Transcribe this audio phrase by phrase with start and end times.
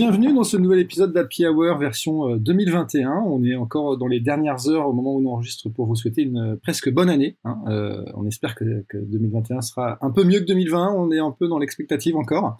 [0.00, 3.10] Bienvenue dans ce nouvel épisode d'Happy Hour version 2021.
[3.10, 5.94] Euh, on est encore dans les dernières heures au moment où on enregistre pour vous
[5.94, 7.36] souhaiter une euh, presque bonne année.
[7.44, 7.58] Hein.
[7.68, 10.94] Euh, on espère que, 2021 sera un peu mieux que 2020.
[10.96, 12.56] On est un peu dans l'expectative encore.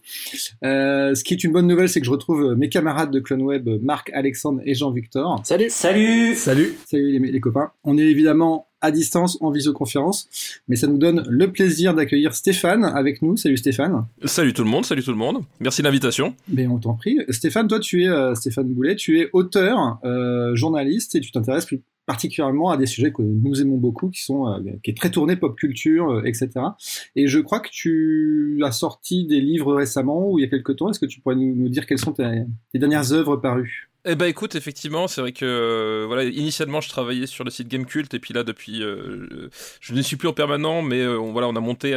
[0.62, 4.10] ce qui est une bonne nouvelle, c'est que je retrouve mes camarades de CloneWeb, Marc,
[4.12, 5.40] Alexandre et Jean-Victor.
[5.42, 7.70] Salut Salut Salut Salut les, les copains.
[7.84, 10.28] On est évidemment à distance en visioconférence.
[10.68, 13.36] Mais ça nous donne le plaisir d'accueillir Stéphane avec nous.
[13.36, 14.06] Salut Stéphane.
[14.24, 15.42] Salut tout le monde, salut tout le monde.
[15.60, 16.34] Merci de l'invitation.
[16.48, 17.18] Mais on t'en prie.
[17.28, 21.66] Stéphane, toi tu es euh, Stéphane Boulet, tu es auteur, euh, journaliste et tu t'intéresses
[21.66, 25.10] plus particulièrement à des sujets que nous aimons beaucoup, qui sont euh, qui est très
[25.10, 26.50] tourné pop culture, etc.
[27.14, 30.76] Et je crois que tu as sorti des livres récemment ou il y a quelques
[30.76, 30.90] temps.
[30.90, 33.89] Est-ce que tu pourrais nous, dire quelles sont tes dernières œuvres parues?
[34.06, 37.68] Eh ben écoute, effectivement, c'est vrai que euh, voilà, initialement je travaillais sur le site
[37.68, 41.32] Gamecult et puis là depuis, euh, je ne suis plus en permanent, mais euh, on,
[41.32, 41.94] voilà, on a monté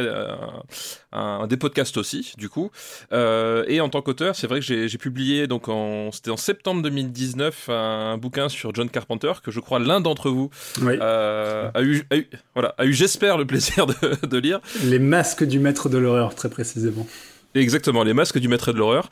[1.12, 2.70] un, des podcasts aussi, du coup.
[3.12, 5.64] et en tant qu'auteur, c'est vrai que j'ai publié donc
[6.12, 10.50] c'était en septembre 2019 un, bouquin sur John Carpenter que je crois l'un d'entre vous
[10.82, 12.06] a, eu,
[12.54, 14.60] voilà, a eu, j'espère le plaisir de, de lire.
[14.84, 17.06] Les masques du maître de l'horreur, très précisément.
[17.54, 19.08] Exactement, les masques du maître de l'horreur.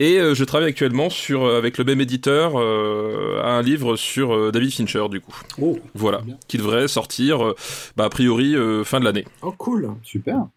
[0.00, 4.50] Et euh, je travaille actuellement sur, euh, avec le même éditeur euh, un livre sur
[4.50, 5.34] David Fincher, du coup.
[5.60, 7.54] Oh, voilà, qui devrait sortir,
[7.96, 9.24] bah, a priori, fin de l'année.
[9.42, 10.48] Oh, cool, super.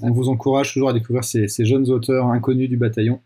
[0.00, 3.20] On vous encourage toujours à découvrir ces, ces jeunes auteurs inconnus du bataillon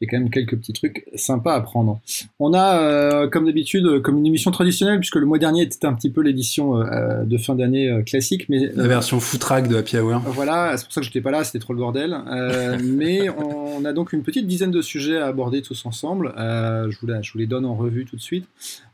[0.00, 2.00] il y a quand même quelques petits trucs sympas à prendre.
[2.38, 5.92] On a, euh, comme d'habitude, comme une émission traditionnelle, puisque le mois dernier était un
[5.92, 9.98] petit peu l'édition euh, de fin d'année euh, classique, mais la version footrack de Happy
[9.98, 10.20] Hour.
[10.26, 12.16] Voilà, c'est pour ça que j'étais pas là, c'était trop le bordel.
[12.82, 16.32] mais on a donc une petite dizaine de sujets à aborder tous ensemble.
[16.36, 18.46] je vous, je vous les donne en revue tout de suite.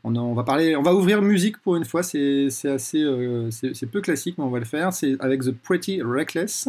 [0.03, 2.03] On, on va parler, on va ouvrir musique pour une fois.
[2.03, 3.05] C'est assez,
[3.49, 4.91] c'est peu classique, mais on va le faire.
[4.91, 6.67] C'est avec The Pretty Reckless.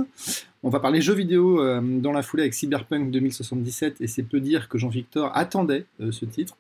[0.65, 4.41] On va parler jeux vidéo euh, dans la foulée avec Cyberpunk 2077 et c'est peu
[4.41, 6.57] dire que Jean-Victor attendait euh, ce titre.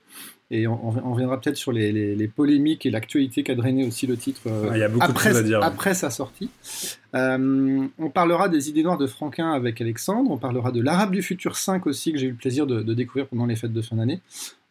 [0.50, 4.88] Et on, reviendra peut-être sur les, polémiques et l'actualité qu'a drainé aussi le titre euh,
[5.00, 6.48] après, à dire, après sa sortie.
[7.12, 10.30] on parlera des idées noires de Franquin avec Alexandre.
[10.30, 13.26] On parlera de l'Arabe du futur 5 aussi que j'ai eu le plaisir de, découvrir
[13.26, 14.22] pendant les fêtes de fin d'année.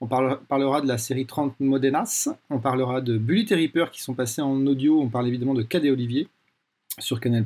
[0.01, 2.29] On parlera, de la série 30 Modenas.
[2.49, 4.99] On parlera de Bully et Reaper qui sont passés en audio.
[4.99, 6.27] On parle évidemment de Cadet Olivier
[6.97, 7.45] sur Canal+.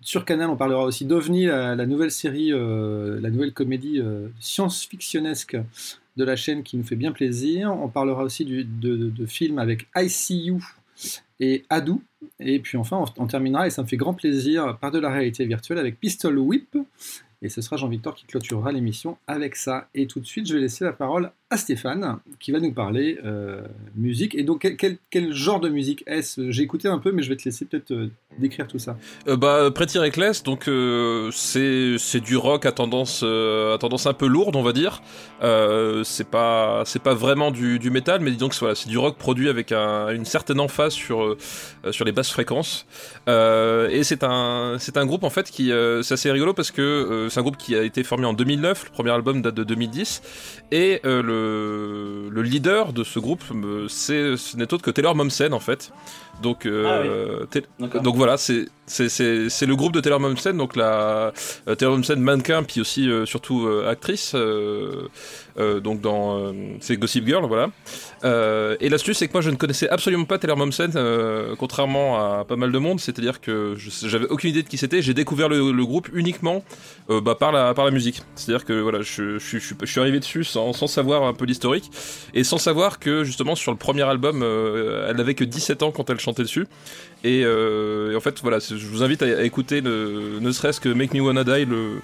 [0.00, 5.56] Sur Canal, on parlera aussi d'OVNI, la, nouvelle série, euh, la nouvelle comédie euh, science-fictionnesque
[6.16, 7.72] de la chaîne qui nous fait bien plaisir.
[7.72, 10.62] On parlera aussi de, films avec ICU
[11.40, 12.02] et Adou.
[12.38, 15.10] Et puis enfin, on, on, terminera, et ça me fait grand plaisir, par de la
[15.10, 16.76] réalité virtuelle avec Pistol Whip.
[17.42, 19.88] Et ce sera Jean-Victor qui clôturera l'émission avec ça.
[19.94, 23.18] Et tout de suite, je vais laisser la parole à Stéphane, qui va nous parler
[23.24, 23.62] euh,
[23.96, 24.34] musique.
[24.34, 26.50] Et donc, quel, genre de musique est-ce?
[26.50, 28.98] J'ai écouté un peu, mais je vais te laisser peut-être euh, décrire tout ça.
[29.28, 30.64] Euh, bah, Pretty Reckless, donc
[31.32, 35.00] c'est du rock à tendance, à tendance un peu lourde, on va dire.
[36.04, 39.48] c'est pas, pas vraiment du, du métal, mais disons que voilà, c'est du rock produit
[39.48, 41.36] avec une certaine emphase sur,
[41.90, 42.86] sur les basses fréquences.
[43.26, 45.72] et c'est un, un groupe, en fait, qui,
[46.02, 48.90] c'est assez rigolo parce que c'est un groupe qui a été formé en 2009, le
[48.90, 50.20] premier album date de 2010,
[50.70, 55.52] et euh, le, le, leader de ce groupe, euh, ce n'est autre que Taylor Momsen
[55.52, 55.92] en fait.
[56.42, 57.44] Donc, euh,
[57.82, 61.32] ah donc voilà, c'est le groupe de Taylor Momsen, donc la
[61.78, 64.34] Taylor Momsen mannequin, puis aussi surtout actrice.
[64.34, 67.70] donc dans c'est Gossip Girl, voilà.
[68.80, 70.92] et l'astuce, c'est que moi je ne connaissais absolument pas Taylor Momsen,
[71.58, 73.00] contrairement à pas mal de monde.
[73.00, 75.02] C'est-à-dire que j'avais aucune idée de qui c'était.
[75.02, 76.62] J'ai découvert le, le, groupe uniquement
[77.08, 78.22] bah, par la par la musique.
[78.36, 81.46] C'est-à-dire que voilà, je, je, je, je suis arrivé dessus sans, sans savoir un peu
[81.46, 81.90] l'historique
[82.34, 86.08] et sans savoir que justement sur le premier album, elle n'avait que 17 ans quand
[86.10, 86.66] elle chantait dessus.
[87.24, 91.20] Et, euh, en fait, voilà, je vous invite à, écouter ne serait-ce que Make Me
[91.20, 92.00] Wanna Die, le,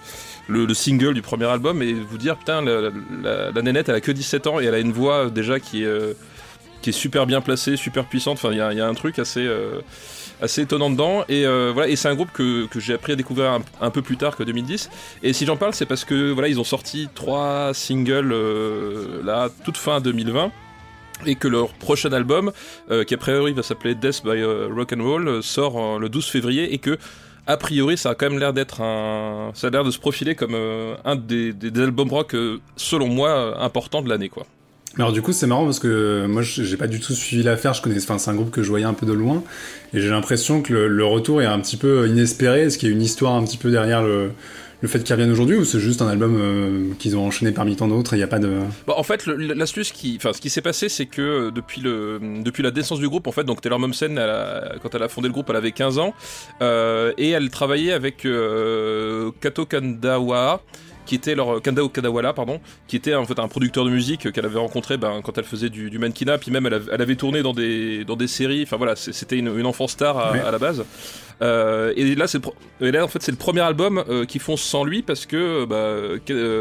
[0.49, 4.47] le, single du premier album, et vous dire, putain, la, nénette, elle a que 17
[4.47, 6.15] ans et elle a une voix déjà qui est, euh,
[6.83, 8.39] qui est super bien placée, super puissante.
[8.39, 9.47] Enfin, il y a, un truc assez.
[9.47, 9.81] Euh,
[10.43, 13.91] assez étonnant dedans et voilà et c'est un groupe que j'ai appris à découvrir un,
[13.91, 14.91] peu plus tard que 2010
[15.23, 18.35] et si j'en parle c'est parce que voilà ils ont sorti trois singles
[19.25, 20.51] là toute fin 2020
[21.27, 22.53] et que leur prochain album,
[22.91, 26.09] euh, qui a priori va s'appeler Death by euh, Rock and Roll, euh, sort le
[26.09, 26.99] 12 février et que
[27.47, 30.35] a priori ça a quand même l'air d'être un, ça a l'air de se profiler
[30.35, 30.55] comme
[31.05, 32.35] un des, des, albums rock
[32.77, 34.47] selon moi importants de l'année quoi.
[34.97, 37.83] Alors du coup c'est marrant parce que moi j'ai pas du tout suivi l'affaire, je
[37.83, 39.43] connais, c'est un groupe que je voyais un peu de loin.
[39.93, 42.93] Et j'ai l'impression que le, le, retour est un petit peu inespéré, est-ce qu'il y
[42.93, 44.31] a une histoire un petit peu derrière le,
[44.85, 47.75] le fait qu'ils reviennent aujourd'hui ou c'est juste un album euh, qu'ils ont enchaîné parmi
[47.75, 50.51] tant d'autres il n'y a pas de bah, en fait l'astuce qui enfin ce qui
[50.51, 54.21] s'est passé c'est que euh, depuis la naissance du groupe en fait donc Taylor Momsen
[54.83, 56.13] quand elle a fondé le groupe elle avait 15 ans
[56.61, 58.27] euh, et elle travaillait avec
[59.41, 60.61] Kato Kandawa
[61.07, 64.45] qui était leur Kanda Kadawala, pardon, qui était en fait un producteur de musique qu'elle
[64.45, 67.53] avait rencontré ben, quand elle faisait du, du mannequinat, puis même elle, avait tourné dans
[67.53, 68.63] des dans des séries.
[68.63, 70.85] Enfin voilà, c'était une, une enfant star à, la base.
[71.43, 72.41] Euh, et là, c'est
[72.81, 75.65] et là en fait c'est le premier album euh, qui font sans lui parce que
[75.65, 76.19] bah,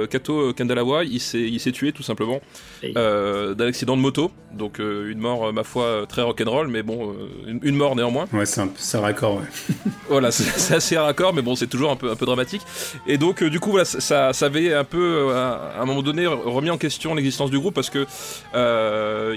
[0.08, 2.42] Kato Kandalawa il s'est il s'est tué tout simplement
[2.84, 7.16] euh, d'un accident de moto, donc une mort ma foi très rock'n'roll, mais bon
[7.48, 8.26] une, mort néanmoins.
[8.34, 9.38] Ouais, c'est un, raccord.
[9.38, 9.76] Ouais.
[10.10, 12.62] voilà, c'est assez raccord, mais bon c'est toujours un peu un peu dramatique.
[13.06, 16.70] Et donc du coup voilà ça, ça avait un peu à, un moment donné remis
[16.70, 18.06] en question l'existence du groupe parce que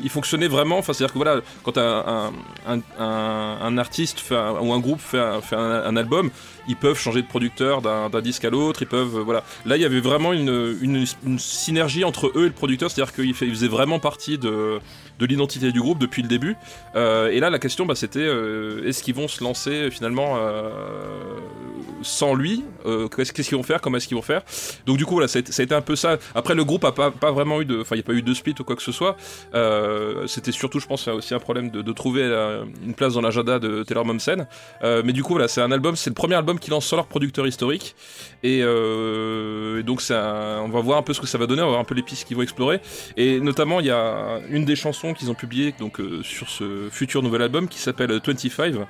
[0.03, 0.79] il fonctionnait vraiment.
[0.79, 2.33] Enfin c'est à dire que voilà quand un,
[2.67, 6.31] un, un, artiste ou un groupe fait fait un, album,
[6.69, 9.43] ils peuvent changer de producteur d'un disque à l'autre, ils peuvent, euh, voilà.
[9.65, 13.35] Là, il y avait vraiment une, une, synergie entre eux et le producteur, c'est-à-dire qu'ils
[13.35, 14.81] faisaient vraiment partie de,
[15.19, 16.57] de l'identité du groupe depuis le début.
[16.95, 20.37] Euh, et là, la question, bah, c'était euh, est-ce qu'ils vont se lancer finalement
[22.03, 22.65] sans lui
[23.17, 24.43] Qu'est-ce qu'ils vont faire Comment est-ce qu'ils vont faire?
[24.87, 26.19] Donc, du coup, voilà, ça a, été un peu ça.
[26.35, 28.23] Après, le groupe a pas, pas vraiment eu de, enfin, il n'y a pas eu
[28.23, 29.17] de split ou quoi que ce soit.
[30.27, 32.25] c'était surtout, je pense, aussi un problème de, trouver
[32.85, 34.47] une place dans l'agenda de Taylor Momsen.
[34.83, 37.07] mais du coup, voilà, c'est un album, c'est le premier album qui lancent sans leur
[37.07, 37.95] producteur historique.
[38.43, 41.71] Et, euh, donc on va voir un peu ce que ça va donner, on va
[41.73, 42.81] voir un peu les pistes qu'ils vont explorer.
[43.17, 46.89] Et notamment, il y a une des chansons qu'ils ont publiées donc, euh, sur ce
[46.91, 48.87] futur nouvel album qui s'appelle 25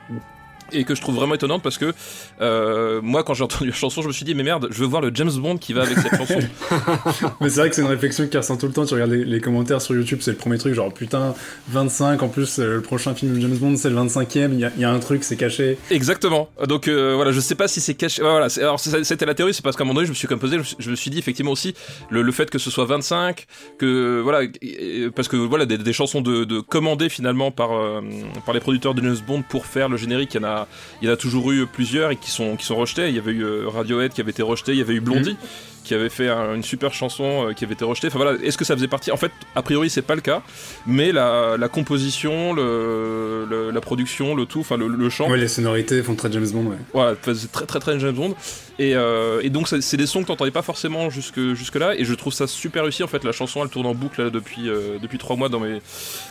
[0.72, 1.92] et que je trouve vraiment étonnante parce que
[2.40, 4.86] euh, moi quand j'ai entendu la chanson je me suis dit mais merde je veux
[4.86, 6.38] voir le James Bond qui va avec cette chanson.
[7.40, 8.84] Mais c'est vrai que c'est une réflexion qui ressent tout le temps.
[8.84, 11.34] Tu regardes les, commentaires sur YouTube c'est le premier truc genre putain
[11.68, 14.84] 25 en plus euh, le prochain film de James Bond c'est le 25ème il y,
[14.84, 15.78] a un truc c'est caché.
[15.90, 16.48] Exactement.
[16.66, 19.62] Donc euh, voilà je sais pas si c'est caché voilà alors c'était la théorie c'est
[19.62, 21.52] parce qu'à un moment donné je me suis comme posé je, me suis dit effectivement
[21.52, 21.74] aussi
[22.10, 23.46] le, fait que ce soit 25
[23.78, 24.48] que voilà
[25.14, 27.70] parce que voilà des, chansons de, de commandées finalement par
[28.44, 30.55] par les producteurs de James Bond pour faire le générique il y en a
[31.02, 33.08] il y en a toujours eu plusieurs et qui sont, qui sont rejetés.
[33.08, 35.32] Il y avait eu euh, Radiohead qui avait été rejeté, il y avait eu Blondie.
[35.32, 35.48] Mhm
[35.86, 38.08] qui avait fait une super chanson euh, qui avait été rejetée.
[38.08, 40.42] Enfin voilà, est-ce que ça faisait partie En fait, a priori, c'est pas le cas,
[40.86, 45.30] mais la, composition, le, la production, le tout, enfin le, chant.
[45.30, 46.76] Ouais, les sonorités font très James Bond, ouais.
[46.92, 48.34] Voilà, c'est très très très James Bond.
[48.78, 52.04] Et, euh, et donc, c'est des sons que t'entendais pas forcément jusque, jusque là, et
[52.04, 53.02] je trouve ça super réussi.
[53.02, 55.60] En fait, la chanson elle tourne en boucle là, depuis, euh, depuis trois mois dans
[55.60, 55.80] mes,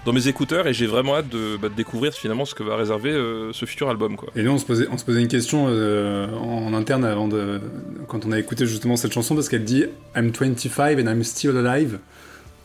[0.06, 2.75] dans mes écouteurs, et j'ai vraiment hâte de, bah, de, découvrir finalement ce que va
[2.75, 3.13] réserver
[3.51, 4.15] ce futur album.
[4.15, 4.30] Quoi.
[4.36, 7.59] Et là, on se posait, on se posait une question en interne avant de.
[8.07, 11.57] quand on a écouté justement cette chanson, parce qu'elle dit I'm 25 and I'm still
[11.57, 12.00] alive.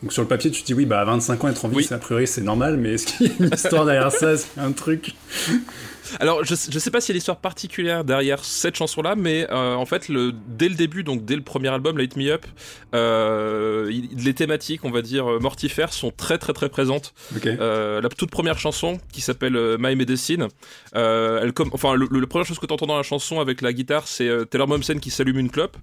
[0.01, 1.87] Donc sur le papier, tu te dis oui, bah à 25 ans être en vie,
[1.91, 4.71] a priori c'est normal, mais est-ce qu'il y a une histoire derrière ça, c'est un
[4.71, 5.13] truc
[6.19, 9.75] alors, je, je sais pas s'il y a l'histoire particulière derrière cette chanson-là, mais euh,
[9.75, 12.45] en fait, le, dès le début, donc dès le premier album, Light Me Up,
[12.93, 17.13] euh, les thématiques, on va dire, euh, mortifères, sont très très très présentes.
[17.45, 20.47] Euh, la toute première chanson, qui s'appelle My Medicine,
[20.93, 23.73] elle comme, enfin, le, le, première chose que tu entends dans la chanson avec la
[23.73, 25.77] guitare, c'est Taylor Momsen qui s'allume une clope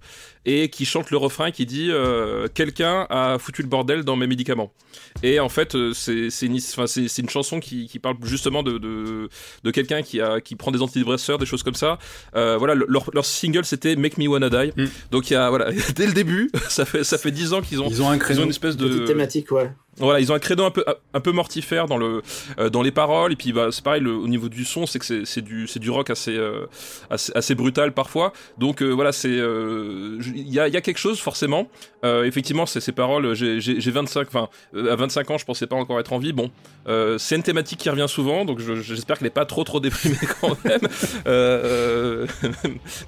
[0.45, 1.91] et qui chante le refrain qui dit
[2.55, 4.73] Quelqu'un a foutu le bordel dans mes médicaments.
[5.23, 6.59] Et en fait, c'est une,
[7.19, 9.29] une chanson qui, qui parle justement de, de,
[9.65, 11.99] de quelqu'un qui qui, prend des antidépresseurs, des choses comme ça.
[12.37, 14.73] Euh, voilà, leur, leur single c'était Make Me Wanna Die.
[14.76, 14.87] Mm.
[15.11, 17.81] Donc il y a voilà, dès le début, ça fait ça fait 10 ans qu'ils
[17.81, 19.71] ont ils ont, un ils ont une espèce de thématique, ouais.
[20.00, 22.23] Voilà, ils ont un credo un peu un peu mortifère dans le
[22.59, 24.99] euh, dans les paroles et puis bah c'est pareil le, au niveau du son, c'est
[24.99, 26.67] que c'est du du rock assez, euh,
[27.11, 28.33] assez, assez brutal parfois.
[28.59, 31.69] Donc euh, voilà, c'est il y a y a quelque chose forcément.
[32.05, 35.99] effectivement, c'est ces paroles j'ai j'ai 25 enfin à 25 ans, je pensais pas encore
[36.00, 36.33] être en vie.
[36.33, 36.50] Bon,
[37.19, 40.57] c'est une thématique qui revient souvent, donc j'espère qu'elle est pas trop trop déprimée quand
[40.64, 40.81] même.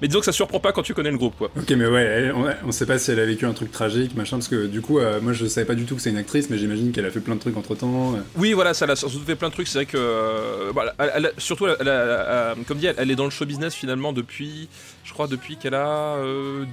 [0.01, 1.51] mais disons que ça surprend pas quand tu connais le groupe quoi.
[1.57, 4.37] OK, mais ouais, on, on sait pas si elle a vécu un truc tragique, machin
[4.37, 6.57] parce que du coup moi je savais pas du tout que c'est une actrice mais
[6.57, 8.15] j'imagine qu'elle a fait plein de trucs entre temps.
[8.35, 9.67] Oui, voilà, ça a surtout fait plein de trucs.
[9.67, 11.67] C'est vrai que, euh, surtout,
[12.67, 14.69] comme dit, elle, est dans le show business finalement depuis,
[15.03, 16.17] je crois, depuis qu'elle a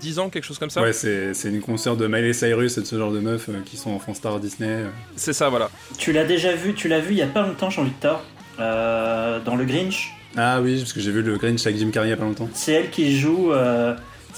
[0.00, 0.82] 10 euh, ans, quelque chose comme ça.
[0.82, 3.76] Ouais, c'est une concert de Miley Cyrus et de ce genre de meufs euh, qui
[3.76, 4.84] sont enfants stars Disney.
[5.16, 5.70] C'est ça, voilà.
[5.98, 8.24] Tu l'as déjà vu, tu l'as vu il y a pas longtemps, Jean-Victor,
[8.58, 10.14] dans le Grinch?
[10.36, 12.24] Ah oui, parce que j'ai vu le Grinch avec Jim Carrey il y a pas
[12.24, 12.48] longtemps.
[12.54, 13.52] C'est elle qui joue.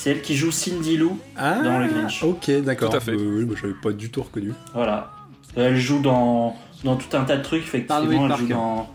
[0.00, 2.22] C'est elle qui joue Cindy Lou ah, dans le Grinch.
[2.22, 2.90] Ok, d'accord.
[2.90, 3.14] Tout à fait.
[3.14, 4.54] oui, bah, j'avais pas du tout reconnu.
[4.72, 5.10] Voilà.
[5.57, 8.28] Elle joue dans, dans tout un tas de trucs, effectivement.
[8.28, 8.88] Elle joue dans,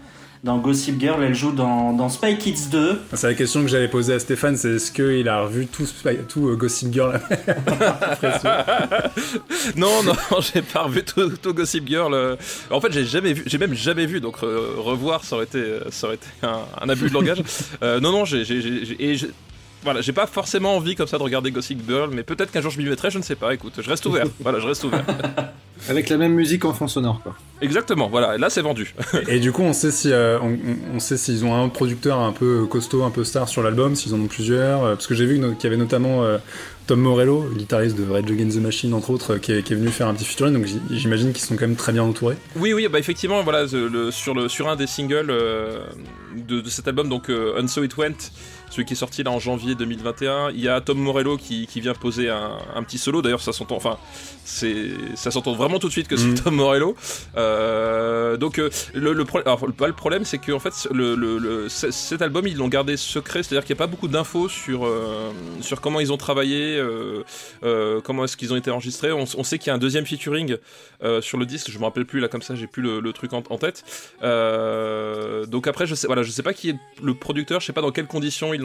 [0.46, 3.02] dans Gossip Girl, elle joue dans, dans Spy Kids 2.
[3.14, 5.88] C'est la question que j'avais posée à Stéphane, c'est est-ce qu'il a revu tout,
[6.30, 7.20] tout euh, Gossip Girl
[9.76, 10.14] Non, non,
[10.54, 12.38] j'ai pas revu tout, tout, Gossip Girl.
[12.70, 16.08] En fait, j'ai jamais vu, j'ai même jamais vu, donc revoir, ça aurait été, ça
[16.08, 17.42] aurait été un, abus de langage.
[17.82, 18.44] Euh, non, non, j'ai
[19.86, 22.72] voilà, j'ai pas forcément envie comme ça de regarder Gossip Girl, mais peut-être qu'un jour
[22.72, 23.54] je m'y mettrai, je ne sais pas.
[23.54, 24.26] Écoute, je reste ouvert.
[24.42, 25.06] voilà, je reste ouvert.
[25.90, 27.36] Avec la même musique en fond sonore, quoi.
[27.62, 28.96] Exactement, voilà, et là c'est vendu.
[29.28, 30.40] et du coup, on sait si euh,
[30.94, 34.16] on, sait s'ils ont un producteur un peu costaud, un peu star sur l'album, s'ils
[34.16, 36.38] en ont plusieurs, euh, parce que j'ai vu qu'il y avait notamment euh,
[36.88, 40.16] Tom Morello, guitariste de Red Against the Machine entre autres, qui est, venu faire un
[40.16, 42.38] petit featuring, donc j'imagine qu'ils sont quand même très bien entourés.
[42.56, 47.10] Oui, oui, bah effectivement, voilà, sur le sur un des singles de, de, cet album,
[47.10, 48.32] donc And So It Went
[48.76, 50.52] celui qui est sorti là en janvier 2021.
[50.52, 53.22] Il y a Tom Morello qui, vient poser un, petit solo.
[53.22, 53.98] D'ailleurs, ça s'entend, enfin,
[54.44, 56.40] c'est, ça s'entend vraiment tout de suite que c'est mm.
[56.44, 56.96] Tom Morello.
[57.38, 62.68] Euh, donc, euh, le, le, le problème, c'est qu'en fait, le, cet album, ils l'ont
[62.68, 63.44] gardé secret.
[63.44, 66.82] C'est-à-dire qu'il n'y a pas beaucoup d'infos sur, euh, sur comment ils ont travaillé,
[68.04, 69.12] comment est-ce qu'ils ont été enregistrés.
[69.12, 70.58] On, sait qu'il y a un deuxième featuring
[71.22, 71.72] sur le disque.
[71.72, 73.84] Je me rappelle plus là, comme ça, j'ai plus le, truc en, tête.
[74.22, 77.62] donc après, je sais, voilà, je sais pas qui est le producteur.
[77.62, 78.65] Je sais pas dans quelles conditions ils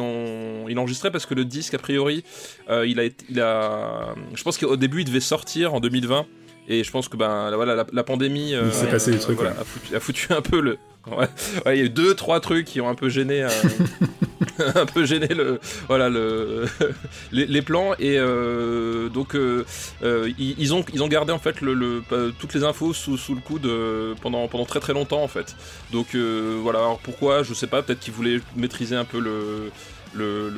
[0.68, 2.24] il enregistrait parce que le disque, a priori,
[2.68, 4.14] euh, il, a, il a.
[4.34, 6.26] Je pense qu'au début, il devait sortir en 2020.
[6.70, 10.40] Et je pense que ben voilà la, pandémie euh, passé des trucs, a, foutu, un
[10.40, 10.78] peu le
[11.10, 11.26] ouais,
[11.66, 13.48] il y a eu deux trois trucs qui ont un peu gêné euh,
[14.76, 15.58] un peu gêné le
[15.88, 16.66] voilà le
[17.32, 17.94] les, plans.
[17.98, 18.20] Et
[19.12, 19.36] donc
[20.38, 22.04] ils, ont ils ont gardé en fait le,
[22.38, 23.68] toutes les infos sous, sous le coude
[24.22, 25.56] pendant pendant très très longtemps en fait.
[25.90, 26.78] Donc voilà.
[26.78, 27.42] Alors pourquoi?
[27.42, 27.82] Je sais pas.
[27.82, 29.72] Peut-être qu'ils voulaient maîtriser un peu le
[30.14, 30.52] le,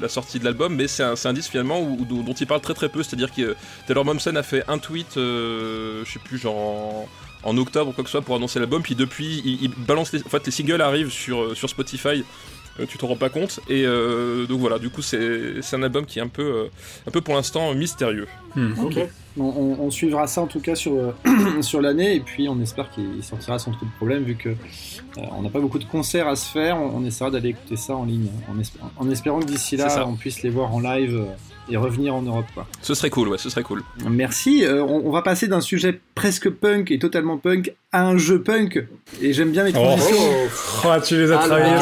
[0.00, 2.74] la sortie de l'album, mais c'est un, un, disque finalement où, dont il parle très
[2.74, 3.02] très peu.
[3.02, 3.56] C'est-à-dire que
[3.86, 7.08] Taylor Momsen a fait un tweet, euh, je sais plus, genre
[7.44, 10.20] en, octobre ou quoi que ce soit pour annoncer l'album, puis depuis il, balance les,
[10.20, 12.24] en les singles arrivent sur, euh, sur Spotify.
[12.80, 13.60] Euh, tu t'en rends pas compte.
[13.68, 16.68] Et donc voilà du coup c'est un album qui est un peu
[17.06, 18.28] un peu pour l'instant mystérieux.
[18.54, 18.72] Hmm.
[18.78, 19.08] ok.
[19.38, 21.14] On, suivra ça en tout cas sur,
[21.62, 22.16] sur l'année.
[22.16, 24.54] Et puis on espère qu'il sortira sans trop de problème vu que euh,
[25.36, 26.76] on n'a pas beaucoup de concerts à se faire.
[26.76, 28.28] On, essaiera d'aller écouter ça en ligne
[28.98, 31.24] en, espérant que d'ici là on puisse les voir en live euh,
[31.70, 32.46] et revenir en Europe.
[32.54, 32.66] Quoi.
[32.80, 33.82] Ce serait cool, ouais, ce serait cool.
[34.08, 34.64] Merci.
[34.64, 38.84] Euh, on, va passer d'un sujet presque punk et totalement punk à un jeu punk.
[39.20, 39.80] Et j'aime bien les oh.
[39.80, 40.16] transitions.
[40.84, 41.74] Oh, tu les as ah, travaillées.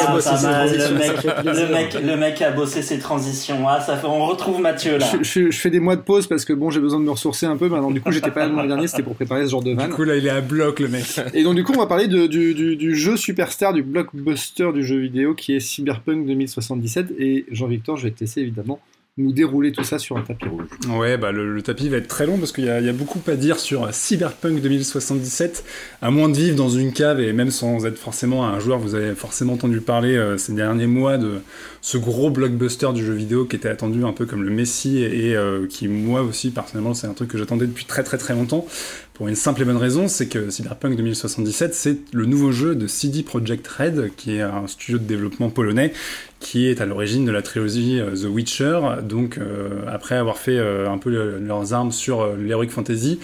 [1.43, 3.67] Le, mec, le, mec, a bossé ses transitions.
[3.67, 5.07] Ah, ça fait, on retrouve Mathieu là.
[5.21, 7.57] Je, fais des mois de pause parce que bon, j'ai besoin de me ressourcer un
[7.57, 7.69] peu.
[7.69, 9.73] Maintenant, du coup, j'étais pas là le mois dernier, c'était pour préparer ce genre de
[9.73, 9.87] van.
[9.87, 11.19] Du coup, là, il est à bloc, le mec.
[11.33, 14.71] Et donc, du coup, on va parler de, du, du, du, jeu superstar, du blockbuster
[14.73, 17.13] du jeu vidéo qui est Cyberpunk 2077.
[17.17, 18.79] Et Jean-Victor, je vais te laisser évidemment
[19.17, 20.67] nous dérouler tout ça sur un tapis rouge.
[20.89, 23.59] Ouais, bah le, tapis va être très long parce qu'il y, a beaucoup à dire
[23.59, 25.65] sur Cyberpunk 2077.
[26.01, 28.95] À moins de vivre dans une cave et même sans être forcément un joueur, vous
[28.95, 31.41] avez forcément entendu parler euh, ces derniers mois de
[31.81, 35.35] ce gros blockbuster du jeu vidéo qui était attendu un peu comme le Messi et,
[35.35, 38.65] euh, qui moi aussi personnellement c'est un truc que j'attendais depuis très très très longtemps
[39.13, 42.87] pour une simple et bonne raison, c'est que Cyberpunk 2077, c'est le nouveau jeu de
[42.87, 45.93] CD Projekt Red, qui est un studio de développement polonais,
[46.39, 48.79] qui est à l'origine de la trilogie euh, The Witcher.
[49.03, 53.19] Donc, euh, après avoir fait euh, un peu leurs armes sur l'Heroic Fantasy,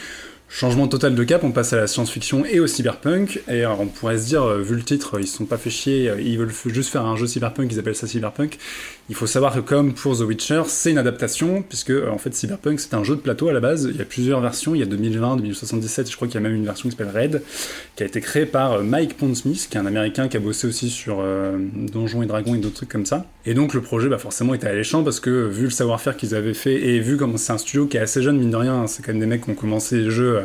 [0.50, 3.42] Changement total de cap, on passe à la science-fiction et au cyberpunk.
[3.50, 6.10] Et alors on pourrait se dire, vu le titre, ils se sont pas fait chier,
[6.20, 8.58] ils veulent juste faire un jeu cyberpunk, ils appellent ça cyberpunk.
[9.10, 12.34] Il faut savoir que comme pour The Witcher, c'est une adaptation, puisque euh, en fait
[12.36, 14.80] Cyberpunk c'est un jeu de plateau à la base, il y a plusieurs versions, il
[14.80, 17.42] y a 2020, 2077, je crois qu'il y a même une version qui s'appelle Red,
[17.96, 20.68] qui a été créée par euh, Mike Pondsmith, qui est un américain qui a bossé
[20.68, 23.26] aussi sur euh, Donjons et Dragons et d'autres trucs comme ça.
[23.46, 26.54] Et donc le projet bah, forcément était alléchant, parce que vu le savoir-faire qu'ils avaient
[26.54, 28.88] fait, et vu comme c'est un studio qui est assez jeune, mine de rien, hein,
[28.88, 30.42] c'est quand même des mecs qui ont commencé les jeux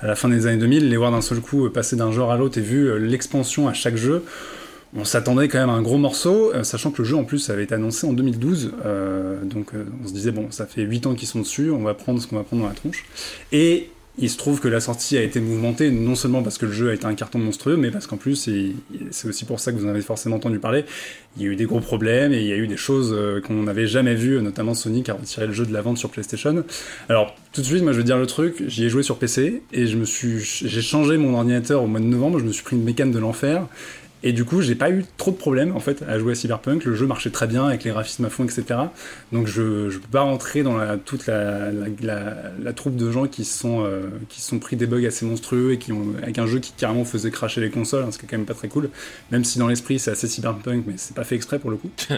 [0.00, 2.38] à la fin des années 2000, les voir d'un seul coup passer d'un genre à
[2.38, 4.22] l'autre et vu l'expansion à chaque jeu,
[4.96, 7.50] on s'attendait quand même à un gros morceau, euh, sachant que le jeu en plus
[7.50, 11.06] avait été annoncé en 2012, euh, donc euh, on se disait bon ça fait 8
[11.06, 13.04] ans qu'ils sont dessus, on va prendre ce qu'on va prendre dans la tronche.
[13.52, 13.90] Et
[14.20, 16.90] il se trouve que la sortie a été mouvementée, non seulement parce que le jeu
[16.90, 18.50] a été un carton monstrueux, mais parce qu'en plus,
[19.12, 20.84] c'est aussi pour ça que vous en avez forcément entendu parler,
[21.36, 23.16] il y a eu des gros problèmes et il y a eu des choses
[23.46, 26.10] qu'on n'avait jamais vues, notamment Sony qui a retiré le jeu de la vente sur
[26.10, 26.64] PlayStation.
[27.08, 29.62] Alors, tout de suite, moi je veux dire le truc, j'y ai joué sur PC
[29.72, 33.12] et j'ai changé mon ordinateur au mois de novembre, je me suis pris une mécane
[33.12, 33.68] de l'enfer
[34.22, 36.84] et du coup, j'ai pas eu trop de problèmes en fait à jouer à Cyberpunk.
[36.84, 38.64] Le jeu marchait très bien avec les graphismes à fond, etc.
[39.32, 43.26] Donc je, je peux pas rentrer dans la, toute la, la, la, troupe de gens
[43.26, 46.38] qui se sont euh, qui sont pris des bugs assez monstrueux et qui ont avec
[46.38, 48.54] un jeu qui carrément faisait cracher les consoles, hein, ce qui est quand même pas
[48.54, 48.90] très cool.
[49.30, 51.90] Même si dans l'esprit c'est assez Cyberpunk, mais c'est pas fait exprès pour le coup.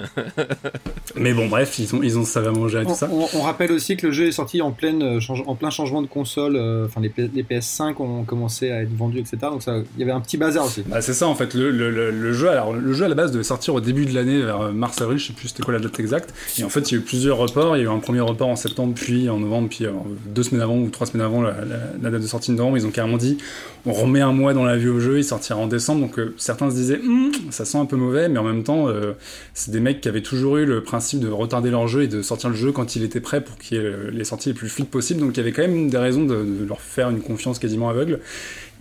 [1.17, 3.11] mais bon, bref, ils ont ils ont savamment géré tout ça.
[3.11, 6.07] On, rappelle aussi que le jeu est sorti en pleine euh, en plein changement de
[6.07, 6.57] console.
[6.57, 9.39] Euh, enfin, les, les, PS5 ont commencé à être vendus, etc.
[9.43, 10.83] Donc il y avait un petit bazar aussi.
[10.87, 11.55] Bah, c'est ça en fait.
[11.55, 15.19] le le, le jeu à la base devait sortir au début de l'année, vers mars-avril,
[15.19, 16.35] je sais plus c'était quoi la date exacte.
[16.59, 17.77] Et en fait, il y a eu plusieurs reports.
[17.77, 19.87] Il y a eu un premier report en septembre, puis en novembre, puis
[20.27, 21.53] deux semaines avant ou trois semaines avant la,
[22.11, 23.39] date de sortie de novembre, ils ont carrément dit
[23.87, 26.01] on remet un mois dans la vie au jeu, il sortira en décembre.
[26.03, 28.89] Donc certains se disaient hum, ça sent un peu mauvais, mais en même temps,
[29.55, 32.23] c'est des mecs qui avaient toujours eu le principe de retarder leur jeu et de
[32.23, 34.69] sortir le jeu quand il était prêt pour qu'il y ait les sorties les plus
[34.69, 35.21] fluides possibles.
[35.21, 38.21] Donc il y avait quand même des raisons de, leur faire une confiance quasiment aveugle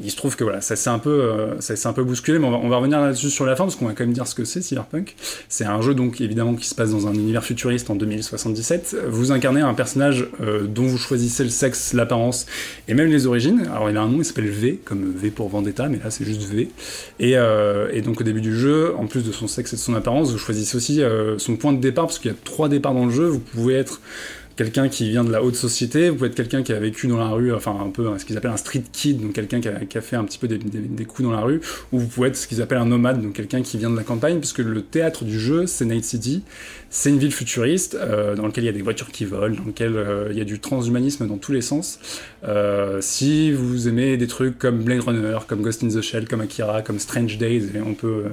[0.01, 2.39] il se trouve que voilà, ça s'est un peu, euh, ça s'est un peu bousculé,
[2.39, 4.36] mais on va, revenir là-dessus sur la fin parce qu'on va quand même dire ce
[4.36, 5.15] que c'est Cyberpunk.
[5.50, 8.96] C'est un jeu donc évidemment qui se passe dans un univers futuriste en 2077.
[9.10, 12.46] Vous incarnez un personnage euh, dont vous choisissez le sexe, l'apparence
[12.88, 13.68] et même les origines.
[13.74, 16.25] Alors il a un nom, il s'appelle V comme V pour Vendetta, mais là c'est
[16.25, 16.69] juste V.
[17.19, 19.81] Et, euh, et, donc au début du jeu, en plus de son sexe et de
[19.81, 21.01] son apparence, vous choisissez aussi
[21.38, 23.27] son point de départ parce qu'il y a trois départs dans le jeu.
[23.27, 24.01] Vous pouvez être
[24.60, 27.17] quelqu'un qui vient de la haute société, vous pouvez être quelqu'un qui a vécu dans
[27.17, 30.01] la rue, enfin un peu ce qu'ils appellent un street kid, donc quelqu'un qui, a,
[30.01, 31.62] fait un petit peu des, des, coups dans la rue,
[31.93, 34.03] ou vous pouvez être ce qu'ils appellent un nomade, donc quelqu'un qui vient de la
[34.03, 36.43] campagne, puisque le théâtre du jeu, c'est Night City,
[36.89, 39.65] c'est une ville futuriste euh, dans laquelle il y a des voitures qui volent, dans
[39.65, 42.00] laquelle euh, il y a du transhumanisme dans tous les sens.
[42.48, 46.41] Euh, si vous aimez des trucs comme Blade Runner, comme Ghost in the Shell, comme
[46.41, 48.25] Akira, comme Strange Days, et on peut,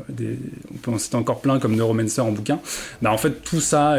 [0.72, 2.60] on peut en citer encore plein comme Neuromancer en bouquin,
[3.02, 3.96] bah en fait tout ça,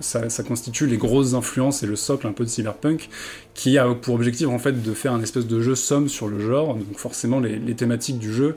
[0.00, 3.08] ça, constitue les grosses influences et le socle un peu de cyberpunk
[3.54, 6.40] qui a pour objectif en fait de faire un espèce de jeu somme sur le
[6.40, 6.74] genre.
[6.74, 8.56] Donc forcément les thématiques du jeu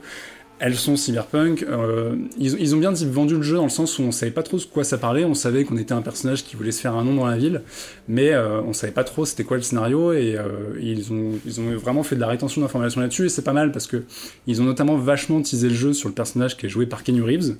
[0.62, 1.66] elles sont cyberpunk.
[1.68, 4.58] Euh, ils, ont bien vendu le jeu dans le sens où on savait pas trop
[4.58, 5.24] de quoi ça parlait.
[5.24, 7.62] On savait qu'on était un personnage qui voulait se faire un nom dans la ville,
[8.06, 10.12] mais euh, on savait pas trop c'était quoi le scénario.
[10.12, 11.32] Et, euh, ils, ont,
[11.76, 13.26] vraiment fait de la rétention d'informations là-dessus.
[13.26, 14.04] Et c'est pas mal parce que
[14.46, 17.20] ils ont notamment vachement teasé le jeu sur le personnage qui est joué par Kenny
[17.20, 17.56] Reeves,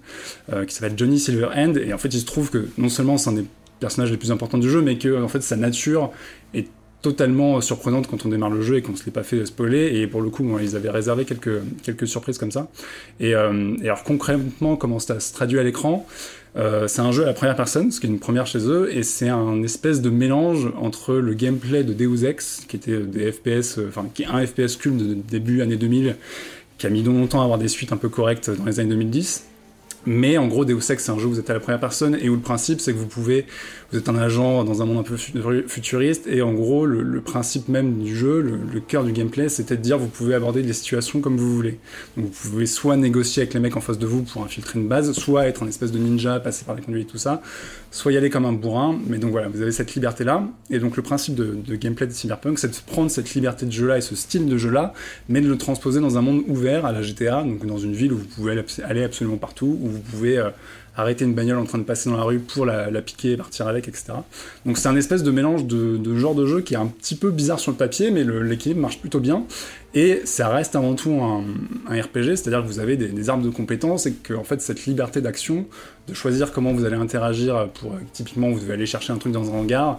[0.69, 1.75] qui s'appelle Johnny Silverhand.
[1.75, 3.47] Et en fait, il se trouve que non seulement c'est un des
[3.81, 6.13] personnages les plus importants du jeu, mais que en fait sa nature
[6.55, 6.69] est
[7.03, 10.01] totalement surprenante quand on démarre le jeu et qu'on se l'est pas fait spoiler.
[10.01, 12.69] Et pour le coup, ils avaient réservé quelques, quelques surprises comme ça.
[13.21, 16.07] Et, euh, alors concrètement, comment ça se traduit à l'écran
[16.55, 18.95] euh, c'est un jeu à la première personne, ce qui est une première chez eux,
[18.95, 23.33] et c'est un espèce de mélange entre le gameplay de Deus Ex, qui était des
[23.33, 26.17] FPS, euh, enfin qui est un FPS culte de début année 2000,
[26.77, 29.47] qui a mis longtemps à avoir des suites un peu correctes dans les années 2010,
[30.05, 32.17] mais en gros, Deus Ex, c'est un jeu où vous êtes à la première personne
[32.21, 33.47] et où le principe, c'est que vous pouvez,
[33.91, 37.69] vous êtes un agent dans un monde un peu futuriste et en gros, le, principe
[37.69, 41.21] même du jeu, le, cœur du gameplay, c'était de dire vous pouvez aborder des situations
[41.21, 41.79] comme vous voulez.
[42.17, 44.89] Donc vous pouvez soit négocier avec les mecs en face de vous pour infiltrer une
[44.89, 47.43] base, soit être un espèce de ninja, passer par les conduits et tout ça,
[47.93, 48.99] soit y aller comme un bourrin.
[49.07, 50.49] Mais donc voilà, vous avez cette liberté-là.
[50.71, 53.71] Et donc le principe de, de gameplay de Cyberpunk, c'est de prendre cette liberté de
[53.71, 54.95] jeu-là et ce style de jeu-là,
[55.29, 58.13] mais de le transposer dans un monde ouvert à la GTA, donc dans une ville
[58.13, 60.51] où vous pouvez aller absolument partout, où vous pouvez euh,
[60.97, 63.89] arrêter une bagnole en train de passer dans la rue pour la, piquer, partir avec,
[63.89, 64.13] etc.
[64.67, 67.31] Donc c'est un espèce de mélange de, genre de jeu qui est un petit peu
[67.31, 69.45] bizarre sur le papier, mais l'équilibre marche plutôt bien.
[69.95, 71.45] Et ça reste avant tout un,
[71.89, 74.87] RPG, c'est-à-dire que vous avez des, des, armes de compétences et que en fait cette
[74.87, 75.67] liberté d'action,
[76.09, 79.51] de choisir comment vous allez interagir pour typiquement vous devez aller chercher un truc dans
[79.51, 79.99] un hangar,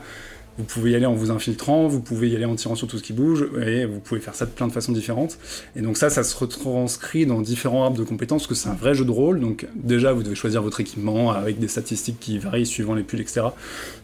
[0.57, 2.97] vous pouvez y aller en vous infiltrant, vous pouvez y aller en tirant sur tout
[2.97, 5.37] ce qui bouge, et vous pouvez faire ça de plein de façons différentes.
[5.75, 8.75] Et donc ça, ça se retranscrit dans différents arbres de compétences, parce que c'est un
[8.75, 9.39] vrai jeu de rôle.
[9.39, 13.21] Donc déjà, vous devez choisir votre équipement avec des statistiques qui varient suivant les pulls,
[13.21, 13.41] etc.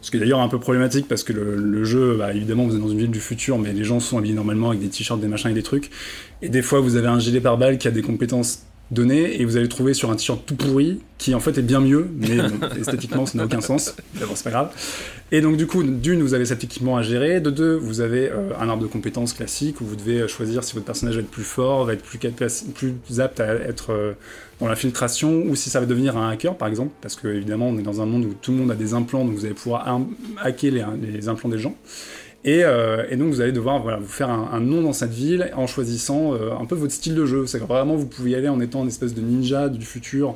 [0.01, 2.81] Ce qui est d'ailleurs un peu problématique, parce que le, jeu, bah, évidemment, vous êtes
[2.81, 5.27] dans une ville du futur, mais les gens sont habillés normalement avec des t-shirts, des
[5.27, 5.91] machins et des trucs.
[6.41, 9.55] Et des fois, vous avez un gilet pare-balles qui a des compétences donné et vous
[9.55, 12.37] allez le trouver sur un t-shirt tout pourri qui en fait est bien mieux mais
[12.79, 13.95] esthétiquement ça n'a aucun sens.
[14.15, 14.71] Bon c'est pas grave.
[15.31, 17.39] Et donc du coup d'une vous avez cet équipement à gérer.
[17.39, 20.73] De deux vous avez euh, un arbre de compétences classique où vous devez choisir si
[20.73, 22.19] votre personnage va être plus fort va être plus,
[22.93, 24.13] plus apte à être euh,
[24.59, 27.77] dans l'infiltration ou si ça va devenir un hacker par exemple parce que évidemment on
[27.77, 29.99] est dans un monde où tout le monde a des implants donc vous allez pouvoir
[30.41, 31.75] hacker les, les implants des gens
[32.47, 35.67] euh, et, donc vous allez devoir voilà, vous faire un, nom dans cette ville en
[35.67, 37.45] choisissant euh, un peu votre style de jeu.
[37.47, 40.35] C'est que vraiment vous pouvez y aller en étant une espèce de ninja du futur.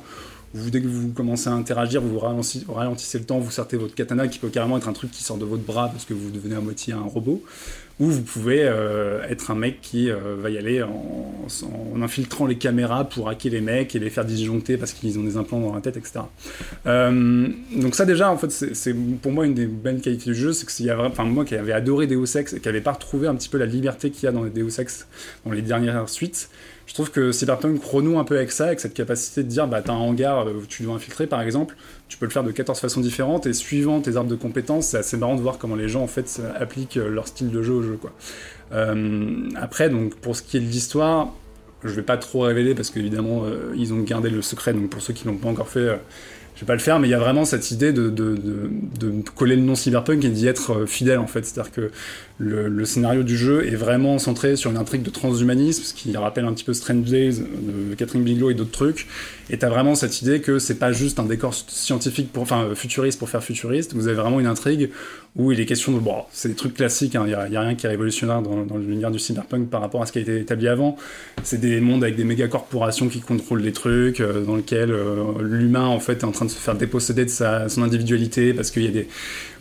[0.55, 4.27] Où dès que vous commencez à interagir, vous ralentissez le temps, vous sortez votre katana
[4.27, 6.53] qui peut carrément être un truc qui sort de votre bras parce que vous devenez
[6.53, 7.41] à moitié un robot
[8.03, 12.57] ou vous pouvez euh, être un mec qui euh, va y aller en, infiltrant les
[12.57, 15.73] caméras pour hacker les mecs et les faire disjoncter parce qu'ils ont des implants dans
[15.73, 16.19] la tête, etc.
[16.85, 20.51] Euh, donc ça déjà, en fait, c'est pour moi une des belles qualités du jeu,
[20.51, 22.81] c'est que s'il y a, enfin moi qui avais adoré Deus Ex et qui n'avais
[22.81, 25.07] pas retrouvé un petit peu la liberté qu'il y a dans les Deus Ex
[25.45, 26.49] dans les dernières suites,
[26.85, 29.81] je trouve que Cyberpunk renoue un peu avec ça, avec cette capacité de dire, bah
[29.81, 31.75] t'as un hangar où tu dois infiltrer par exemple,
[32.07, 34.97] tu peux le faire de 14 façons différentes et suivant tes arbres de compétences, c'est
[34.97, 37.81] assez marrant de voir comment les gens en fait appliquent leur style de jeu au
[37.81, 37.99] jeu.
[38.73, 41.33] Euh, après donc pour ce qui est de l'histoire,
[41.83, 45.01] je vais pas trop révéler parce qu'évidemment euh, ils ont gardé le secret donc pour
[45.01, 45.95] ceux qui l'ont pas encore fait, euh,
[46.55, 49.23] je vais pas le faire, mais il y a vraiment cette idée de, de, de,
[49.35, 51.43] coller le nom cyberpunk et d'y être fidèle en fait.
[51.45, 51.91] C'est-à-dire que
[52.39, 56.45] le, scénario du jeu est vraiment centré sur une intrigue de transhumanisme, ce qui rappelle
[56.45, 59.07] un petit peu Strange Days de Catherine Bigelow et d'autres trucs.
[59.49, 63.19] Et t'as vraiment cette idée que c'est pas juste un décor scientifique, pour, enfin futuriste
[63.19, 63.93] pour faire futuriste.
[63.93, 64.89] Vous avez vraiment une intrigue
[65.35, 67.13] où il est question de bon, c'est des trucs classiques.
[67.13, 70.01] Il hein, n'y a, rien qui est révolutionnaire dans, dans l'univers du cyberpunk par rapport
[70.01, 70.97] à ce qui a été établi avant.
[71.43, 75.41] C'est des mondes avec des méga corporations qui contrôlent des trucs, euh, dans lesquels euh,
[75.41, 78.71] l'humain en fait est en train de se faire déposséder de sa, son individualité parce
[78.71, 79.07] qu'il y a des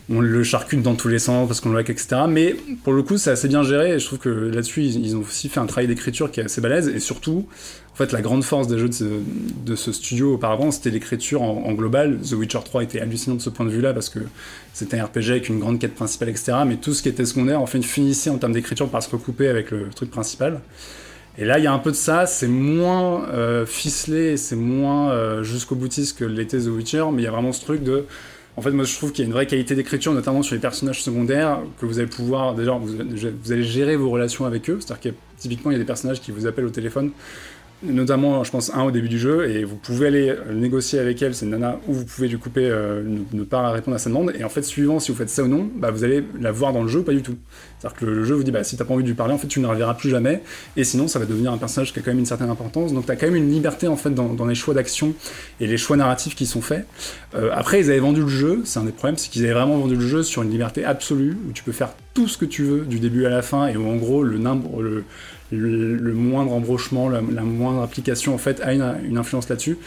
[0.09, 2.23] on le charcute dans tous les sens parce qu'on le hack, etc.
[2.27, 5.21] Mais pour le coup, c'est assez bien géré et je trouve que là-dessus, ils, ont
[5.21, 7.47] aussi fait un travail d'écriture qui est assez balèze et surtout,
[7.93, 12.19] en fait, la grande force des jeux de ce, studio auparavant, c'était l'écriture en, global.
[12.19, 14.19] The Witcher 3 était hallucinant de ce point de vue-là parce que
[14.73, 16.53] c'était un RPG avec une grande quête principale, etc.
[16.65, 19.47] Mais tout ce qui était secondaire, en fait, finissait en termes d'écriture par se recouper
[19.47, 20.59] avec le truc principal.
[21.37, 25.11] Et là, il y a un peu de ça, c'est moins euh, ficelé, c'est moins
[25.11, 28.05] euh, jusqu'au boutiste que l'était The Witcher, mais il y a vraiment ce truc de
[28.55, 30.61] en fait, moi, je trouve qu'il y a une vraie qualité d'écriture, notamment sur les
[30.61, 34.77] personnages secondaires, que vous allez pouvoir, déjà, vous, allez gérer vos relations avec eux.
[34.79, 37.11] C'est-à-dire que typiquement, il y a des personnages qui vous appellent au téléphone
[37.85, 41.35] notamment, je pense, un au début du jeu, et vous pouvez aller négocier avec elle,
[41.35, 44.31] c'est une nana, ou vous pouvez lui couper, euh, ne, pas répondre à sa demande,
[44.37, 46.73] et en fait, suivant si vous faites ça ou non, bah, vous allez la voir
[46.73, 47.35] dans le jeu pas du tout.
[47.83, 49.37] C'est-à-dire que le, jeu vous dit, bah, si t'as pas envie de lui parler, en
[49.37, 50.41] fait, tu ne reverras plus jamais,
[50.77, 53.05] et sinon, ça va devenir un personnage qui a quand même une certaine importance, donc
[53.05, 55.13] t'as quand même une liberté, en fait, dans, les choix d'action
[55.59, 56.85] et les choix narratifs qui sont faits.
[57.35, 59.77] Euh, après, ils avaient vendu le jeu, c'est un des problèmes, c'est qu'ils avaient vraiment
[59.77, 62.63] vendu le jeu sur une liberté absolue, où tu peux faire tout ce que tu
[62.63, 65.03] veux, du début à la fin, et où, en gros, le, le
[65.51, 69.77] le, moindre embrochement, la, moindre application en fait a une, influence là-dessus.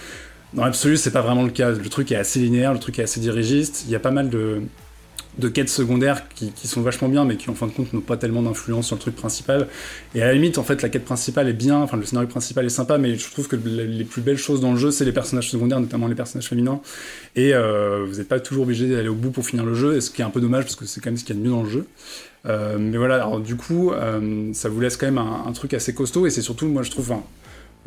[0.54, 1.70] Dans l'absolu, c'est pas vraiment le cas.
[1.70, 3.85] Le truc est assez linéaire, le truc est assez dirigiste.
[3.87, 4.62] Il y a pas mal de,
[5.49, 8.42] quêtes secondaires qui, sont vachement bien, mais qui en fin de compte n'ont pas tellement
[8.42, 9.68] d'influence sur le truc principal.
[10.14, 12.64] Et à la limite, en fait, la quête principale est bien, enfin le scénario principal
[12.66, 15.12] est sympa, mais je trouve que les plus belles choses dans le jeu, c'est les
[15.12, 16.81] personnages secondaires, notamment les personnages féminins.
[17.35, 20.01] Et euh, vous n'êtes pas toujours obligé d'aller au bout pour finir le jeu, et
[20.01, 21.42] ce qui est un peu dommage parce que c'est quand même ce qu'il y a
[21.42, 21.87] de mieux dans le jeu.
[22.46, 25.94] Euh, mais voilà, alors du coup, euh, ça vous laisse quand même un, truc assez
[25.94, 27.14] costaud et c'est surtout, moi je trouve,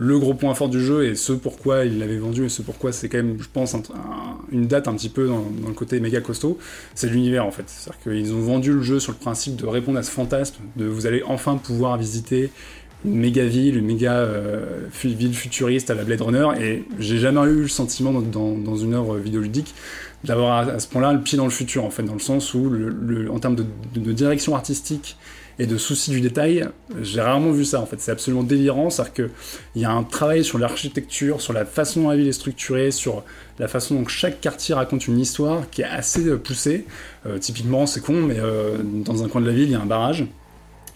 [0.01, 2.93] le gros point fort du jeu et ce pourquoi il l'avait vendu et ce pourquoi
[2.93, 3.75] c'est quand même, je pense,
[4.49, 6.57] une date un petit peu dans, le côté méga costaud,
[6.95, 7.65] c'est l'univers en fait.
[7.67, 10.85] C'est-à-dire qu'ils ont vendu le jeu sur le principe de répondre à ce fantasme, de
[10.85, 12.49] vous allez enfin pouvoir visiter
[13.03, 17.41] une méga ville, une méga euh, ville futuriste à la Blade Runner et j'ai jamais
[17.41, 19.75] eu le sentiment dans, une œuvre vidéoludique
[20.23, 22.71] d'avoir à, ce point-là le pied dans le futur, en fait, dans le sens où,
[23.29, 25.17] en termes de, direction artistique
[25.59, 26.67] et de souci du détail,
[27.01, 27.99] j'ai rarement vu ça, en fait.
[27.99, 32.09] C'est absolument délirant, c'est-à-dire qu'il y a un travail sur l'architecture, sur la façon dont
[32.09, 33.23] la ville est structurée, sur
[33.59, 36.85] la façon dont chaque quartier raconte une histoire qui est assez poussée.
[37.25, 39.81] Euh, typiquement, c'est con, mais euh, dans un coin de la ville, il y a
[39.81, 40.25] un barrage.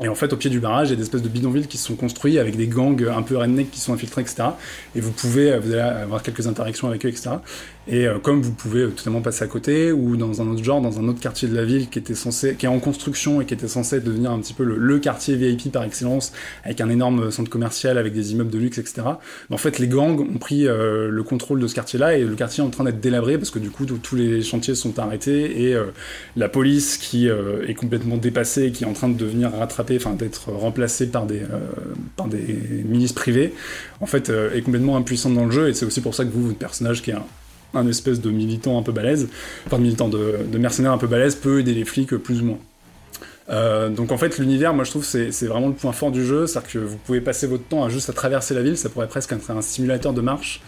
[0.01, 1.77] Et en fait, au pied du barrage, il y a des espèces de bidonvilles qui
[1.77, 4.43] se sont construits avec des gangs un peu redneck qui sont infiltrés, etc.
[4.95, 7.31] Et vous pouvez, vous allez avoir quelques interactions avec eux, etc.
[7.87, 10.99] Et euh, comme vous pouvez totalement passer à côté, ou dans un autre genre, dans
[10.99, 13.53] un autre quartier de la ville qui était censé, qui est en construction et qui
[13.53, 16.31] était censé devenir un petit peu le, quartier VIP par excellence,
[16.63, 19.01] avec un énorme centre commercial, avec des immeubles de luxe, etc.
[19.49, 22.35] Mais en fait, les gangs ont pris euh, le contrôle de ce quartier-là et le
[22.35, 25.67] quartier est en train d'être délabré parce que du coup, tous les chantiers sont arrêtés
[25.67, 25.85] et euh,
[26.37, 30.51] la police qui est complètement dépassée, qui est en train de devenir rattrapée, enfin d'être
[30.51, 31.41] remplacée par des
[32.15, 33.13] par des milices
[34.01, 36.47] en fait, est complètement impuissante dans le jeu et c'est aussi pour ça que vous,
[36.47, 37.15] votre personnage qui est
[37.73, 39.29] un espèce de militant un peu balèze,
[39.65, 40.09] enfin de militant
[40.57, 42.59] mercenaire un peu balèze peut aider les flics plus ou moins.
[43.49, 46.25] Euh, donc en fait l'univers moi je trouve c'est, c'est vraiment le point fort du
[46.25, 48.89] jeu, c'est-à-dire que vous pouvez passer votre temps à juste à traverser la ville, ça
[48.89, 50.61] pourrait presque être un simulateur de marche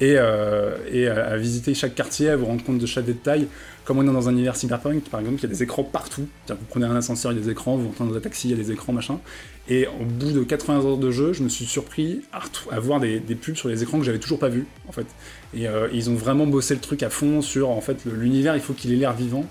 [0.00, 3.46] et, euh, et à, visiter chaque quartier, à vous rendre compte de chaque détail.
[3.84, 6.26] Comme on est dans un univers cyberpunk, par exemple, il y a des écrans partout.
[6.48, 8.56] Vous prenez un ascenseur, il y a des écrans, vous rentrez dans un taxi, il
[8.56, 9.20] y a des écrans, machin.
[9.68, 13.20] Et au bout de 80 heures de jeu, je me suis surpris à, voir des,
[13.20, 15.06] des, pubs sur les écrans que j'avais toujours pas vus, en fait.
[15.54, 18.62] Et euh, ils ont vraiment bossé le truc à fond sur, en fait, l'univers, il
[18.62, 19.44] faut qu'il ait l'air vivant.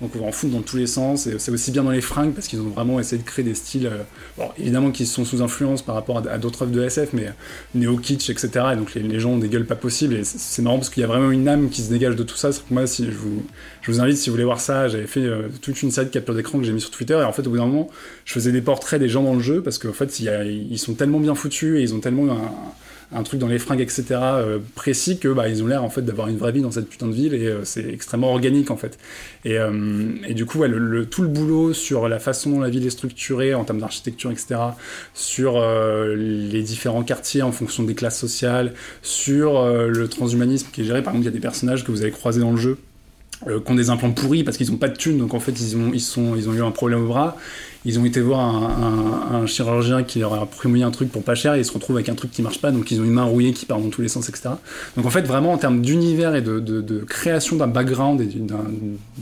[0.00, 1.26] Donc on va en foutre dans tous les sens.
[1.26, 3.54] Et c'est aussi bien dans les fringues parce qu'ils ont vraiment essayé de créer des
[3.54, 7.26] styles, euh, évidemment qui sont sous influence par rapport à, d'autres œuvres de SF, mais
[7.26, 7.32] euh,
[7.74, 8.50] néo-kitsch, etc.
[8.72, 10.14] Et donc les, gens ont des gueules pas possibles.
[10.14, 12.36] Et c'est marrant parce qu'il y a vraiment une âme qui se dégage de tout
[12.36, 12.50] ça.
[12.70, 13.42] Moi, si je vous,
[13.82, 16.10] je vous invite, si vous voulez voir ça, j'avais fait euh, toute une série de
[16.10, 17.14] captures d'écran que j'ai mis sur Twitter.
[17.14, 17.90] Et en fait, au bout d'un moment,
[18.24, 21.20] je faisais des portraits des gens dans le jeu parce qu'en fait, ils sont tellement
[21.20, 22.52] bien foutus et ils ont tellement un
[23.12, 26.02] un truc dans les fringues, etc., euh, précis, que bah, ils ont l'air en fait
[26.02, 28.76] d'avoir une vraie vie dans cette putain de ville et euh, c'est extrêmement organique en
[28.76, 28.98] fait.
[29.44, 32.86] Et, euh, et du coup, le, tout le boulot sur la façon dont la ville
[32.86, 34.60] est structurée en termes d'architecture, etc.,
[35.14, 35.60] sur
[36.16, 41.02] les différents quartiers en fonction des classes sociales, sur le transhumanisme qui est géré.
[41.02, 42.78] Par exemple, il y a des personnages que vous allez croiser dans le jeu
[43.46, 45.74] qui ont des implants pourris parce qu'ils n'ont pas de thunes, donc en fait ils
[45.76, 47.38] ont, ils, sont, ils ont eu un problème au bras.
[47.86, 51.54] Ils ont été voir un, chirurgien qui leur a promis un truc pour pas cher
[51.54, 53.24] et ils se retrouvent avec un truc qui marche pas, donc ils ont une main
[53.24, 54.50] rouillée qui part dans tous les sens, etc.
[54.96, 58.48] Donc en fait, vraiment en termes d'univers et de, création d'un background et d'une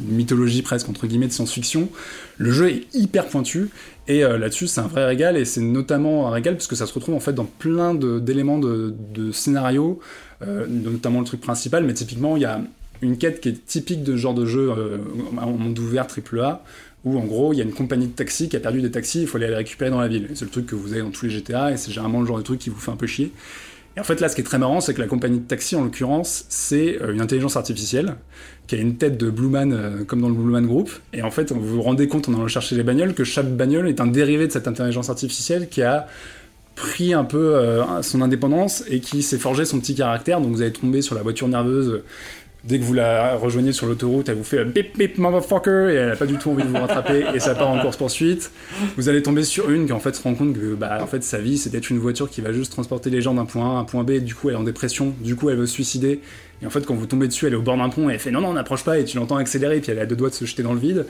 [0.08, 1.88] mythologie presque entre guillemets de science-fiction,
[2.36, 3.70] le jeu est hyper pointu
[4.08, 6.86] et euh, là-dessus c'est un vrai régal et c'est notamment un régal parce que ça
[6.86, 10.00] se retrouve en fait dans plein d'éléments de, de, scénario,
[10.42, 12.60] euh, notamment le truc principal, mais typiquement il y a
[13.02, 14.98] une quête qui est typique de ce genre de jeu euh,
[15.36, 16.62] en monde ouvert AAA,
[17.04, 19.22] où en gros il y a une compagnie de taxi qui a perdu des taxis,
[19.22, 20.28] il faut aller les récupérer dans la ville.
[20.34, 22.38] C'est le truc que vous avez dans tous les GTA et c'est généralement le genre
[22.38, 23.32] de truc qui vous fait un peu chier.
[23.96, 25.76] Et en fait là ce qui est très marrant c'est que la compagnie de taxi
[25.76, 28.16] en l'occurrence c'est euh, une intelligence artificielle
[28.66, 30.90] qui a une tête de Blueman euh, comme dans le Blueman Group.
[31.12, 33.88] Et en fait vous vous rendez compte en allant chercher les bagnoles que chaque bagnole
[33.88, 36.06] est un dérivé de cette intelligence artificielle qui a
[36.74, 37.61] pris un peu
[38.02, 40.40] son indépendance et qui s'est forgé son petit caractère.
[40.40, 42.02] Donc vous allez tomber sur la voiture nerveuse
[42.68, 46.11] Dès que vous la rejoignez sur l'autoroute, elle vous fait bip bip motherfucker et elle
[46.11, 48.50] a pas du tout envie de vous rattraper et ça part en course poursuite.
[48.98, 51.24] Vous allez tomber sur une qui en fait se rend compte que bah en fait
[51.24, 53.78] sa vie c'est d'être une voiture qui va juste transporter les gens d'un point A
[53.78, 54.11] à un point B.
[54.11, 56.20] Et du coup elle est en dépression, du coup elle veut se suicider.
[56.61, 58.18] Et en fait quand vous tombez dessus, elle est au bord d'un pont et elle
[58.18, 60.28] fait non non on n'approche pas et tu l'entends accélérer puis elle a deux doigts
[60.28, 61.07] de se jeter dans le vide.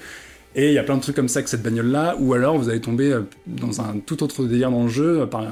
[0.54, 2.56] Et il y a plein de trucs comme ça que cette bagnole là, ou alors
[2.56, 5.26] vous allez tomber euh, dans un tout autre délire dans le jeu.
[5.26, 5.44] Par,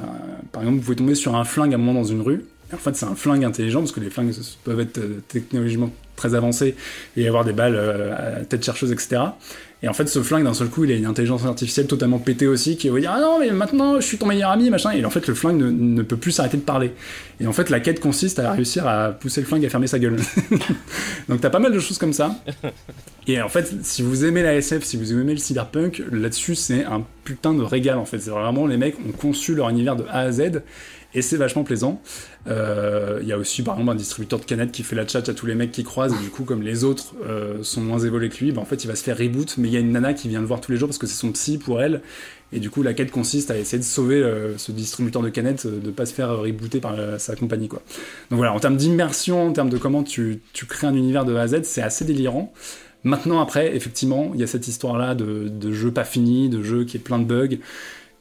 [0.53, 2.77] par exemple, vous pouvez tomber sur un flingue à un moment dans une rue en
[2.77, 6.75] fait, c'est un flingue intelligent parce que les flingues peuvent être euh, technologiquement très avancés
[7.15, 9.21] et avoir des balles euh, à tête chercheuse, etc.
[9.83, 12.47] Et en fait, ce flingue, d'un seul coup, il a une intelligence artificielle totalement pétée
[12.47, 14.91] aussi, qui va dire Ah non, mais maintenant, je suis ton meilleur ami, machin.
[14.91, 16.93] Et en fait, le flingue ne, peut plus s'arrêter de parler.
[17.39, 19.99] Et en fait, la quête consiste à réussir à pousser le flingue à fermer sa
[19.99, 20.17] gueule.
[21.29, 22.35] Donc, t'as pas mal de choses comme ça.
[23.27, 26.83] Et en fait, si vous aimez la SF, si vous aimez le cyberpunk, là-dessus, c'est
[26.83, 28.17] un putain de régal, en fait.
[28.17, 30.63] C'est vraiment, les mecs ont conçu leur univers de A à Z
[31.17, 31.99] et c'est vachement plaisant.
[32.47, 35.27] Euh, il y a aussi par exemple un distributeur de canettes qui fait la chat
[35.27, 37.97] à tous les mecs qui croisent, et du coup, comme les autres euh, sont moins
[37.97, 39.79] évolués que lui, bah, en fait, il va se faire reboot, mais il y a
[39.79, 41.81] une nana qui vient le voir tous les jours parce que c'est son psy pour
[41.81, 42.01] elle.
[42.53, 45.65] Et du coup, la quête consiste à essayer de sauver euh, ce distributeur de canettes,
[45.65, 47.67] de pas se faire rebooter par sa compagnie.
[47.67, 47.81] Donc
[48.29, 51.41] voilà, en termes d'immersion, en termes de comment tu, tu crées un univers de A
[51.41, 52.53] à Z, c'est assez délirant.
[53.03, 56.83] Maintenant, après, effectivement, il y a cette histoire-là de, de jeu pas fini, de jeu
[56.85, 57.57] qui est plein de bugs.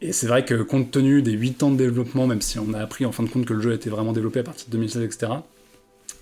[0.03, 2.81] Et c'est vrai que compte tenu des 8 ans de développement, même si on a
[2.81, 4.73] appris en fin de compte que le jeu a été vraiment développé à partir de
[4.73, 5.33] 2016, etc.,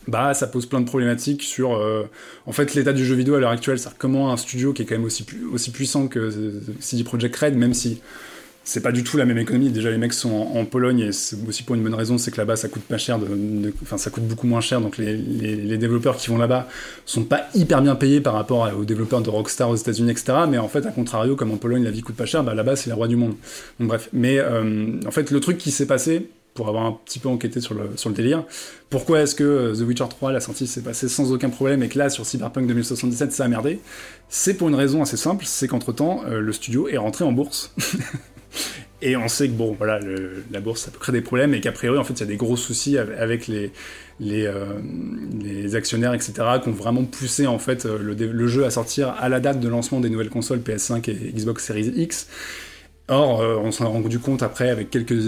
[0.06, 2.04] bah ça pose plein de problématiques sur euh,
[2.44, 4.84] en fait l'état du jeu vidéo à l'heure actuelle, c'est-à-dire comment un studio qui est
[4.84, 8.02] quand même aussi, aussi puissant que CD Projekt Red, même si
[8.64, 9.70] c'est pas du tout la même économie.
[9.70, 12.38] Déjà, les mecs sont en, Pologne et c'est aussi pour une bonne raison, c'est que
[12.38, 13.18] là-bas ça coûte pas cher,
[13.83, 14.81] enfin ça coûte beaucoup moins cher.
[14.81, 16.66] Donc les, développeurs qui vont là-bas
[17.05, 20.38] sont pas hyper bien payés par rapport aux développeurs de Rockstar aux États-Unis, etc.
[20.48, 22.77] Mais en fait, à contrario, comme en Pologne la vie coûte pas cher, bah là-bas
[22.77, 23.35] c'est la roi du monde.
[23.79, 24.09] Donc bref.
[24.12, 27.61] Mais euh, en fait, le truc qui s'est passé, pour avoir un petit peu enquêté
[27.61, 28.44] sur le, sur le délire.
[28.88, 31.88] Pourquoi est-ce que euh, The Witcher 3, la sortie s'est passée sans aucun problème et
[31.88, 33.81] que là, sur Cyberpunk 2077, ça a merdé?
[34.29, 37.74] C'est pour une raison assez simple, c'est qu'entre-temps, euh, le studio est rentré en bourse.
[39.02, 40.00] Et on sait que bon, voilà,
[40.50, 42.26] la bourse, ça peut créer des problèmes et qu'a priori, en fait, il y a
[42.26, 43.70] des gros soucis avec les,
[44.20, 49.14] les, euh, actionnaires, etc., qui ont vraiment poussé en fait euh, le, jeu à sortir
[49.18, 52.28] à la date de lancement des nouvelles consoles PS5 et Xbox Series X.
[53.08, 55.18] Or, euh, on s'en est rendu compte après avec quelques,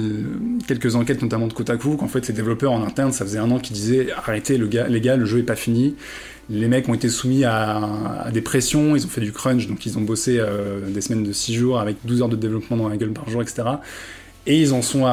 [0.66, 3.58] quelques enquêtes, notamment de Kotaku, qu'en fait les développeurs en interne, ça faisait un an
[3.58, 5.94] qu'ils disaient arrêtez les gars, le jeu est pas fini.
[6.48, 9.98] Les mecs ont été soumis à, des pressions, ils ont fait du crunch, donc ils
[9.98, 12.96] ont bossé euh, des semaines de 6 jours avec 12 heures de développement dans la
[12.96, 13.64] gueule par jour, etc.
[14.48, 15.06] Et ils, en sont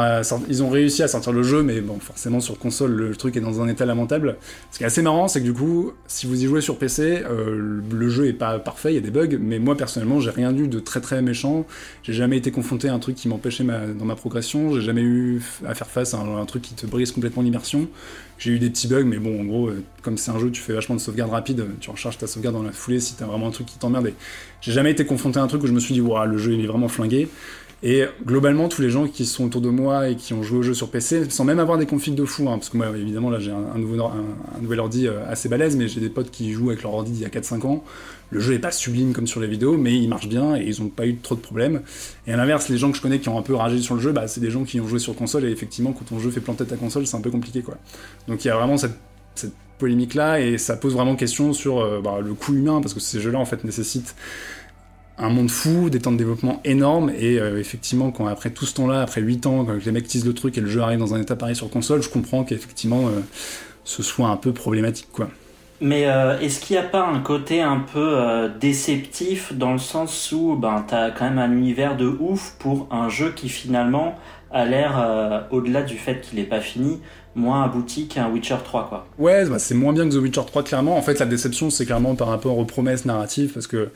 [0.47, 3.39] ils ont réussi à sortir le jeu, mais bon, forcément sur console, le truc est
[3.41, 4.37] dans un état lamentable.
[4.71, 7.23] Ce qui est assez marrant, c'est que du coup, si vous y jouez sur PC,
[7.23, 10.29] euh, le jeu est pas parfait, il y a des bugs, mais moi personnellement, j'ai
[10.29, 11.65] rien eu de très très méchant.
[12.03, 14.75] J'ai jamais été confronté à un truc qui m'empêchait dans ma progression.
[14.75, 17.87] J'ai jamais eu à faire face à un, truc qui te brise complètement l'immersion.
[18.37, 20.61] J'ai eu des petits bugs, mais bon, en gros, euh, comme c'est un jeu, tu
[20.61, 23.47] fais vachement de sauvegarde rapide, tu recharges ta sauvegarde dans la foulée si t'as vraiment
[23.47, 24.11] un truc qui t'emmerde.
[24.61, 26.53] J'ai jamais été confronté à un truc où je me suis dit, waouh, le jeu
[26.53, 27.29] il est vraiment flingué.
[27.85, 30.63] Et globalement, tous les gens qui sont autour de moi et qui ont joué au
[30.63, 33.29] jeu sur PC, sans même avoir des configs de fou, hein, parce que moi, évidemment,
[33.29, 36.81] là, j'ai un, nouvel ordi euh, assez balèze, mais j'ai des potes qui jouent avec
[36.81, 37.83] leur ordi d'il y a 4-5 ans.
[38.29, 40.81] Le jeu est pas sublime comme sur les vidéos, mais il marche bien et ils
[40.81, 41.81] ont pas eu trop de problèmes.
[42.25, 44.01] Et à l'inverse, les gens que je connais qui ont un peu ragé sur le
[44.01, 46.31] jeu, bah, c'est des gens qui ont joué sur console et effectivement, quand ton jeu
[46.31, 47.75] fait planter ta console, c'est un peu compliqué, quoi.
[48.29, 48.95] Donc il y a vraiment cette,
[49.79, 52.99] polémique là et ça pose vraiment question sur euh, bah, le coût humain parce que
[52.99, 54.15] ces jeux-là en fait nécessitent
[55.17, 58.73] un monde fou, des temps de développement énormes, et euh, effectivement, quand après tout ce
[58.75, 61.13] temps-là, après 8 ans, quand les mecs teasent le truc et le jeu arrive dans
[61.13, 63.19] un état pareil sur console, je comprends qu'effectivement euh,
[63.83, 65.29] ce soit un peu problématique, quoi.
[65.81, 68.17] Mais euh, est-ce qu'il n'y a pas un côté un peu
[68.59, 72.87] déceptif dans le sens où ben, tu as quand même un univers de ouf pour
[72.89, 74.17] un jeu qui finalement
[74.51, 77.01] a l'air, au-delà du fait qu'il n'est pas fini,
[77.35, 79.07] moins abouti qu'un Witcher 3 quoi?
[79.17, 80.95] Ouais, bah, c'est moins bien que The Witcher 3 clairement.
[80.95, 83.89] En fait, la déception c'est clairement par rapport aux promesses narratives parce que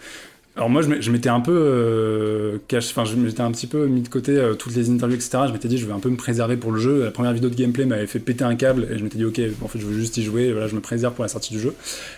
[0.57, 4.31] alors moi, je m'étais un peu euh, enfin, je un petit peu mis de côté
[4.31, 5.43] euh, toutes les interviews, etc.
[5.47, 7.03] Je m'étais dit, je vais un peu me préserver pour le jeu.
[7.03, 9.39] La première vidéo de gameplay m'avait fait péter un câble et je m'étais dit, ok,
[9.61, 10.51] en fait, je veux juste y jouer.
[10.51, 11.75] Voilà, je me préserve pour la sortie du jeu.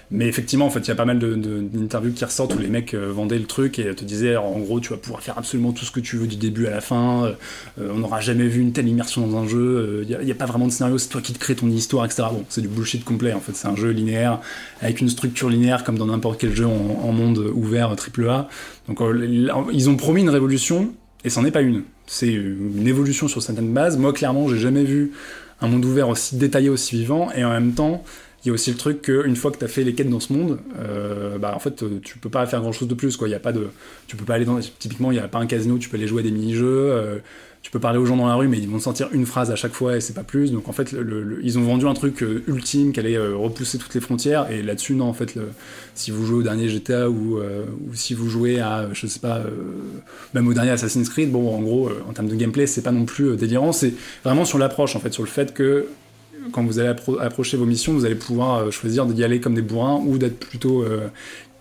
[0.09, 2.93] Mais effectivement, en fait, il y a pas mal d'interviews qui ressortent où les mecs
[2.93, 5.83] euh, vendaient le truc et te disaient, en gros, tu vas pouvoir faire absolument tout
[5.83, 7.33] ce que tu veux du début à la fin.
[7.77, 10.05] on n'aura jamais vu une telle immersion dans un jeu.
[10.09, 12.23] Il n'y a, pas vraiment de scénario, c'est toi qui te crées ton histoire, etc.
[12.31, 13.33] Bon, c'est du bullshit complet.
[13.33, 14.39] En fait, c'est un jeu linéaire
[14.81, 17.89] avec une structure linéaire comme dans n'importe quel jeu en, en monde ouvert
[18.29, 18.49] AAA.
[18.87, 19.25] Donc euh,
[19.71, 21.83] ils ont promis une révolution et c'en est pas une.
[22.07, 23.97] C'est une évolution sur certaines bases.
[23.97, 25.11] Moi, clairement, j'ai jamais vu
[25.61, 28.03] un monde ouvert aussi détaillé, aussi vivant, et en même temps,
[28.43, 30.21] il y a aussi le truc qu'une fois que tu as fait les quêtes dans
[30.21, 33.27] ce monde, euh, bah en fait tu peux pas faire grand chose de plus quoi.
[33.27, 33.67] Y a pas de,
[34.07, 36.07] tu peux pas aller dans, typiquement il y a pas un casino, tu peux aller
[36.07, 36.65] jouer à des mini-jeux.
[36.65, 37.19] Euh,
[37.61, 39.55] tu peux parler aux gens dans la rue, mais ils vont sentir une phrase à
[39.55, 40.51] chaque fois et c'est pas plus.
[40.51, 40.95] Donc en fait,
[41.43, 44.49] ils ont vendu un truc euh, ultime qui allait euh, repousser toutes les frontières.
[44.49, 45.37] Et là-dessus, non, en fait,
[45.93, 49.19] si vous jouez au dernier GTA ou, euh, ou, si vous jouez à, je sais
[49.19, 49.41] pas,
[50.33, 53.05] même au dernier Assassin's Creed, bon, en gros, en termes de gameplay, c'est pas non
[53.05, 53.73] plus délirant.
[53.73, 53.93] C'est
[54.23, 55.87] vraiment sur l'approche, en fait, sur le fait que
[56.53, 60.01] quand vous allez approcher vos missions, vous allez pouvoir choisir d'y aller comme des bourrins
[60.05, 60.85] ou d'être plutôt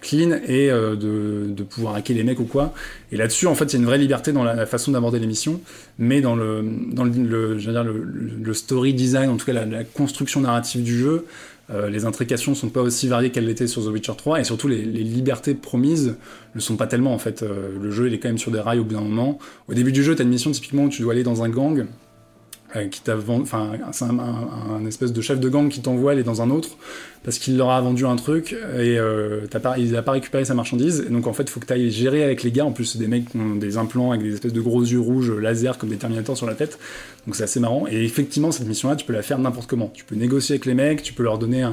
[0.01, 2.73] clean et euh, de, pouvoir hacker les mecs ou quoi.
[3.13, 5.61] Et là-dessus, en fait, il y a une vraie liberté dans la, façon d'aborder l'émission,
[5.99, 10.83] mais dans le, dans le, dire, le, story design, en tout cas la, construction narrative
[10.83, 11.27] du jeu,
[11.71, 14.69] euh, les intrications sont pas aussi variées qu'elles l'étaient sur The Witcher 3, et surtout
[14.69, 16.17] les, libertés promises
[16.55, 17.43] ne sont pas tellement en fait.
[17.43, 19.39] Euh, le jeu il est quand même sur des rails au bout d'un moment.
[19.69, 21.51] Au début du jeu, tu as une mission typiquement où tu dois aller dans un
[21.51, 21.87] gang,
[22.91, 26.51] qui t'a enfin c'est un, espèce de chef de gang qui t'envoie aller dans un
[26.51, 26.77] autre
[27.25, 30.55] parce qu'il leur a vendu un truc et euh, pas, il a pas récupéré sa
[30.55, 32.65] marchandise et donc en fait faut que tu ailles gérer avec les gars.
[32.65, 35.01] En plus c'est des mecs qui ont des implants avec des espèces de gros yeux
[35.01, 36.79] rouges laser comme des Terminators sur la tête.
[37.27, 37.87] Donc c'est assez marrant.
[37.91, 39.91] Et effectivement cette mission là tu peux la faire n'importe comment.
[39.95, 41.65] Tu peux négocier avec les mecs tu peux leur donner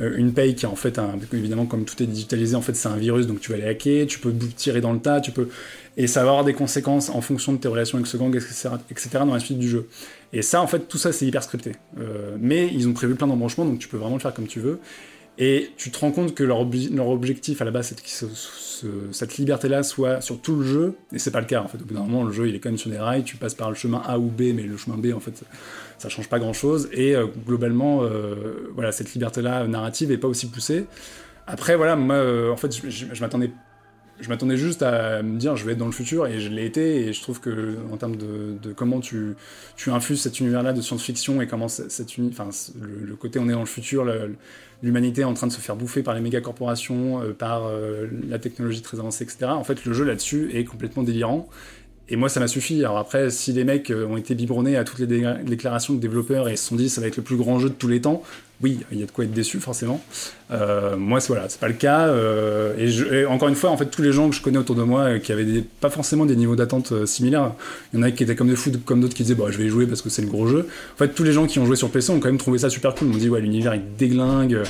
[0.00, 2.74] euh, une paye qui est en fait un, évidemment comme tout est digitalisé en fait
[2.74, 5.30] c'est un virus donc tu vas les hacker tu peux tirer dans le tas tu
[5.30, 5.48] peux
[5.96, 9.10] et ça va avoir des conséquences en fonction de tes relations avec ce gang, etc.,
[9.14, 9.88] dans la suite du jeu.
[10.32, 11.72] Et ça, en fait, tout ça, c'est hyper scripté.
[11.98, 14.60] Euh, mais ils ont prévu plein d'embranchements, donc tu peux vraiment le faire comme tu
[14.60, 14.80] veux.
[15.38, 19.38] Et tu te rends compte que leur, leur objectif à la base, c'est que cette
[19.38, 21.78] liberté-là soit sur tout le jeu, et c'est pas le cas en fait.
[21.78, 23.54] Au bout d'un moment, le jeu il est quand même sur des rails, tu passes
[23.54, 25.42] par le chemin A ou B, mais le chemin B en fait,
[25.98, 26.90] ça change pas grand-chose.
[26.92, 30.84] Et euh, globalement, euh, voilà, cette liberté-là narrative est pas aussi poussée.
[31.46, 33.50] Après, voilà, moi, en fait, je, je m'attendais
[34.20, 36.64] je m'attendais juste à me dire je vais être dans le futur et je l'ai
[36.64, 39.34] été et je trouve que en termes de, comment tu,
[39.86, 43.66] infuses cet univers-là de science-fiction et comment cette enfin le, côté on est dans le
[43.66, 44.06] futur,
[44.82, 48.06] l'humanité est en train de se faire bouffer par les méga corporations, euh, par euh,
[48.28, 49.46] la technologie très avancée, etc.
[49.46, 51.48] En fait, le jeu là-dessus est complètement délirant
[52.08, 52.84] et moi, ça m'a suffi.
[52.84, 55.06] Alors après, si les mecs euh, ont été biberonnés à toutes les
[55.44, 57.74] déclarations de développeurs et se sont dit ça va être le plus grand jeu de
[57.74, 58.22] tous les temps,
[58.62, 60.00] oui, il y a de quoi être déçu forcément.
[60.50, 62.06] Euh, moi, voilà, c'est pas le cas.
[62.08, 64.82] Euh, et, encore une fois, en fait, tous les gens que je connais autour de
[64.82, 67.52] moi qui avaient pas forcément des niveaux d'attente similaires,
[67.92, 69.58] il y en a qui étaient comme des fous, comme d'autres qui disaient bah je
[69.58, 70.68] vais jouer parce que c'est le gros jeu.
[70.94, 72.70] En fait, tous les gens qui ont joué sur PC ont quand même trouvé ça
[72.70, 73.08] super cool.
[73.08, 74.62] Ils m'ont dit ouais l'univers est déglingue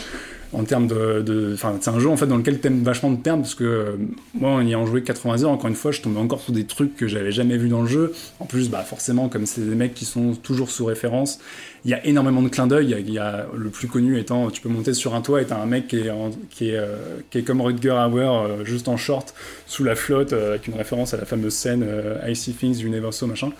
[0.53, 3.43] en termes de, enfin c'est un jeu en fait dans lequel t'aimes vachement de perdre
[3.43, 3.97] parce que euh,
[4.35, 6.65] moi en y ayant joué 80 heures encore une fois je tombais encore sur des
[6.65, 8.13] trucs que j'avais jamais vu dans le jeu.
[8.39, 11.39] En plus bah forcément comme c'est des mecs qui sont toujours sous référence
[11.85, 12.95] il y a énormément de clins d'œil.
[13.01, 15.61] Il y, a le plus connu étant tu peux monter sur un toit et t'as
[15.61, 16.13] un mec qui est,
[16.51, 16.97] qui, est, euh,
[17.31, 19.35] qui est comme Rutger Hauer euh, juste en short
[19.67, 21.85] sous la flotte avec une référence à la fameuse scène
[22.27, 23.53] I Things Saw machin.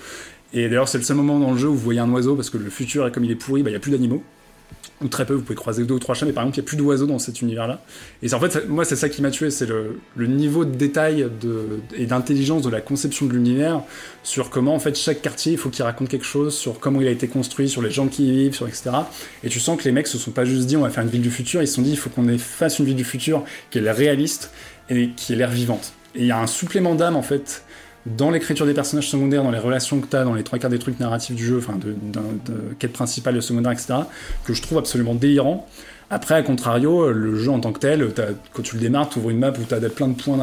[0.53, 2.51] Et d'ailleurs c'est le seul moment dans le jeu où vous voyez un oiseau parce
[2.51, 4.23] que le futur comme il est pourri bah, il n'y a plus d'animaux
[5.03, 6.67] ou très peu, vous pouvez croiser deux ou trois chats, mais par exemple, il n'y
[6.67, 7.81] a plus d'oiseaux dans cet univers-là.
[8.23, 11.27] Et en fait, moi, c'est ça qui m'a tué, c'est le, niveau de détail
[11.97, 13.83] et d'intelligence de la conception de l'univers
[14.23, 17.09] sur comment, en fait, chaque quartier, il faut qu'il raconte quelque chose, sur comment il
[17.09, 18.91] a été construit, sur les gens qui y vivent, sur etc.
[19.45, 21.11] Et tu sens que les mecs se sont pas juste dit, on va faire une
[21.11, 23.45] ville du futur, ils se sont dit, il faut qu'on fasse une ville du futur
[23.71, 24.51] qui est réaliste
[24.89, 25.93] et qui ait l'air vivante.
[26.15, 27.65] Et il y a un supplément d'âme, en fait,
[28.07, 30.71] dans l'écriture des personnages secondaires, dans les relations que tu as, dans les trois quarts
[30.71, 33.95] des trucs narratifs du jeu, enfin de, de, quête principale, de secondaire, etc.,
[34.45, 35.69] que je trouve absolument délirant.
[36.11, 38.13] Après, à contrario, le jeu en tant que tel,
[38.53, 40.37] quand tu le démarres, tu ouvres une map où tu as plein de points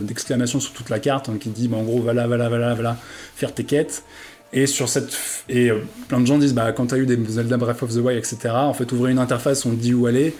[0.00, 2.74] d'exclamation sur toute la carte, hein, qui te dit, bah, en gros, voilà, voilà, voilà,
[2.74, 2.96] voilà,
[3.34, 4.04] faire tes quêtes.
[4.52, 5.16] Et sur cette
[5.48, 7.92] et euh, plein de gens disent, bah, quand tu as eu des Zelda Breath of
[7.92, 10.34] the Wild, etc., en fait, ouvrir une interface, on te dit où aller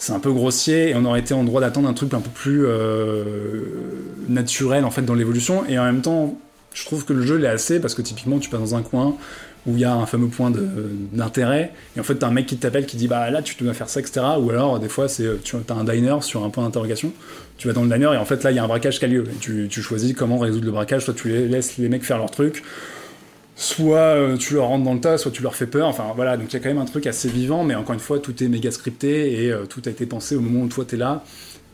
[0.00, 2.30] c'est un peu grossier et on aurait été en droit d'attendre un truc un peu
[2.30, 3.62] plus euh,
[4.28, 5.64] naturel en fait dans l'évolution.
[5.68, 6.38] Et en même temps
[6.72, 9.16] je trouve que le jeu l'est assez parce que typiquement tu passes dans un coin
[9.66, 10.50] où il y a un fameux point
[11.12, 13.74] d'intérêt et en fait t'as un mec qui t'appelle qui dit bah là tu dois
[13.74, 16.64] faire ça etc ou alors des fois c'est tu as un diner sur un point
[16.64, 17.12] d'interrogation.
[17.58, 19.04] Tu vas dans le diner et en fait là il y a un braquage qui
[19.04, 19.24] a lieu.
[19.40, 21.04] Tu, tu choisis comment résoudre le braquage.
[21.04, 22.62] Soit tu laisses les mecs faire leur truc
[23.62, 25.86] soit tu leur rentres dans le tas, soit tu leur fais peur.
[25.86, 28.00] Enfin voilà, donc il y a quand même un truc assez vivant, mais encore une
[28.00, 30.96] fois, tout est méga scripté et tout a été pensé au moment où toi t'es
[30.96, 31.22] là.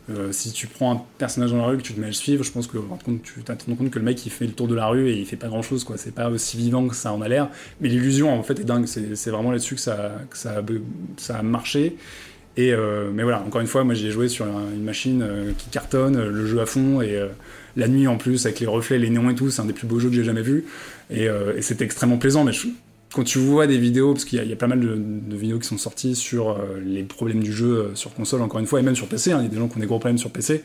[0.09, 2.15] Euh, si tu prends un personnage dans la rue que tu te mets à le
[2.15, 4.67] suivre, je pense que tu te rends compte que le mec il fait le tour
[4.67, 5.97] de la rue et il fait pas grand chose, quoi.
[5.97, 7.49] C'est pas aussi vivant que ça en a l'air.
[7.81, 8.85] Mais l'illusion en fait est dingue.
[8.85, 10.21] C'est vraiment là-dessus que, ça,
[11.29, 11.97] a, marché.
[12.55, 15.69] Et euh, mais voilà, encore une fois, moi j'ai joué sur une machine euh, qui
[15.69, 17.21] cartonne, le jeu à fond et
[17.75, 19.87] la nuit en plus avec les reflets, les néons et tout, c'est un des plus
[19.87, 20.65] beaux jeux que j'ai jamais vu.
[21.09, 22.43] Et, et c'était extrêmement plaisant.
[22.43, 22.51] Mais
[23.13, 25.77] quand tu vois des vidéos, parce qu'il y, a pas mal de, vidéos qui sont
[25.77, 28.95] sorties sur euh, les problèmes du jeu euh, sur console, encore une fois, et même
[28.95, 30.61] sur PC, hein, il y a des gens qui ont des gros problèmes sur PC.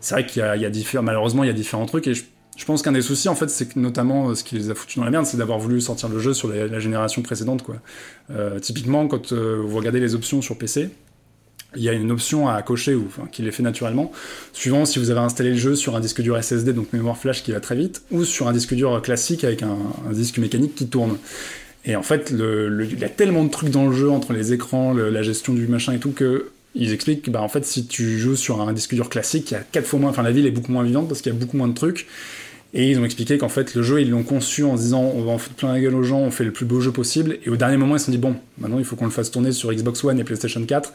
[0.00, 2.24] C'est vrai qu'il y a, y malheureusement, il y a différents trucs, et je,
[2.66, 4.96] pense qu'un des soucis, en fait, c'est que notamment euh, ce qui les a foutus
[4.96, 7.76] dans la merde, c'est d'avoir voulu sortir le jeu sur la, génération précédente, quoi.
[8.60, 10.90] typiquement, quand vous regardez les options sur PC,
[11.76, 12.96] il y a une option à cocher
[13.30, 14.10] qui les fait naturellement,
[14.52, 17.42] suivant si vous avez installé le jeu sur un disque dur SSD, donc mémoire flash
[17.42, 19.76] qui va très vite, ou sur un disque dur classique avec un
[20.12, 21.18] disque mécanique qui tourne.
[21.84, 24.92] Et en fait, il y a tellement de trucs dans le jeu entre les écrans,
[24.92, 28.18] la gestion du machin et tout que ils expliquent que bah, en fait, si tu
[28.18, 30.46] joues sur un disque dur classique, il y a quatre fois moins, enfin la ville
[30.46, 32.06] est beaucoup moins vivante parce qu'il y a beaucoup moins de trucs.
[32.74, 35.32] Et ils ont expliqué qu'en fait, le jeu, ils l'ont conçu en disant on va
[35.32, 37.38] en foutre plein la gueule aux gens, on fait le plus beau jeu possible.
[37.44, 39.30] Et au dernier moment, ils se sont dit bon, maintenant il faut qu'on le fasse
[39.30, 40.92] tourner sur Xbox One et PlayStation 4.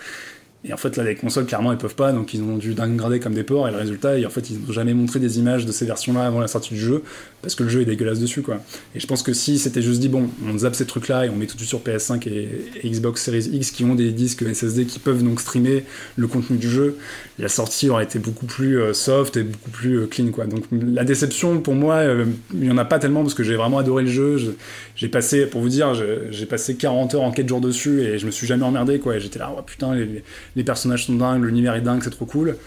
[0.66, 3.20] Et en fait, là, les consoles, clairement, ils peuvent pas, donc ils ont dû dégrader
[3.20, 5.66] comme des porcs, et le résultat, et en fait, ils n'ont jamais montré des images
[5.66, 7.04] de ces versions-là avant la sortie du jeu,
[7.42, 8.62] parce que le jeu est dégueulasse dessus, quoi.
[8.96, 11.36] Et je pense que si c'était juste dit, bon, on zappe ces trucs-là, et on
[11.36, 14.86] met tout de suite sur PS5 et, Xbox Series X, qui ont des disques SSD
[14.86, 15.84] qui peuvent donc streamer
[16.16, 16.98] le contenu du jeu,
[17.40, 20.46] la sortie aurait été beaucoup plus euh, soft et beaucoup plus euh, clean, quoi.
[20.46, 23.56] Donc, la déception, pour moi, euh, il y en a pas tellement, parce que j'ai
[23.56, 24.56] vraiment adoré le jeu,
[24.96, 25.94] j'ai passé, pour vous dire,
[26.32, 29.20] j'ai passé 40 heures en 4 jours dessus, et je me suis jamais emmerdé, quoi,
[29.20, 29.94] j'étais là, oh putain,
[30.53, 32.58] les personnages sont dingues, l'univers est dingue, c'est trop cool.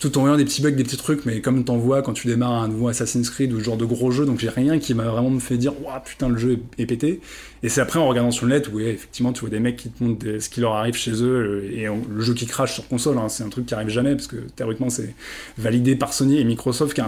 [0.00, 2.28] Tout en voyant des petits bugs, des petits trucs, mais comme t'en vois quand tu
[2.28, 4.94] démarres un nouveau Assassin's Creed ou ce genre de gros jeu, donc j'ai rien qui
[4.94, 7.20] m'a vraiment fait dire, waouh putain, le jeu est, pété.
[7.64, 9.90] Et c'est après en regardant sur le net où effectivement tu vois des mecs qui
[9.90, 13.18] te montrent ce qui leur arrive chez eux et le jeu qui crache sur console,
[13.18, 15.14] hein, c'est un truc qui arrive jamais parce que théoriquement c'est
[15.56, 17.02] validé par Sony et Microsoft qui,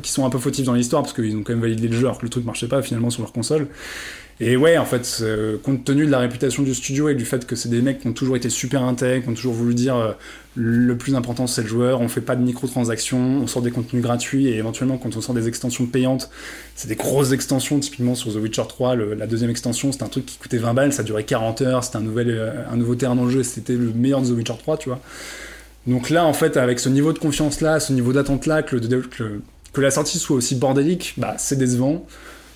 [0.00, 2.04] qui sont un peu fautifs dans l'histoire parce qu'ils ont quand même validé le jeu
[2.04, 3.66] alors que le truc marchait pas finalement sur leur console.
[4.40, 5.24] Et ouais, en fait,
[5.62, 8.08] compte tenu de la réputation du studio et du fait que c'est des mecs qui
[8.08, 10.12] ont toujours été super intègres, qui ont toujours voulu dire euh,
[10.54, 14.02] le plus important c'est le joueur, on fait pas de microtransactions, on sort des contenus
[14.02, 16.30] gratuits et éventuellement quand on sort des extensions payantes,
[16.74, 20.26] c'est des grosses extensions, typiquement sur The Witcher 3, la deuxième extension, c'était un truc
[20.26, 23.30] qui coûtait 20 balles, ça durait 40 heures, c'était un, euh, nouveau terrain dans le
[23.30, 25.00] jeu c'était le meilleur de The Witcher 3, tu vois.
[25.86, 28.76] Donc là, en fait, avec ce niveau de confiance là, ce niveau d'attente là, que,
[28.76, 32.06] que la sortie soit aussi bordélique, bah c'est décevant.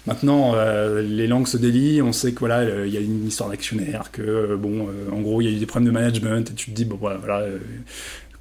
[0.06, 3.50] Maintenant, euh, les langues se délient, on sait que voilà, il y a une histoire
[3.50, 6.50] d'actionnaire, que euh, bon, euh, en gros, il y a eu des problèmes de management,
[6.50, 7.44] et tu te dis, bon, voilà,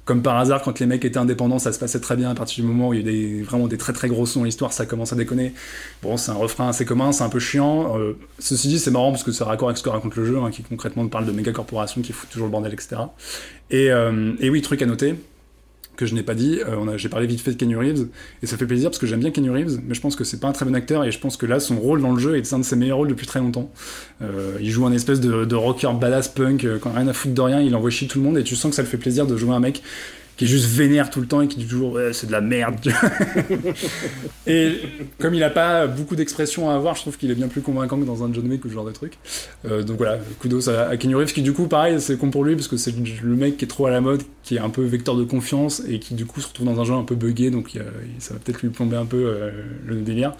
[0.04, 2.30] comme par hasard, quand les mecs étaient indépendants, ça se passait très bien.
[2.30, 4.24] À partir du moment où il y a eu des, vraiment des très très gros
[4.24, 5.52] sons dans l'histoire, ça commence à déconner.
[6.00, 7.96] Bon, c'est un refrain assez commun, c'est un peu chiant.
[8.38, 10.52] ceci dit, c'est marrant parce que c'est raccord avec ce que raconte le jeu, hein,
[10.52, 12.96] qui concrètement parle de méga corporations qui foutent toujours le bordel, etc.
[13.72, 15.16] Et, et oui, truc à noter,
[15.96, 16.60] que je n'ai pas dit.
[16.60, 18.06] Euh, j'ai parlé vite fait de Kenny Reeves
[18.42, 20.38] et ça fait plaisir parce que j'aime bien Kenny Reeves, mais je pense que c'est
[20.38, 22.36] pas un très bon acteur et je pense que là son rôle dans le jeu
[22.36, 23.70] est un de ses meilleurs rôles depuis très longtemps.
[24.22, 27.34] Euh, il joue un espèce de, de rocker badass punk euh, quand rien à foutre
[27.34, 28.98] de rien, il envoie chier tout le monde et tu sens que ça le fait
[28.98, 29.82] plaisir de jouer un mec
[30.36, 32.76] qui est juste vénère tout le temps et qui dit toujours c'est de la merde.
[34.46, 34.80] et
[35.18, 37.98] comme il a pas beaucoup d'expressions à avoir, je trouve qu'il est bien plus convaincant
[37.98, 39.14] que dans un John Wick ou ce genre de truc.
[39.64, 42.44] Euh, donc voilà, kudos à, à Kenny Reeves qui du coup pareil c'est con pour
[42.44, 44.70] lui parce que c'est le mec qui est trop à la mode, qui est un
[44.70, 47.14] peu vecteur de confiance et qui du coup se retrouve dans un jeu un peu
[47.14, 47.70] buggé donc
[48.18, 49.50] ça va peut-être lui plomber un peu euh,
[49.86, 50.34] le délire.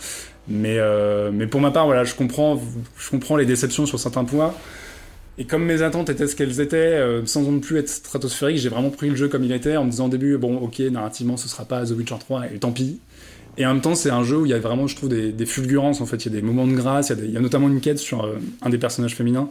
[0.48, 2.60] Mais, euh, mais pour ma part voilà je comprends,
[2.98, 4.54] je comprends les déceptions sur certains points.
[5.38, 8.70] Et comme mes attentes étaient ce qu'elles étaient, euh, sans non plus être stratosphérique, j'ai
[8.70, 11.36] vraiment pris le jeu comme il était en me disant au début, bon, ok, narrativement,
[11.36, 13.00] ce sera pas The Witcher 3, et tant pis.
[13.58, 15.46] Et en même temps, c'est un jeu où il y a vraiment, je trouve, des,
[15.46, 16.24] fulgurances, en fait.
[16.24, 18.38] Il y a des moments de grâce, il y a, notamment une quête sur euh,
[18.62, 19.48] un des personnages féminins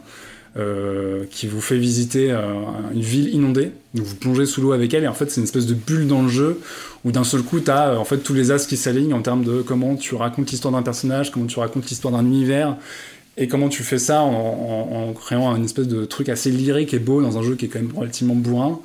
[0.56, 3.70] euh, qui vous fait visiter une ville inondée.
[3.94, 6.08] Donc vous plongez sous l'eau avec elle, et en fait, c'est une espèce de bulle
[6.08, 6.60] dans le jeu
[7.04, 9.44] où d'un seul coup, tu as en fait tous les as qui s'alignent en termes
[9.44, 12.76] de comment tu racontes l'histoire d'un personnage, comment tu racontes l'histoire d'un univers
[13.36, 17.20] et comment tu fais ça en, créant une espèce de truc assez lyrique et beau
[17.20, 18.80] dans un jeu qui est quand même relativement bourrin.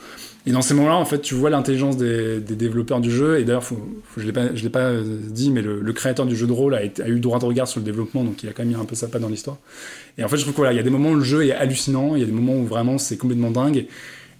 [0.48, 3.40] Et dans ces moments-là, en fait, tu vois l'intelligence des, développeurs du jeu.
[3.40, 3.64] Et d'ailleurs,
[4.18, 7.20] je ne l'ai pas euh, dit, mais le, créateur du jeu de rôle a, eu
[7.20, 9.08] droit de regard sur le développement, donc il a quand même mis un peu sa
[9.08, 9.58] patte dans l'histoire.
[10.18, 11.52] Et en fait, je trouve qu'il voilà, y a des moments où le jeu est
[11.52, 13.86] hallucinant, il y a des moments où vraiment c'est complètement dingue,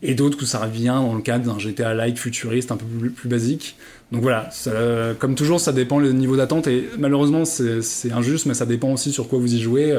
[0.02, 3.76] et d'autres où ça revient dans le cadre d'un GTA-like futuriste un peu plus basique.
[4.12, 4.50] Donc voilà,
[5.20, 9.12] comme toujours, ça dépend le niveau d'attente et malheureusement c'est injuste, mais ça dépend aussi
[9.12, 9.98] sur quoi vous y jouez.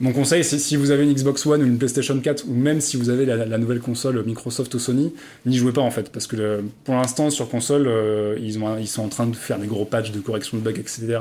[0.00, 2.80] Mon conseil, c'est si vous avez une Xbox One ou une PlayStation 4, ou même
[2.80, 5.12] si vous avez la, nouvelle console Microsoft ou Sony,
[5.44, 8.86] n'y jouez pas en fait, parce que pour l'instant sur console, euh, ils, ont, ils
[8.86, 11.18] sont en train de faire des gros patchs de correction de bugs, etc.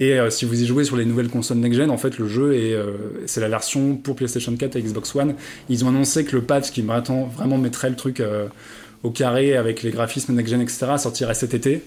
[0.00, 2.54] Et euh, si vous y jouez sur les nouvelles consoles next-gen, en fait, le jeu
[2.54, 2.96] est, euh,
[3.26, 5.34] c'est la version pour PlayStation 4 et Xbox One.
[5.68, 8.20] Ils ont annoncé que le patch qui vraiment mettrait le truc
[9.02, 11.82] au carré avec les graphismes next-gen, etc., sortirait cet été.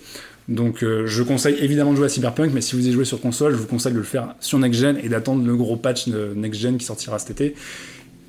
[0.48, 3.22] Donc euh, je conseille évidemment de jouer à Cyberpunk, mais si vous y jouez sur
[3.22, 6.10] console, je vous conseille de le faire sur Next Gen et d'attendre le gros patch
[6.10, 7.56] de Next Gen qui sortira cet été.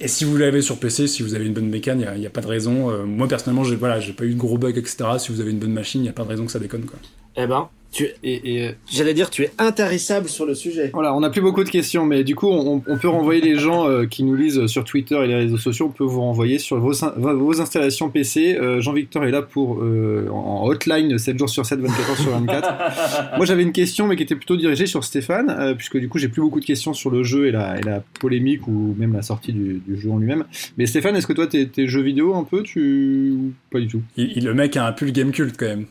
[0.01, 2.31] Et si vous l'avez sur PC, si vous avez une bonne mécane, il n'y a,
[2.31, 2.91] pas de raison.
[2.91, 4.97] Euh, moi personnellement, j'ai voilà, pas eu de gros bugs, etc.
[5.19, 6.85] Si vous avez une bonne machine, il n'y a pas de raison que ça déconne.
[6.85, 6.99] Quoi.
[7.37, 10.91] Eh ben, tu et, euh, j'allais dire tu es intarissable sur le sujet.
[10.95, 13.87] Voilà, on n'a plus beaucoup de questions, mais du coup on, peut renvoyer les gens
[13.87, 15.87] euh, qui nous lisent sur Twitter et les réseaux sociaux.
[15.87, 18.57] On peut vous renvoyer sur vos, vos installations PC.
[18.57, 23.37] Euh, Jean-Victor est là pour en hotline 7 jours sur 7, 24 heures sur 24.
[23.37, 26.29] Moi j'avais une question, mais qui était plutôt dirigée sur Stéphane, puisque du coup j'ai
[26.29, 29.23] plus beaucoup de questions sur le jeu et la, et la polémique ou même la
[29.23, 30.45] sortie du, jeu en lui-même.
[30.79, 34.03] Mais Stéphane, est-ce que toi t'es, jeux vidéo un peu, tu pas du tout?
[34.17, 35.87] Il, Le mec a un pull game cult quand même.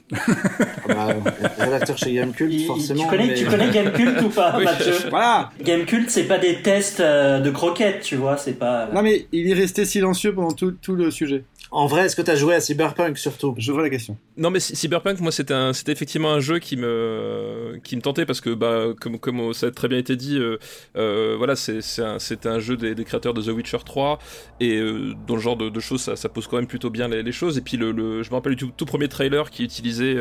[0.89, 1.14] Ah
[1.58, 3.04] bah, chez Gamecult, forcément.
[3.04, 5.50] Tu connais, tu connais Gamecult ou pas, Mathieu Voilà.
[5.64, 8.89] Gamecult, c'est pas des tests euh, de croquettes, tu vois, c'est pas.
[8.94, 11.44] Non mais il est resté silencieux pendant tout, tout le sujet.
[11.74, 13.56] En vrai, est-ce que tu as joué à Cyberpunk surtout?
[13.58, 14.18] Je vois la question.
[14.36, 18.26] Non, mais Cyberpunk, moi, c'était un, c'était effectivement un jeu qui me, qui me tentait
[18.26, 20.58] parce que, bah, comme, comme ça a très bien été dit, euh,
[20.98, 24.20] euh, voilà, c'est, un, c'était un jeu des, créateurs de The Witcher 3
[24.60, 27.32] et euh, dans le genre de, choses, ça, ça, pose quand même plutôt bien les,
[27.32, 27.58] choses.
[27.58, 30.18] Et puis, le, le, je me rappelle du tout, tout premier trailer qui utilisait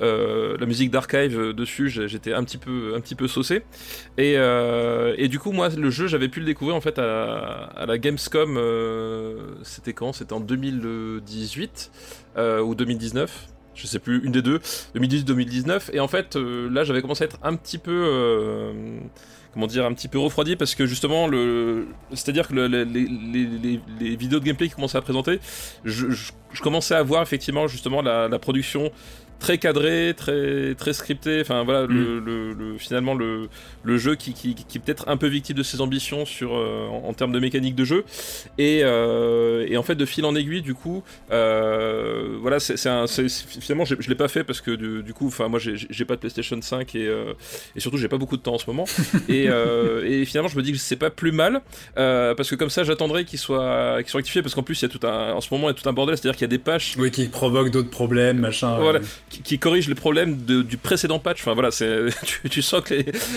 [0.00, 3.62] la musique d'archive dessus, j'étais un petit peu, un petit peu saucé.
[4.18, 7.98] Et, et du coup, moi, le jeu, j'avais pu le découvrir en fait à, la
[7.98, 8.58] Gamescom.
[9.62, 10.12] c'était quand?
[10.12, 11.90] C'était en 2000 2018
[12.36, 14.58] euh, ou 2019 je sais plus, une des deux,
[14.94, 18.98] 2018-2019, et en fait, euh, là, j'avais commencé à être un petit peu, euh,
[19.54, 24.44] comment dire, un petit peu refroidi parce que justement, le, c'est-à-dire que les, vidéos de
[24.44, 25.40] gameplay qui commençaient à présenter,
[25.84, 26.04] je,
[26.60, 28.92] commençais à voir effectivement justement la production
[29.40, 31.40] très cadré, très très scripté.
[31.40, 32.78] Enfin voilà, le, mm.
[32.78, 33.48] finalement le,
[33.82, 36.86] le jeu qui, qui, qui est peut-être un peu victime de ses ambitions sur euh,
[36.86, 38.04] en, termes de mécanique de jeu.
[38.58, 42.76] Et, euh, et, en fait de fil en aiguille, du coup, euh, voilà, c'est
[43.60, 46.20] finalement je, je l'ai pas fait parce que du, coup, enfin moi j'ai pas de
[46.20, 47.10] PlayStation 5 et,
[47.74, 48.84] et surtout j'ai pas beaucoup de temps en ce moment.
[49.28, 49.46] et,
[50.04, 51.62] et finalement je me dis que c'est pas plus mal
[51.96, 54.86] parce que comme ça j'attendrai qu'il soit qu'il soit rectifié parce qu'en plus il y
[54.86, 56.50] a tout un en ce moment il y a tout un bordel, c'est-à-dire qu'il y
[56.52, 58.76] a des pages oui qui provoquent d'autres problèmes, machin.
[58.78, 59.00] Voilà
[59.30, 61.40] qui, corrige les problèmes du précédent patch.
[61.40, 62.06] Enfin voilà, c'est
[62.50, 62.94] tu, sens que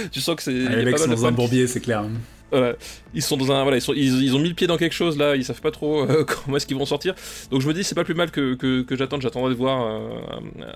[0.09, 0.65] tu sens que c'est.
[0.67, 2.03] Ah, les mecs sont dans un bourbier, c'est clair.
[2.51, 2.75] Voilà.
[3.15, 5.17] Ils sont dans un voilà, ils, sont, ils, ont mis le pied dans quelque chose
[5.17, 7.15] là, ils savent pas trop euh, comment est-ce qu'ils vont sortir.
[7.49, 9.87] Donc je me dis c'est pas plus mal que, que, que j'attende, j'attendrai de voir
[9.87, 10.19] euh,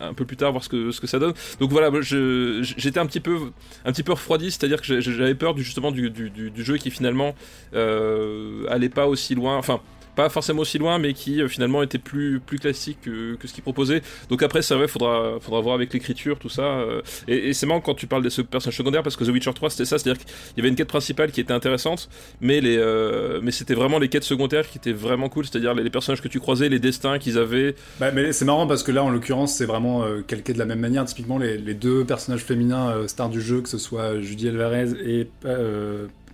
[0.02, 1.34] un peu plus tard voir ce que ce que ça donne.
[1.60, 3.38] Donc voilà, j'étais un petit peu
[3.86, 6.90] un petit peu refroidi, c'est-à-dire que j'avais peur du, justement du, du, du, jeu qui
[6.90, 7.36] finalement
[7.76, 9.58] euh, allait pas aussi loin.
[9.58, 9.80] Enfin
[10.18, 13.62] pas forcément aussi loin, mais qui euh, finalement était plus, plus classique que, ce qu'il
[13.62, 14.02] proposait.
[14.30, 16.64] Donc après, c'est vrai, faudra, faudra voir avec l'écriture, tout ça.
[16.64, 19.54] Euh, et, c'est marrant quand tu parles de ce personnage secondaire, parce que The Witcher
[19.54, 22.10] 3, c'était ça, c'est-à-dire qu'il y avait une quête principale qui était intéressante,
[22.42, 25.88] mais, les, euh, mais c'était vraiment les quêtes secondaires qui étaient vraiment cool, c'est-à-dire les,
[25.92, 27.76] personnages que tu croisais, les destins qu'ils avaient.
[28.00, 30.80] Bah, mais c'est marrant parce que là, en l'occurrence, c'est vraiment calqué de la même
[30.80, 31.06] manière.
[31.06, 35.30] Typiquement, les, les deux personnages féminins stars du jeu, que ce soit Judy Alvarez et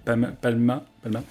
[0.05, 1.23] Palma, Palma,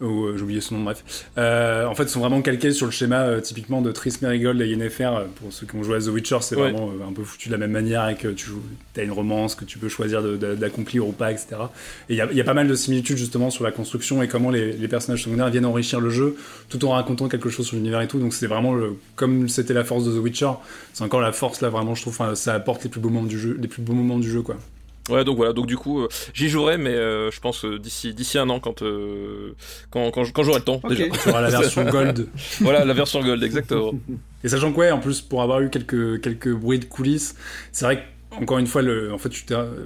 [0.00, 1.26] ou euh, j'ai oublié son nom, bref.
[1.38, 4.60] Euh, en fait, ils sont vraiment calqués sur le schéma euh, typiquement de Triss Merigold
[4.60, 5.10] et Yennefer.
[5.36, 7.58] Pour ceux qui ont joué à The Witcher, c'est vraiment un peu foutu de la
[7.58, 8.62] même manière avec tu joues,
[8.96, 11.56] as une romance que tu peux choisir d'accomplir ou pas, etc.
[12.08, 14.88] Et il y, a pas mal de similitudes justement sur la construction et comment les,
[14.88, 16.36] personnages secondaires viennent enrichir le jeu
[16.68, 18.18] tout en racontant quelque chose sur l'univers et tout.
[18.18, 18.74] Donc c'est vraiment
[19.16, 20.50] comme c'était la force de The Witcher,
[20.92, 22.34] c'est encore la force là vraiment, je trouve.
[22.34, 24.56] ça apporte les plus beaux moments du jeu, les plus beaux moments du jeu, quoi.
[25.10, 28.14] Ouais, donc voilà, donc du coup, euh, j'y jouerai, mais euh, je pense euh, d'ici
[28.14, 28.82] d'ici un an quand
[29.90, 31.04] quand, quand, quand j'aurai le temps déjà.
[31.10, 32.26] Tu auras la version gold.
[32.60, 33.92] voilà, la version gold, exactement.
[34.42, 37.36] Et sachant que ouais, en plus pour avoir eu quelques quelques bruits de coulisses,
[37.70, 38.02] c'est vrai que
[38.40, 39.30] encore une fois, le, en fait,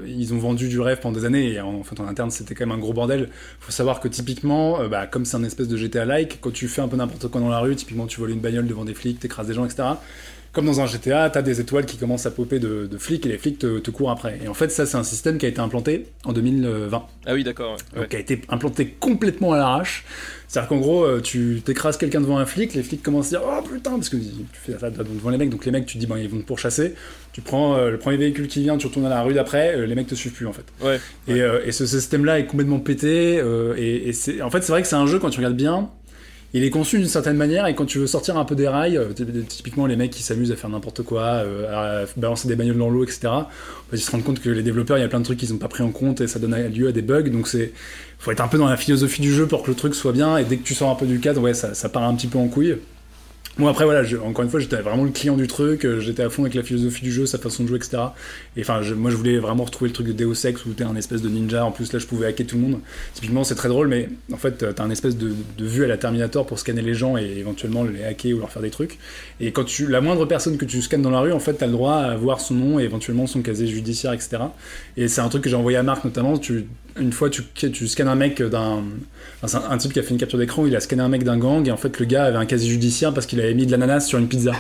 [0.07, 2.65] ils ont vendu du rêve pendant des années et en, fait, en interne, c'était quand
[2.65, 3.29] même un gros bordel.
[3.61, 6.89] Faut savoir que typiquement, bah, comme c'est un espèce de GTA-like, quand tu fais un
[6.89, 9.49] peu n'importe quoi dans la rue, typiquement, tu voles une bagnole devant des flics, t'écrases
[9.49, 9.89] des gens, etc
[10.53, 13.29] comme dans un GTA, tu as des étoiles qui commencent à popper de, flics et
[13.29, 14.39] les flics te, courent après.
[14.43, 17.07] Et en fait, ça, c'est un système qui a été implanté en 2020.
[17.27, 17.77] Ah oui, d'accord.
[18.09, 20.05] Qui a été implanté complètement à l'arrache.
[20.49, 23.43] C'est-à-dire qu'en gros, euh, tu t'écrases quelqu'un devant un flic, les flics commencent à dire
[23.47, 26.07] Oh putain, parce que tu fais ça devant les mecs, donc les mecs, tu dis
[26.07, 26.95] Bon, ils vont te pourchasser.
[27.33, 29.87] Tu prends euh, le premier véhicule qui vient, tu retournes à la rue d'après, euh,
[29.87, 30.65] les mecs te suivent plus en fait.
[30.81, 33.43] Ouais, et, ce système-là est complètement pété.
[33.77, 35.91] et, et en fait, c'est vrai que c'est un jeu, quand tu regardes bien,
[36.55, 38.97] il est conçu d'une certaine manière et quand tu veux sortir un peu des rails,
[38.97, 39.13] euh,
[39.47, 42.89] typiquement les mecs qui s'amusent à faire n'importe quoi, euh, à balancer des bagnoles dans
[42.89, 43.29] l'eau, etc.
[43.93, 45.59] Ils se rendent compte que les développeurs, il y a plein de trucs qu'ils n'ont
[45.59, 47.29] pas pris en compte et ça donne lieu à des bugs.
[47.29, 47.73] Donc c'est,
[48.19, 50.39] faut être un peu dans la philosophie du jeu pour que le truc soit bien.
[50.39, 52.39] Et dès que tu sors un peu du cadre, ouais, ça part un petit peu
[52.39, 52.79] en couille.
[53.59, 56.31] Bon après voilà, encore une fois j'étais vraiment le client du truc, euh, j'étais à
[56.31, 57.99] fond avec la philosophie du jeu, sa façon de jouer, etc.
[58.57, 60.95] Et enfin moi je voulais vraiment retrouver le truc de Deus Ex où t'es un
[60.95, 62.81] espèce de ninja, en plus là je pouvais hacker tout le monde.
[63.15, 66.47] Typiquement c'est très drôle mais en fait t'as un espèce de, vue à la Terminator
[66.47, 68.97] pour scanner les gens et éventuellement les hacker ou leur faire des trucs.
[69.41, 71.67] Et quand tu, la moindre personne que tu scannes dans la rue en fait t'as
[71.67, 74.39] le droit à voir son nom et éventuellement son casier judiciaire, etc.
[74.97, 76.41] Et c'est un truc que j'ai envoyé à Marc notamment,
[77.01, 78.85] une fois tu, scannes un mec d'un
[79.43, 81.67] un, type qui a fait une capture d'écran, il a scanné un mec d'un gang
[81.67, 84.01] et en fait le gars avait un casier judiciaire parce qu'il avait mis de l'ananas
[84.01, 84.53] sur une pizza.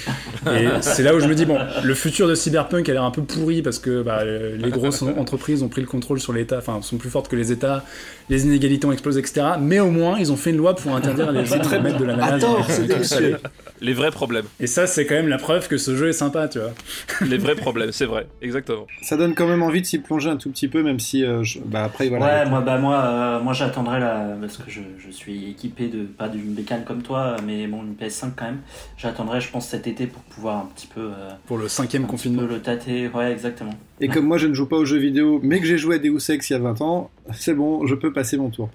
[0.46, 3.10] et c'est là où je me dis bon, le futur de Cyberpunk a l'air un
[3.10, 6.80] peu pourri parce que bah, les grosses entreprises ont pris le contrôle sur l'État, enfin
[6.82, 7.84] sont plus fortes que les États,
[8.28, 9.42] les inégalités ont explosé, etc.
[9.60, 12.04] Mais au moins ils ont fait une loi pour interdire les gens de mettre de
[12.04, 12.36] l'ananas.
[12.36, 12.62] Attends,
[13.02, 13.36] c'est
[13.80, 14.46] Les vrais problèmes.
[14.60, 16.72] Et ça c'est quand même la preuve que ce jeu est sympa, tu vois.
[17.26, 18.86] les vrais problèmes, c'est vrai, exactement.
[19.02, 21.42] Ça donne quand même envie de s'y plonger un tout petit peu, même si euh,
[21.66, 22.26] bah, après voilà.
[22.26, 25.88] Ouais, moi bah moi euh, moi j'attendrai la euh, parce que je, je, suis équipé
[25.88, 28.60] de, pas d'une bécane comme toi, mais bon, une PS5 quand même.
[28.96, 31.00] J'attendrai, je pense, cet été pour pouvoir un petit peu.
[31.00, 32.42] Euh, pour le cinquième confinement.
[32.42, 33.74] le tâter, ouais, exactement.
[34.00, 35.98] Et comme moi je ne joue pas aux jeux vidéo, mais que j'ai joué à
[35.98, 38.68] Deus Ex il y a 20 ans, c'est bon, je peux passer mon tour.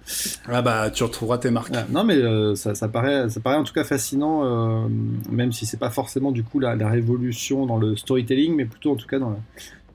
[0.47, 1.73] Ah bah, tu retrouveras tes marques.
[1.89, 4.87] non, mais euh, ça, ça, paraît, ça paraît en tout cas fascinant,
[5.29, 8.93] même si c'est pas forcément du coup la, la, révolution dans le storytelling, mais plutôt
[8.93, 9.39] en tout cas dans la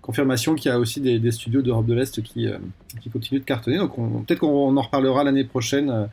[0.02, 2.58] confirmation qu'il y a aussi des, studios d'Europe de l'Est qui, euh,
[3.00, 3.78] qui continuent de cartonner.
[3.78, 3.94] Donc
[4.26, 6.06] peut-être qu'on en reparlera l'année prochaine euh,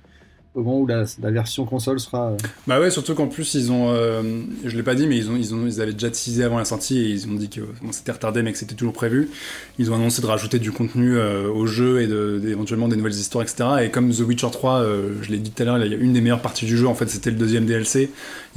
[0.55, 2.31] au moment où la, version console sera.
[2.31, 5.29] Euh, bah ouais, surtout qu'en plus ils ont, euh, je l'ai pas dit, mais ils
[5.29, 7.61] ont, ils ont, ils avaient déjà teasé avant la sortie et ils ont dit que
[7.91, 9.29] c'était retardé, mais que c'était toujours prévu.
[9.77, 13.13] Ils ont annoncé de rajouter du contenu euh, au jeu et de, éventuellement des nouvelles
[13.13, 13.69] histoires, etc.
[13.83, 14.83] Et comme The Witcher 3,
[15.21, 16.87] je l'ai dit tout à l'heure, il y a une des meilleures parties du jeu.
[16.87, 18.09] En fait, c'était le deuxième DLC.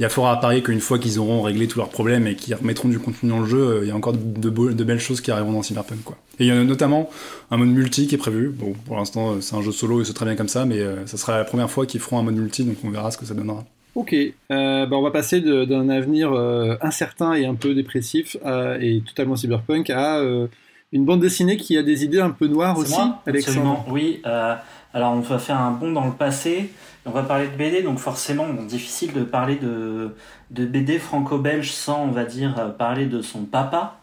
[0.03, 2.35] Il y a fort à parier qu'une fois qu'ils auront réglé tous leurs problèmes et
[2.35, 5.21] qu'ils remettront du contenu dans le jeu, il y a encore de, de, belles choses
[5.21, 6.17] qui arriveront dans Cyberpunk, quoi.
[6.39, 7.09] Et il y en a notamment
[7.51, 8.49] un mode multi qui est prévu.
[8.49, 11.15] Bon, pour l'instant, c'est un jeu solo et c'est très bien comme ça, mais ça
[11.15, 13.33] sera la première fois qu'ils feront un mode multi, donc on verra ce que ça
[13.33, 13.63] donnera.
[13.95, 18.35] Ok, euh, bah, on va passer d'un avenir euh, incertain et un peu dépressif
[18.79, 20.47] et totalement cyberpunk à euh,
[20.91, 23.85] une bande dessinée qui a des idées un peu noires aussi, Alexandre.
[23.89, 26.71] Oui, alors on va faire un bond dans le passé,
[27.05, 30.15] on va parler de BD, donc forcément difficile de parler de,
[30.51, 33.99] de BD franco-belge sans, on va dire, parler de son papa.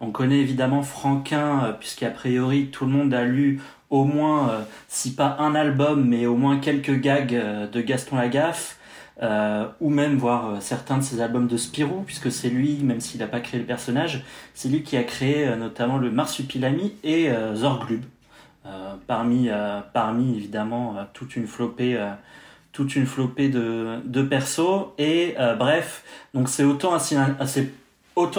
[0.00, 3.60] On connaît évidemment Franquin, puisqu'a priori tout le monde a lu
[3.94, 8.16] au moins, euh, si pas un album, mais au moins quelques gags euh, de Gaston
[8.16, 8.78] Lagaffe,
[9.22, 13.20] euh, ou même voir certains de ses albums de Spirou, puisque c'est lui, même s'il
[13.20, 14.24] n'a pas créé le personnage,
[14.54, 18.02] c'est lui qui a créé notamment le Marsupilami et Zorglub,
[19.06, 19.48] parmi,
[19.92, 21.96] parmi évidemment toute une flopée
[22.74, 26.02] toute une flopée de, de persos et bref
[26.34, 26.92] donc c'est autant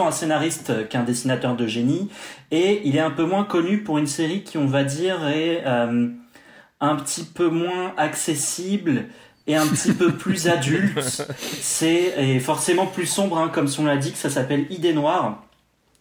[0.07, 2.09] un scénariste qu'un dessinateur de génie,
[2.51, 5.63] et il est un peu moins connu pour une série qui, on va dire, est
[5.65, 6.09] euh,
[6.81, 9.05] un petit peu moins accessible
[9.47, 10.99] et un petit peu plus adulte.
[11.39, 15.41] C'est forcément plus sombre, hein, comme son l'a dit, que ça s'appelle Idée Noire.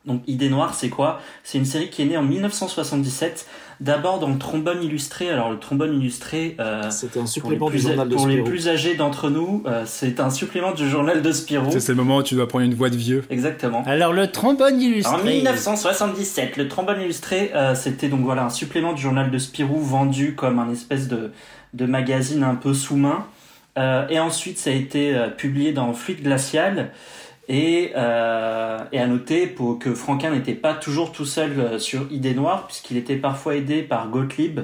[0.05, 1.20] Donc Idée Noire, c'est quoi?
[1.45, 3.47] C'est une série qui est née en 1977
[3.81, 5.31] D'abord dans le trombone illustré.
[5.31, 8.16] Alors le trombone illustré, euh, c'était un supplément du journal de Spirou.
[8.16, 11.70] Pour les plus âgés d'entre nous, euh, c'est un supplément du journal de Spirou.
[11.70, 13.25] C'est le moment où tu dois prendre une voix de vieux.
[13.31, 13.83] Exactement.
[13.87, 15.14] Alors le trombone illustré.
[15.14, 19.81] En 1977, le trombone illustré, euh, c'était donc voilà un supplément du journal de Spirou
[19.81, 21.33] vendu comme un espèce de
[21.72, 23.27] de magazine un peu sous-main.
[24.09, 26.93] et ensuite, ça a été publié dans Fluide glacial.
[27.49, 32.11] Et, euh, et à noter pour que Franquin n'était pas toujours tout seul euh, sur
[32.11, 34.61] Idée Noire, puisqu'il était parfois aidé par Gottlieb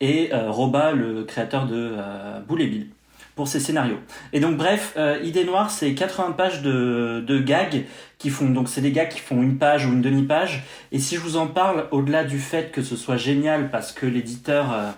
[0.00, 2.88] et euh, Roba, le créateur de euh, Boule Bill,
[3.36, 3.98] pour ses scénarios.
[4.32, 7.84] Et donc bref, Idée Noire, c'est 80 pages de, de gags
[8.18, 10.64] qui font, donc c'est des gags qui font une page ou une demi-page.
[10.92, 14.06] Et si je vous en parle, au-delà du fait que ce soit génial parce que
[14.06, 14.94] l'éditeur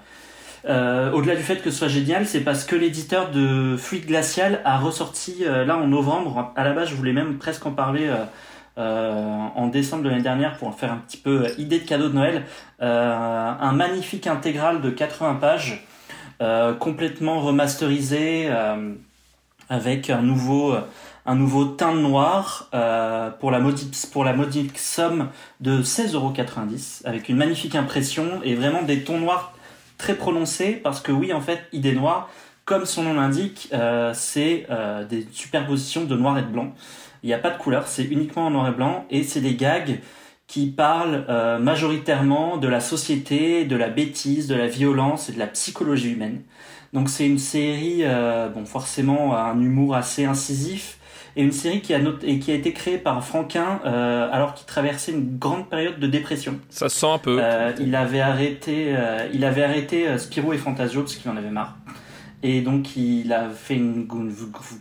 [0.68, 4.60] euh, au-delà du fait que ce soit génial, c'est parce que l'éditeur de Fluide Glacial
[4.64, 6.52] a ressorti euh, là en novembre.
[6.56, 8.10] À la base, je voulais même presque en parler
[8.78, 12.14] euh, en décembre de l'année dernière pour faire un petit peu idée de cadeau de
[12.14, 12.44] Noël.
[12.80, 15.86] un magnifique intégral de 80 pages,
[16.78, 18.50] complètement remasterisé
[19.70, 20.74] avec un nouveau
[21.28, 22.68] un nouveau teint noir
[23.40, 28.82] pour la modique pour la modique somme de 16,90€ avec une magnifique impression et vraiment
[28.82, 29.55] des tons noirs
[29.98, 32.30] très prononcé parce que oui, en fait, idée noire,
[32.64, 36.74] comme son nom l'indique, euh, c'est euh, des superpositions de noir et de blanc.
[37.22, 39.54] Il n'y a pas de couleur, c'est uniquement en noir et blanc et c'est des
[39.54, 40.00] gags
[40.46, 45.38] qui parle euh, majoritairement de la société, de la bêtise, de la violence et de
[45.38, 46.42] la psychologie humaine.
[46.92, 50.98] Donc c'est une série, euh, bon forcément un humour assez incisif,
[51.36, 54.66] et une série qui a, et qui a été créée par Franquin euh, alors qu'il
[54.66, 56.58] traversait une grande période de dépression.
[56.70, 57.38] Ça sent un peu.
[57.40, 58.94] Euh, il avait arrêté,
[59.34, 61.76] il avait arrêté Spirou et Fantasio parce qu'il en avait marre.
[62.42, 64.06] Et donc il a fait une,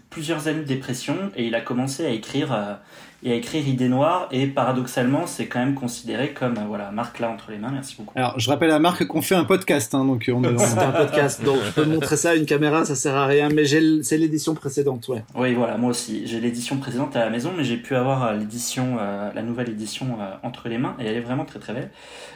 [0.09, 2.79] plusieurs années de dépression et il a commencé à écrire
[3.25, 4.29] et à écrire Idée Noire.
[4.31, 7.71] Et paradoxalement, c'est quand même considéré comme, euh, voilà, Marc là entre les mains.
[7.73, 8.13] Merci beaucoup.
[8.15, 11.43] Alors, je rappelle à Marc qu'on fait un podcast, hein, donc on, C'est un podcast,
[11.43, 14.17] donc je peux montrer ça à une caméra, ça sert à rien, mais j'ai c'est
[14.17, 15.23] l'édition précédente, ouais.
[15.35, 16.27] Oui, voilà, moi aussi.
[16.27, 19.69] J'ai l'édition précédente à la maison, mais j'ai pu avoir euh, l'édition, euh, la nouvelle
[19.69, 21.89] édition entre les mains, et elle est vraiment très très belle.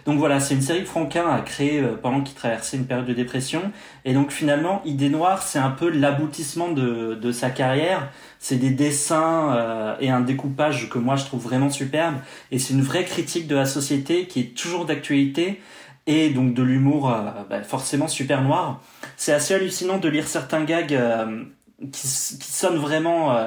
[0.05, 3.13] Donc voilà, c'est une série que Franquin a créée pendant qu'il traversait une période de
[3.13, 3.61] dépression,
[4.05, 8.09] et donc finalement, Idée Noire, c'est un peu l'aboutissement de, de sa carrière
[8.39, 12.15] c'est des dessins euh, et un découpage que moi je trouve vraiment superbe
[12.51, 15.61] et c'est une vraie critique de la société qui est toujours d'actualité
[16.07, 17.19] et donc de l'humour euh,
[17.49, 18.81] bah, forcément super noir.
[19.17, 21.43] C'est assez hallucinant de lire certains gags euh,
[21.91, 23.37] qui, qui, sonnent vraiment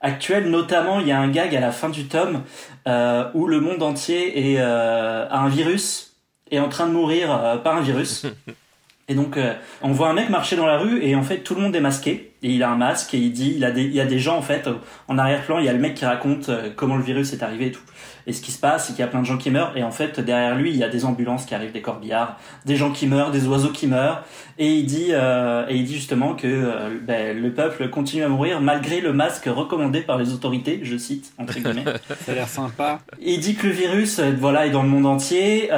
[0.00, 2.42] actuels, notamment il y a un gag à la fin du tome
[2.86, 6.16] où le monde entier est, a un virus
[6.50, 8.26] est en train de mourir par un virus.
[9.08, 9.38] Et donc,
[9.80, 11.80] on voit un mec marcher dans la rue et en fait, tout le monde est
[11.80, 14.04] masqué et il a un masque et il dit il a des il y a
[14.04, 14.68] des gens en fait
[15.08, 17.66] en arrière-plan il y a le mec qui raconte euh, comment le virus est arrivé
[17.66, 17.82] et tout.
[18.26, 19.82] Et ce qui se passe c'est qu'il y a plein de gens qui meurent et
[19.82, 22.90] en fait derrière lui il y a des ambulances qui arrivent des corbillards des gens
[22.90, 24.24] qui meurent des oiseaux qui meurent.
[24.58, 28.28] Et il dit euh, et il dit justement que euh, ben, le peuple continue à
[28.28, 31.84] mourir malgré le masque recommandé par les autorités je cite entre guillemets.
[32.24, 33.00] Ça a l'air sympa.
[33.20, 35.70] Il dit que le virus voilà est dans le monde entier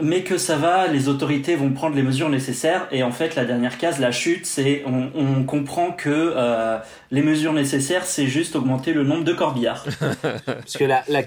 [0.00, 2.88] mais que ça va les autorités vont prendre les mesures nécessaires.
[2.92, 6.78] Et en fait la dernière case la chute c'est on, on comprend que euh,
[7.10, 9.84] les mesures nécessaires, c'est juste augmenter le nombre de corbillards.
[10.46, 11.22] Parce que la, la,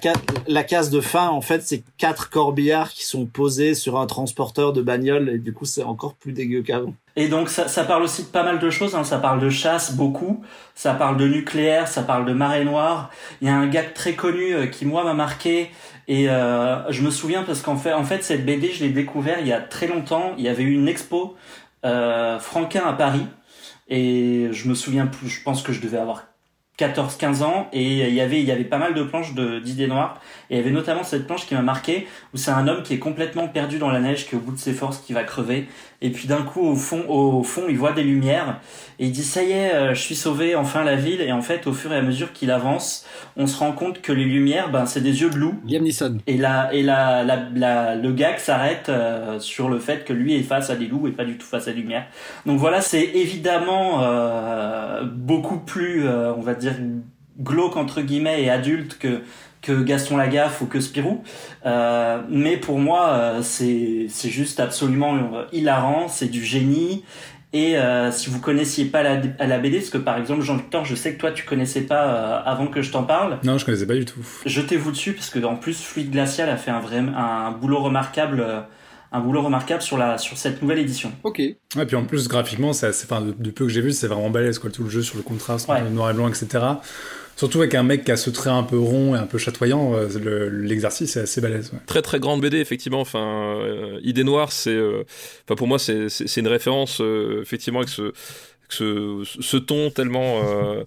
[0.48, 4.72] la case de fin, en fait, c'est quatre corbillards qui sont posés sur un transporteur
[4.72, 6.94] de bagnole, et du coup, c'est encore plus dégueu qu'avant.
[7.18, 8.96] Et donc, ça, ça, parle aussi de pas mal de choses.
[8.96, 9.04] Hein.
[9.04, 10.42] Ça parle de chasse, beaucoup.
[10.74, 13.10] Ça parle de nucléaire, ça parle de marée noire.
[13.42, 15.70] Il y a un gag très connu euh, qui, moi, m'a marqué.
[16.08, 19.40] Et euh, je me souviens parce qu'en fait, en fait, cette BD, je l'ai découvert
[19.42, 20.32] il y a très longtemps.
[20.38, 21.36] Il y avait eu une expo
[21.86, 23.26] euh, Franquin à Paris
[23.90, 26.26] et je me souviens plus, je pense que je devais avoir
[26.78, 30.22] 14-15 ans et il y avait il y avait pas mal de planches d'idées noires
[30.50, 32.96] et il y avait notamment cette planche qui m'a marqué où c'est un homme qui
[32.96, 35.68] est complètement perdu dans la neige qui au bout de ses forces qui va crever.
[36.02, 38.60] Et puis d'un coup au fond au fond il voit des lumières.
[38.98, 41.22] Et il dit ça y est euh, je suis sauvé enfin la ville.
[41.22, 43.06] Et en fait au fur et à mesure qu'il avance
[43.38, 46.18] on se rend compte que les lumières ben c'est des yeux de loup Liam Neeson.
[46.26, 50.44] Et là et la, la, le gag s'arrête euh, sur le fait que lui est
[50.44, 52.08] face à des loups et pas du tout face à des lumières.
[52.48, 56.74] Donc voilà c'est évidemment euh, beaucoup plus on va dire
[57.40, 59.22] glauque entre guillemets et adulte que
[59.62, 61.24] que Gaston Lagaffe ou que Spirou.
[61.66, 67.04] Euh, mais pour moi, euh, c'est c'est juste absolument euh, hilarant, c'est du génie.
[67.52, 70.94] Et euh, si vous connaissiez pas la, la BD, parce que par exemple Jean-Victor, je
[70.94, 73.40] sais que toi tu connaissais pas euh, avant que je t'en parle.
[73.44, 74.20] Non, je connaissais pas du tout.
[74.46, 78.46] Jetez-vous dessus parce que en plus Fluide Glacial a fait un vrai un boulot remarquable
[79.12, 81.12] un boulot remarquable sur la sur cette nouvelle édition.
[81.24, 81.42] Ok.
[81.76, 84.60] Ouais, puis en plus graphiquement, c'est enfin de, peu que j'ai vu, c'est vraiment balèze
[84.60, 86.64] quoi, tout le jeu sur le contraste, le noir et blanc, etc.
[87.40, 89.94] Surtout avec un mec qui a ce trait un peu rond et un peu chatoyant,
[89.96, 91.72] euh, l'exercice est assez balèze.
[91.72, 91.80] Ouais.
[91.86, 93.00] Très très grande BD effectivement.
[93.00, 95.06] Enfin, euh, Idée Noire, c'est, euh,
[95.46, 97.02] enfin pour moi c'est une référence
[97.42, 98.12] effectivement avec ce,
[98.68, 100.42] ce, ce ton tellement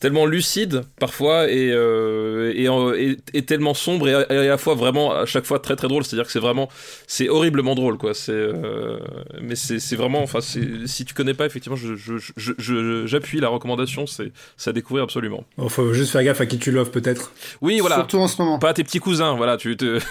[0.00, 5.26] tellement lucide parfois et, euh, et, et, tellement sombre et à, la fois vraiment à
[5.26, 6.04] chaque fois très très drôle.
[6.04, 6.68] C'est-à-dire que c'est vraiment
[7.06, 8.14] c'est horriblement drôle quoi.
[8.14, 8.98] C'est euh,
[9.40, 11.96] mais c'est vraiment enfin si tu connais pas effectivement j'appuie
[12.36, 14.32] je, je, je, la recommandation c'est
[14.66, 15.44] à découvrir absolument.
[15.58, 17.32] Il faut juste faire gaffe à qui tu l'offres peut-être.
[17.60, 17.96] Oui voilà.
[17.96, 18.58] Surtout en ce moment.
[18.58, 19.98] Pas à tes petits cousins voilà tu te.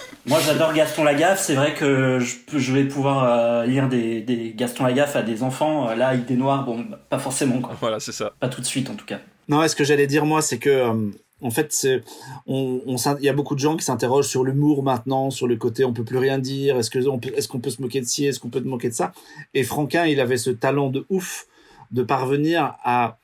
[0.26, 1.40] Moi, j'adore Gaston Lagaffe.
[1.40, 5.42] C'est vrai que je, je vais pouvoir euh, lire des, des, Gaston Lagaffe à des
[5.42, 5.88] enfants.
[5.88, 7.60] Euh, là, Idée Noire, bon, pas forcément.
[7.60, 7.74] Quoi.
[7.80, 8.32] Voilà, c'est ça.
[8.38, 9.20] Pas tout de suite, en tout cas.
[9.48, 11.10] Non, ce que j'allais dire, moi, c'est que, euh,
[11.42, 12.02] en fait, c'est,
[12.46, 15.56] on, on, il y a beaucoup de gens qui s'interrogent sur l'humour maintenant, sur le
[15.56, 16.76] côté on peut plus rien dire.
[16.76, 18.68] Est-ce que on peut, est-ce qu'on peut se moquer de ci, est-ce qu'on peut se
[18.68, 19.12] moquer de ça?
[19.54, 21.46] Et Franquin, il avait ce talent de ouf
[21.90, 23.19] de parvenir à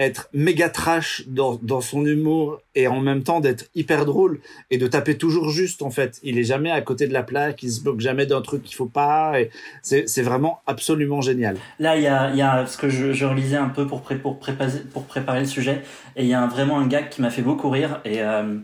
[0.00, 4.40] être méga trash dans, dans son humour et en même temps d'être hyper drôle
[4.70, 6.18] et de taper toujours juste en fait.
[6.22, 8.74] Il est jamais à côté de la plaque, il se bloque jamais d'un truc qu'il
[8.74, 9.38] faut pas.
[9.38, 9.50] Et
[9.82, 11.58] c'est, c'est vraiment absolument génial.
[11.78, 14.38] Là, il y a, y a ce que je, je relisais un peu pour, pour,
[14.38, 15.82] préparer, pour préparer le sujet
[16.16, 18.56] et il y a vraiment un gag qui m'a fait beaucoup rire et euh,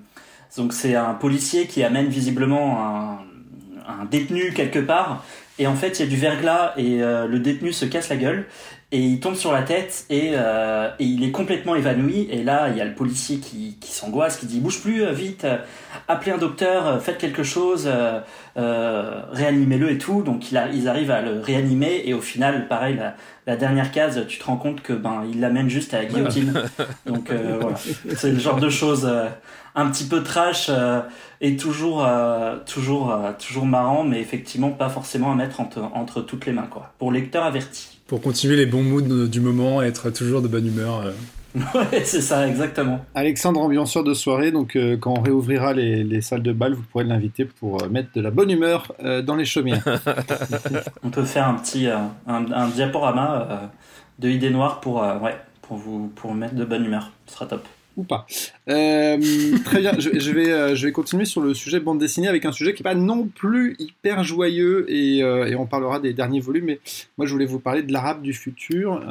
[0.56, 3.18] donc c'est un policier qui amène visiblement un,
[3.86, 5.22] un détenu quelque part
[5.58, 8.16] et en fait il y a du verglas et euh, le détenu se casse la
[8.16, 8.46] gueule
[8.92, 12.28] et il tombe sur la tête et, euh, et, il est complètement évanoui.
[12.30, 15.10] Et là il y a le policier qui, qui s'angoisse qui dit bouge plus euh,
[15.10, 15.58] vite euh,
[16.06, 17.90] appelez un docteur faites quelque chose
[18.56, 20.22] euh, réanimez-le et tout.
[20.22, 23.16] Donc il a, ils arrivent à le réanimer et au final pareil la,
[23.46, 26.52] la dernière case tu te rends compte que ben il l'amène juste à la guillotine.
[27.06, 27.76] Donc voilà.
[28.14, 29.10] C'est le genre de choses
[29.74, 30.70] un petit peu trash
[31.40, 32.06] et toujours
[32.66, 36.92] toujours toujours marrant mais effectivement pas forcément à mettre entre, entre toutes les mains quoi.
[36.98, 41.00] Pour lecteur averti pour continuer les bons moods du moment, être toujours de bonne humeur.
[41.06, 41.12] Euh.
[41.74, 43.02] Ouais, c'est ça, exactement.
[43.14, 47.04] Alexandre, ambianceur de soirée, donc euh, quand on réouvrira les, salles de bal, vous pourrez
[47.04, 48.92] l'inviter pour euh, mettre de la bonne humeur
[49.24, 49.82] dans les chaumières.
[51.02, 51.88] on peut faire un petit
[52.26, 53.70] un, diaporama
[54.18, 57.10] de idées noires pour, ouais, pour, vous, pour mettre de bonne humeur.
[57.26, 57.66] Ce sera top
[57.96, 58.26] ou pas.
[58.68, 59.18] Euh,
[59.64, 62.52] très bien, je, vais, euh, je vais continuer sur le sujet bande dessinée avec un
[62.52, 66.40] sujet qui n'est pas non plus hyper joyeux et, euh, et, on parlera des derniers
[66.40, 66.80] volumes, mais
[67.16, 69.02] moi je voulais vous parler de l'Arabe du futur,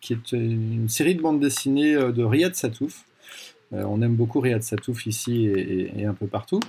[0.00, 3.04] qui est une série de bandes dessinées de Riyad Satouf.
[3.72, 6.60] Euh, on aime beaucoup Riyad Satouf ici et, un peu partout.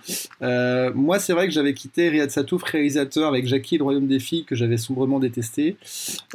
[0.41, 4.19] Euh, moi, c'est vrai que j'avais quitté Riyad Satouf, réalisateur avec Jackie, Le Royaume des
[4.19, 5.77] Filles, que j'avais sombrement détesté.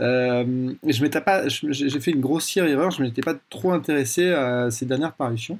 [0.00, 2.90] Euh, je m'étais pas, j'ai fait une grossière erreur.
[2.90, 5.58] Je m'étais pas trop intéressé à ces dernières parutions.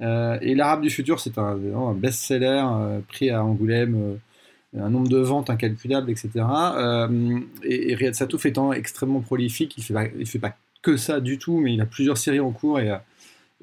[0.00, 1.56] et L'Arabe du futur, c'est un,
[1.94, 2.64] best-seller
[3.08, 4.18] pris à Angoulême
[4.76, 6.30] un nombre de ventes incalculable, etc.
[7.62, 11.38] et, Riyad Satouf étant extrêmement prolifique, il ne fait, il fait pas que ça du
[11.38, 12.90] tout, mais il a plusieurs séries en cours et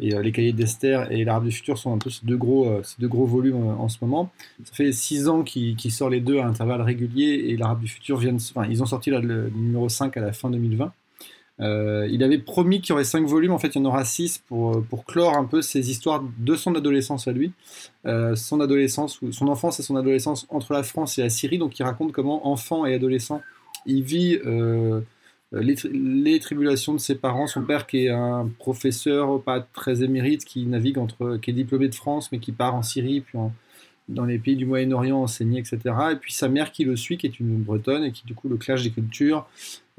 [0.02, 2.68] et euh, les cahiers d'Esther et l'Arabe du futur sont un peu ces deux gros,
[2.68, 4.32] euh, ces deux gros volumes euh, en ce moment.
[4.64, 8.18] Ça fait six ans qu'ils sort les deux à intervalles réguliers et l'Arabe du futur
[8.18, 10.92] vient enfin, ils ont sorti le numéro 5 à la fin 2020.
[11.60, 14.40] il avait promis qu'il y aurait cinq volumes, en fait il y en aura six
[14.48, 17.52] pour, pour clore un peu ces histoires de son adolescence à lui,
[18.04, 21.84] son adolescence, son enfance et son adolescence entre la France et la Syrie, donc il
[21.84, 23.42] raconte comment enfant et adolescent
[23.86, 24.40] il vit
[25.52, 30.66] les, tribulations de ses parents, son père qui est un professeur pas très émérite, qui
[30.66, 33.38] navigue entre, qui est diplômé de France, mais qui part en Syrie, puis
[34.08, 35.80] dans les pays du Moyen-Orient enseigner, etc.
[36.14, 38.50] Et puis sa mère qui le suit, qui est une bretonne, et qui du coup
[38.50, 39.48] le clash des cultures.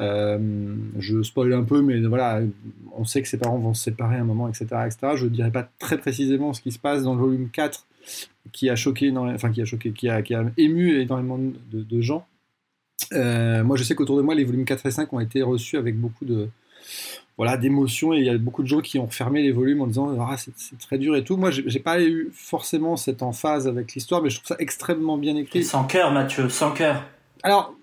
[0.00, 2.40] Euh, je spoil un peu, mais voilà,
[2.96, 4.66] on sait que ses parents vont se séparer un moment, etc.
[4.86, 5.12] etc.
[5.16, 7.86] Je ne dirais pas très précisément ce qui se passe dans le volume 4,
[8.52, 12.26] qui a choqué, enfin qui a choqué, qui a, qui a ému énormément de gens.
[13.12, 15.76] Euh, moi, je sais qu'autour de moi, les volumes 4 et 5 ont été reçus
[15.76, 16.48] avec beaucoup de
[17.38, 19.86] voilà d'émotions et il y a beaucoup de gens qui ont refermé les volumes en
[19.86, 21.36] disant ah, c'est très dur et tout.
[21.36, 25.36] Moi, j'ai pas eu forcément cette emphase avec l'histoire, mais je trouve ça extrêmement bien
[25.36, 25.64] écrit.
[25.64, 27.04] sans cœur, Mathieu, sans cœur.
[27.42, 27.74] Alors.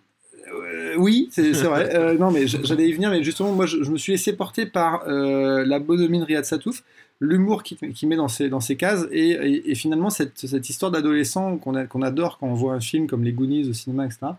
[0.51, 1.95] Euh, oui, c'est vrai.
[1.95, 5.03] Euh, non, mais j'allais y venir, mais justement, moi, je, me suis laissé porter par
[5.05, 6.83] la bonhomie de Riyad Satouf,
[7.19, 11.57] l'humour qu'il qui met dans ses, dans ses cases, et, finalement, cette, cette histoire d'adolescent
[11.57, 14.29] qu'on adore quand on voit un film comme Les Goonies au cinéma, etc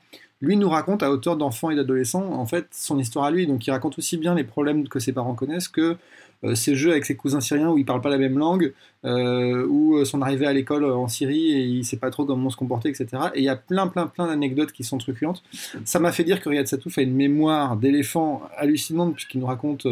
[0.42, 3.46] lui nous raconte à hauteur d'enfant et d'adolescent en fait son histoire à lui.
[3.46, 5.96] Donc il raconte aussi bien les problèmes que ses parents connaissent que
[6.44, 8.72] euh, ses jeux avec ses cousins syriens où il parle pas la même langue,
[9.04, 12.48] euh, ou euh, son arrivée à l'école en Syrie et il sait pas trop comment
[12.48, 13.08] se comporter, etc.
[13.34, 15.42] Et il y a plein plein plein d'anecdotes qui sont truculentes.
[15.84, 19.86] Ça m'a fait dire que Riyad Satouf a une mémoire d'éléphant hallucinante puisqu'il nous raconte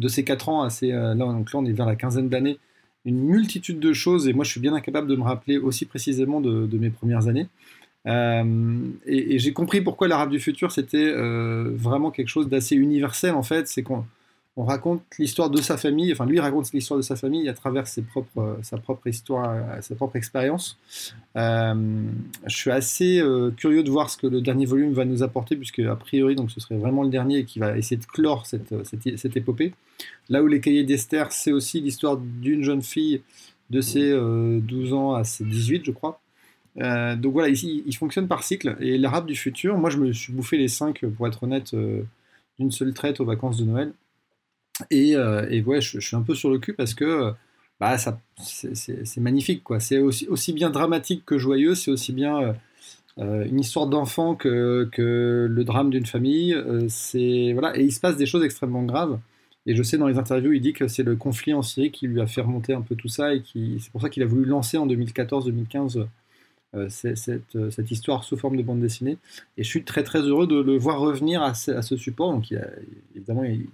[0.00, 0.88] de ses 4 ans à ses...
[0.88, 2.58] là, donc là on est vers la quinzaine d'années
[3.04, 6.40] une multitude de choses et moi je suis bien incapable de me rappeler aussi précisément
[6.40, 7.48] de, de mes premières années.
[8.06, 13.34] Euh, et, j'ai compris pourquoi l'arabe du futur c'était euh, vraiment quelque chose d'assez universel
[13.34, 14.06] en fait, c'est qu'on
[14.60, 17.84] on raconte l'histoire de sa famille, enfin lui raconte l'histoire de sa famille à travers
[18.08, 20.78] propres, sa propre histoire, sa propre expérience.
[21.36, 21.74] Euh,
[22.46, 23.22] je suis assez
[23.56, 26.60] curieux de voir ce que le dernier volume va nous apporter, puisque a priori ce
[26.60, 29.72] serait vraiment le dernier qui va essayer de clore cette, épopée.
[30.28, 33.22] Là où les cahiers d'Esther, c'est aussi l'histoire d'une jeune fille
[33.70, 36.20] de ses 12 ans à ses 18, je crois,
[36.78, 38.76] euh, donc voilà, ici, il fonctionne par cycle.
[38.80, 42.02] Et l'arabe du futur, moi je me suis bouffé les 5, pour être honnête, euh,
[42.58, 43.92] d'une seule traite aux vacances de Noël.
[44.90, 47.32] Et, euh, et ouais, je, suis un peu sur le cul parce que
[47.78, 49.62] bah, ça, c'est, magnifique.
[49.62, 49.80] quoi.
[49.80, 52.54] C'est aussi, bien dramatique que joyeux, c'est aussi bien
[53.18, 54.88] une histoire d'enfant que,
[55.50, 56.54] le drame d'une famille.
[57.52, 59.18] voilà, et il se passe des choses extrêmement graves.
[59.66, 62.06] Et je sais dans les interviews, il dit que c'est le conflit en Syrie qui
[62.06, 63.42] lui a fait remonter un peu tout ça et
[63.78, 66.06] c'est pour ça qu'il a voulu lancer en 2014-2015
[66.76, 69.18] euh, cette, euh, cette, histoire sous forme de bande dessinée.
[69.56, 72.32] Et je suis très très heureux de le voir revenir à ce, support.
[72.32, 72.54] Donc,
[73.16, 73.66] évidemment, il,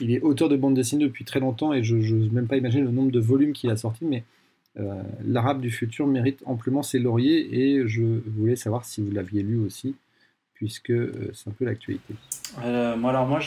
[0.00, 2.90] est auteur de bande dessinée depuis très longtemps et je n'ose même pas imaginer le
[2.90, 4.24] nombre de volumes qu'il a sortis, mais
[4.78, 9.42] euh, l'Arabe du futur mérite amplement ses lauriers et je voulais savoir si vous l'aviez
[9.42, 9.94] lu aussi,
[10.54, 10.92] puisque
[11.32, 12.14] c'est un peu l'actualité.
[12.58, 13.40] moi, alors moi,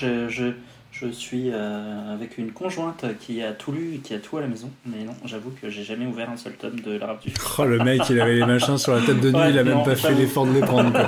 [0.99, 4.41] Je suis euh, avec une conjointe qui a tout lu et qui a tout à
[4.41, 4.69] la maison.
[4.85, 7.77] Mais non, j'avoue que j'ai jamais ouvert un seul tome de l'arabe du Oh, le
[7.83, 9.83] mec, il avait les machins sur la tête de nuit, Ouais, il a même non,
[9.83, 10.91] pas fait l'effort de les prendre.
[10.91, 11.07] quoi.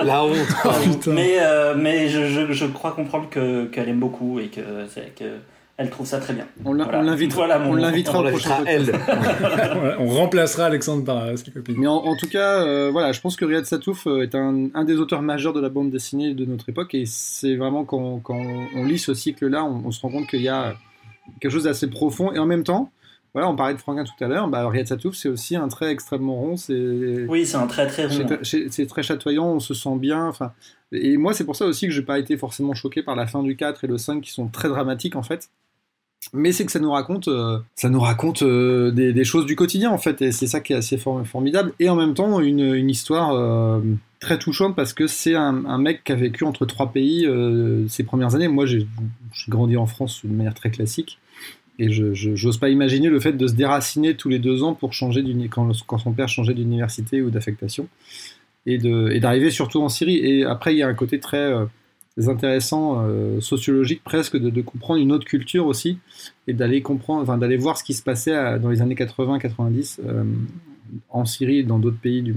[0.04, 0.34] La honte.
[0.64, 1.12] Oh, putain.
[1.12, 5.14] Mais, euh, mais je, je, je crois comprendre que- qu'elle aime beaucoup et que, c'est-
[5.16, 5.24] que
[5.76, 6.46] elle trouve ça très bien.
[6.64, 6.98] On l'a- Voilà.
[6.98, 8.92] on l'invitera Voilà on prochain elle.
[9.98, 11.76] On remplacera Alexandre par euh, ses copines.
[11.78, 14.68] Mais en, en tout cas, euh, voilà, je pense que Riyad Satouf euh, est un,
[14.74, 18.20] un des auteurs majeurs de la bande dessinée de notre époque, et c'est vraiment quand,
[18.20, 18.40] quand
[18.76, 20.74] on lit ce cycle-là, on, on se rend compte qu'il y a
[21.40, 22.90] quelque chose d'assez profond, et en même temps,
[23.32, 25.90] voilà, on parlait de Franquin tout à l'heure, bah, Riyad Satouf, c'est aussi un trait
[25.90, 28.26] extrêmement rond, c'est Oui, c'est un très très rond.
[28.42, 30.52] c'est très chatoyant, on se sent bien, enfin,
[30.92, 33.42] et moi c'est pour ça aussi que j'ai pas été forcément choqué par la fin
[33.42, 35.48] du 4 et le 5 qui sont très dramatiques en fait.
[36.32, 39.90] Mais c'est que ça nous raconte, euh, ça nous raconte euh, des, choses du quotidien
[39.90, 41.72] en fait, et c'est ça qui est assez for- formidable.
[41.80, 43.80] Et en même temps, une, histoire euh,
[44.20, 47.28] très touchante parce que c'est un, mec qui a vécu entre trois pays
[47.88, 48.48] ses premières années.
[48.48, 48.86] Moi, j'ai
[49.48, 51.18] grandi en France de manière très classique,
[51.78, 54.92] et je j'ose pas imaginer le fait de se déraciner tous les deux ans pour
[54.92, 57.88] changer quand, son père changeait d'université ou d'affectation,
[58.66, 60.16] et d'arriver surtout en Syrie.
[60.16, 61.52] Et après, il y a un côté très
[62.18, 65.98] euh, intéressant, euh, sociologique presque, de, comprendre une autre culture aussi,
[66.46, 70.24] et d'aller comprendre, enfin, d'aller voir ce qui se passait dans les années 80-90 euh,
[71.10, 72.34] en Syrie et dans d'autres pays du euh,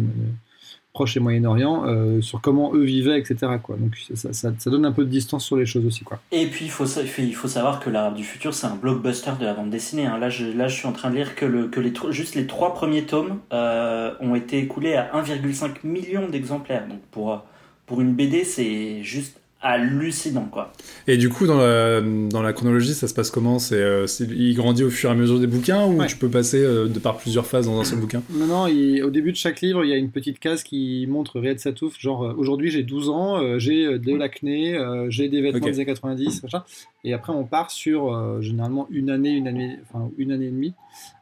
[0.93, 3.37] Proche et Moyen-Orient, euh, sur comment eux vivaient, etc.
[3.61, 3.75] Quoi.
[3.77, 6.03] Donc ça, ça- donne un peu de distance sur les choses aussi.
[6.03, 6.19] Quoi.
[6.31, 6.85] Et puis il faut,
[7.19, 10.07] il faut savoir que l'Arabe du futur c'est un blockbuster de la bande dessinée.
[10.07, 10.17] hein.
[10.17, 12.47] Là, je, là je suis en train de lire que, le, que les, juste les
[12.47, 16.87] trois premiers tomes ont été écoulés à 1,5 million d'exemplaires.
[16.87, 17.43] Donc pour,
[17.85, 20.71] pour une BD c'est juste hallucinant quoi.
[21.07, 23.59] Et du coup, dans la, dans la chronologie, ça se passe comment?
[23.59, 26.07] C'est euh, c'est- Il grandit au fur et à mesure des bouquins ou Ouais.
[26.07, 28.21] tu peux passer euh, de par plusieurs phases dans un seul bouquin?
[28.29, 31.05] Non, non, il- au début de chaque livre, il y a une petite case qui
[31.09, 35.29] montre Riyad Satouf, genre euh, aujourd'hui j'ai 12 ans, euh, j'ai de l'acné, euh, j'ai
[35.29, 36.63] des vêtements des années 90, machin.
[37.03, 40.51] Et après on part sur euh, généralement une année, une année, enfin une année et
[40.51, 40.73] demie.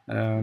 [0.10, 0.42] Euh,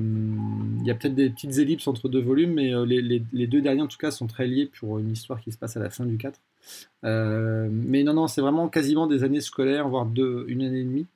[0.80, 3.46] Il y a peut-être des petites ellipses entre deux volumes, mais euh, les, les- les
[3.46, 5.80] deux derniers en tout cas sont très liés pour une histoire qui se passe à
[5.80, 6.40] la fin du 4.
[7.04, 10.84] Euh, mais non, non, c'est vraiment quasiment des années scolaires, voire deux, une année et
[10.84, 11.06] demie.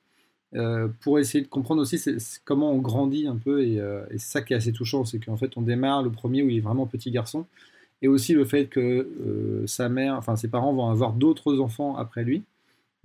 [0.55, 2.01] euh, pour essayer de comprendre aussi
[2.44, 5.18] comment on grandit un peu et, euh, et c'est ça qui est assez touchant c'est
[5.18, 7.47] qu'en fait on démarre le premier où il est vraiment petit garçon.
[8.03, 12.24] Et aussi le fait que sa mère enfin ses parents vont avoir d'autres enfants après
[12.24, 12.44] lui.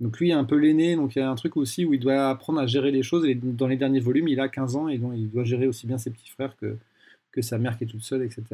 [0.00, 2.00] Donc lui est un peu l'aîné donc il y a un truc aussi où il
[2.00, 3.24] doit apprendre à gérer les choses.
[3.26, 5.86] Et dans les derniers volumes il a 15 ans et donc il doit gérer aussi
[5.86, 6.76] bien ses petits frères que,
[7.32, 8.44] que sa mère qui est toute seule etc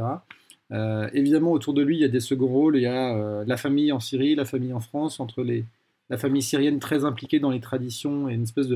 [0.73, 2.77] euh, évidemment, autour de lui, il y a des seconds rôles.
[2.77, 5.64] Il y a euh, la famille en Syrie, la famille en France, entre les,
[6.11, 8.69] la famille syrienne très impliquée dans les traditions et une espèce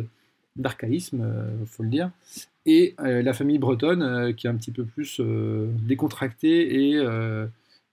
[0.56, 2.10] d'archaïsme, euh, faut le dire,
[2.66, 7.02] et euh, la famille bretonne qui est un petit peu plus décontractée et,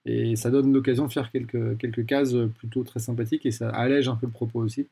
[0.06, 4.08] et ça donne l'occasion de faire quelques, quelques cases plutôt très sympathiques et ça allège
[4.08, 4.86] un peu le propos aussi.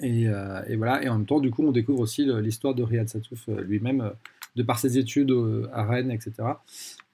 [0.00, 0.26] Et,
[0.76, 4.10] voilà, et en même temps, du coup, on découvre aussi l'histoire de Riyad Satouf lui-même,
[4.56, 5.32] de par ses études
[5.72, 6.42] à Rennes, etc.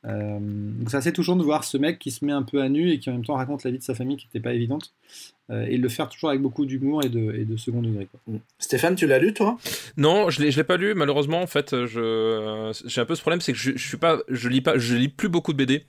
[0.07, 2.69] Euh, donc c'est assez touchant de voir ce mec qui se met un peu à
[2.69, 4.55] nu et qui en même temps raconte la vie de sa famille qui n'était pas
[4.55, 4.95] évidente
[5.51, 8.07] et le faire toujours avec beaucoup d'humour et de, et de second degré.
[8.11, 8.35] Quoi.
[8.59, 9.57] Stéphane, tu l'as lu, toi?
[9.97, 11.43] Non, je l'ai, je l'ai pas lu malheureusement.
[11.43, 14.49] En fait, je, j'ai un peu ce problème, c'est que je, je suis pas, je
[14.49, 15.85] lis pas, je lis plus beaucoup de BD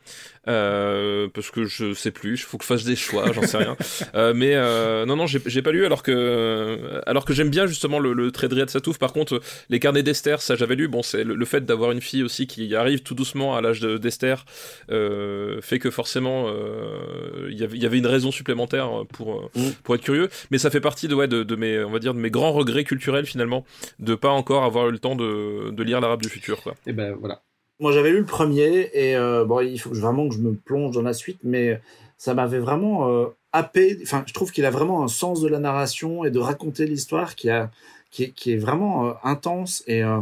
[0.48, 2.34] euh, parce que je sais plus.
[2.34, 3.76] Il faut que je fasse des choix, j'en sais rien.
[4.16, 7.66] Euh, mais euh, non, non, j'ai, j'ai pas lu alors que, alors que j'aime bien
[7.68, 8.98] justement le, le trait de Riyad Satouf.
[8.98, 9.40] Par contre,
[9.70, 10.88] les carnets d'Esther, ça j'avais lu.
[10.88, 13.80] Bon, c'est le, le fait d'avoir une fille aussi qui arrive tout doucement à l'âge
[13.80, 14.46] de, d'Esther
[14.92, 19.51] euh, fait que forcément euh, il y avait- il y avait une raison supplémentaire pour
[19.56, 19.70] Mm.
[19.84, 20.30] pour être curieux.
[20.50, 22.52] Mais ça fait partie de ouais de, de mes on va dire de mes grands
[22.52, 23.66] regrets culturels finalement
[24.00, 26.76] de pas encore avoir eu le temps de, de lire l'arabe du futur quoi.
[26.86, 27.42] Et ben voilà.
[27.82, 30.94] Moi, j'avais lu le premier et euh, bon, il faut vraiment que je me plonge
[30.94, 31.82] dans la suite, mais
[32.16, 33.98] ça m'avait vraiment euh, happé.
[34.04, 37.34] Enfin, je trouve qu'il a vraiment un sens de la narration et de raconter l'histoire
[37.34, 37.72] qui a
[38.12, 40.20] qui est, vraiment euh, intense et euh,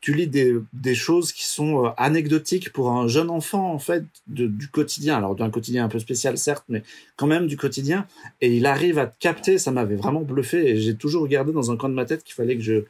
[0.00, 4.68] tu lis des, choses qui sont euh, anecdotiques pour un jeune enfant en fait du
[4.72, 5.18] quotidien.
[5.18, 6.82] Alors d'un quotidien un peu spécial certes mais
[7.16, 8.06] quand même du quotidien.
[8.40, 9.58] Et il arrive à te capter.
[9.58, 12.34] Ça m'avait vraiment bluffé et j'ai toujours regardé dans un coin de ma tête qu'il
[12.34, 12.84] fallait que je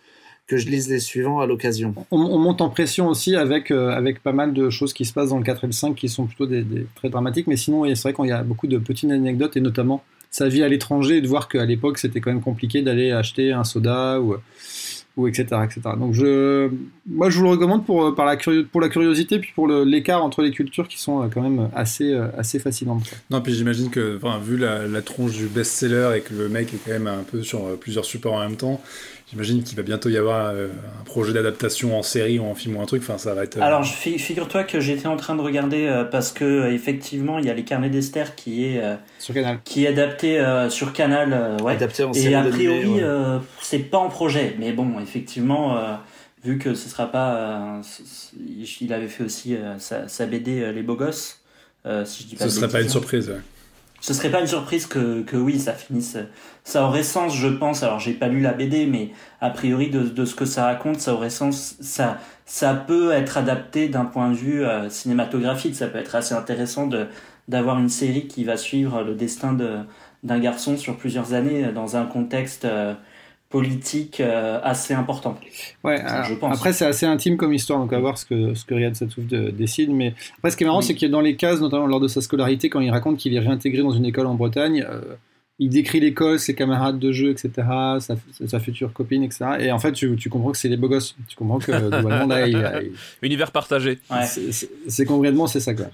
[0.47, 1.93] que je lise les suivants à l'occasion.
[2.13, 5.31] On, on monte en pression aussi avec, avec pas mal de choses qui se passent
[5.31, 8.01] dans le 4 et le 5 qui sont plutôt des, très dramatiques, mais sinon, c'est
[8.01, 10.05] vrai qu'il y a beaucoup de petites anecdotes et notamment
[10.37, 13.53] sa vie à l'étranger et de voir qu'à l'époque c'était quand même compliqué d'aller acheter
[13.53, 14.37] un soda ou,
[15.17, 15.81] ou etc., etc.
[15.99, 16.69] Donc je,
[17.07, 18.37] moi je vous le recommande pour, euh, par la
[18.71, 22.13] pour la curiosité puis pour l'écart entre les cultures qui sont euh, quand même assez,
[22.13, 23.11] euh, assez fascinantes.
[23.31, 26.93] Non, puis j'imagine que, vu la, tronche du best-seller et que le mec est quand
[26.93, 28.83] même un peu sur plusieurs supports en même temps,
[29.31, 30.69] J'imagine qu'il va bientôt y avoir euh,
[31.01, 33.03] un projet d'adaptation en série ou en film ou un truc.
[33.03, 33.61] Enfin, ça va être.
[33.61, 37.65] Alors, figure-toi que j'étais en train de regarder parce que effectivement, il y a les
[37.65, 38.83] carnets d'Esther qui est
[39.19, 41.73] sur Canal, qui est adapté sur Canal, ouais.
[41.73, 43.01] Adapté en Et a priori,
[43.61, 45.77] c'est pas en projet, mais bon, effectivement
[46.45, 47.81] vu que ce sera pas.
[48.39, 51.41] il avait fait aussi sa, BD Les Beaux Gosses.
[52.05, 53.29] si je dis pas ce serait pas une surprise.
[53.29, 53.41] Ouais
[54.01, 56.17] ce serait pas une surprise que, que, oui, ça finisse.
[56.65, 57.83] Ça aurait sens, je pense.
[57.83, 61.01] Alors, j'ai pas lu la BD, mais a priori, de, de, ce que ça raconte,
[61.01, 61.77] ça aurait sens.
[61.81, 65.75] Ça, ça peut être adapté d'un point de vue euh, cinématographique.
[65.75, 67.07] Ça peut être assez intéressant de
[67.49, 69.57] d'avoir une série qui va suivre le destin
[70.25, 72.95] d'un garçon sur plusieurs années dans un contexte euh,
[73.49, 75.39] politique euh, assez important.
[75.85, 76.55] Ouais, je pense.
[76.55, 79.25] Après, c'est assez intime comme histoire, donc à voir ce que, ce que Riyad Satouf
[79.25, 79.91] décide.
[79.91, 82.21] Mais après, ce qui est marrant, c'est qu'il dans les cases, notamment lors de sa
[82.21, 85.01] scolarité, quand il raconte qu'il est réintégré dans une école en Bretagne, euh,
[85.59, 87.51] il décrit l'école, ses camarades de jeu, etc.,
[88.01, 88.17] sa,
[88.47, 89.45] sa, future copine, etc.
[89.61, 91.17] Et en fait, tu, tu comprends que c'est les beaux gosses.
[91.29, 91.73] Tu comprends que
[93.23, 93.99] Univers partagé.
[94.89, 95.87] C'est concrètement, c'est ça, quoi.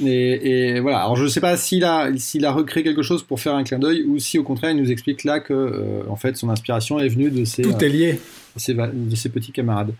[0.00, 1.00] Et, voilà.
[1.00, 3.64] Alors je ne sais pas s'il a, s'il a recréé quelque chose pour faire un
[3.64, 6.48] clin d'œil ou si au contraire il nous explique là que euh, en fait son
[6.48, 8.20] inspiration est venue de ses, Tout est lié.
[8.68, 9.94] Euh, de, ses, petits camarades.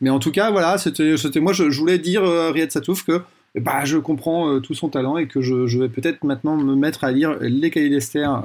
[0.00, 3.20] Mais en tout cas voilà, c'était, c'était moi je, voulais dire euh, Riyad Satouf que
[3.54, 7.04] bah, je comprends tout son talent et que je, je, vais peut-être maintenant me mettre
[7.04, 8.42] à lire les cahiers d'Esther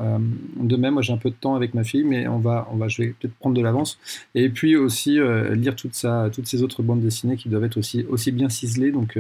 [0.57, 0.93] de même.
[0.93, 3.01] Moi j'ai un peu de temps avec ma fille, mais on va, on va, je
[3.01, 3.99] vais peut-être prendre de l'avance.
[4.33, 5.19] Et puis aussi
[5.51, 8.91] lire toute sa, toutes ces autres bandes dessinées qui doivent être aussi, aussi bien ciselées.
[8.91, 9.17] Donc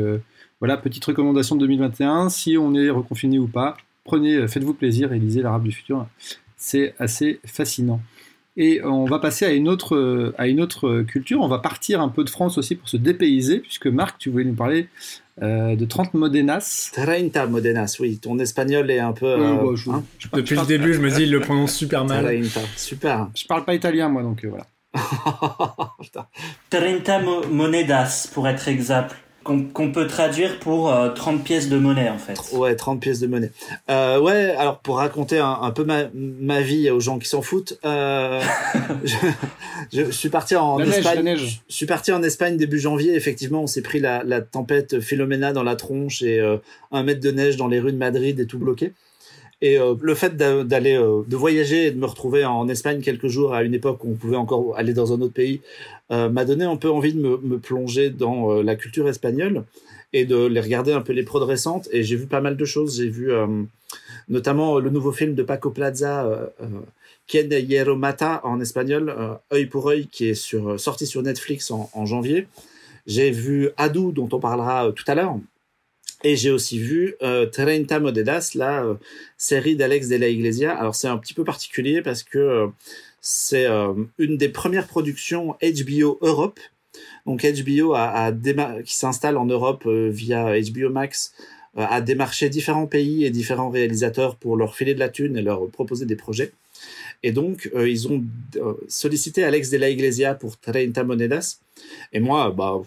[0.63, 2.29] voilà, petite recommandation de 2021.
[2.29, 6.07] Si on est reconfiné ou pas, prenez, faites-vous plaisir et lisez l'Arabe du futur.
[6.55, 7.99] C'est assez fascinant.
[8.55, 11.41] Et on va passer à une, autre, à une autre culture.
[11.41, 14.45] On va partir un peu de France aussi pour se dépayser, puisque Marc, tu voulais
[14.45, 14.87] nous parler
[15.41, 16.91] euh, de 30 Modenas.
[16.93, 18.19] 30 Modenas, oui.
[18.19, 19.25] Ton espagnol est un peu.
[19.25, 22.23] Euh, bah, hein Depuis le début, je me dis, il le prononce super mal.
[22.23, 23.27] 30, super.
[23.35, 24.65] Je parle pas italien, moi, donc euh, voilà.
[26.69, 29.13] 30 monedas, pour être exact
[29.43, 32.39] qu'on peut traduire pour 30 euh, pièces de monnaie en fait.
[32.53, 33.51] Ouais, 30 pièces de monnaie.
[33.89, 37.77] Euh, ouais, alors pour raconter un, peu ma, ma, vie aux gens qui s'en foutent,
[37.85, 38.41] euh,
[39.03, 39.15] je,
[39.91, 41.35] je, suis parti en Espagne.
[41.35, 43.15] je suis parti en Espagne début janvier.
[43.15, 46.57] Effectivement, on s'est pris la, la, tempête Philomena dans la tronche et euh,
[46.91, 48.93] un mètre de neige dans les rues de Madrid et tout bloqué.
[49.63, 53.29] Et euh, le fait d'aller, euh, de voyager et de me retrouver en Espagne quelques
[53.29, 55.61] jours à une époque où on pouvait encore aller dans un autre pays,
[56.11, 59.63] euh, m'a donné un peu envie de me, plonger dans la culture espagnole
[60.11, 61.87] et de les regarder un peu les prods récentes.
[61.93, 62.97] Et j'ai vu pas mal de choses.
[62.97, 63.31] J'ai vu
[64.27, 66.51] notamment le nouveau film de Paco Plaza,
[67.25, 69.15] Quien Hierro Mata en espagnol,
[69.53, 72.47] œil pour œil, qui est sorti sur Netflix en, en janvier.
[73.07, 75.37] J'ai vu Adou, dont on parlera tout à l'heure,
[76.23, 77.49] et j'ai aussi vu euh,
[77.99, 78.95] Modedas, la euh,
[79.37, 80.75] série d'Alex de la Iglesia.
[80.75, 82.67] Alors c'est un petit peu particulier parce que euh,
[83.21, 86.59] c'est euh, une des premières productions HBO Europe.
[87.25, 88.31] Donc HBO a, a
[88.83, 91.33] qui s'installe en Europe via HBO Max
[91.75, 95.67] a démarché différents pays et différents réalisateurs pour leur filer de la thune et leur
[95.69, 96.51] proposer des projets.
[97.23, 98.23] Et donc, ils ont
[98.87, 101.59] sollicité Alex de la Iglesia pour Treinta Monedas.
[102.11, 102.81] Et moi, bah,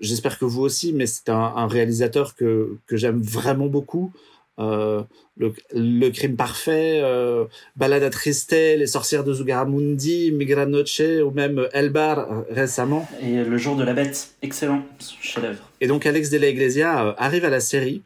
[0.00, 4.12] j'espère que vous aussi, mais c'est un, réalisateur que, que j'aime vraiment beaucoup.
[4.58, 5.02] Euh,
[5.36, 7.44] le, crime parfait, euh,
[7.76, 13.06] Balade à Triste, Les sorcières de Zugaramundi, Migranoche ou même Elbar euh, récemment.
[13.22, 14.82] Et Le jour de la bête, excellent
[15.20, 15.70] chef-d'œuvre.
[15.82, 18.02] Et donc Alex de la Iglesia arrive à la série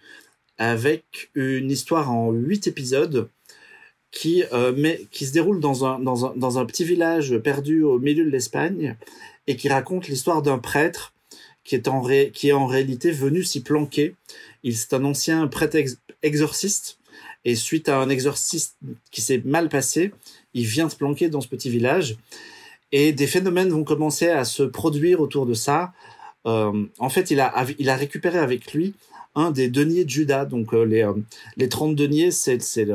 [0.59, 3.29] avec une histoire en huit épisodes
[4.13, 4.43] qui,
[4.77, 8.25] mais, qui se déroule dans un, dans, un, dans un petit village perdu au milieu
[8.25, 8.97] de l'Espagne
[9.47, 11.13] et qui raconte l'histoire d'un prêtre
[11.65, 12.03] qui est en,
[12.33, 14.15] qui est en réalité venu s'y planquer.
[14.63, 15.77] Il c'est un ancien prêtre
[16.23, 16.99] exorciste
[17.45, 18.75] et suite à un exorcisme
[19.11, 20.13] qui s'est mal passé,
[20.53, 22.17] il vient se planquer dans ce petit village
[22.93, 25.93] et des phénomènes vont commencer à se produire autour de ça.
[26.47, 28.95] Euh, en fait, il a, il a récupéré avec lui
[29.35, 30.45] un des deniers de Judas.
[30.45, 31.15] Donc euh, les, euh,
[31.57, 32.89] les 30 deniers, c'est c'est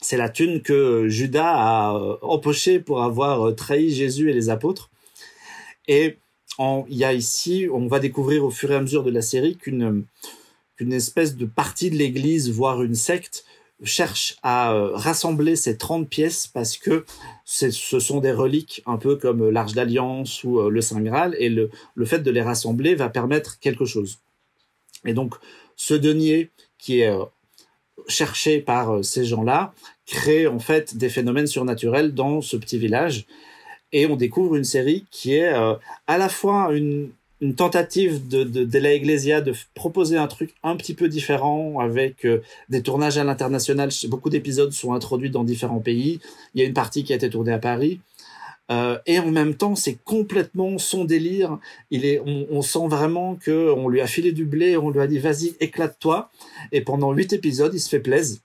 [0.00, 4.90] c'est la thune que Judas a euh, empochée pour avoir trahi Jésus et les apôtres.
[5.88, 6.18] Et
[6.88, 9.56] il y a ici, on va découvrir au fur et à mesure de la série
[9.56, 10.04] qu'une
[10.78, 13.44] espèce de partie de l'Église, voire une secte,
[13.82, 17.06] cherche à euh, rassembler ces 30 pièces parce que
[17.46, 21.48] ce sont des reliques un peu comme l'Arche d'Alliance ou euh, le Saint Graal et
[21.48, 24.18] le fait de les rassembler va permettre quelque chose.
[25.06, 25.36] Et donc
[25.76, 27.10] ce denier qui est
[28.00, 29.72] euh, cherché par ces gens-là
[30.06, 33.26] crée en fait des phénomènes surnaturels dans ce petit village
[33.92, 35.74] et on découvre une série qui est euh,
[36.06, 40.54] à la fois une, une tentative de, de, de, la Iglesia de proposer un truc
[40.62, 43.90] un petit peu différent avec euh, des tournages à l'international.
[44.08, 46.20] Beaucoup d'épisodes sont introduits dans différents pays.
[46.54, 48.00] Il y a une partie qui a été tournée à Paris.
[48.70, 51.58] Euh, et en même temps, c'est complètement son délire.
[51.90, 55.06] Il est, on, sent vraiment que on lui a filé du blé, on lui a
[55.06, 56.30] dit vas-y éclate-toi.
[56.72, 58.38] Et pendant huit épisodes, il se fait plaisir.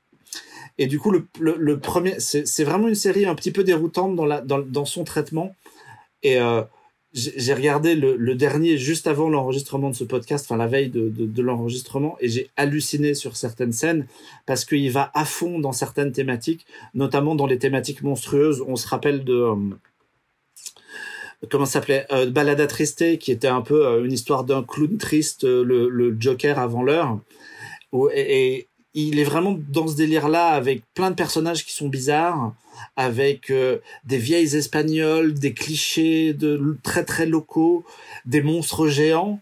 [0.78, 5.04] Et du coup, le, premier, c'est vraiment une série un petit peu déroutante dans, son
[5.04, 5.56] traitement.
[6.22, 6.64] Et euh,
[7.14, 12.18] j'ai regardé le, dernier juste avant l'enregistrement de ce podcast, enfin la veille de l'enregistrement,
[12.20, 14.06] et j'ai halluciné sur certaines scènes
[14.46, 18.62] parce qu'il va à fond dans certaines thématiques, notamment dans les thématiques monstrueuses.
[18.68, 19.56] On se rappelle de euh,
[21.50, 25.44] comment s'appelait euh, Balada Triste, qui était un peu euh, une histoire d'un clown triste,
[25.44, 27.20] euh, le, Joker avant l'heure.
[28.14, 28.68] Et,
[28.98, 32.54] il est vraiment dans ce délire-là avec plein de personnages qui sont bizarres,
[32.96, 37.84] avec des vieilles espagnoles, des clichés de très très locaux,
[38.26, 39.42] des monstres géants,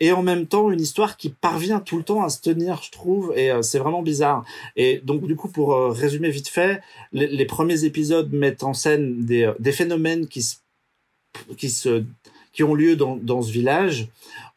[0.00, 2.92] et en même temps une histoire qui parvient tout le temps à se tenir, je
[2.92, 4.42] trouve, et c'est vraiment bizarre.
[4.74, 6.80] Et donc du coup, pour résumer vite fait,
[7.12, 10.56] les, les, premiers épisodes mettent en scène des, des phénomènes qui se,
[11.56, 12.04] qui se
[12.52, 14.08] qui ont lieu dans, dans ce village.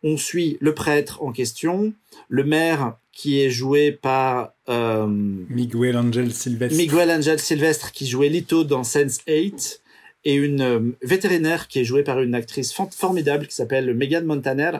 [0.04, 1.94] On suit le prêtre en question,
[2.30, 6.78] le maire qui est joué par euh, Miguel Angel Silvestre.
[6.78, 9.82] Miguel Angel Silvestre qui jouait Lito dans Sense 8
[10.26, 14.72] et une euh, vétérinaire qui est jouée par une actrice formidable qui s'appelle Megan Montaner.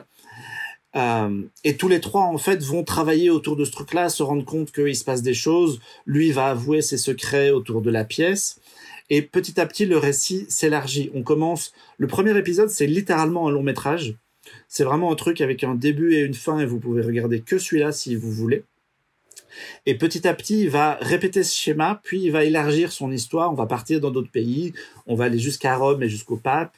[0.96, 4.44] Euh, et tous les trois en fait vont travailler autour de ce truc-là, se rendre
[4.44, 5.80] compte qu'il se passe des choses.
[6.06, 8.60] Lui va avouer ses secrets autour de la pièce.
[9.10, 11.10] Et petit à petit, le récit s'élargit.
[11.14, 11.72] On commence.
[11.96, 14.16] Le premier épisode, c'est littéralement un long métrage.
[14.68, 17.58] C'est vraiment un truc avec un début et une fin et vous pouvez regarder que
[17.58, 18.64] celui-là si vous voulez.
[19.86, 23.50] Et petit à petit, il va répéter ce schéma, puis il va élargir son histoire.
[23.50, 24.72] On va partir dans d'autres pays,
[25.06, 26.74] on va aller jusqu'à Rome et jusqu'au pape.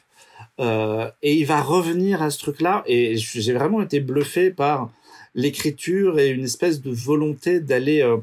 [0.60, 2.82] Euh, et il va revenir à ce truc-là.
[2.86, 4.90] Et j'ai vraiment été bluffé par
[5.34, 8.16] l'écriture et une espèce de volonté d'aller euh,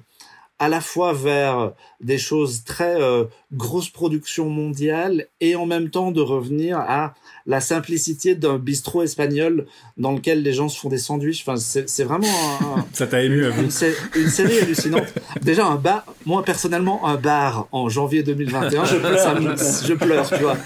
[0.60, 6.12] à la fois vers des choses très euh, grosses productions mondiales et en même temps
[6.12, 7.14] de revenir à
[7.46, 9.68] la simplicité d'un bistrot espagnol
[9.98, 11.44] dans lequel les gens se font des sandwichs.
[11.48, 12.28] Enfin, c'est vraiment
[12.62, 13.70] un, ça t'a ému une,
[14.16, 15.08] une, série hallucinante.
[15.42, 19.94] Déjà un bar, moi personnellement un bar en janvier 2021, je pleure, ça me, je
[19.94, 20.58] pleure, tu vois.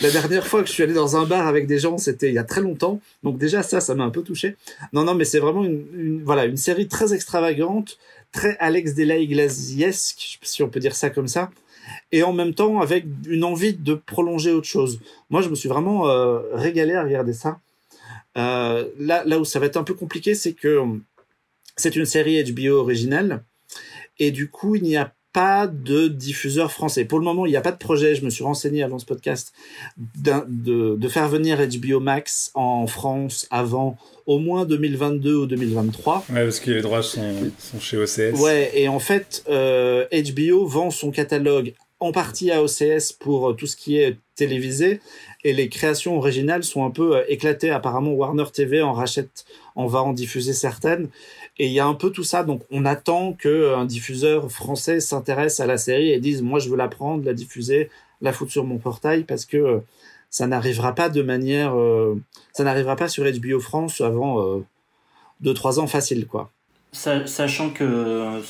[0.00, 2.34] La dernière fois que je suis allé dans un bar avec des gens, c'était il
[2.34, 3.00] y a très longtemps.
[3.22, 4.56] Donc déjà ça, ça m'a un peu touché.
[4.92, 7.98] Non, non, mais c'est vraiment une, une, voilà une série très extravagante
[8.32, 11.50] très Alex de la Iglesiesque, si on peut dire ça comme ça,
[12.12, 15.00] et en même temps avec une envie de prolonger autre chose.
[15.30, 17.60] Moi, je me suis vraiment euh, régalé à regarder ça.
[18.36, 20.84] Euh, là, là où ça va être un peu compliqué, c'est que
[21.76, 23.42] c'est une série HBO originale,
[24.18, 27.04] et du coup, il n'y a pas de diffuseur français.
[27.04, 29.06] Pour le moment, il n'y a pas de projet, je me suis renseigné avant ce
[29.06, 29.52] podcast,
[29.96, 33.96] de, de faire venir HBO Max en France avant
[34.26, 36.24] au moins 2022 ou 2023.
[36.30, 38.40] Ouais, parce que les droits sont, sont chez OCS.
[38.40, 43.66] Ouais, et en fait, euh, HBO vend son catalogue en partie à OCS pour tout
[43.66, 45.00] ce qui est télévisé,
[45.44, 47.70] et les créations originales sont un peu éclatées.
[47.70, 49.44] Apparemment, Warner TV en rachète,
[49.76, 51.08] on va en diffuser certaines.
[51.58, 55.60] Et il y a un peu tout ça, donc on attend qu'un diffuseur français s'intéresse
[55.60, 57.90] à la série et dise moi je veux la prendre, la diffuser,
[58.22, 59.82] la foutre sur mon portail parce que
[60.30, 62.18] ça n'arrivera pas de manière, euh,
[62.54, 64.64] ça n'arrivera pas sur HBO France avant euh,
[65.44, 66.50] 2-3 ans facile quoi.
[66.92, 68.40] Sachant que,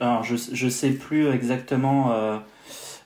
[0.00, 2.12] alors je sais plus exactement.
[2.12, 2.38] Euh...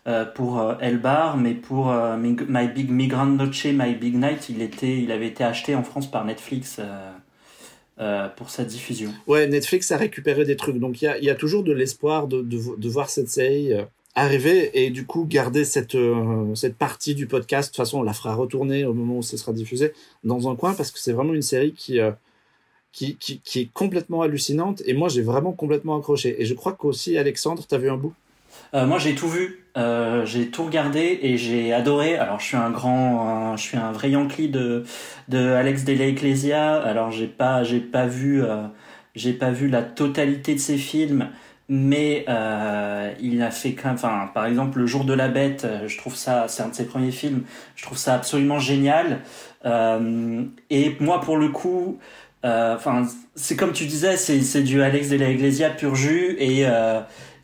[0.09, 4.61] Euh, pour euh, Elbar, mais pour euh, My Big Migrant Noche, My Big Night, il
[4.61, 6.81] était, il avait été acheté en France par Netflix.
[8.37, 9.13] Pour sa diffusion.
[9.29, 13.09] Ouais, Netflix a récupéré des trucs, donc il y a, toujours de l'espoir de, voir
[13.09, 13.71] cette série
[14.17, 15.97] arriver et du coup garder cette,
[16.81, 17.69] partie du podcast.
[17.69, 19.93] De toute façon, on la fera retourner au moment où ce sera diffusé
[20.25, 25.09] dans un coin parce que c'est vraiment une série qui, est complètement hallucinante et moi
[25.09, 26.43] j'ai vraiment complètement accroché.
[26.43, 28.15] Et je crois qu'aussi, Alexandre, tu as vu un bout?
[28.75, 32.17] Euh, moi, j'ai tout vu, euh, j'ai tout regardé et j'ai adoré.
[32.17, 34.85] Alors, je suis un grand, un, je suis un vrai Yankee de
[35.29, 36.75] de Alex de la Ecclesia.
[36.83, 38.63] Alors, j'ai pas, j'ai pas vu, euh,
[39.15, 41.29] j'ai pas vu la totalité de ses films,
[41.69, 45.67] mais euh, il a fait enfin, par exemple, Le Jour de la Bête.
[45.87, 47.43] Je trouve ça, c'est un de ses premiers films.
[47.77, 49.21] Je trouve ça absolument génial.
[49.67, 51.99] Euh, et moi, pour le coup.
[52.45, 56.67] Enfin, c'est comme tu disais, c'est c'est du Alex de la Iglesia pur jus et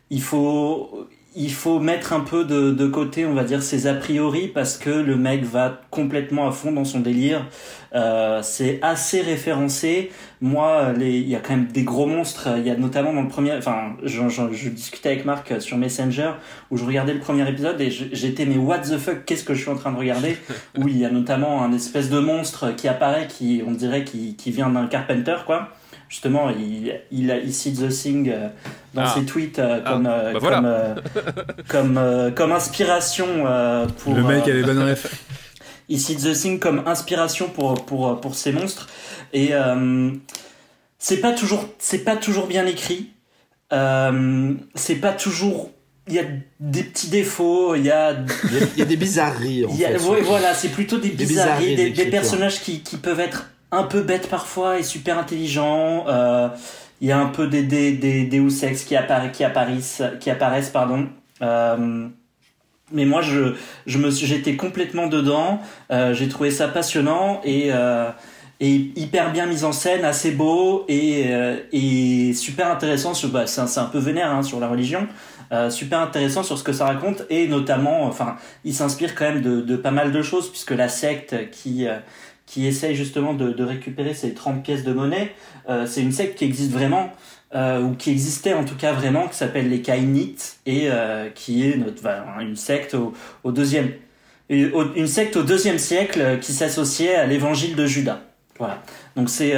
[0.09, 3.93] il faut il faut mettre un peu de, de côté, on va dire, ses a
[3.93, 7.45] priori parce que le mec va complètement à fond dans son délire.
[7.93, 10.11] Euh, c'est assez référencé.
[10.41, 12.49] Moi, il y a quand même des gros monstres.
[12.57, 16.31] Il y a notamment dans le premier, enfin, je, je, discutais avec Marc sur Messenger
[16.71, 19.61] où je regardais le premier épisode et j'étais mais what the fuck, qu'est-ce que je
[19.61, 20.37] suis en train de regarder?
[20.77, 24.35] Où il y a notamment un espèce de monstre qui apparaît, qui on dirait qui,
[24.35, 25.69] qui vient d'un Carpenter quoi
[26.09, 28.49] justement, il, il, il cite The Thing euh,
[28.93, 29.13] dans ah.
[29.15, 29.89] ses tweets euh, ah.
[29.89, 30.39] comme, euh, bah
[31.67, 33.27] comme, comme, comme, inspiration
[33.99, 34.15] pour.
[34.15, 35.23] Le mec avait bonne ref.
[35.89, 38.89] il cite The Thing comme inspiration pour, pour, pour ces monstres.
[39.31, 39.51] Et
[40.97, 43.11] c'est pas, toujours, c'est pas toujours bien écrit.
[43.71, 45.71] c'est pas toujours
[46.07, 46.25] il y a
[46.59, 48.13] des petits défauts, il y a,
[48.73, 49.63] il y a, des bizarreries.
[49.65, 53.83] En fait, voilà, c'est plutôt des, bizarreries, des, des, personnages qui, qui peuvent être un
[53.83, 56.05] peu bête parfois et super intelligent.
[56.07, 56.49] Euh,
[57.01, 60.29] il y a un peu des, des, des Deus Ex qui, apparaissent, qui apparaissent, qui
[60.29, 61.07] apparaissent pardon.
[61.41, 62.07] Euh,
[62.91, 63.53] mais moi, je,
[63.85, 65.61] je me, j'étais complètement dedans.
[65.91, 67.69] Euh, j'ai trouvé ça passionnant et,
[68.59, 71.29] et hyper bien mis en scène, assez beau et,
[71.71, 73.13] et super intéressant.
[73.13, 75.07] Sur, bah, c'est, un, un peu vénère hein, sur la religion.
[75.69, 79.61] super intéressant sur ce que ça raconte et notamment, enfin, il s'inspire quand même de,
[79.61, 81.87] de, pas mal de choses puisque la secte qui
[82.49, 85.31] qui essaye justement de, récupérer ces 30 pièces de monnaie.
[85.69, 87.11] Euh, c'est une secte qui existe vraiment,
[87.53, 91.69] euh, ou qui existait en tout cas vraiment, qui s'appelle les Kainites, et euh, qui
[91.69, 92.01] est notre,
[92.41, 93.91] une secte au, deuxième,
[95.05, 98.21] secte au deuxième siècle qui s'associait à l'évangile de Judas.
[98.57, 98.81] Voilà.
[99.15, 99.53] Donc c'est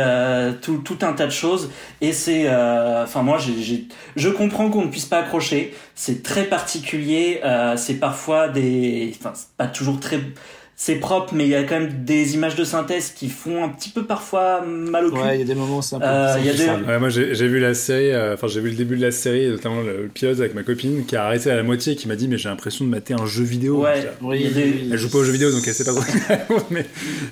[0.62, 5.08] tout, tout, un tas de choses et c'est, enfin moi je comprends qu'on ne puisse
[5.08, 5.74] pas accrocher.
[5.96, 7.42] C'est très particulier.
[7.78, 10.20] C'est parfois des, enfin pas toujours très
[10.84, 13.70] c'est propre, mais il y a quand même des images de synthèse qui font un
[13.70, 15.20] petit peu parfois mal au cul.
[15.20, 16.06] Ouais, il y a des moments c'est un peu.
[16.08, 16.88] Euh, y a des...
[16.88, 19.48] ouais, moi j'ai vu la série, euh, enfin j'ai vu le début de la série,
[19.48, 22.16] notamment le, pilote avec ma copine qui a arrêté à la moitié et qui m'a
[22.16, 23.84] dit mais j'ai l'impression de mater un jeu vidéo.
[23.84, 24.52] Ouais, oui,
[24.92, 26.04] Elle joue pas aux jeux vidéo donc elle sait pas trop.
[26.72, 26.88] mais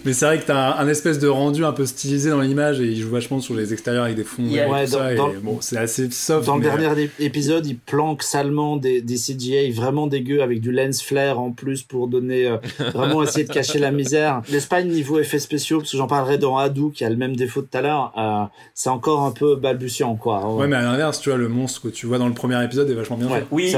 [0.06, 2.80] mais c'est vrai que t'as un, un, espèce de rendu un peu stylisé dans l'image
[2.82, 4.44] et il joue vachement sur les extérieurs avec des fonds.
[4.46, 6.46] et tout ça, et, bon, c'est assez soft.
[6.46, 11.02] Dans le dernier épisode, il planque salement des, des CGI vraiment dégueux avec du lens
[11.02, 12.58] flare en plus pour donner euh,
[12.94, 16.57] vraiment essayer de cacher la misère L'Espagne, niveau effets spéciaux, parce que j'en parlerai dans
[16.57, 19.56] Hadou, qui a le même défaut de tout à l'heure, euh, c'est encore un peu
[19.56, 20.53] balbutiant, quoi.
[20.53, 22.90] Ouais, mais à l'inverse, tu vois, le monstre que tu vois dans le premier épisode
[22.90, 23.45] est vachement bien fait.
[23.52, 23.76] Oui,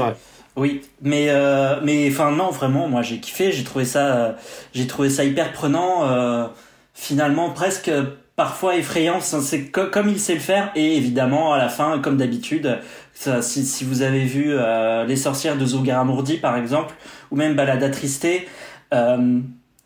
[0.56, 4.32] Oui, mais euh, mais enfin non, vraiment, moi j'ai kiffé, j'ai trouvé ça, euh,
[4.74, 6.50] j'ai trouvé ça hyper prenant,
[6.94, 7.90] finalement presque
[8.36, 9.20] parfois effrayant.
[9.20, 12.78] C'est comme il sait le faire, et évidemment à la fin, comme d'habitude,
[13.14, 14.54] si, si vous avez vu
[15.06, 16.94] les sorcières de Zogaramurdi par exemple,
[17.30, 18.46] ou même Balada Tristée,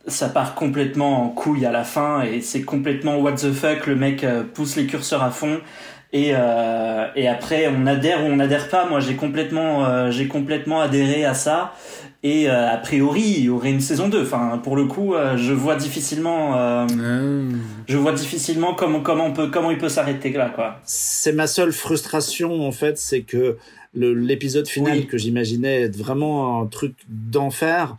[0.07, 3.97] ça part complètement en couille à la fin et c'est complètement what the fuck le
[3.97, 5.61] mec euh, pousse les curseurs à fond.
[6.13, 8.87] Et euh, et après on adhère ou on adhère pas.
[8.87, 11.75] Moi j'ai complètement euh, j'ai complètement adhéré à ça.
[12.23, 15.77] Et a priori il y aurait une saison 2 enfin pour le coup je vois
[15.77, 16.87] difficilement ah.
[17.87, 20.81] je vois difficilement comment comment on peut comment il peut s'arrêter là quoi.
[20.85, 23.59] C'est ma seule frustration en fait c'est que
[23.95, 27.95] l'épisode final que j'imaginais être vraiment un truc d'enfer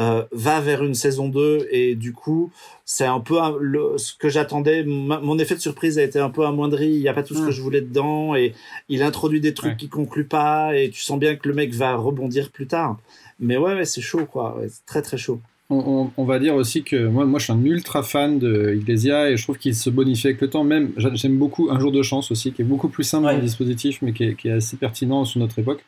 [0.00, 2.50] euh, va vers une saison 2 et du coup
[2.84, 6.44] c'est un peu le, ce que j'attendais mon effet de surprise a été un peu
[6.44, 8.54] amoindri il n'y a pas tout ce que je voulais dedans et
[8.88, 11.96] il introduit des trucs qui concluent pas et tu sens bien que le mec va
[11.96, 12.98] rebondir plus tard.
[13.40, 14.58] Mais ouais, ouais c'est chaud quoi.
[14.68, 18.02] C'est très très chaud on, va dire aussi que moi, moi je suis un ultra
[18.02, 20.62] fan de Iglesia et je trouve qu'il se bonifie avec le temps.
[20.62, 23.40] Même, j'aime beaucoup Un jour de chance aussi, qui est beaucoup plus simple dans le
[23.40, 25.82] dispositif, mais qui est, assez pertinent sur notre époque.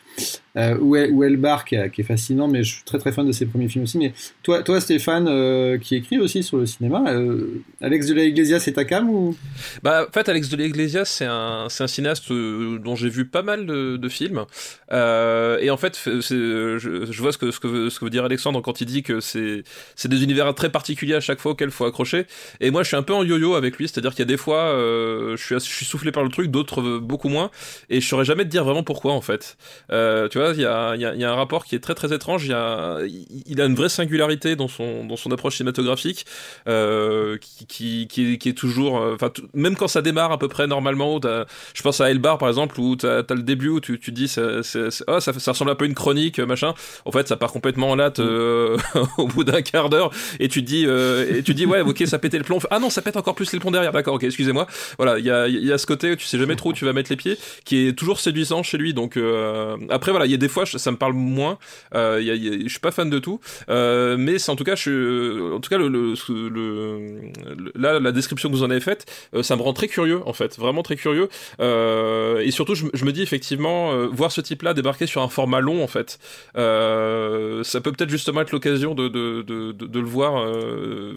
[0.56, 3.44] Euh, ou, El, Elbar, qui, est fascinant, mais je suis très très fan de ses
[3.44, 3.98] premiers films aussi.
[3.98, 8.24] Mais toi, toi Stéphane, euh, qui écrit aussi sur le cinéma, euh, Alex de la
[8.24, 9.36] Iglesia, c'est ta cam ou?
[9.82, 13.26] Bah, en fait, Alex de la Iglesia, c'est un, un cinéaste euh, dont j'ai vu
[13.26, 14.46] pas mal de, de films.
[14.90, 18.62] et en fait, je, je, vois ce que, ce, que, ce que veut dire Alexandre
[18.62, 19.64] quand il dit que c'est
[19.94, 22.26] c'est des univers très particuliers à chaque fois auxquels il faut accrocher.
[22.60, 24.36] Et moi, je suis un peu en yo-yo avec lui, c'est-à-dire qu'il y a des
[24.36, 27.50] fois, euh, je, suis, je suis soufflé par le truc, d'autres euh, beaucoup moins,
[27.90, 29.56] et je saurais jamais te dire vraiment pourquoi en fait.
[29.92, 31.94] Euh, tu vois, il y a, y, a, y a, un rapport qui est très
[31.94, 32.44] très étrange.
[32.44, 32.98] Il, y a,
[33.46, 36.26] il a une vraie singularité dans son, dans son approche cinématographique,
[36.68, 40.38] euh, qui, qui, qui, est, qui, est, toujours, euh, enfin, même quand ça démarre à
[40.38, 43.80] peu près normalement, je pense à Elbar par exemple, où t'as as le début où
[43.80, 44.60] tu, tu dis, c'est,
[45.06, 46.74] oh, ça, ça ressemble un peu à une chronique, machin.
[47.04, 48.76] En fait, ça part complètement en latte euh,
[49.18, 50.10] au bout d'un quart d'heure
[50.40, 52.58] et tu dis euh, et tu dis ouais ok ça pétait le plomb.
[52.70, 53.92] Ah non ça pète encore plus les plombs derrière.
[53.92, 54.66] D'accord ok excusez-moi.
[54.98, 56.92] Voilà il y a, y a ce côté tu sais jamais trop où tu vas
[56.92, 58.94] mettre les pieds qui est toujours séduisant chez lui.
[58.94, 61.58] Donc euh, après voilà il y a des fois ça me parle moins.
[61.94, 63.40] Euh, y a, je suis pas fan de tout.
[63.68, 68.12] Euh, mais c'est en tout cas je en tout cas le, le, le, là la
[68.12, 70.58] description que vous en avez faite euh, ça me rend très curieux en fait.
[70.58, 71.28] Vraiment très curieux.
[71.60, 75.60] Et surtout je, je, me dis effectivement voir ce type là débarquer sur un format
[75.60, 76.18] long en fait
[76.54, 80.44] ça peut peut-être justement être l'occasion de, de de, de, le voir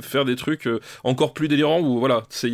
[0.02, 0.70] faire des trucs
[1.04, 2.52] encore plus délirants ou voilà, c'est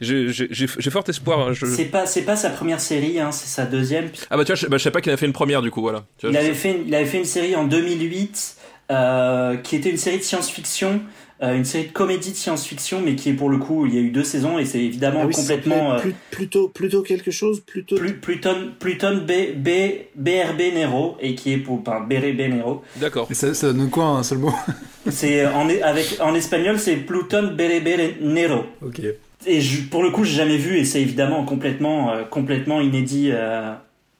[0.00, 1.48] j'ai fort espoir.
[1.48, 4.10] Hein, c'est pas c'est pas sa première série, hein, c'est sa deuxième.
[4.30, 5.70] Ah bah tu vois, je, bah, je sais pas qu'il a fait une première du
[5.70, 6.04] coup, voilà.
[6.22, 8.56] il avait fait il avait fait une série en 2008
[8.90, 11.00] euh, qui était une série de science-fiction.
[11.42, 13.98] Euh, une série de comédie de science-fiction, mais qui est pour le coup, il y
[13.98, 15.94] a eu deux saisons et c'est évidemment ah complètement.
[15.94, 15.98] Euh,
[16.30, 17.96] plutôt, plutôt quelque chose, plutôt.
[18.20, 19.68] Pluton, Pluton B, B,
[20.16, 22.82] BRB Nero, et qui est pour, enfin, BRB Nero.
[22.96, 23.26] D'accord.
[23.30, 24.52] Et ça, ça donne quoi un seul mot?
[25.08, 28.66] C'est, en, avec, en espagnol, c'est Pluton BRB Nero.
[28.84, 29.00] Ok.
[29.46, 29.60] Et
[29.90, 33.32] pour le coup, j'ai jamais vu, et c'est évidemment complètement, complètement inédit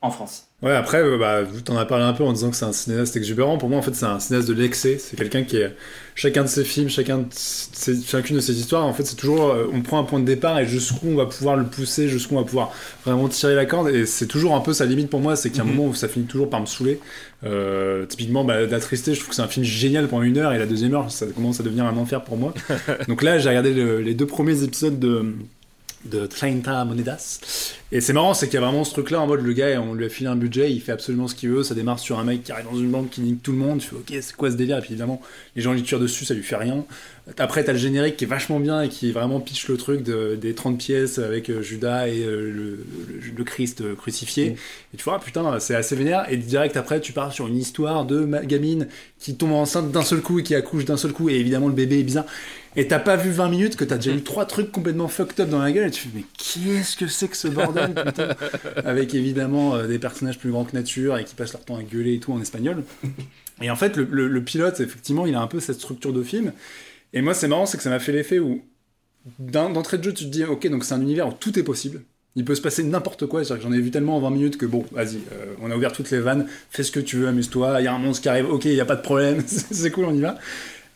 [0.00, 0.49] en France.
[0.62, 3.16] Ouais, après, euh, bah, en as parlé un peu en disant que c'est un cinéaste
[3.16, 3.56] exubérant.
[3.56, 4.98] Pour moi, en fait, c'est un cinéaste de l'excès.
[4.98, 5.74] C'est quelqu'un qui est.
[6.14, 7.26] Chacun de ses films, chacun de
[8.04, 9.52] chacune de ses histoires, en fait, c'est toujours.
[9.52, 12.34] Euh, on prend un point de départ et jusqu'où on va pouvoir le pousser, jusqu'où
[12.34, 12.74] on va pouvoir
[13.06, 13.88] vraiment tirer la corde.
[13.88, 15.76] Et c'est toujours un peu sa limite pour moi, c'est qu'il y a un mhm.
[15.76, 17.00] moment où ça finit toujours par me saouler.
[17.44, 20.58] Euh, typiquement, bah, D'Attristé, je trouve que c'est un film génial pendant une heure et
[20.58, 22.52] la deuxième heure, ça commence à devenir un enfer pour moi.
[23.08, 25.34] Donc là, j'ai regardé les deux premiers épisodes de
[26.04, 27.74] de 30 Monedas.
[27.92, 29.94] Et c'est marrant, c'est qu'il y a vraiment ce truc-là en mode le gars, on
[29.94, 32.24] lui a filé un budget, il fait absolument ce qu'il veut, ça démarre sur un
[32.24, 34.36] mec qui arrive dans une banque qui nique tout le monde, tu fais ok, c'est
[34.36, 34.78] quoi ce délire?
[34.78, 35.20] Et puis évidemment,
[35.56, 36.84] les gens lui tirent dessus, ça lui fait rien.
[37.38, 40.54] Après, t'as le générique qui est vachement bien et qui vraiment pitch le truc des
[40.54, 42.76] 30 pièces avec euh, Judas et euh,
[43.36, 44.50] le, Christ euh, crucifié.
[44.50, 44.54] Mm.
[44.94, 46.30] Et tu vois, putain, c'est assez vénère.
[46.30, 48.88] Et direct après, tu pars sur une histoire de gamine
[49.18, 51.28] qui tombe enceinte d'un seul coup et qui accouche d'un seul coup.
[51.28, 52.26] Et évidemment, le bébé est bizarre.
[52.76, 55.48] Et t'as pas vu 20 minutes que t'as déjà eu trois trucs complètement fucked up
[55.48, 58.28] dans la gueule et tu fais mais qu'est-ce que c'est que ce bordel putain?
[58.84, 62.14] Avec évidemment des personnages plus grands que nature et qui passent leur temps à gueuler
[62.14, 62.84] et tout en espagnol.
[63.62, 66.52] Et en fait, le, le pilote, effectivement, il a un peu cette structure de film.
[67.12, 68.62] Et moi, c'est marrant, c'est que ça m'a fait l'effet où,
[69.38, 72.02] d'entrée de jeu, tu te dis, ok, donc c'est un univers où tout est possible.
[72.36, 73.44] Il peut se passer n'importe quoi.
[73.44, 75.76] C'est-à-dire que j'en ai vu tellement en 20 minutes que bon, vas-y, euh, on a
[75.76, 77.80] ouvert toutes les vannes, fais ce que tu veux, amuse-toi.
[77.80, 79.90] Il y a un monstre qui arrive, ok, il n'y a pas de problème, c'est
[79.90, 80.38] cool, on y va.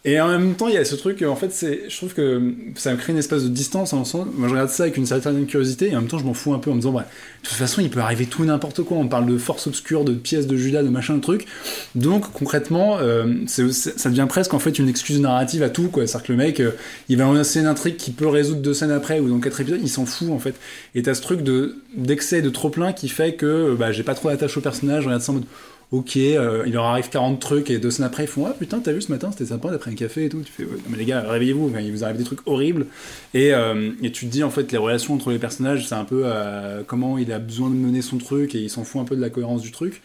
[0.07, 2.53] Et en même temps, il y a ce truc, en fait, c'est, je trouve que
[2.75, 4.05] ça me crée une espèce de distance en.
[4.35, 6.53] Moi, je regarde ça avec une certaine curiosité, et en même temps, je m'en fous
[6.53, 6.99] un peu en me disant, de
[7.43, 8.99] toute façon, il peut arriver tout n'importe quoi.
[8.99, 11.47] On parle de force obscure, de pièces de Judas, de machin, de trucs.
[11.95, 16.07] Donc, concrètement, euh, c'est, ça devient presque en fait une excuse narrative à tout, quoi.
[16.07, 16.73] C'est-à-dire que le mec, euh,
[17.09, 19.81] il va lancer une intrigue qui peut résoudre deux scènes après ou dans quatre épisodes,
[19.83, 20.55] il s'en fout, en fait.
[20.95, 24.15] Et t'as ce truc de, d'excès, de trop plein qui fait que, bah, j'ai pas
[24.15, 25.47] trop d'attache au personnage, je regarde ça en mode,
[25.95, 28.81] ok, euh, il leur arrive 40 trucs et deux semaines après ils font ah putain
[28.81, 30.43] t'as vu ce matin c'était sympa d'après un café et tout.
[30.45, 32.87] Tu fais ouais, mais les gars réveillez-vous, il vous arrive des trucs horribles
[33.33, 36.05] et, euh, et, tu te dis en fait les relations entre les personnages c'est un
[36.05, 39.05] peu euh, comment il a besoin de mener son truc et il s'en fout un
[39.05, 40.03] peu de la cohérence du truc.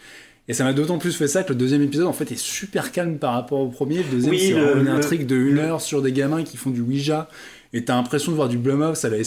[0.48, 2.92] Et ça m'a d'autant plus fait ça que le deuxième épisode en fait est super
[2.92, 3.98] calme par rapport au premier.
[3.98, 7.28] Le deuxième c'est une intrigue de une heure sur des gamins qui font du Ouija
[7.72, 9.18] et t'as l'impression de voir du Blumhouse à la,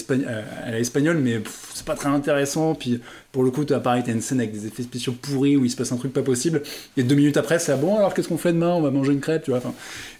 [0.80, 1.42] espagnole, mais
[1.74, 2.76] c'est pas très intéressant.
[2.76, 3.00] Puis
[3.32, 5.72] pour le coup, as pareil, t'as une scène avec des effets spéciaux pourris où il
[5.72, 6.62] se passe un truc pas possible.
[6.98, 8.74] Et deux minutes après, c'est ah bon, alors qu'est-ce qu'on fait demain?
[8.74, 9.60] On va manger une crêpe, tu vois.
[9.60, 9.74] Enfin,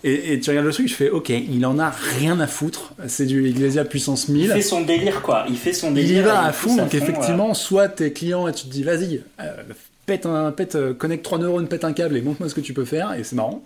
[0.06, 2.94] et, tu regardes le truc, je fais ok, il en a rien à foutre.
[3.08, 4.44] C'est du Iglesia puissance 1000.
[4.44, 5.46] Il fait son délire, quoi.
[5.50, 6.12] Il fait son délire.
[6.12, 9.22] Il y va à fond, donc effectivement, soit t'es client et tu te dis vas-y,
[9.42, 9.64] euh,
[10.06, 12.74] pète un, pète, euh, connecte 3 neurones, pète un câble et montre-moi ce que tu
[12.74, 13.64] peux faire, et c'est marrant.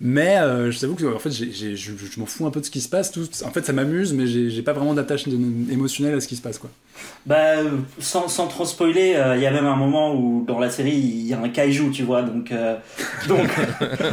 [0.00, 2.70] Mais euh, je t'avoue que en fait, je, je m'en fous un peu de ce
[2.70, 3.10] qui se passe.
[3.10, 6.42] Tout, en fait, ça m'amuse, mais j'ai pas vraiment d'attache émotionnelle à ce qui se
[6.42, 6.70] passe, quoi.
[7.26, 7.56] Bah,
[7.98, 10.92] sans, sans trop spoiler, euh, il y a même un moment où dans la série
[10.96, 12.52] il y a un kaiju, tu vois, donc
[13.28, 13.48] donc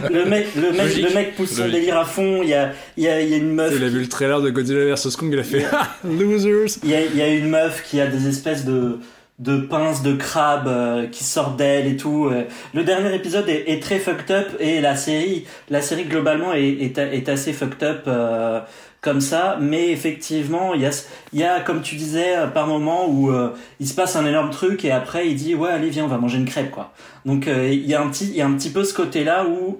[0.09, 2.41] le mec, le mec, le mec pousse son délire à fond.
[2.43, 3.73] Il y a, il y a, y a une meuf.
[3.75, 5.65] Il a vu le trailer de Godzilla vs Kong, il a fait
[6.03, 6.79] losers.
[6.83, 8.99] Il y a, y a une meuf qui a des espèces de
[9.39, 12.25] de pinces de crabe euh, qui sortent d'elle et tout.
[12.25, 12.45] Euh.
[12.73, 16.67] Le dernier épisode est, est, très fucked up et la série, la série globalement est,
[16.67, 18.61] est, est assez fucked up euh,
[19.01, 19.57] comme ça.
[19.61, 20.91] Mais effectivement, il y a,
[21.33, 23.31] il y a comme tu disais par moment où
[23.79, 26.17] il se passe un énorme truc et après il dit ouais allez viens on va
[26.17, 26.93] manger une crêpe quoi.
[27.25, 29.45] Donc il y a un petit, il y a un petit peu ce côté là
[29.45, 29.77] où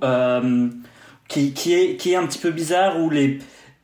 [1.28, 3.40] qui, qui est qui est un petit peu bizarre où les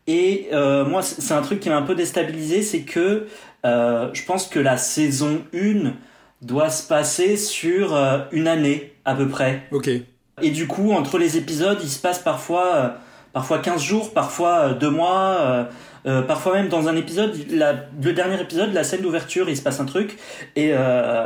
[0.05, 3.27] et moi c'est un truc qui m'a un peu déstabilisé, c'est que
[3.65, 5.93] euh, je pense que la saison 1
[6.41, 9.63] doit se passer sur euh, une année à peu près.
[9.71, 9.89] Ok.
[10.41, 12.89] Et du coup, entre les épisodes, il se passe parfois, euh,
[13.31, 15.67] parfois 15 jours, parfois 2 mois,
[16.27, 19.85] parfois même dans un épisode, le dernier épisode, la scène d'ouverture, il se passe un
[19.85, 20.17] truc,
[20.55, 20.73] et,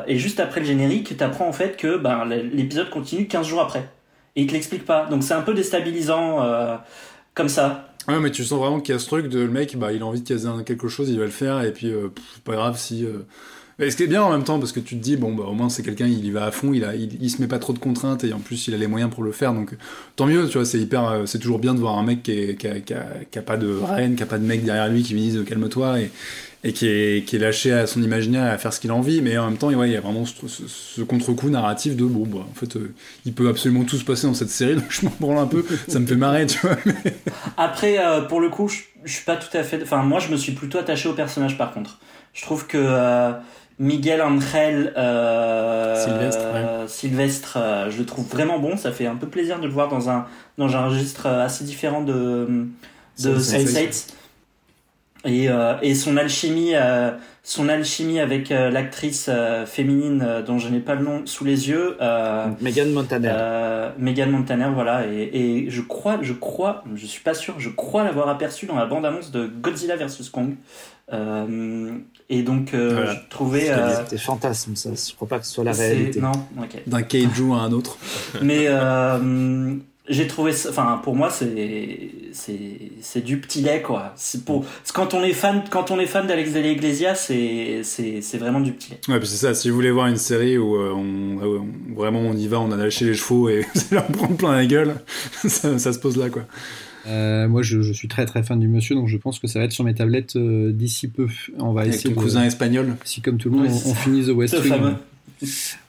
[0.07, 3.61] et juste après le générique, tu apprends en fait que ben, l'épisode continue 15 jours
[3.61, 3.87] après.
[4.35, 5.05] Et il te l'explique pas.
[5.05, 6.45] Donc c'est un peu déstabilisant
[7.33, 7.86] comme ça.
[8.07, 10.01] Ouais, mais tu sens vraiment qu'il y a ce truc de le mec, bah, il
[10.01, 12.07] a envie de caser quelque chose, il va le faire, et puis euh,
[12.45, 13.03] pas grave si.
[13.05, 13.89] Euh...
[13.89, 15.53] ce qui est bien en même temps, parce que tu te dis, bon, bah, au
[15.53, 17.73] moins c'est quelqu'un, il y va à fond, il, a, il, se met pas trop
[17.73, 19.75] de contraintes, et en plus il a les moyens pour le faire, donc
[20.15, 22.31] tant mieux, tu vois, c'est hyper, euh, c'est toujours bien de voir un mec qui,
[22.31, 24.87] est, a, qui, a, qui, a, pas de reine, qui a pas de mec derrière
[24.87, 26.11] lui qui lui dise calme-toi, et,
[26.67, 28.93] et qui est, qui est lâché à son imaginaire et à faire ce qu'il a
[28.93, 30.33] envie, mais en même temps, ouais, il y a vraiment ce,
[30.67, 32.93] ce, contre-coup narratif de bon, bah, en fait, euh,
[33.25, 35.65] il peut absolument tout se passer dans cette série, donc je m'en branle un peu,
[35.87, 36.75] ça me fait marrer, tu vois.
[37.57, 39.81] Après, euh, pour le coup, je, je, suis pas tout à fait.
[39.81, 41.99] Enfin, moi, je me suis plutôt attaché au personnage par contre.
[42.33, 42.77] Je trouve que.
[42.77, 43.31] Euh,
[43.79, 44.91] Miguel Angel
[46.87, 47.59] Sylvestre,
[47.91, 48.75] je le trouve vraiment bon.
[48.75, 50.25] Ça fait un peu plaisir de le voir dans un,
[50.57, 52.65] dans un registre assez différent de,
[53.19, 54.13] de Sense8
[55.27, 57.11] et, euh, et son alchimie euh,
[57.43, 59.29] son alchimie avec euh, l'actrice
[59.65, 61.97] féminine dont je n'ai pas le nom sous les yeux
[62.61, 63.33] Megan Montaner.
[63.97, 65.05] Megan Montaner voilà.
[65.07, 68.75] Et, et, je crois je crois je suis pas sûr je crois l'avoir aperçu dans
[68.75, 70.55] la bande annonce de Godzilla vs Kong.
[72.29, 73.71] Et donc je trouvais
[74.03, 74.89] c'était fantasme ça.
[74.93, 76.21] Je crois pas que ce soit la réalité.
[76.21, 76.31] non
[76.85, 77.97] d'un kaiju à un autre.
[78.41, 78.67] Mais
[80.09, 82.59] j'ai trouvé ça, enfin pour moi c'est c'est
[83.01, 84.13] c'est du petit lait quoi.
[84.15, 88.21] C'est pour quand on est fan quand on est fan d'Alex de l'Iglesia c'est c'est
[88.21, 88.99] c'est vraiment du petit lait.
[89.09, 89.53] Ouais puis c'est ça.
[89.53, 92.77] Si vous voulez voir une série où euh, on, vraiment on y va, on a
[92.77, 94.95] lâché les chevaux et vous allez en prendre plein la gueule,
[95.45, 96.43] ça, ça se pose là quoi.
[97.07, 99.59] Euh, moi, je, je, suis très très fan du monsieur, donc je pense que ça
[99.59, 101.27] va être sur mes tablettes euh, d'ici peu.
[101.57, 102.13] On va Avec essayer.
[102.13, 102.97] Ton cousin espagnol.
[103.05, 104.95] Si comme tout le monde, on, on, finit The West Wing.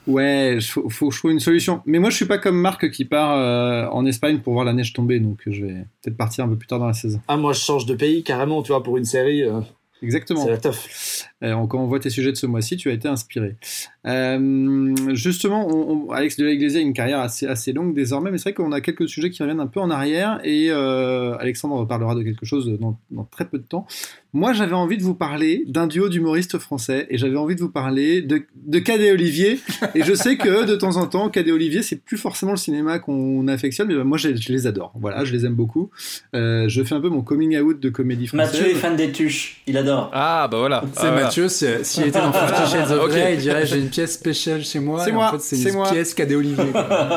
[0.06, 1.82] Ouais, il faut, faut trouver une solution.
[1.86, 4.72] Mais moi, je suis pas comme Marc qui part euh, en Espagne pour voir la
[4.72, 7.20] neige tomber, donc je vais peut-être partir un peu plus tard dans la saison.
[7.28, 9.42] Ah, moi, je change de pays carrément, tu vois, pour une série.
[9.42, 9.60] Euh...
[10.02, 10.44] Exactement.
[10.44, 11.27] C'est la teuf.
[11.44, 13.56] Euh, quand on voit tes sujets de ce mois-ci, tu as été inspiré.
[14.06, 18.30] Euh, justement, on, on, Alex de la Iglesia a une carrière assez, assez longue désormais,
[18.30, 21.36] mais c'est vrai qu'on a quelques sujets qui reviennent un peu en arrière et euh,
[21.38, 23.86] Alexandre parlera de quelque chose dans, dans, très peu de temps.
[24.32, 27.70] Moi, j'avais envie de vous parler d'un duo d'humoristes français et j'avais envie de vous
[27.70, 29.58] parler de, de Cadet Olivier.
[29.94, 32.98] et je sais que de temps en temps, Cadet Olivier, c'est plus forcément le cinéma
[32.98, 34.92] qu'on affectionne, mais ben, moi, je, je, les adore.
[34.96, 35.90] Voilà, je les aime beaucoup.
[36.34, 38.52] Euh, je fais un peu mon coming out de comédie française.
[38.52, 40.10] Mathieu est fan des tuches, il adore.
[40.12, 40.84] Ah, bah voilà.
[40.94, 43.90] C'est ah, Mathieu, s'il si était dans Fifty Shades of Grey, il dirait j'ai une
[43.90, 45.04] pièce spéciale chez moi.
[45.04, 45.28] C'est moi.
[45.28, 45.90] En fait, c'est une moi.
[45.90, 46.72] pièce Cadet Olivier.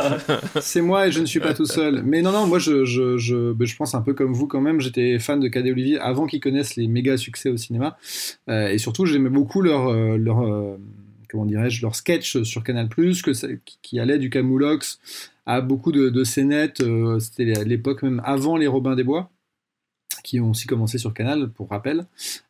[0.61, 2.03] c'est moi et je ne suis pas tout seul.
[2.03, 4.61] Mais non, non, moi, je, je, je, ben, je pense un peu comme vous quand
[4.61, 4.81] même.
[4.81, 7.97] J'étais fan de Cadet Olivier avant qu'ils connaissent les méga succès au cinéma.
[8.49, 10.77] Euh, et surtout, j'aimais beaucoup leur, euh, leur euh,
[11.29, 13.31] comment dirais-je, leur sketch sur Canal+, que
[13.81, 14.99] qui allait du Camoulox
[15.45, 16.83] à beaucoup de, de scénettes.
[17.19, 19.31] C'était l'époque même avant les Robins des Bois
[20.21, 22.05] qui ont aussi commencé sur Canal, pour rappel.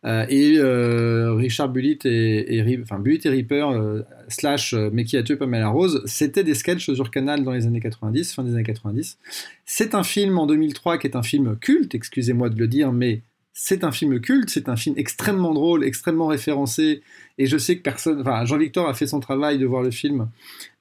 [0.06, 5.70] Euh, et euh, Richard Bullitt et, et, Reaper, euh, slash Mais qui a tué Pamela
[5.70, 9.18] Rose, c'était des sketchs sur Canal dans les années 90, fin des années 90.
[9.66, 13.22] C'est un film en 2003 qui est un film culte, excusez-moi de le dire, mais
[13.54, 17.02] c'est un film culte, c'est un film extrêmement drôle, extrêmement référencé,
[17.38, 20.30] et je sais que personne, enfin Jean-Victor a fait son travail de voir le film,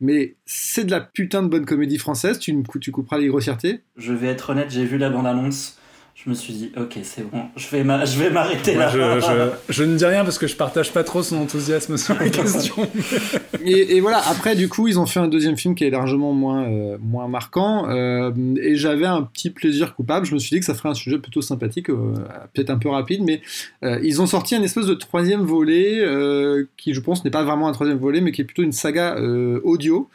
[0.00, 4.12] mais c'est de la putain de bonne comédie française, tu, tu couperas les grossièretés Je
[4.12, 5.79] vais être honnête, j'ai vu la bande-annonce,
[6.22, 8.90] je me suis dit, ok, c'est bon, je vais, je vais m'arrêter là.
[8.90, 12.14] Je, je, je, ne dis rien parce que je partage pas trop son enthousiasme sur
[12.14, 12.74] la question.
[13.64, 16.34] et, et, voilà, après, du coup, ils ont fait un deuxième film qui est largement
[16.34, 17.88] moins, euh, moins marquant.
[17.88, 20.26] Euh, et j'avais un petit plaisir coupable.
[20.26, 22.12] Je me suis dit que ça ferait un sujet plutôt sympathique, euh,
[22.52, 23.40] peut-être un peu rapide, mais
[23.82, 27.44] euh, ils ont sorti un espèce de troisième volet euh, qui, je pense, n'est pas
[27.44, 29.16] vraiment un troisième volet, mais qui est plutôt une saga
[29.64, 30.10] audio.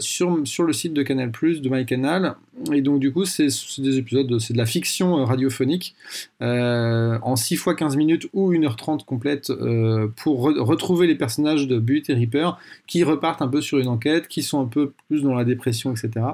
[0.00, 2.36] Sur, sur le site de Canal+, de MyCanal.
[2.72, 3.48] Et donc, du coup, c'est
[3.78, 5.94] des épisodes, c'est de la fiction radiophonique
[6.42, 11.66] euh, en 6 fois 15 minutes ou 1h30 complète euh, pour re retrouver les personnages
[11.66, 14.92] de Butte et Reaper qui repartent un peu sur une enquête, qui sont un peu
[15.08, 16.26] plus dans la dépression, etc.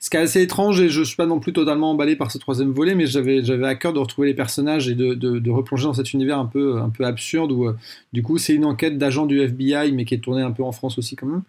[0.00, 2.30] Ce qui est assez étrange, et je ne suis pas non plus totalement emballé par
[2.30, 5.94] ce troisième volet, mais j'avais à cœur de retrouver les personnages et de, replonger dans
[5.94, 7.76] cet univers un peu, absurde où, euh,
[8.12, 10.72] du coup, c'est une enquête d'agent du FBI, mais qui est tournée un peu en
[10.72, 11.42] France aussi, quand même.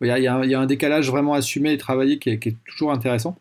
[0.00, 3.36] Il y a, y a, un, décalage vraiment assumé et travaillé qui est toujours intéressant.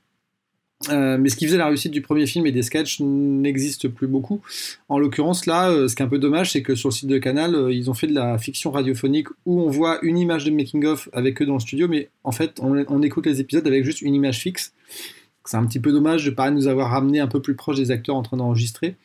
[0.87, 4.07] Euh, mais ce qui faisait la réussite du premier film et des sketchs n'existe plus
[4.07, 4.41] beaucoup.
[4.87, 7.09] En l'occurrence, là, euh, ce qui est un peu dommage, c'est que sur le site
[7.09, 10.45] de Canal, euh, ils ont fait de la fiction radiophonique où on voit une image
[10.45, 13.83] de making-of avec eux dans le studio, mais en fait, on, écoute les épisodes avec
[13.83, 14.73] juste une image fixe.
[15.43, 17.91] C'est un petit peu dommage de pas nous avoir ramené un peu plus proche des
[17.91, 18.95] acteurs en train d'enregistrer,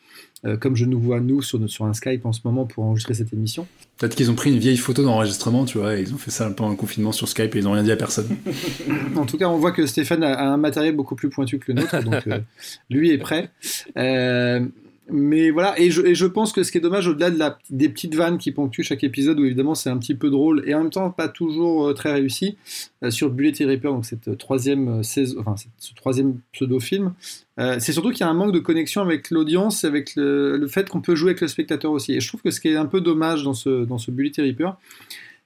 [0.45, 3.13] euh, comme je nous vois nous sur, sur un Skype en ce moment pour enregistrer
[3.13, 3.67] cette émission.
[3.97, 6.49] Peut-être qu'ils ont pris une vieille photo d'enregistrement, tu vois, et ils ont fait ça
[6.49, 8.27] pendant le confinement sur Skype et ils n'ont rien dit à personne.
[9.15, 11.71] en tout cas, on voit que Stéphane a, a, un matériel beaucoup plus pointu que
[11.71, 12.39] le nôtre, donc euh,
[12.89, 13.49] lui est prêt.
[13.97, 14.65] Euh,
[15.09, 17.89] mais voilà, et je, je, pense que ce qui est dommage, au-delà de la, des
[17.89, 20.79] petites vannes qui ponctuent chaque épisode, où évidemment c'est un petit peu drôle et en
[20.79, 22.57] même temps pas toujours euh, très réussi,
[23.03, 27.13] euh, sur Bullet et Reaper, donc cette troisième saison, enfin ce troisième pseudo-film,
[27.59, 30.89] euh, c'est surtout qu'il y a un manque de connexion avec l'audience, avec le, fait
[30.89, 32.13] qu'on peut jouer avec le spectateur aussi.
[32.13, 34.31] Et je trouve que ce qui est un peu dommage dans ce, dans ce Bullet
[34.37, 34.77] et Reaper,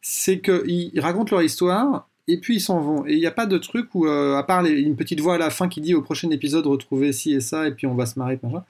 [0.01, 3.05] c'est qu'ils racontent leur histoire, et puis ils s'en vont.
[3.05, 5.37] Et il n'y a pas de truc où, euh, à part une petite voix à
[5.37, 8.05] la fin qui dit au prochain épisode, retrouvez ci et ça, et puis on va
[8.05, 8.63] se marrer, machin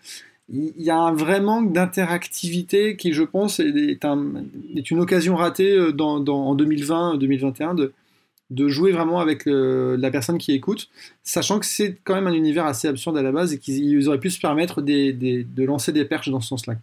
[0.51, 4.33] il y a un vrai manque d'interactivité qui, je pense, est, un,
[4.75, 7.93] est, une occasion ratée euh, en 2020-2021 de,
[8.49, 10.89] de jouer vraiment avec la personne qui écoute,
[11.29, 14.19] sachant que c'est quand même un univers assez absurde à la base et qu'ils auraient
[14.19, 16.73] pu se permettre de lancer des perches dans ce sens-là.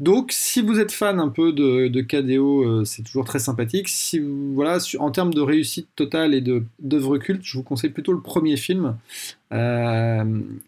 [0.00, 3.88] Donc, si vous êtes fan un peu de, de KDO, euh, c'est toujours très sympathique.
[3.88, 6.42] Si voilà, en termes de réussite totale et
[6.80, 8.96] d'œuvre culte, je vous conseille plutôt le premier film,
[9.50, 10.24] euh,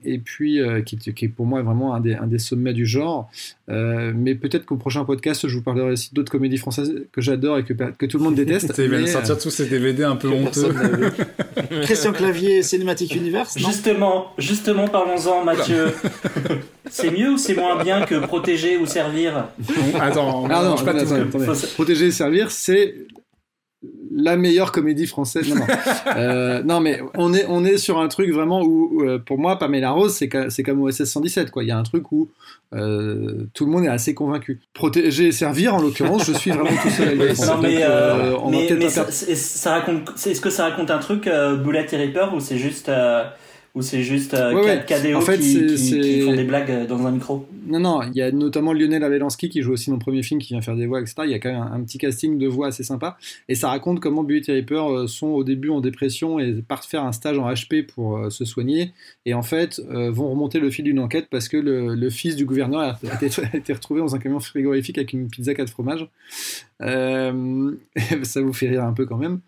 [0.06, 2.86] et puis euh, qui, qui, est pour moi vraiment un des, un des sommets du
[2.86, 3.30] genre.
[3.68, 7.58] Euh, mais peut-être qu'au prochain podcast, je vous parlerai aussi d'autres comédies françaises que j'adore
[7.58, 8.72] et que, que tout le monde déteste.
[8.78, 10.74] Il va sortir tous ces DVD un peu honteux.
[11.82, 13.58] Christian Clavier, Cinématique Universe.
[13.58, 15.94] justement, justement, parlons-en, Mathieu.
[16.90, 19.46] c'est mieux ou c'est moins bien que protéger ou servir?
[19.98, 20.92] Attends, ah non, pas
[21.74, 22.94] protéger et servir, c'est
[24.22, 25.48] la meilleure comédie française.
[25.48, 25.66] Non, non.
[26.16, 29.58] Euh, non, mais on est, on est sur un truc vraiment où, euh, pour moi,
[29.58, 31.50] Pamela Rose, c'est, c'est comme OSS 117.
[31.50, 31.62] Quoi.
[31.62, 32.30] Il y a un truc où
[32.74, 34.60] euh, tout le monde est assez convaincu.
[34.74, 38.36] Protéger et servir, en l'occurrence, je suis vraiment tout seul à le Non, mais, euh,
[38.50, 41.24] mais, mais ça, ça, raconte, est-ce que ça raconte un truc,
[41.62, 42.90] Bullet et Reaper, ou c'est juste
[43.74, 47.12] ou c'est juste euh, KDO en fait, qui, qui, font des blagues euh, dans un
[47.12, 50.24] micro Non, non, il y a notamment Lionel Avelansky qui joue aussi dans le premier
[50.24, 51.22] film, qui vient faire des voix, etc.
[51.24, 53.16] Il y a quand même un, petit casting de voix assez sympa.
[53.48, 57.04] Et ça raconte comment Bullet et euh, sont au début en dépression et partent faire
[57.04, 58.92] un stage en HP pour euh, se soigner.
[59.24, 62.44] Et en fait, vont remonter le fil d'une enquête parce que le, le, fils du
[62.44, 66.08] gouverneur a été, a été, retrouvé dans un camion frigorifique avec une pizza 4 fromages.
[66.80, 69.40] Ça vous fait rire un peu quand même.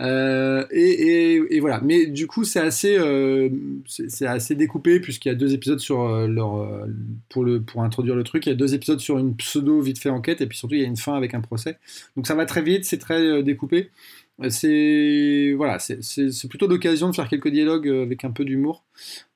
[0.00, 1.80] Euh, et, voilà.
[1.82, 3.48] Mais du coup, c'est assez, euh,
[3.86, 6.86] c'est assez découpé puisqu'il y a deux épisodes sur leur
[7.28, 8.46] pour le pour introduire le truc.
[8.46, 10.80] Il y a deux épisodes sur une pseudo vite fait enquête et puis surtout il
[10.80, 11.78] y a une fin avec un procès.
[12.16, 13.90] Donc ça va très vite, c'est très découpé.
[14.50, 18.84] C'est voilà, c'est plutôt l'occasion de faire quelques dialogues avec un peu d'humour.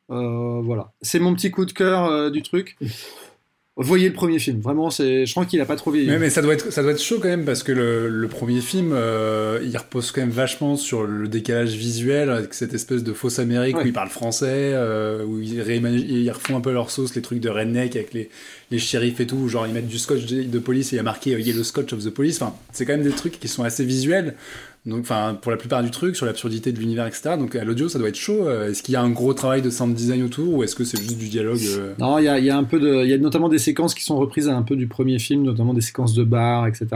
[0.08, 2.76] voilà, c'est mon petit coup de cœur du truc.
[3.76, 6.06] Voyez le premier film, vraiment, c'est, je crois qu'il a pas trop vieilli.
[6.06, 8.28] Mais, mais, ça doit être, ça doit être chaud quand même parce que le, le
[8.28, 13.02] premier film, euh, il repose quand même vachement sur le décalage visuel avec cette espèce
[13.02, 16.90] de fausse Amérique où ils parlent français, euh, où ils, ils, refont un peu leur
[16.90, 18.28] sauce, les trucs de redneck avec les,
[18.70, 21.04] les shérifs et tout, genre ils mettent du scotch de, police et il y a
[21.04, 22.42] marqué euh, Yellow Scotch of the Police.
[22.42, 24.34] Enfin, c'est quand même des trucs qui sont assez visuels
[24.84, 27.88] donc enfin pour la plupart du truc sur l'absurdité de l'univers etc donc à l'audio
[27.88, 28.48] ça doit être chaud.
[28.48, 30.82] Euh, est-ce qu'il y a un gros travail de sound design autour ou est-ce que
[30.82, 31.92] c'est juste du dialogue euh?
[32.00, 33.94] Non il y a, y a, un peu de il y a notamment des séquences
[33.94, 36.88] qui sont reprises un peu du premier film notamment des séquences de bar etc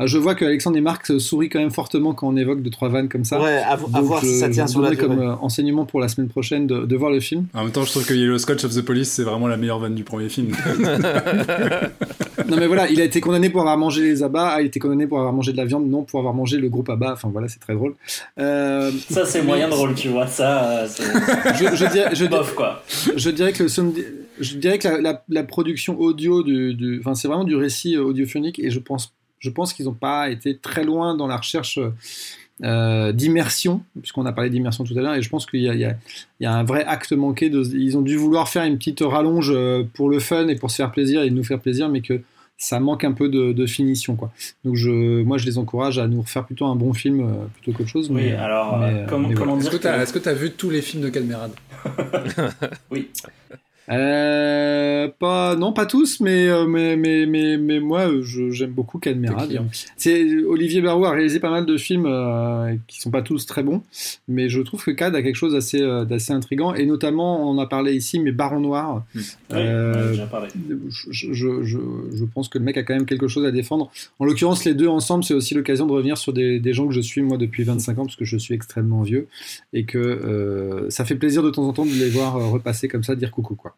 [0.00, 2.70] euh, je vois que Alexandre et Marc sourient quand même fortement quand on évoque deux
[2.70, 3.42] trois vannes comme ça.
[3.42, 6.86] Ouais à, voir si ça tient sur la comme enseignement pour la semaine prochaine de,
[6.86, 7.46] de, voir le film.
[7.52, 9.80] En même temps je trouve que Yellow Scotch of the Police c'est vraiment la meilleure
[9.80, 10.52] vanne du premier film.
[12.48, 15.06] Non mais voilà il a été condamné pour avoir mangé les abats a été condamné
[15.06, 17.48] pour avoir mangé de la viande non pour avoir mangé le groupe abat enfin voilà
[17.48, 17.96] c'est très drôle
[18.38, 20.26] euh, ça, c'est moyen drôle, tu vois.
[20.26, 22.82] Ça, je, je, dirais, je, quoi.
[23.16, 23.68] je dirais que, le
[24.40, 28.70] je dirais que la, la, production audio, du, enfin, c'est vraiment du récit audiophonique et
[28.70, 31.78] je pense, je pense qu'ils n'ont pas été très loin dans la recherche.
[32.62, 35.94] Euh, d'immersion, puisqu'on a parlé d'immersion tout à l'heure, et je pense qu'il y, y,
[36.40, 37.50] y, a un vrai acte manqué.
[37.50, 40.70] De, ils ont dû vouloir faire une petite rallonge euh, pour le fun et pour
[40.70, 42.20] se faire plaisir et nous faire plaisir, mais que
[42.56, 44.32] ça manque un peu de, finition quoi.
[44.64, 47.76] Donc je, moi je les encourage à nous refaire plutôt un bon film euh, plutôt
[47.76, 48.10] qu'autre chose.
[48.10, 51.08] Oui, alors euh, comment, comment dire Est-ce que tu as, vu tous les films de
[51.08, 51.52] Calmerade?
[52.90, 53.10] Oui.
[53.90, 58.08] Euh, pas, non, pas tous, mais, euh, mais, mais, mais, mais moi,
[58.50, 59.60] j'aime beaucoup Cadmerade.
[59.96, 63.62] C'est Olivier Barou a réalisé pas mal de films euh, qui sont pas tous très
[63.62, 63.82] bons,
[64.28, 67.58] mais je trouve que Cad a quelque chose d'assez euh, d'assez intrigant, et notamment, on
[67.58, 69.04] en a parlé ici, mais Baron Noir.
[69.14, 69.22] Oui,
[70.30, 70.48] parlé.
[70.88, 73.90] Je, je, je, je, pense que le mec a quand même quelque chose à défendre.
[74.18, 76.94] En l'occurrence, les deux ensemble, c'est aussi l'occasion de revenir sur des, des, gens que
[76.94, 79.28] je suis moi depuis 25 ans, parce que je suis extrêmement vieux,
[79.72, 83.14] et que ça fait plaisir de temps en temps de les voir repasser comme ça,
[83.14, 83.73] dire coucou quoi.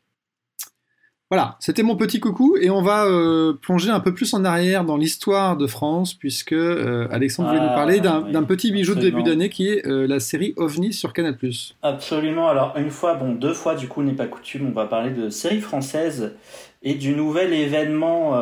[1.28, 4.84] Voilà, c'était mon petit coucou et on va euh, plonger un peu plus en arrière
[4.84, 9.00] dans l'histoire de France puisque euh, Alexandre voulait nous parler d'un ah, petit bijou de
[9.00, 11.36] début d'année qui est euh, la série OVNI sur Canal+.
[11.82, 12.46] Absolument.
[12.46, 15.28] Alors une fois, bon deux fois du coup n'est pas coutume, on va parler de
[15.28, 16.36] série française
[16.84, 18.40] et du nouvel événement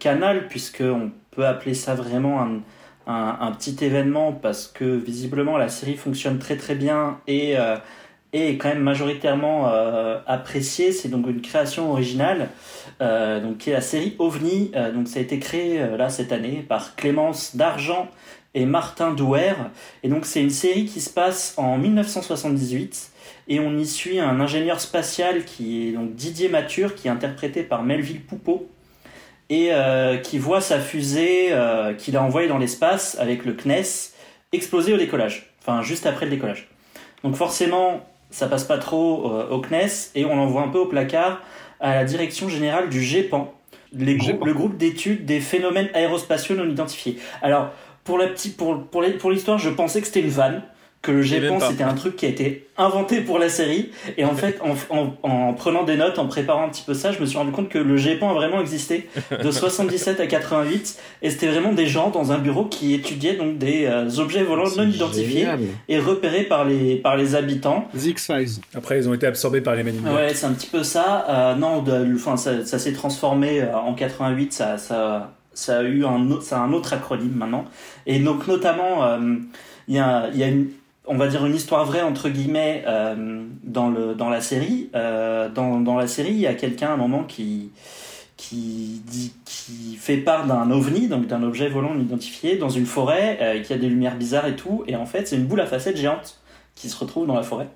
[0.00, 2.62] Canal puisque on peut appeler ça vraiment un,
[3.06, 7.54] un, un, petit événement parce que visiblement la série fonctionne très très bien et
[8.32, 10.92] est quand même majoritairement euh, apprécié.
[10.92, 12.48] C'est donc une création originale,
[13.00, 14.72] euh, donc qui est la série OVNI.
[14.74, 18.08] Euh, donc ça a été créé euh, là cette année par Clémence D'Argent
[18.54, 19.54] et Martin Douer.
[20.02, 23.10] Et donc c'est une série qui se passe en 1978
[23.48, 27.62] et on y suit un ingénieur spatial qui est donc Didier Mature, qui est interprété
[27.62, 28.68] par Melville Poupeau
[29.50, 29.70] et
[30.22, 31.52] qui voit sa fusée
[31.98, 34.12] qu'il a envoyée dans l'espace avec le CNES
[34.52, 36.68] exploser au décollage, enfin juste après le décollage.
[37.22, 40.86] Donc forcément, ça passe pas trop euh, au CNES et on l'envoie un peu au
[40.86, 41.40] placard
[41.80, 43.52] à la direction générale du GEPAN,
[43.92, 47.18] les le groupe d'études des phénomènes aérospatiaux non identifiés.
[47.42, 47.70] Alors,
[48.04, 50.62] pour la petite, pour, pour l'histoire, je pensais que c'était une vanne,
[51.02, 51.68] que le pas.
[51.68, 53.90] c'était un truc qui a été inventé pour la série.
[54.16, 57.10] Et en fait, en, en, en prenant des notes, en préparant un petit peu ça,
[57.10, 59.08] je me suis rendu compte que le GEPAN a vraiment existé
[59.42, 60.96] de 77 à 88.
[61.22, 64.70] Et c'était vraiment des gens dans un bureau qui étudiaient donc des euh, objets volants
[64.76, 65.58] non identifiés Génial.
[65.88, 67.88] et repérés par les, par les habitants.
[67.98, 68.60] The X-Files.
[68.74, 70.04] Après, ils ont été absorbés par les Maniacs.
[70.14, 71.26] Ouais, c'est un petit peu ça.
[71.28, 74.52] Euh, non, de- enfin, ça, ça s'est transformé euh, en 88.
[74.52, 77.64] Ça, ça, ça a eu un, autre- ça a un autre acronyme maintenant.
[78.06, 79.18] Et donc, notamment, euh,
[79.88, 80.68] il y a, il y a une,
[81.06, 84.90] on va dire une histoire vraie entre guillemets euh, dans le dans la série.
[84.94, 87.70] Euh, dans, dans la série, il y a quelqu'un à un moment qui
[88.36, 92.86] qui dit qui fait part d'un ovni, donc d'un objet volant non identifié, dans une
[92.86, 94.84] forêt euh, qui a des lumières bizarres et tout.
[94.86, 96.40] Et en fait, c'est une boule à facettes géante
[96.74, 97.68] qui se retrouve dans la forêt.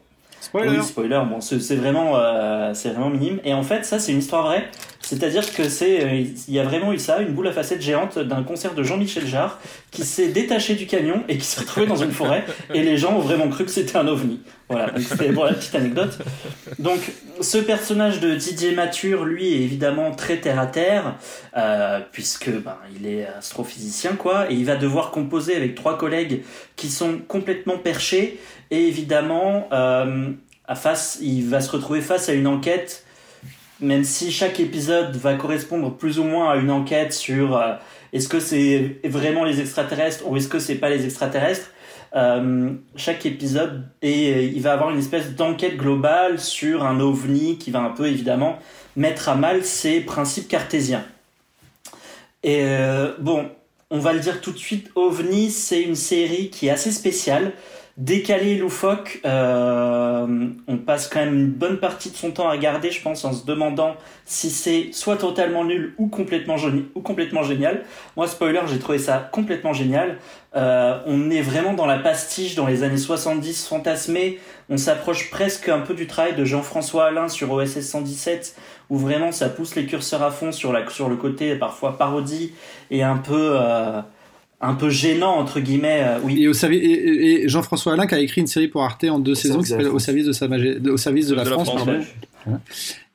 [0.47, 0.79] Spoiler.
[0.79, 3.41] Oui, spoiler, bon, c'est vraiment, euh, c'est vraiment minime.
[3.45, 4.69] Et en fait, ça, c'est une histoire vraie.
[5.01, 8.19] C'est-à-dire que c'est, euh, il y a vraiment eu ça, une boule à facettes géante
[8.19, 9.59] d'un concert de Jean-Michel Jarre
[9.91, 12.45] qui s'est détaché du camion et qui s'est retrouvé dans une forêt.
[12.75, 14.41] Et les gens ont vraiment cru que c'était un ovni.
[14.69, 16.19] Voilà, c'était pour la petite anecdote.
[16.79, 17.01] Donc,
[17.41, 21.17] ce personnage de Didier Mature, lui, est évidemment très terre à terre,
[21.57, 26.43] euh, puisque ben, il est astrophysicien, quoi, et il va devoir composer avec trois collègues
[26.77, 28.39] qui sont complètement perchés,
[28.71, 30.31] et évidemment, euh,
[30.67, 33.05] à face, il va se retrouver face à une enquête,
[33.81, 37.75] même si chaque épisode va correspondre plus ou moins à une enquête sur euh,
[38.13, 41.71] est-ce que c'est vraiment les extraterrestres ou est-ce que c'est pas les extraterrestres.
[42.17, 47.71] Euh, chaque épisode et il va avoir une espèce d'enquête globale sur un ovni qui
[47.71, 48.59] va un peu évidemment
[48.97, 51.05] mettre à mal ses principes cartésiens.
[52.43, 53.51] Et euh, bon,
[53.91, 57.53] on va le dire tout de suite, OVNI, c'est une série qui est assez spéciale,
[57.97, 59.21] décalée, loufoque.
[59.25, 63.25] Euh, on passe quand même une bonne partie de son temps à regarder, je pense,
[63.25, 66.57] en se demandant si c'est soit totalement nul ou complètement,
[66.95, 67.85] ou complètement génial.
[68.17, 70.19] Moi, spoiler, j'ai trouvé ça complètement génial.
[70.55, 74.41] Euh, on est vraiment dans la pastiche dans les années 70 fantasmé.
[74.69, 78.57] On s'approche presque un peu du travail de Jean-François Alain sur OSS 117,
[78.91, 82.53] où vraiment ça pousse les curseurs à fond sur, la, sur le côté parfois parodie
[82.91, 84.01] et un peu, euh,
[84.61, 86.01] un peu gênant, entre guillemets.
[86.03, 86.43] euh, oui.
[86.43, 89.19] Et, au et, et- et Jean-François Alain qui a écrit une série pour Arte en
[89.19, 91.51] deux saisons qui s'appelle Au service de, sa Magé- de- au service de la De
[91.51, 91.69] la France.
[91.69, 92.01] France, pardon.
[92.47, 92.55] ouais.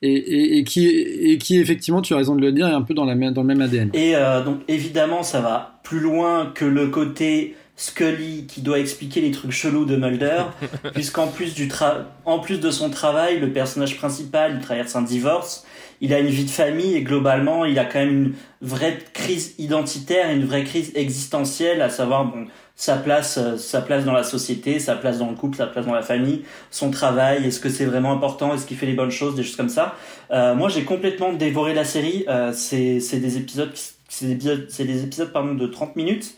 [0.02, 2.82] Et, et- et qui, et qui, effectivement, tu as raison de le dire, est un
[2.82, 3.90] peu dans, la, dans le même ADN.
[3.94, 9.20] Et euh, donc évidemment, ça va plus loin que le côté Scully qui doit expliquer
[9.22, 10.42] les trucs chelous de Mulder,
[10.94, 15.02] puisqu'en plus du tra- en plus de son travail, le personnage principal, il traverse un
[15.02, 15.64] divorce,
[16.02, 19.54] il a une vie de famille et globalement, il a quand même une vraie crise
[19.58, 24.24] identitaire, une vraie crise existentielle, à savoir bon sa place, euh, sa place dans la
[24.24, 27.68] société, sa place dans le couple, sa place dans la famille, son travail, est-ce que
[27.68, 29.94] c'est vraiment important, est-ce qu'il fait les bonnes choses, des choses comme ça.
[30.32, 32.24] Euh, moi, j'ai complètement dévoré la série.
[32.28, 33.70] Euh, c'est des épisodes,
[34.08, 36.34] c'est des épisodes, c'est des épisodes pardon de 30 minutes.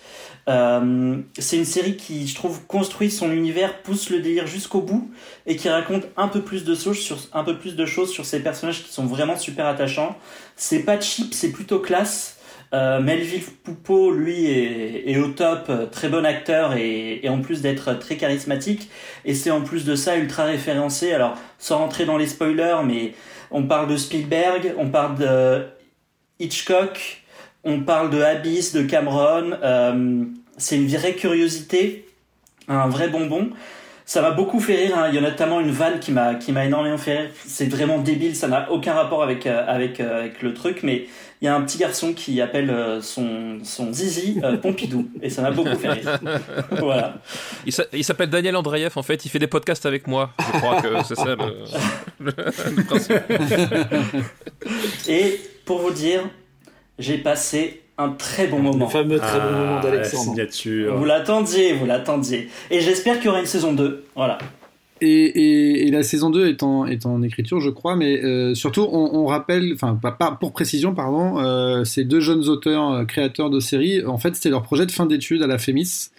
[0.49, 5.11] Euh, c'est une série qui, je trouve, construit son univers, pousse le délire jusqu'au bout
[5.47, 9.67] et qui raconte un peu plus de choses sur ces personnages qui sont vraiment super
[9.67, 10.17] attachants.
[10.57, 12.39] C'est pas cheap, c'est plutôt classe.
[12.73, 17.95] Euh, Melville Poupeau, lui, est, au top, très bon acteur et, et en plus d'être
[17.95, 18.91] très charismatique.
[19.25, 21.13] Et c'est en plus de ça ultra référencé.
[21.13, 23.15] Alors, sans rentrer dans les spoilers, mais
[23.51, 25.67] on parle de Spielberg, on parle de
[26.41, 27.24] Hitchcock,
[27.65, 29.53] on parle de Abyss, de Cameron.
[29.63, 30.25] euh,
[30.57, 32.07] c'est une vraie curiosité,
[32.69, 33.51] un vrai bonbon.
[34.07, 34.99] Ça m'a beaucoup fait rire.
[34.99, 35.07] hein.
[35.09, 37.31] Il y a notamment une vanne qui m'a qui m'a énormément fait rire.
[37.47, 38.37] C'est vraiment débile.
[38.37, 41.07] Ça n'a aucun rapport avec euh, avec euh, avec le truc, mais
[41.41, 42.71] il y a un petit garçon qui appelle
[43.01, 46.19] son son zizi euh, Pompidou et ça m'a beaucoup fait rire.
[46.79, 47.15] voilà.
[47.65, 50.31] Il s'a- il s'appelle Daniel Andreev, en fait, il fait des podcasts avec moi.
[50.39, 52.33] Je crois que c'est ça le, le-
[52.77, 53.23] le principe.
[55.09, 56.21] Et pour vous dire,
[56.99, 58.87] j'ai passé un très bon moment.
[58.87, 60.25] Le fameux très bon moment Ah, la d'Alexandre.
[60.25, 60.97] signature.
[60.97, 62.49] Vous l'attendiez, vous l'attendiez.
[62.71, 64.05] Et j'espère qu'il y aura une saison 2.
[64.17, 64.39] Voilà.
[65.01, 68.55] Et, et- et la saison 2 est en, est en écriture, je crois, mais euh,
[68.55, 72.93] surtout, on, on rappelle, enfin, pas, pas- pour précision, pardon, euh, ces deux jeunes auteurs,
[72.93, 76.11] euh, créateurs de séries, en fait, c'était leur projet de fin d'études à la FEMIS.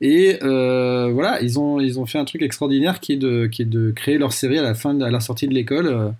[0.00, 3.66] Et voilà, ils ont, ils ont fait un truc extraordinaire qui est de, qui est
[3.66, 6.12] de créer leur série à la, fin de- à la sortie de l'école.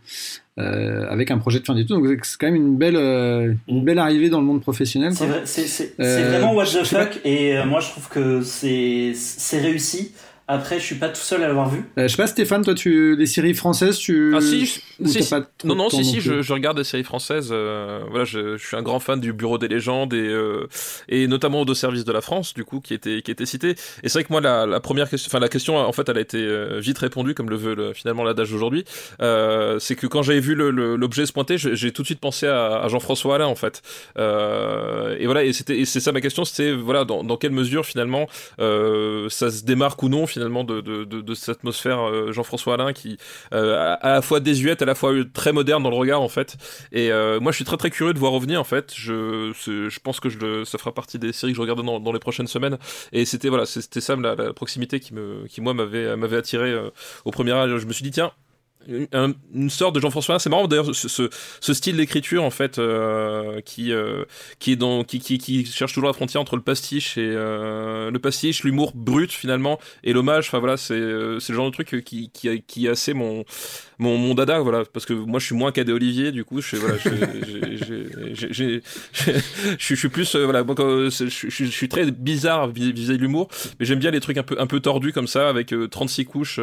[0.59, 3.85] euh, avec un projet de fin d'études, donc c'est quand même une belle, euh, une
[3.85, 5.13] belle arrivée dans le monde professionnel.
[5.15, 7.21] C'est vrai- c'est- c'est- c'est Euh, vraiment what the fuck.
[7.27, 9.13] Et moi, je trouve que c'est
[9.61, 10.13] réussi.
[10.49, 11.81] Après, je suis pas tout seul à l'avoir vu.
[11.99, 14.33] Euh, je sais pas, Stéphane, toi, tu les séries françaises, tu.
[14.37, 15.29] Ah si, je- si, si.
[15.31, 17.49] pas trop Non, non, si, si, je, je regarde des séries françaises.
[17.51, 20.69] euh, voilà, je, je suis un grand fan du Bureau des légendes et, euh,
[21.09, 23.71] et notamment de services de la France, du coup, qui était, qui était cité.
[24.05, 26.19] Et c'est vrai que moi, la, la première question, enfin, la question, en fait, elle
[26.19, 28.85] a été euh, vite répondue, comme le veut le- finalement l'adage d'aujourd'hui.
[29.23, 32.21] Euh, c'est que quand j'avais vu le- le- l'objet se pointer, j'ai tout de suite
[32.21, 33.83] pensé à, à Jean-François Alain, en fait.
[34.17, 37.85] Euh, et voilà, et c'était, c'est ça ma question, c'était, voilà, dans, dans quelle mesure,
[37.85, 38.29] finalement,
[38.61, 43.17] euh, ça se démarque ou non, finalement, de, cette atmosphère euh, Jean-François Alain qui,
[43.55, 46.59] euh, à, la fois désuète, à la fois très moderne dans le regard en fait.
[46.93, 48.93] Et euh, moi je suis très très curieux de voir revenir en fait.
[48.95, 52.19] Je, je pense que ça fera partie des séries que je regarde dans, dans les
[52.19, 52.77] prochaines semaines.
[53.13, 56.75] Et c'était voilà, c'était ça la, proximité qui me, qui moi m'avait m'avait attiré
[57.25, 57.79] au premier âge.
[57.79, 58.33] Je me suis dit tiens.
[59.13, 61.29] Un- une sorte de Jean-François c'est marrant d'ailleurs ce, ce,
[61.61, 64.25] ce style d'écriture en fait euh, qui euh,
[64.61, 68.11] qui est dans qui, qui, qui cherche toujours la frontière entre le pastiche et euh,
[68.13, 70.47] le pastiche l'humour brut finalement et l'hommage.
[70.47, 71.01] Enfin voilà c'est
[71.41, 73.45] c'est le genre de truc qui qui qui est assez mon
[73.99, 76.69] mon, mon dada voilà parce que moi je suis moins cadet Olivier du coup je
[76.69, 76.97] suis voilà
[79.79, 83.49] je plus voilà moi, je, je- je suis très bizarre vis- vis-à-vis de l'humour
[83.81, 86.25] mais j'aime bien les trucs un peu un peu tordus comme ça avec euh, 36
[86.27, 86.61] couches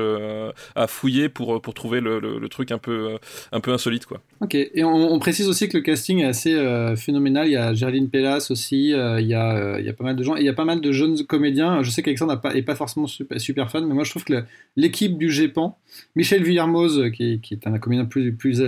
[0.75, 3.17] à fouiller pour pour trouver le, truc un peu euh,
[3.51, 6.95] un peu insolite quoi Ok, et on, précise aussi que le casting est assez euh,
[6.95, 7.47] phénoménal.
[7.47, 10.15] Il y a Géraldine Pellas aussi, euh, il, y a, il y a pas mal
[10.15, 11.81] de gens, et il y a pas mal de jeunes comédiens.
[11.81, 14.43] Je sais qu'Alexandre n'est pas, pas forcément super, fan, mais moi je trouve que
[14.75, 15.77] l'équipe du GEPAN,
[16.15, 18.61] Michel Villermoz, qui, qui est un comédien plus, plus,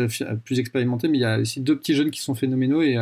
[0.44, 2.82] plus expérimenté, mais il y a aussi deux petits jeunes qui sont phénoménaux.
[2.82, 2.98] Et,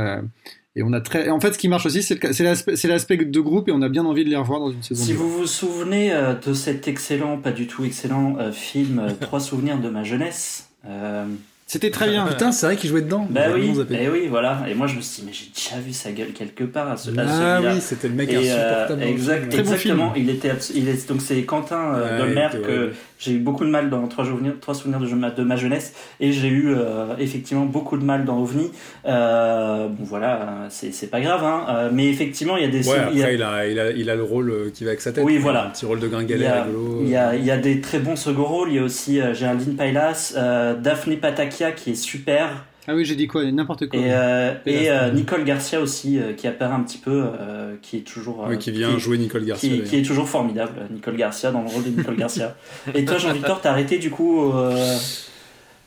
[0.75, 1.27] et on a très...
[1.27, 3.81] et en fait, ce qui marche aussi, c'est l'aspect c'est l'aspect de groupe, et on
[3.81, 5.03] a bien envie de les revoir dans une saison.
[5.03, 9.11] Si vous vous souvenez euh, de cet excellent, pas du tout excellent euh, film euh,
[9.19, 10.69] Trois souvenirs de ma jeunesse.
[10.87, 11.25] euh,
[11.67, 12.25] C'était très bien.
[12.27, 13.25] Putain, c'est vrai qu'il jouait dedans.
[13.29, 14.63] bah oui, et oui, voilà.
[14.69, 16.97] Et moi je me suis dit, mais j'ai déjà vu sa gueule quelque part à
[16.97, 19.01] ce, à Ah oui, c'était le mec Et, euh, insupportable.
[19.01, 20.13] le exact- Très bon exactement.
[20.15, 22.91] Il était, il est, donc c'est Quentin euh, Ouais, Dolmer que.
[23.23, 25.93] J'ai eu beaucoup de mal dans Trois souvenirs, Trois souvenirs de, ma- de ma jeunesse
[26.19, 28.71] et j'ai eu euh, effectivement beaucoup de mal dans OVNI.
[29.05, 31.65] Euh, bon voilà, c'est pas grave, hein.
[31.69, 33.79] Euh, mais effectivement il y a des, Ouais, il y a- après, il a, il,
[33.79, 35.23] a, il a le rôle euh, qui va avec sa tête.
[35.23, 35.65] Oui, voilà.
[35.67, 36.99] Un petit rôle de gringalet rigolo.
[37.03, 38.69] il, y a, il y a des très bons second rôles.
[38.69, 40.33] Il y a aussi euh, Géraldine Pailas,
[40.81, 43.97] Daphne Patakia qui est super, Ah oui, j'ai dit quoi N'importe quoi.
[43.99, 45.11] et, euh, et euh.
[45.11, 48.57] Nicole Garcia aussi euh, qui apparaît un petit peu, euh, qui est toujours, euh, Oui,
[48.57, 49.69] qui vient jouer Nicole Garcia.
[49.85, 52.55] qui, est toujours formidable, Nicole Garcia dans le rôle de Nicole Garcia.
[52.93, 54.97] Et toi, Jean-Victor, t'as arrêté du coup euh,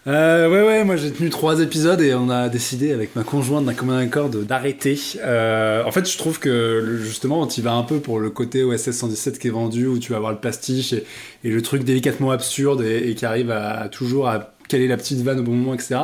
[0.06, 3.64] Euh, ouais, ouais, moi j'ai tenu trois épisodes et on a décidé avec ma conjointe
[3.64, 4.96] d'un commun accord de- d'arrêter.
[5.18, 8.92] Euh, en fait, je trouve que justement, tu vas un peu pour le côté OSS
[8.92, 11.04] 117 qui est vendu, où tu vas avoir le pastiche et,
[11.42, 14.96] et le truc délicatement absurde et, et qui arrive à, à toujours à caler la
[14.96, 15.96] petite vanne au bon moment, etc.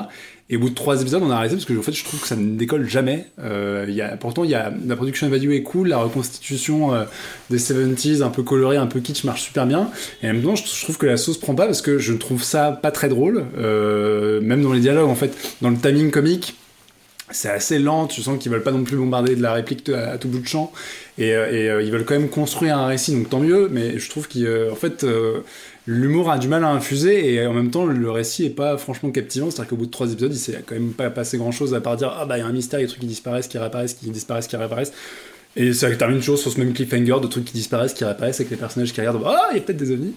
[0.53, 2.21] Et au bout de trois épisodes, on a arrêté parce que en fait, je trouve
[2.21, 3.25] que ça ne décolle jamais.
[3.41, 7.05] Euh, y pourtant, y a, la production value est cool, la reconstitution euh,
[7.49, 9.89] des 70s un peu colorée, un peu kitsch marche super bien.
[10.23, 12.43] Et en même temps, je, trouve que la sauce prend pas parce que je trouve
[12.43, 13.47] ça pas très drôle.
[13.57, 16.55] Euh, même dans les dialogues, en fait, dans le timing comique,
[17.33, 18.07] c'est assez lent.
[18.07, 20.47] Tu sens qu'ils veulent pas non plus bombarder de la réplique à, tout bout de
[20.47, 20.73] champ.
[21.19, 23.69] Et, euh, ils veulent quand même construire un récit, donc tant mieux.
[23.71, 25.41] Mais je trouve qu'en fait, euh,
[25.87, 29.11] l'humour a du mal à infuser et en même temps, le récit est pas franchement
[29.11, 29.51] captivant.
[29.51, 31.81] C'est-à-dire qu'au bout de trois épisodes, il s'est quand même pas passé grand chose à
[31.81, 33.07] part dire Ah bah il y a un mystère, il y a des trucs qui
[33.09, 34.93] disparaissent, qui réapparaissent, qui disparaissent, qui réapparaissent.
[35.55, 38.51] Et ça termine toujours sur ce même cliffhanger de trucs qui disparaissent, qui réapparaissent avec
[38.51, 40.15] les personnages qui regardent Ah, il y a peut-être des ovnis.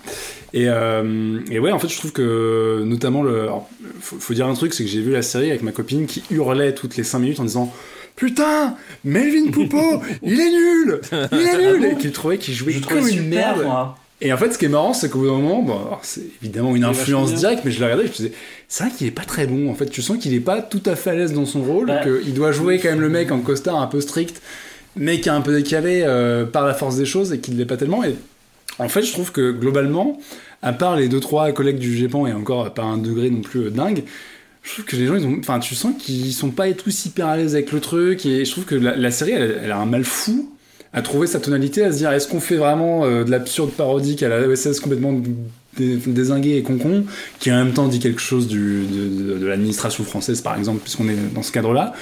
[0.53, 3.41] Et, euh, et ouais, en fait, je trouve que notamment le.
[3.41, 3.67] alors,
[3.99, 6.23] faut, faut dire un truc, c'est que j'ai vu la série avec ma copine qui
[6.31, 7.73] hurlait toutes les 5 minutes en disant
[8.15, 11.01] Putain, Melvin Poupeau, il est nul
[11.33, 13.63] Il est nul Et qu'il trouvait qu'il jouait Je comme une merde.
[13.63, 13.97] moi.
[14.25, 16.75] Et en fait, ce qui est marrant, c'est qu'au bout d'un moment, bon, c'est évidemment
[16.75, 18.31] une Il influence directe, mais je l'ai regardé et je me disais,
[18.67, 19.69] c'est vrai qu'il est pas très bon.
[19.69, 21.85] En fait, tu sens qu'il est pas tout à fait à l'aise dans son rôle,
[21.85, 24.41] Bah, qu'il doit jouer quand même le mec en costard un peu strict,
[24.95, 27.65] mais qui est un peu décalé euh, par la force des choses et qu'il l'est
[27.67, 28.03] pas tellement.
[28.03, 28.15] Et
[28.79, 30.19] en fait, je trouve que globalement,
[30.63, 33.65] à part les deux trois collègues du GEPAN et encore pas un degré non plus
[33.65, 34.05] euh, dingue,
[34.63, 37.27] je trouve que les gens, ils ont, enfin, tu sens qu'ils sont pas tous hyper
[37.27, 38.25] à l'aise avec le truc.
[38.25, 40.49] Et je trouve que la, la série, elle, elle a un mal fou
[40.95, 44.23] à trouver sa tonalité, à se dire est-ce qu'on fait vraiment euh, de l'absurde parodique
[44.23, 45.13] à la OSS complètement
[45.77, 47.03] dé- dézingué et concon,
[47.39, 51.43] qui en même temps dit quelque chose de, l'administration française par exemple, puisqu'on est dans
[51.43, 51.93] ce cadre-là,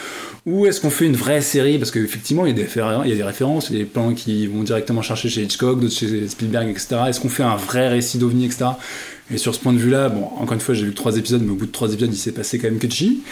[0.45, 3.69] ou est-ce qu'on fait une vraie série Parce qu'effectivement, il, il y a des références,
[3.71, 6.97] il y a des plans qui vont directement chercher chez Hitchcock, d'autres chez Spielberg, etc.
[7.07, 8.65] Est-ce qu'on fait un vrai récit d'OVNI, etc.
[9.33, 11.41] Et sur ce point de vue-là, bon, encore une fois, j'ai vu que trois épisodes,
[11.43, 13.23] mais au bout de trois épisodes, il s'est passé quand même que chi.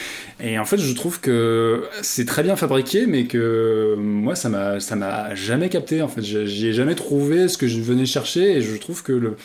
[0.44, 4.80] Et en fait, je trouve que c'est très bien fabriqué, mais que moi, ça m'a,
[4.80, 6.02] ça m'a jamais capté.
[6.02, 9.12] En fait, j'y ai jamais trouvé ce que je venais chercher, et je trouve que
[9.14, 9.36] le,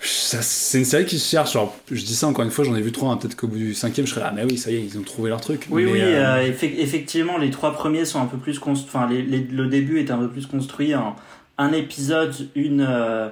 [0.00, 1.56] c'est une série qui se cherche.
[1.56, 3.10] Alors, je dis ça encore une fois, j'en ai vu trois.
[3.12, 4.98] hein, Peut-être qu'au bout du cinquième, je serais là, mais oui, ça y est, ils
[4.98, 5.66] ont trouvé leur truc.
[5.70, 8.90] Oui, Mais, oui, euh, euh, effe- effectivement, les trois premiers sont un peu plus construits.
[8.94, 11.16] Enfin, les- les- le début est un peu plus construit en
[11.58, 13.28] un épisode, une, euh,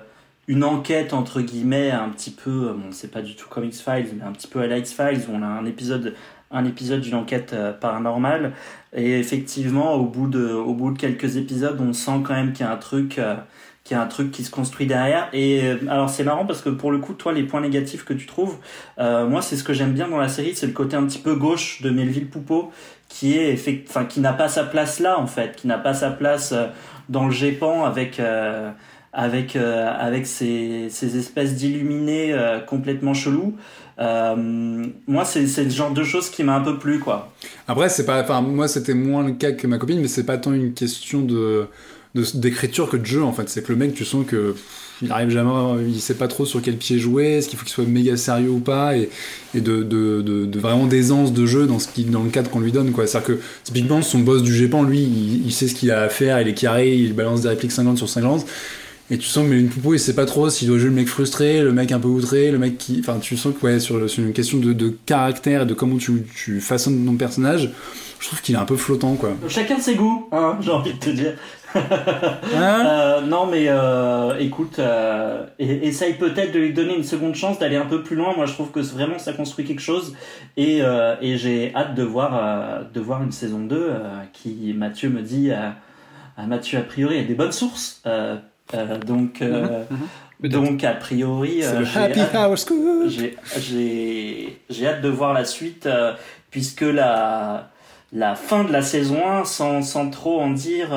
[0.48, 4.24] une enquête entre guillemets un petit peu, bon c'est pas du tout Comics Files, mais
[4.24, 6.14] un petit peu à la X-Files où on a un épisode
[6.50, 8.52] un épisode d'une enquête paranormale
[8.94, 12.64] et effectivement au bout de au bout de quelques épisodes on sent quand même qu'il
[12.64, 13.18] y a un truc
[13.84, 15.28] qu'il y a un truc qui se construit derrière.
[15.32, 18.26] Et alors c'est marrant parce que pour le coup, toi, les points négatifs que tu
[18.26, 18.56] trouves,
[18.98, 21.18] euh, moi c'est ce que j'aime bien dans la série, c'est le côté un petit
[21.18, 22.72] peu gauche de Melville Poupeau,
[23.08, 23.54] qui est
[23.88, 26.66] enfin qui n'a pas sa place là en fait, qui n'a pas sa place euh,
[27.10, 28.70] dans le GEPAN avec euh,
[29.14, 32.34] avec euh, avec ces, ces espèces d'illuminés
[32.66, 33.56] complètement chelous.
[33.98, 37.32] moi, c'est c'est le genre de choses qui m'a un peu plu quoi.
[37.68, 40.38] Après, c'est pas, enfin moi c'était moins le cas que ma copine, mais c'est pas
[40.38, 41.68] tant une question de
[42.34, 43.48] d'écriture que de jeu en fait.
[43.48, 44.54] C'est que le mec, tu sens que
[45.02, 45.50] il arrive jamais,
[45.88, 48.50] il sait pas trop sur quel pied jouer, est-ce qu'il faut qu'il soit méga sérieux
[48.50, 49.10] ou pas, et,
[49.54, 52.60] et de, de, de, vraiment d'aisance de jeu dans, ce qui, dans le cadre qu'on
[52.60, 52.92] lui donne.
[52.92, 53.06] quoi.
[53.06, 56.40] C'est-à-dire que typiquement, son boss du GEPAN, lui, il, sait ce qu'il a à faire,
[56.40, 58.46] il est carré, il balance des répliques 50 sur 50.
[59.10, 61.08] Et tu sens que une Poupeau, il sait pas trop s'il doit jouer le mec
[61.08, 63.00] frustré, le mec un peu outré, le mec qui.
[63.00, 65.98] Enfin, tu sens que, ouais, sur, sur une question de, de, caractère et de comment
[65.98, 67.70] tu, tu façonnes ton personnage,
[68.18, 69.34] je trouve qu'il est un peu flottant, quoi.
[69.48, 71.34] Chacun ses goûts, hein, j'ai envie de te dire.
[71.74, 77.58] Hein euh, non, mais euh, écoute, euh, essaye peut-être de lui donner une seconde chance
[77.58, 78.34] d'aller un peu plus loin.
[78.34, 80.14] Moi, je trouve que vraiment ça construit quelque chose
[80.56, 83.92] et, et j'ai hâte de voir, de voir une saison 2
[84.32, 88.02] qui, Mathieu me dit, à Mathieu a priori, a des bonnes sources.
[89.06, 89.86] Donc, mhm,
[90.42, 90.48] mhm.
[90.48, 91.62] donc, a priori,
[94.70, 95.88] j'ai hâte de voir la suite
[96.50, 97.70] puisque la,
[98.12, 100.90] la fin de la saison 1, sans, sans trop en dire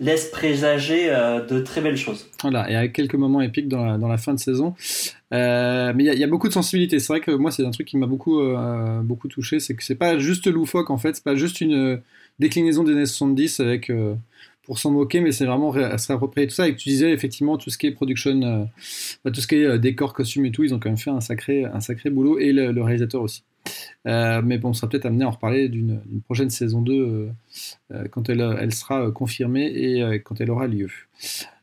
[0.00, 2.28] laisse présager euh, de très belles choses.
[2.42, 4.74] Voilà, et avec quelques moments épiques dans la, dans la fin de saison.
[5.32, 6.98] Euh, mais il y, y, a beaucoup de sensibilité.
[6.98, 9.60] C'est vrai que moi, c'est un truc qui m'a beaucoup, euh, beaucoup touché.
[9.60, 11.16] C'est que c'est pas juste loufoque, en fait.
[11.16, 12.00] C'est pas juste une
[12.38, 13.92] déclinaison des années 70 avec,
[14.62, 16.68] pour s'en moquer, mais c'est vraiment à se réapproprier tout ça.
[16.68, 18.68] Et que tu disais, effectivement, tout ce qui est production,
[19.24, 21.20] bah, tout ce qui est décor, costume et tout, ils ont quand même fait un
[21.20, 22.38] sacré, un sacré boulot.
[22.38, 23.44] Et le, réalisateur aussi.
[24.06, 27.28] Euh, mais bon, on sera peut-être amené à en reparler d'une prochaine saison 2 euh,
[27.92, 30.88] euh, quand elle, elle sera confirmée et quand elle aura lieu.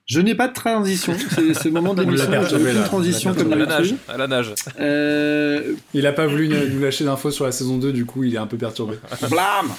[0.08, 1.14] Je n'ai pas de transition.
[1.54, 2.32] C'est le moment de l'émission.
[2.50, 3.94] J'ai une transition comme à la nage.
[4.08, 4.54] À la nage.
[4.80, 5.74] Euh...
[5.94, 8.38] Il a pas voulu nous lâcher d'infos sur la saison 2, du coup, il est
[8.38, 8.96] un peu perturbé.
[9.30, 9.70] Blam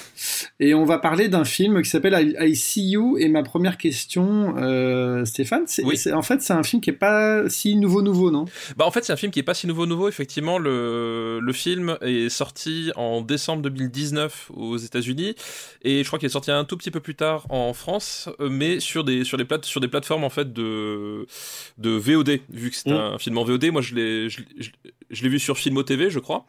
[0.60, 3.16] Et on va parler d'un film qui s'appelle I, See You.
[3.16, 5.98] Et ma première question, euh, Stéphane, c'est oui.
[6.12, 8.44] en fait, c'est un film qui est pas si nouveau nouveau, non?
[8.76, 10.10] Bah en fait, c'est un film qui est pas si nouveau nouveau.
[10.10, 15.34] Effectivement, le le film est sorti en décembre 2019 aux États-Unis
[15.82, 18.78] et je crois qu'il est sorti un tout petit peu plus tard en France, mais
[18.80, 21.26] sur des sur des plates sur des plateformes en fait de
[21.78, 22.94] de VOD vu que c'est mm.
[22.94, 23.66] un film en VOD.
[23.72, 26.46] Moi je l'ai je, l'ai vu sur Filmo TV, je crois.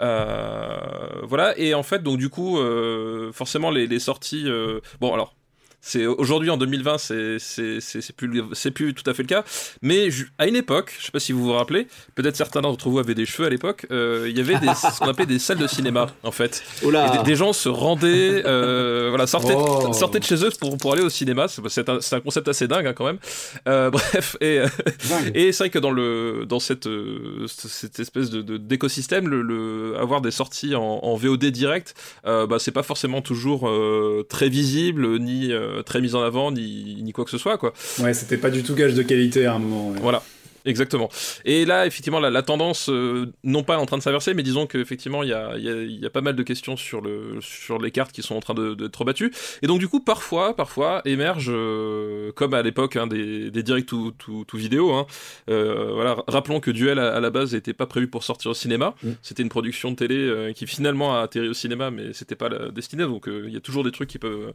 [0.00, 0.78] Euh,
[1.24, 5.34] voilà et en fait donc du coup euh, forcément les, les sorties euh, bon alors
[5.80, 9.44] c'est aujourd'hui en 2020, c'est c'est plus c'est plus tout à fait le cas.
[9.80, 12.98] Mais à une époque, je sais pas si vous vous rappelez, peut-être certains d'entre vous
[12.98, 13.86] avaient des cheveux à l'époque.
[13.90, 16.62] Euh, il y avait des, ce qu'on appelait des salles de cinéma en fait.
[16.82, 19.92] Et des, gens se rendaient, euh, voilà, sortaient, oh.
[19.92, 21.46] sortaient de chez eux pour pour aller au cinéma.
[21.48, 23.18] C'est un, un, concept assez dingue hein, quand même.
[23.68, 24.62] Euh, bref, et
[25.34, 26.88] et c'est vrai que dans le dans cette
[27.46, 31.94] cette espèce de d'écosystème, le, le, avoir des sorties en, en VOD direct,
[32.24, 33.70] bah c'est pas forcément toujours
[34.28, 35.52] très visible ni
[35.84, 37.72] très mise en avant ni, ni quoi que ce soit quoi.
[38.00, 39.92] Ouais, c'était pas du tout gage de qualité à un moment.
[40.00, 40.22] Voilà.
[40.68, 41.08] Exactement.
[41.46, 44.66] Et là, effectivement, la, la tendance, euh, non pas en train de s'inverser, mais disons
[44.66, 47.78] qu'effectivement, il y a, y, a, y a, pas mal de questions sur, le, sur
[47.78, 49.32] les cartes qui sont en train d'être de, rebattues.
[49.62, 53.86] Et donc, du coup, parfois, parfois, émerge, euh, comme à l'époque hein, des, des directs
[53.86, 55.06] tout, tout, tout vidéo, hein,
[55.48, 58.54] euh, voilà, rappelons que Duel, à, à la base, n'était pas prévu pour sortir au
[58.54, 58.94] cinéma.
[59.02, 59.10] Mm.
[59.22, 62.50] C'était une production de télé euh, qui finalement a atterri au cinéma, mais c'était pas
[62.50, 63.04] la destinée.
[63.04, 64.52] Donc, il y a toujours des trucs qui peuvent,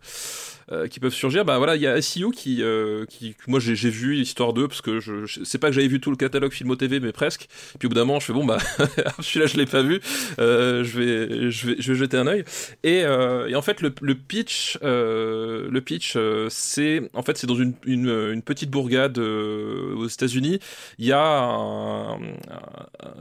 [0.91, 1.43] qui peuvent surgir.
[1.43, 2.61] Bah voilà, il y a SEO qui,
[3.09, 5.99] qui, moi, j'ai vu Histoire 2, parce que je, je c'est pas que j'avais vu
[6.03, 7.47] tout le catalogue Filmo TV, mais presque.
[7.79, 8.57] Puis au bout d'un moment, je fais bon bah
[9.21, 10.01] celui-là je l'ai pas vu,
[10.37, 12.43] euh, je vais je vais je vais jeter un œil.
[12.83, 16.17] Et, euh, et en fait le, le pitch euh, le pitch
[16.49, 20.59] c'est en fait c'est dans une, une, petite bourgade aux États-Unis.
[20.99, 22.17] Il y a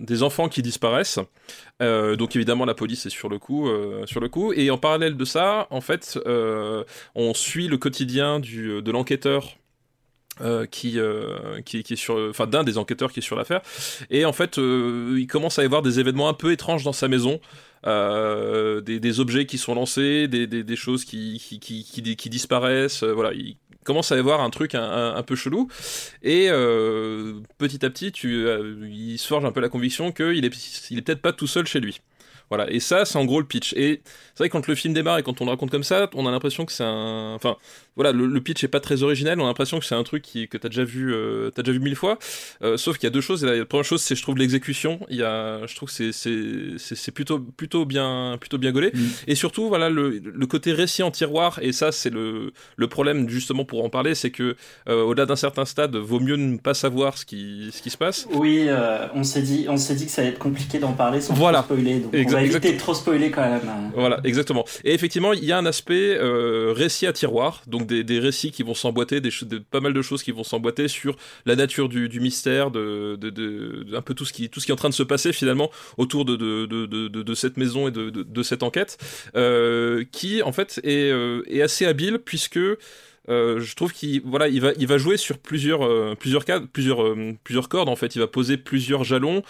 [0.00, 1.20] des enfants qui disparaissent.
[1.80, 3.68] Donc évidemment la police est sur le coup,
[4.06, 4.52] sur le coup.
[4.52, 6.18] Et en parallèle de ça, en fait,
[7.14, 9.56] on suit le quotidien du, de l'enquêteur
[10.42, 13.60] euh, qui, euh, qui, qui est sur, enfin d'un des enquêteurs qui est sur l'affaire,
[14.10, 16.92] et en fait euh, il commence à y avoir des événements un peu étranges dans
[16.92, 17.40] sa maison,
[17.84, 23.56] des, des, objets qui sont lancés, des, des, choses qui, qui, qui, disparaissent, voilà, il
[23.84, 25.68] commence à y avoir un truc un, un, un peu chelou,
[26.22, 26.48] et
[27.58, 28.46] petit à petit tu,
[28.90, 31.66] il se forge un peu la conviction qu'il est, il est peut-être pas tout seul
[31.66, 32.00] chez lui.
[32.52, 33.72] Voilà, et ça, c'est en gros le pitch.
[33.78, 36.10] Et c'est vrai que quand le film démarre et quand on le raconte comme ça,
[36.12, 37.32] on a l'impression que c'est un.
[37.34, 37.56] Enfin,
[37.96, 39.40] voilà, le, pitch est pas très original.
[39.40, 41.72] On a l'impression que c'est un truc qui, que t'as déjà vu, euh, t'as déjà
[41.72, 42.18] vu mille fois.
[42.62, 43.42] Euh, sauf qu'il y a deux choses.
[43.42, 45.00] la, première chose, c'est je trouve l'exécution.
[45.08, 48.90] Il y a, je trouve que c'est c'est c'est plutôt plutôt bien plutôt bien gaulé.
[48.92, 49.00] Mm.
[49.28, 51.58] Et surtout, voilà, le, le côté récit en tiroir.
[51.62, 54.56] Et ça, c'est le le problème justement pour en parler, c'est que
[54.90, 57.96] euh, au-delà d'un certain stade, vaut mieux ne pas savoir ce qui ce qui se
[57.96, 58.28] passe.
[58.34, 61.22] Oui, euh, on s'est dit on s'est dit que ça allait être compliqué d'en parler
[61.22, 62.00] sans trop spoiler.
[62.00, 62.12] Donc
[62.44, 63.92] éviter de trop spoiler quand même.
[63.94, 64.64] Voilà, exactement.
[64.84, 67.62] Et effectivement, il y a un aspect euh, récit à tiroir.
[67.66, 69.30] Donc des, récits qui vont s'emboîter, des,
[69.70, 71.16] pas mal de choses qui vont s'emboîter sur
[71.46, 74.74] la nature du, mystère, de, de, un peu tout ce, qui, tout ce qui est
[74.74, 78.98] en train de se passer finalement autour de, de, cette maison et de, cette enquête,
[79.36, 82.58] euh, qui en fait est, euh, est assez habile puisque
[83.28, 87.14] euh, je trouve qu'il voilà, il va, il va jouer sur plusieurs, plusieurs cas, plusieurs,
[87.44, 88.14] plusieurs cordes en fait.
[88.16, 89.42] Il va poser plusieurs jalons,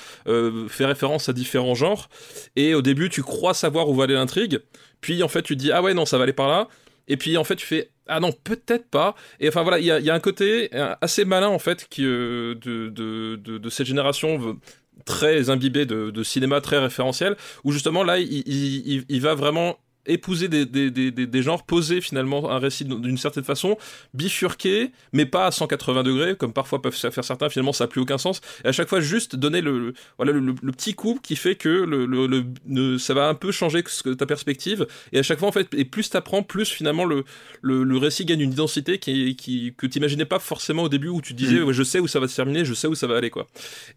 [0.69, 2.09] faire référence à différents genres.
[2.57, 4.61] Et au début, tu crois savoir où va aller l'intrigue.
[5.01, 6.69] Puis en fait, tu te dis ah ouais non, ça va aller par là.
[7.09, 9.15] Et puis en fait, tu fais ah non, peut-être pas.
[9.41, 11.87] Et enfin voilà, il y a, y a, un côté euh, assez malin en fait
[11.89, 14.59] qui, euh, de, de, de, cette génération
[15.05, 19.79] très imbibée de, de, cinéma très référentiel, où justement là, il, il, il va vraiment
[20.07, 23.77] épouser des, des, des, des, genres, poser finalement un récit d'une certaine façon,
[24.15, 28.01] bifurquer, mais pas à 180 degrés, comme parfois peuvent faire certains, finalement ça n'a plus
[28.01, 31.55] aucun sens, et à chaque fois juste donner le, voilà, le, petit coup qui fait
[31.55, 33.85] que le, le, ça va un peu changer
[34.19, 37.25] ta perspective, et à chaque fois en fait, et plus t'apprends, plus finalement le,
[37.63, 41.35] le, récit gagne une identité qui, qui, que t'imaginais pas forcément au début, où tu
[41.35, 41.73] disais, mm.
[41.73, 43.47] je sais où ça va se terminer, je sais où ça va aller, quoi.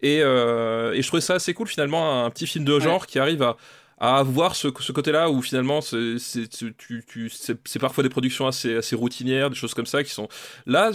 [0.02, 3.20] Et, euh, et je trouvais ça assez cool finalement, un petit film de genre qui
[3.20, 3.58] arrive à
[3.98, 9.50] à avoir ce, ce côté-là où finalement c'est c'est parfois des productions assez assez routinières,
[9.50, 10.28] des choses comme ça qui sont
[10.66, 10.92] là.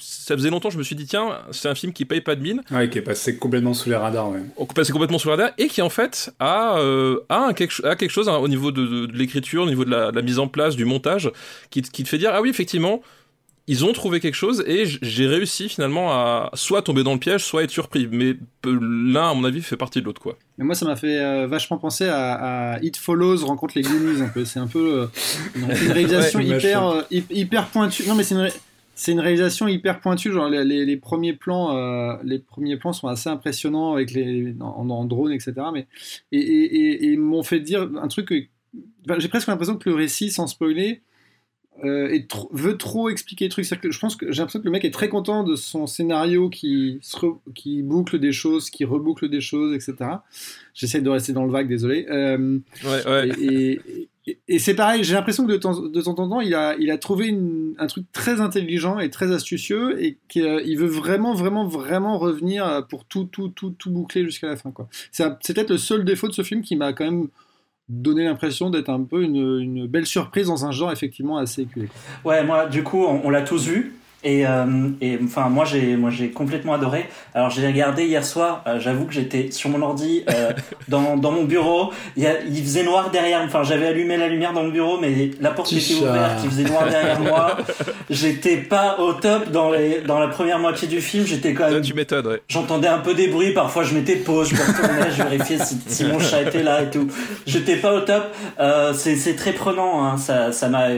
[0.00, 2.42] Ça faisait longtemps, je me suis dit tiens, c'est un film qui paye pas de
[2.42, 4.40] mine, ouais, qui est passé complètement sous les radars, ouais.
[4.74, 7.96] Passé complètement sous les radars et qui en fait a euh, a, un, quelque, a
[7.96, 10.38] quelque chose hein, au niveau de, de, l'écriture, au niveau de la, de la, mise
[10.38, 11.30] en place, du montage,
[11.70, 13.02] qui, qui te fait dire ah oui effectivement
[13.68, 17.44] ils ont trouvé quelque chose et j'ai réussi finalement à soit tomber dans le piège,
[17.44, 18.08] soit être surpris.
[18.10, 20.36] Mais l'un, à mon avis, fait partie de l'autre, quoi.
[20.58, 24.28] Et moi, ça m'a fait euh, vachement penser à, It Follows rencontre les Goonies un
[24.28, 24.44] peu.
[24.44, 25.06] C'est un peu euh,
[25.54, 28.02] une, réalisation hyper euh, hyper pointue.
[28.08, 30.32] Non, mais c'est une, réalisation hyper pointue.
[30.32, 35.32] Genre les, les, premiers plans, les premiers plans sont assez impressionnants avec les en, drone,
[35.32, 35.54] etc.
[35.72, 35.86] Mais
[36.32, 38.34] et, et, et, m'ont fait dire un truc que
[39.18, 41.02] j'ai presque l'impression que le récit, sans spoiler
[41.84, 43.68] euh, et veut trop expliquer les trucs.
[43.80, 46.48] Que je pense que j'ai l'impression que le mec est très content de son scénario
[46.48, 47.00] qui,
[47.54, 50.10] qui boucle des choses, qui reboucle des choses, etc.
[50.74, 52.06] J'essaie de rester dans le vague, désolé.
[52.10, 53.28] Euh, ouais, ouais.
[53.40, 53.80] Et,
[54.46, 56.90] et, c'est pareil, j'ai l'impression que de temps, de temps en temps, il a, il
[56.90, 57.34] a trouvé
[57.78, 63.04] un truc très intelligent et très astucieux et qu'il veut vraiment, vraiment, vraiment revenir pour
[63.06, 64.72] tout, tout, tout, tout boucler jusqu'à la fin.
[65.10, 67.28] C'est peut-être le seul défaut de ce film qui m'a quand même
[67.88, 71.88] donner l'impression d'être un peu une, belle surprise dans un genre effectivement assez éculé.
[72.24, 73.94] Ouais, moi du coup on l'a tous vu.
[74.24, 77.08] Et, euh, et enfin moi j'ai moi j'ai complètement adoré.
[77.34, 78.62] Alors j'ai regardé hier soir.
[78.66, 80.52] Euh, J'avoue que j'étais sur mon ordi euh,
[80.88, 81.92] dans, dans mon bureau.
[82.16, 83.40] Il, y a, il faisait noir derrière.
[83.44, 86.40] Enfin j'avais allumé la lumière dans mon bureau, mais la porte était ouverte.
[86.44, 87.56] Il faisait noir derrière moi.
[88.10, 91.26] J'étais pas au top dans les dans la première moitié du film.
[91.26, 91.82] J'étais quand même.
[91.82, 92.26] tu m'étonnes.
[92.26, 92.42] Ouais.
[92.48, 93.52] J'entendais un peu des bruits.
[93.52, 96.82] Parfois je mettais pause, je me retournais, je vérifiais si, si, mon chat était là
[96.82, 97.08] et tout.
[97.46, 98.24] J'étais pas au top.
[98.60, 100.04] Euh, c'est très prenant.
[100.04, 100.16] Hein.
[100.16, 100.88] Ça ça m'a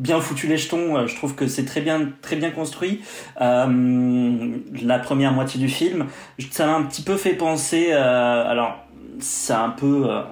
[0.00, 1.06] bien foutu les jetons.
[1.06, 3.02] Je trouve que c'est très bien très bien construit
[3.40, 6.06] euh, la première moitié du film.
[6.50, 7.88] Ça m'a un petit peu fait penser.
[7.90, 8.78] Euh, alors,
[9.20, 10.06] c'est un peu.
[10.08, 10.22] Euh,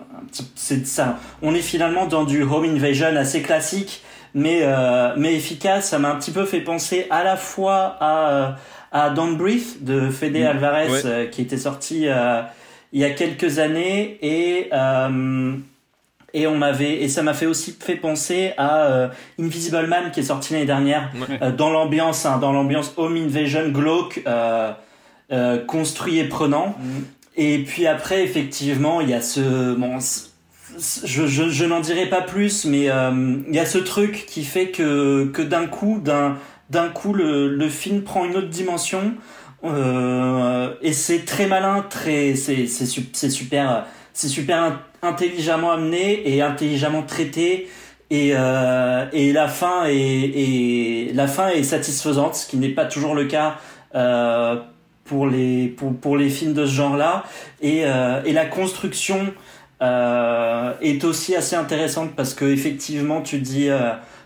[0.55, 1.19] c'est ça.
[1.43, 4.03] On est finalement dans du home invasion assez classique,
[4.35, 4.63] mais
[5.17, 5.91] mais efficace.
[5.91, 8.57] Ça m'a un petit peu fait penser à la fois à
[8.91, 10.47] à Don't Breathe de Fede mm.
[10.47, 12.07] Alvarez qui était sorti
[12.93, 14.71] il y a quelques années et
[16.35, 20.21] et on m'avait et ça m'a fait aussi fait penser à euh, Invisible Man qui
[20.21, 21.11] est sorti l'année dernière
[21.43, 24.73] euh, dans l'ambiance hein, dans l'ambiance home invasion glauque euh,
[25.67, 26.69] construit et prenant.
[26.79, 26.83] Mm.
[27.37, 29.99] et puis après effectivement il y a ce bon
[30.79, 34.69] je, je, je n'en dirai pas plus mais il y a ce truc qui fait
[34.69, 36.37] que que d'un coup d'un
[36.69, 39.15] d'un coup le, le film prend une autre dimension.
[39.65, 47.03] Et c'est très malin très c'est c'est c'est super c'est super intelligemment amené et intelligemment
[47.03, 47.69] traité
[48.11, 52.87] et, euh, et la fin est, est, la fin est satisfaisante ce qui n'est pas
[52.87, 53.57] toujours le cas
[53.95, 54.57] euh,
[55.05, 57.25] pour les pour, pour les films de ce genre là
[57.61, 59.33] et, euh, et la construction
[59.81, 63.69] est aussi assez intéressante parce que effectivement tu dis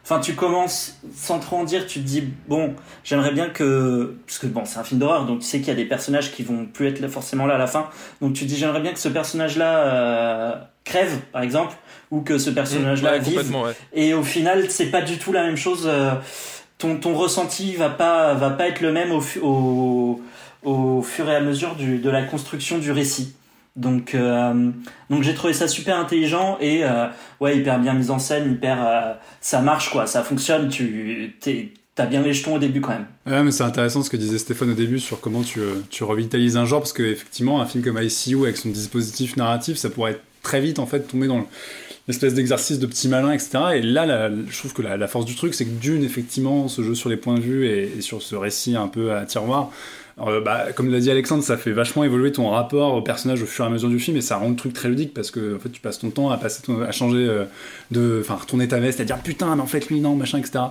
[0.04, 2.74] Enfin, tu commences sans trop en dire, tu te dis bon,
[3.04, 5.70] j'aimerais bien que parce que bon, c'est un film d'horreur, donc tu sais qu'il y
[5.70, 7.88] a des personnages qui vont plus être là, forcément là à la fin.
[8.20, 10.52] Donc tu te dis j'aimerais bien que ce personnage-là euh,
[10.84, 11.74] crève, par exemple,
[12.10, 13.56] ou que ce personnage-là Mmh, ouais, vive.
[13.56, 13.72] ouais.
[13.92, 15.84] Et au final, c'est pas du tout la même chose.
[15.86, 16.12] euh,
[16.78, 19.22] Ton, ton ressenti va pas, va pas être le même au,
[20.64, 23.34] au fur et à mesure du, de la construction du récit.
[23.74, 24.70] Donc, euh,
[25.08, 27.06] donc j'ai trouvé ça super intelligent et euh,
[27.40, 30.68] ouais, hyper bien mis en scène, hyper, euh, ça marche quoi, ça fonctionne.
[30.68, 31.36] Tu,
[31.94, 33.06] t'as bien les jetons au début quand même.
[33.26, 36.58] Ouais, mais c'est intéressant ce que disait Stéphane au début sur comment tu, tu revitalises
[36.58, 40.60] un genre, parce qu'effectivement, un film comme ICU, avec son dispositif narratif, ça pourrait très
[40.60, 41.46] vite en fait tomber dans
[42.08, 43.58] l'espèce d'exercice de petit malin, etc.
[43.76, 46.94] Et là, je trouve que la, force du truc, c'est que d'une, effectivement, ce jeu
[46.94, 49.70] sur les points de vue et sur ce récit un peu à tiroir,
[50.20, 53.46] euh, bah, comme l'a dit Alexandre, ça fait vachement évoluer ton rapport au personnage au
[53.46, 55.56] fur et à mesure du film et ça rend le truc très ludique parce que
[55.56, 57.44] en fait, tu passes ton temps à, passer ton- à changer euh,
[57.90, 58.18] de.
[58.20, 60.64] Enfin, retourner ta veste, à dire putain, mais en fait, lui, non, machin, etc.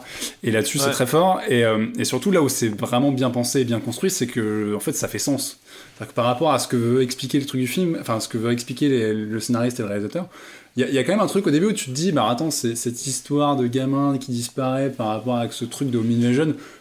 [0.43, 1.41] Et là-dessus, c'est très fort.
[1.49, 4.75] Et, euh, et surtout, là où c'est vraiment bien pensé et bien construit, c'est que
[4.75, 5.59] en fait, ça fait sens.
[5.99, 8.37] Que par rapport à ce que veut expliquer le truc du film, enfin, ce que
[8.39, 10.27] veut expliquer les- le scénariste et le réalisateur,
[10.75, 11.91] il y, a- il y a quand même un truc au début où tu te
[11.91, 15.91] dis, bah attends, c'est cette histoire de gamin qui disparaît par rapport à ce truc
[15.91, 16.35] de Mini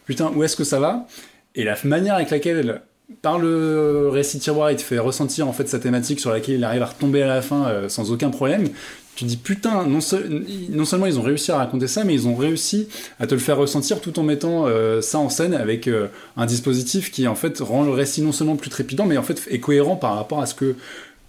[0.07, 1.07] putain, où est-ce que ça va?
[1.55, 2.83] Et la manière avec laquelle,
[3.23, 6.65] par le récit tiroir, il te fait ressentir en fait sa thématique sur laquelle il
[6.65, 8.69] arrive à retomber à la fin euh, sans aucun problème,
[9.21, 12.89] tu dis putain, non seulement ils ont réussi à raconter ça, mais ils ont réussi
[13.19, 16.07] à te le faire ressentir tout en mettant euh, ça en scène avec euh,
[16.39, 19.43] un dispositif qui en fait rend le récit non seulement plus trépidant, mais en fait
[19.51, 20.75] est cohérent par rapport à ce que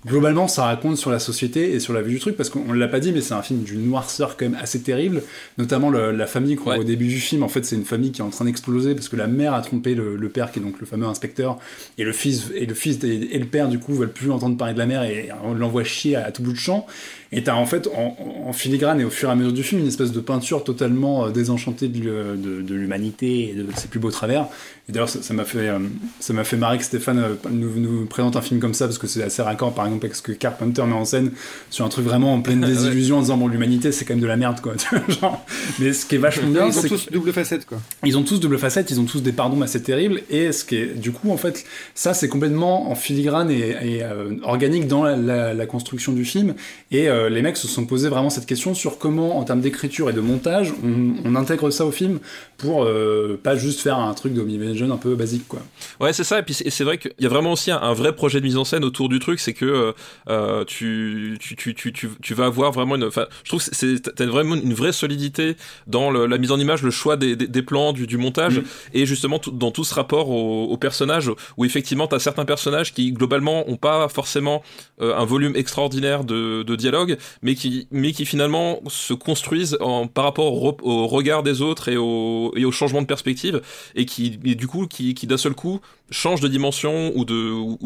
[0.06, 2.88] globalement ça raconte sur la société et sur la vue du truc parce qu'on l'a
[2.88, 5.22] pas dit mais c'est un film d'une noirceur quand même assez terrible
[5.60, 6.80] notamment le- la famille qu'on Ouais.
[6.80, 9.10] au début du film en fait c'est une famille qui est en train d'exploser parce
[9.10, 11.60] que la mère a trompé le, le père qui est donc le fameux inspecteur
[12.00, 14.58] et le fils et le fils et, et le père du coup veulent plus entendre
[14.58, 16.88] parler de la mère et on l'envoie chier à, tout bout de champ
[17.34, 18.16] et t'as en fait en,
[18.48, 21.26] en filigrane et au fur et à mesure du film une espèce de peinture totalement
[21.26, 24.48] euh, désenchantée de, l'hu- de- de l'humanité et de ses plus beaux travers
[24.90, 25.80] et d'ailleurs ça m'a fait euh,
[26.20, 28.98] ça m'a fait marrer que Stéphane euh, nous, nous présente un film comme ça parce
[28.98, 31.32] que c'est assez raccord par exemple avec ce que Carpenter met en scène
[31.70, 34.28] sur un truc vraiment en pleine désillusion en disant bon l'humanité c'est quand même de
[34.28, 34.74] la merde quoi
[35.08, 35.46] genre.
[35.80, 37.78] mais ce qui est vachement bien Ils ont tous double facette, quoi.
[38.04, 40.76] ils ont tous double facette, ils ont tous des pardons assez terribles, et ce qui
[40.78, 41.64] est, du coup, en fait,
[41.96, 46.26] ça c'est complètement en filigrane et, et, euh, organique dans la, la- la construction du
[46.26, 46.56] film,
[46.92, 50.10] et euh, les mecs se sont posés vraiment cette question sur comment, en termes d'écriture
[50.10, 52.20] et de montage, on, on intègre ça au film
[52.58, 55.62] pour euh, pas juste faire un truc d'Omnivision un peu basique, quoi.
[56.00, 56.40] Ouais, c'est ça.
[56.40, 58.58] Et puis c'est vrai qu'il y a vraiment aussi un, un vrai projet de mise
[58.58, 59.92] en scène autour du truc, c'est que euh,
[60.30, 63.04] euh, tu, tu, tu, tu, vas avoir vraiment une.
[63.06, 65.56] Enfin, je trouve que t'as vraiment une vraie solidité
[65.88, 68.60] dans le- la mise en image, le choix des, des, des plans, du, du montage,
[68.60, 68.64] Mhm.
[68.94, 73.12] et justement dans tout ce rapport aux au personnages, où effectivement t'as certains personnages qui
[73.12, 74.62] globalement ont pas forcément
[75.02, 77.11] euh, un volume extraordinaire de, de dialogue,
[77.42, 77.88] mais qui,
[78.26, 82.66] finalement se construisent en, par rapport au, re- au regard des autres et au, et
[82.72, 83.62] changement de perspective,
[83.96, 85.80] et qui, du coup, qui, d'un seul coup
[86.10, 87.78] change de dimension ou de ou,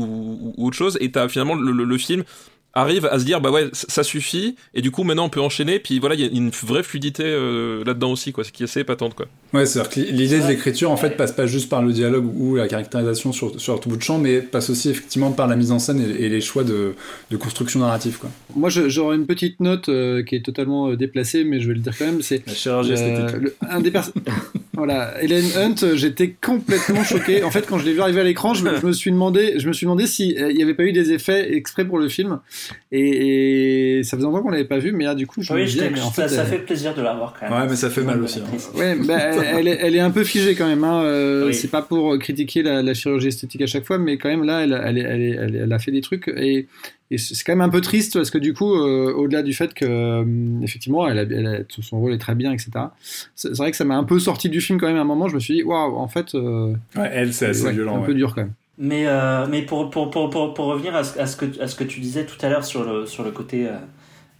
[0.67, 2.23] autre chose, et t'as finalement le, le- le film
[2.75, 5.79] arrive à se dire bah ouais ça suffit et du coup maintenant on peut enchaîner
[5.79, 8.65] puis voilà il y a une vraie fluidité euh, là-dedans aussi quoi ce qui est
[8.65, 11.81] assez patente quoi Ouais, c'est-à-dire que l'idée de l'écriture, en fait, passe pas juste par
[11.81, 15.31] le dialogue ou la caractérisation sur, sur tout bout de champ, mais passe aussi effectivement
[15.31, 16.93] par la mise en scène et, et les choix de,
[17.31, 18.29] de construction narrative, quoi.
[18.53, 21.79] Moi, j'aurais une petite note euh, qui est totalement euh, déplacée, mais je vais le
[21.79, 22.21] dire quand même.
[22.21, 23.41] C'est La chirurgie euh, esthétique.
[23.43, 23.91] le- un des
[24.75, 25.95] voilà, Helen Hunt.
[25.95, 27.43] J'étais complètement choqué.
[27.43, 29.53] En fait, quand je l'ai vu arriver à l'écran, je, me- je me suis demandé,
[29.57, 31.97] je me suis demandé si euh, il n'y avait pas eu des effets exprès pour
[31.99, 32.39] le film.
[32.97, 35.57] Et, et ça faisait longtemps qu'on l'avait pas vu, mais là, du coup, je me
[35.59, 37.59] Oui, disais, j'étais- mais en ça, fait, ça fait plaisir de la voir quand même.
[37.59, 38.57] Ouais, mais ça fait mal aussi, hein.
[38.77, 40.83] Ouais, bah, elle, elle est, elle est un peu figée quand même.
[40.83, 41.01] Hein.
[41.03, 41.53] euh, Oui.
[41.53, 44.61] C'est pas pour critiquer la, la chirurgie esthétique à chaque fois, mais quand même là,
[44.63, 46.67] elle, elle, elle, a fait des trucs et,
[47.11, 49.73] et c'est quand même un peu triste parce que du coup, euh, au-delà du fait
[49.73, 50.23] que euh,
[50.63, 52.69] effectivement, elle a, elle a- son rôle est très bien, etc.
[53.35, 54.97] C'est c'est vrai que ça m'a un peu sorti du film quand même.
[54.97, 57.63] À un moment, je me suis dit, waouh, en fait, euh, Ouais, elle, c'est assez
[57.65, 57.97] ouais, violent.
[57.97, 58.05] un ouais.
[58.07, 58.53] peu dur quand même.
[58.77, 61.67] Mais, euh, mais pour, pour, pour, pour, pour revenir à ce, à, ce que, à
[61.67, 63.77] ce que tu disais tout à l'heure sur le, sur le côté euh,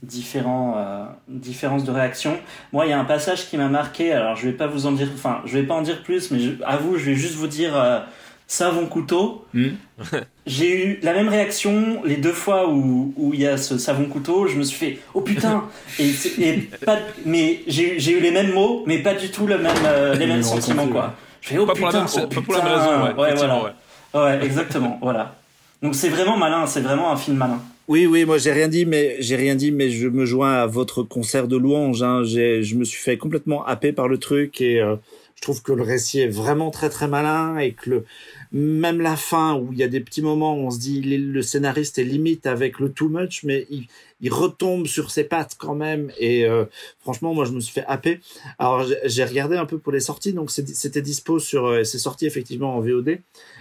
[0.04, 2.38] différent, euh, différence de réaction,
[2.74, 4.92] moi il y a un passage qui m'a marqué, alors je vais pas vous en
[4.92, 7.36] dire, enfin je vais pas en dire plus, mais je, à vous je vais juste
[7.36, 8.00] vous dire euh,
[8.48, 9.46] savon couteau.
[9.54, 9.70] Hmm.
[10.46, 14.06] J'ai eu la même réaction les deux fois où où il y a ce savon
[14.06, 15.64] couteau, je me suis fait oh putain
[16.00, 19.32] et, c'est- et pas, mais j'ai eu j'ai eu les mêmes mots, mais pas du
[19.32, 21.14] tout le même, euh, les Le mêmes même sentiments quoi.
[21.42, 23.14] Je fais oh pas pour la putain, même, oh, pas pour la même raison ouais,
[23.14, 23.64] ouais effectivement, voilà.
[23.64, 23.72] ouais.
[24.16, 25.36] Ouais, exactement, voilà.
[25.82, 27.62] Donc c'est vraiment malin, c'est vraiment un film malin.
[27.88, 30.66] Oui, oui, moi j'ai rien dit, mais j'ai rien dit, mais je me joins à
[30.66, 32.02] votre concert de louanges.
[32.02, 32.24] Hein.
[32.24, 34.96] J'ai, je me suis fait complètement happer par le truc et euh,
[35.36, 38.06] je trouve que le récit est vraiment très très malin et que le,
[38.52, 41.42] même la fin où il y a des petits moments où on se dit le
[41.44, 43.86] scénariste est limite avec le too much, mais il,
[44.22, 46.66] il retombe sur ses pattes quand même et euh,
[47.02, 48.20] franchement moi je me suis fait happer.
[48.58, 52.26] Alors j'ai- regardé un peu pour les sorties, donc c'était dispo sur, euh, c'est sorti
[52.26, 53.20] effectivement en VOD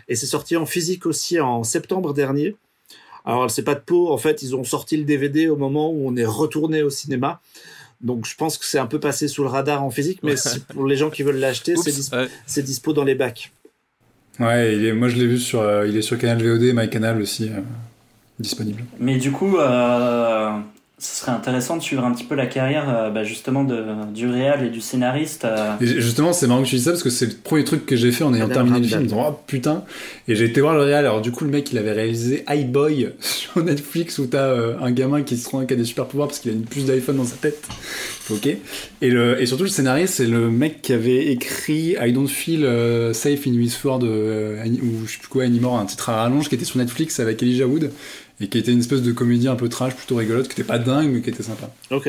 [0.08, 2.56] et c'est sorti en physique aussi en septembre dernier.
[3.24, 6.06] Alors c'est pas de peau, en fait ils ont sorti le DVD au moment où
[6.06, 7.40] on est retourné au cinéma.
[8.00, 10.34] Donc je pense que c'est un peu passé sous le radar en physique, mais
[10.74, 11.74] pour les gens qui veulent l'acheter,
[12.46, 13.50] c'est dispo dans les bacs.
[14.40, 17.60] Ouais, moi je l'ai vu sur, euh, il est sur Canal VOD, MyCanal aussi euh,
[18.38, 18.84] disponible.
[18.98, 20.58] Mais du coup, euh,
[21.04, 24.26] ce serait intéressant de suivre un petit peu la carrière euh, bah, justement de, du
[24.26, 25.44] réal et du scénariste.
[25.44, 25.74] Euh.
[25.78, 28.10] justement, c'est marrant que tu dis ça parce que c'est le premier truc que j'ai
[28.10, 29.00] fait en ayant terminé le film.
[29.00, 29.84] En disant, oh putain.
[30.28, 31.04] Et j'ai été voir le réal.
[31.04, 34.92] Alors du coup, le mec, il avait réalisé iBoy sur Netflix où t'as euh, un
[34.92, 37.18] gamin qui se rend qui a des super pouvoirs parce qu'il a une puce d'iPhone
[37.18, 37.68] dans sa tête.
[38.30, 38.46] Ok.
[38.46, 42.66] Et, le, et surtout, le scénariste, c'est le mec qui avait écrit I Don't Feel
[43.12, 46.64] Safe in Westford ou je sais plus quoi, Anymore, un titre à rallonge qui était
[46.64, 47.90] sur Netflix avec Elijah Wood
[48.40, 50.78] et qui était une espèce de comédie un peu trash, plutôt rigolote, qui était pas
[50.78, 51.70] dingue, mais qui était sympa.
[51.90, 52.08] Ok.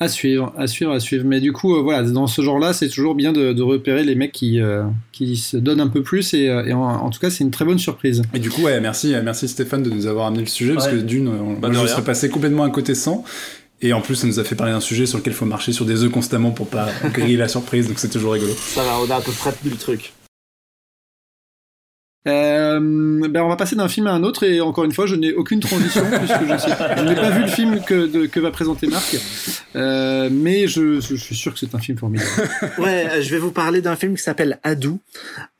[0.00, 1.24] À suivre, à suivre, à suivre.
[1.26, 4.32] Mais du coup, euh, voilà, dans ce genre-là, c'est toujours bien de, repérer les mecs
[4.32, 7.50] qui, euh, qui se donnent un peu plus, et, euh, en, tout cas, c'est une
[7.50, 8.22] très bonne surprise.
[8.34, 10.96] Et du coup, ouais, merci, merci Stéphane de nous avoir amené le sujet, parce que
[10.96, 13.24] d'une, on, bah, je serais passé complètement à côté sans.
[13.84, 15.72] Et en plus, ça nous a fait parler d'un sujet sur lequel il faut marcher
[15.72, 18.52] sur des œufs constamment pour pas griller la surprise, donc c'est toujours rigolo.
[18.56, 20.12] Ça va, on a à peu près tenu le truc.
[22.28, 22.78] Euh,
[23.28, 25.32] ben on va passer d'un film à un autre et encore une fois je n'ai
[25.32, 29.16] aucune transition puisque je, n'ai pas vu le film que, que va présenter Marc.
[29.74, 32.30] Euh, mais je, je, suis sûr que c'est un film formidable.
[32.78, 35.00] Ouais, euh, je vais vous parler d'un film qui s'appelle Adou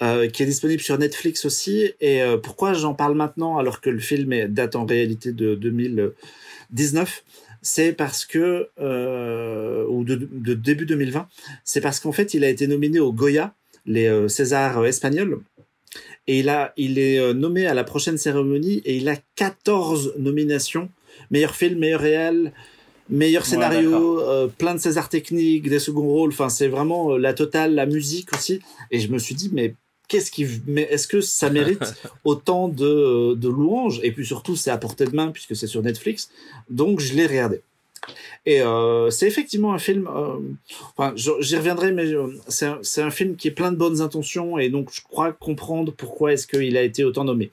[0.03, 1.93] euh, qui est disponible sur Netflix aussi.
[2.01, 5.57] Et euh, pourquoi j'en parle maintenant alors que le film est, date en réalité de
[5.57, 7.25] 2019
[7.61, 8.69] c'est parce que
[9.89, 11.27] ou de, de, début 2020
[11.65, 13.55] c'est parce qu'en fait il a été nominé au Goya
[13.87, 15.41] les Césars espagnols
[16.27, 20.15] et il, a, il est euh, nommé à la prochaine cérémonie et il a 14
[20.19, 20.89] nominations.
[21.31, 22.53] Meilleur film, meilleur réel,
[23.09, 26.31] meilleur scénario, euh, plein de César techniques, des seconds rôles.
[26.31, 28.61] Enfin, c'est vraiment euh, la totale, la musique aussi.
[28.91, 29.75] Et je me suis dit, mais
[30.09, 31.95] qu'est-ce qui, mais est-ce que ça mérite
[32.25, 34.01] autant de, de louanges?
[34.03, 36.31] Et puis surtout, c'est à portée de main puisque c'est sur Netflix.
[36.71, 37.63] Donc, je l'ai regardé.
[38.45, 40.09] Et euh, c'est effectivement un film.
[40.09, 40.39] Euh,
[40.97, 44.69] enfin, j'y reviendrai, mais euh, c'est un, film qui est plein de bonnes intentions et
[44.69, 47.51] donc je crois comprendre pourquoi est-ce qu'il a été autant nommé.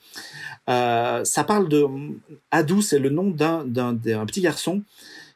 [0.67, 1.85] Ça parle de
[2.51, 4.83] Adou, c'est le nom d'un d'un petit garçon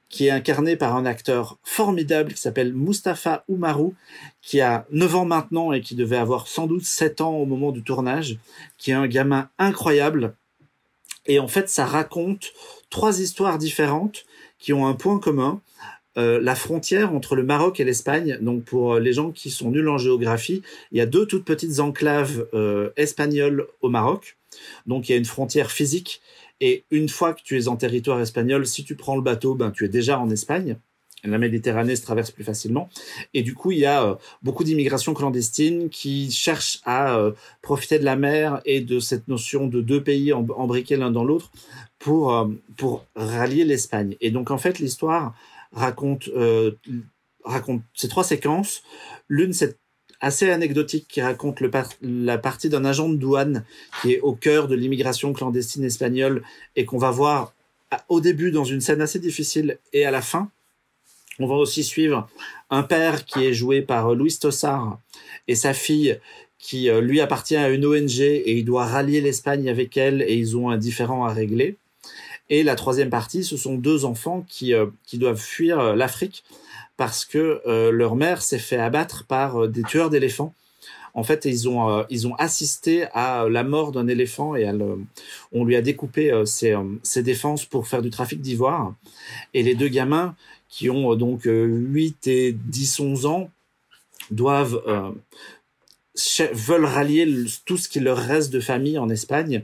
[0.10, 3.96] qui est incarné par un acteur formidable qui s'appelle Mustapha Oumarou,
[4.44, 7.72] qui a 9 ans maintenant et qui devait avoir sans doute 7 ans au moment
[7.72, 8.38] du tournage,
[8.78, 10.36] qui est un gamin incroyable.
[11.26, 12.54] Et en fait, ça raconte
[12.92, 14.26] trois histoires différentes
[14.64, 15.62] qui ont un point commun,
[16.18, 18.38] euh, la frontière entre le Maroc et l'Espagne.
[18.40, 20.62] Donc pour les gens qui sont nuls en géographie,
[20.94, 24.38] il y a deux toutes petites enclaves euh, espagnoles au Maroc.
[24.86, 26.22] Donc il y a une frontière physique.
[26.62, 29.70] Et une fois que tu es en territoire espagnol, si tu prends le bateau, ben
[29.72, 30.78] tu es déjà en Espagne.
[31.24, 32.90] La Méditerranée se traverse plus facilement.
[33.34, 37.32] Et du coup, il y a euh, beaucoup d'immigration clandestine qui cherchent à euh,
[37.62, 41.52] profiter de la mer et de cette notion de deux pays embriqués l'un dans l'autre
[41.98, 44.18] pour, euh, pour rallier l'Espagne.
[44.20, 45.34] Et donc, en fait, l'histoire
[45.72, 46.30] raconte,
[47.44, 48.84] raconte ces trois séquences.
[49.28, 49.78] L'une, c'est
[50.24, 51.72] assez anecdotique qui raconte le
[52.02, 53.66] la partie d'un agent de douane
[54.02, 56.44] qui est au cœur de l'immigration clandestine espagnole
[56.76, 57.54] et qu'on va voir
[58.08, 60.50] au début dans une scène assez difficile et à la fin.
[61.40, 62.28] On va aussi suivre
[62.70, 65.00] un père qui est joué par Louis Tossard
[65.48, 66.20] et sa fille
[66.60, 70.36] qui euh, lui appartient à une ONG et il doit rallier l'Espagne avec elle et
[70.36, 71.78] ils ont un différend à régler.
[72.50, 76.44] Et la troisième partie, ce sont deux enfants qui, euh, qui doivent fuir euh, l'Afrique
[76.98, 80.54] parce que euh, leur mère s'est fait abattre par des tueurs d'éléphants.
[81.16, 84.68] En fait, ils ont, ils ont assisté à la mort d'un éléphant et
[85.52, 88.96] on lui a découpé ses, ses, défenses pour faire du trafic d'ivoire.
[89.54, 90.36] Et les deux gamins,
[90.74, 93.52] qui ont donc 8 et 10, 11 ans,
[94.32, 94.82] doivent
[96.52, 97.28] veulent rallier
[97.66, 99.64] tout ce qui leur reste de famille en Espagne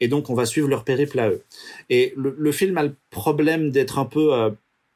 [0.00, 1.42] et donc on va suivre leur périple à eux.
[1.88, 4.50] Et le, film a le problème d'être un peu euh,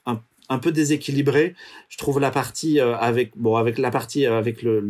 [0.06, 1.54] un, peu déséquilibré.
[1.88, 4.80] Je trouve la partie euh, avec bon avec la partie euh, avec le,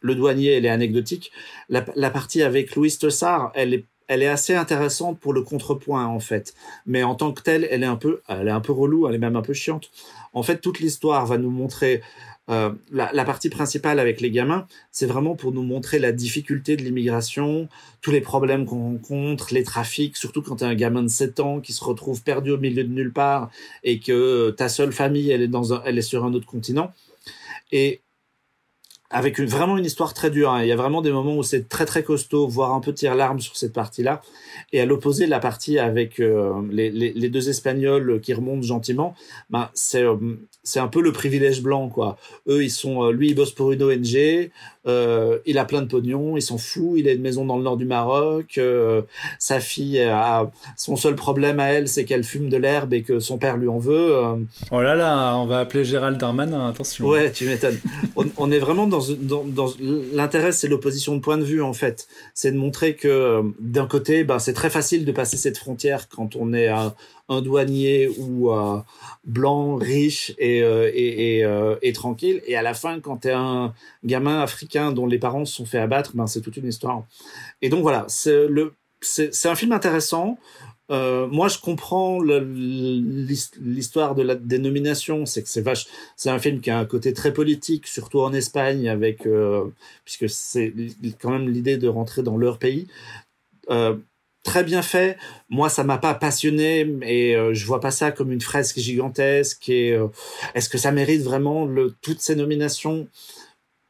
[0.00, 1.30] le, douanier elle est anecdotique.
[1.68, 6.04] La, la partie avec Louis Tossard elle est elle est assez intéressante pour le contrepoint
[6.04, 6.52] en fait,
[6.84, 9.14] mais en tant que telle, elle est un peu, elle est un peu relou, elle
[9.14, 9.92] est même un peu chiante.
[10.32, 12.02] En fait, toute l'histoire va nous montrer
[12.50, 16.82] euh, la, partie principale avec les gamins, c'est vraiment pour nous montrer la difficulté de
[16.82, 17.68] l'immigration,
[18.00, 21.60] tous les problèmes qu'on rencontre, les trafics, surtout quand tu un gamin de 7 ans
[21.60, 23.48] qui se retrouve perdu au milieu de nulle part
[23.84, 26.92] et que ta seule famille, elle est, dans elle est sur un autre continent.
[27.70, 28.00] Et
[29.10, 30.50] avec une, vraiment une histoire très dure.
[30.50, 30.62] Hein.
[30.62, 33.14] Il y a vraiment des moments où c'est très très costaud, voire un peu tire
[33.16, 34.22] larme sur cette partie-là.
[34.72, 39.14] Et à l'opposé, la partie avec euh, les, deux Espagnols qui remontent gentiment,
[39.50, 40.16] ben c'est euh,
[40.62, 42.16] c'est un peu le privilège blanc quoi.
[42.48, 44.50] Eux ils sont, euh, lui il bosse pour une ONG,
[44.86, 47.62] euh, il a plein de pognon, il s'en fout, il a une maison dans le
[47.62, 49.02] nord du Maroc, euh,
[49.38, 53.20] sa fille a son seul problème à elle, c'est qu'elle fume de l'herbe et que
[53.20, 54.16] son père lui en veut.
[54.16, 54.36] Euh.
[54.70, 57.06] Oh là là, on va appeler Gérald Darmanin, attention.
[57.06, 57.78] Ouais, tu m'étonnes.
[58.16, 59.68] on, on, est vraiment dans, dans, dans
[60.12, 63.86] l'intérêt, c'est l'opposition de point de vue en fait, c'est de montrer que euh, d'un
[63.86, 66.94] côté, ben c'est très facile de passer cette frontière quand on est un,
[67.30, 68.80] un douanier ou euh,
[69.24, 72.42] blanc, riche et, euh, et, euh, et, tranquille.
[72.46, 73.72] Et à la fin, quand tu es un
[74.04, 77.04] gamin africain dont les parents se sont fait abattre, ben, c'est toute une histoire.
[77.62, 80.36] Et donc voilà, c'est le c'est un film intéressant.
[80.90, 85.24] Moi, je comprends l'histoire de la dénomination.
[85.24, 85.86] C'est que c'est vache.
[86.16, 89.26] C'est un film qui a un côté très politique, surtout en Espagne, avec
[90.04, 90.74] puisque c'est
[91.18, 92.88] quand même l'idée de rentrer dans leur pays.
[94.42, 95.16] Très bien fait.
[95.48, 99.68] Moi, ça m'a pas passionné, mais euh, je vois pas ça comme une fresque gigantesque.
[99.68, 100.08] Et euh,
[100.54, 103.08] est-ce que ça mérite vraiment le, toutes ces nominations?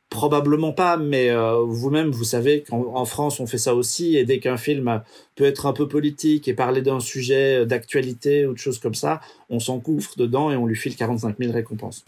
[0.09, 4.17] Probablement pas, mais euh, vous-même, vous savez qu'en France, on fait ça aussi.
[4.17, 5.03] Et dès qu'un film
[5.37, 9.21] peut être un peu politique et parler d'un sujet d'actualité ou de choses comme ça,
[9.51, 12.05] on s'encouffre dedans et on lui file 45 000 récompenses.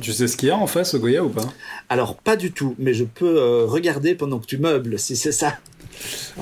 [0.00, 1.46] Tu, sais ce qu'il y a en face au Goya ou pas?
[1.88, 5.32] Alors, pas du tout, mais je peux euh, regarder pendant que tu meubles, si c'est
[5.32, 5.58] ça.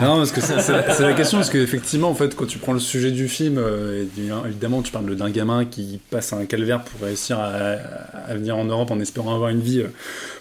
[0.00, 3.10] Non, parce que c'est la question, parce qu'effectivement, en fait, quand tu prends le sujet
[3.10, 4.04] du film, euh,
[4.46, 7.48] évidemment, tu parles d'un gamin qui passe un calvaire pour réussir à,
[8.28, 9.80] à, venir en Europe en espérant avoir une vie.
[9.80, 9.88] Euh,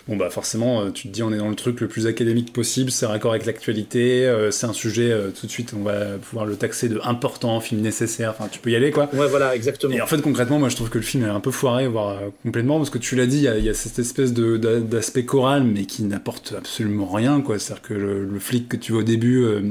[0.08, 2.54] bon, bah forcément, euh, tu te dis, on est dans le truc le plus académique
[2.54, 6.18] possible, c'est raccord avec l'actualité, euh, c'est un sujet, euh, tout de suite, on va
[6.18, 9.10] pouvoir le taxer de important, film nécessaire, enfin, tu peux y aller, quoi.
[9.14, 9.94] Ouais, voilà, exactement.
[9.94, 12.20] Et en fait, concrètement, moi, je trouve que le film est un peu foiré, voire
[12.44, 15.86] complètement, parce que tu l'as dit, il y, y, a cette espèce d'aspect choral, mais
[15.86, 17.60] qui n'apporte absolument rien, quoi.
[17.60, 19.62] C'est-à-dire que le, le, flic que tu vois début, euh,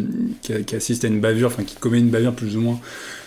[0.42, 2.80] qui, assiste à une bavure, enfin, qui commet une bavure plus ou moins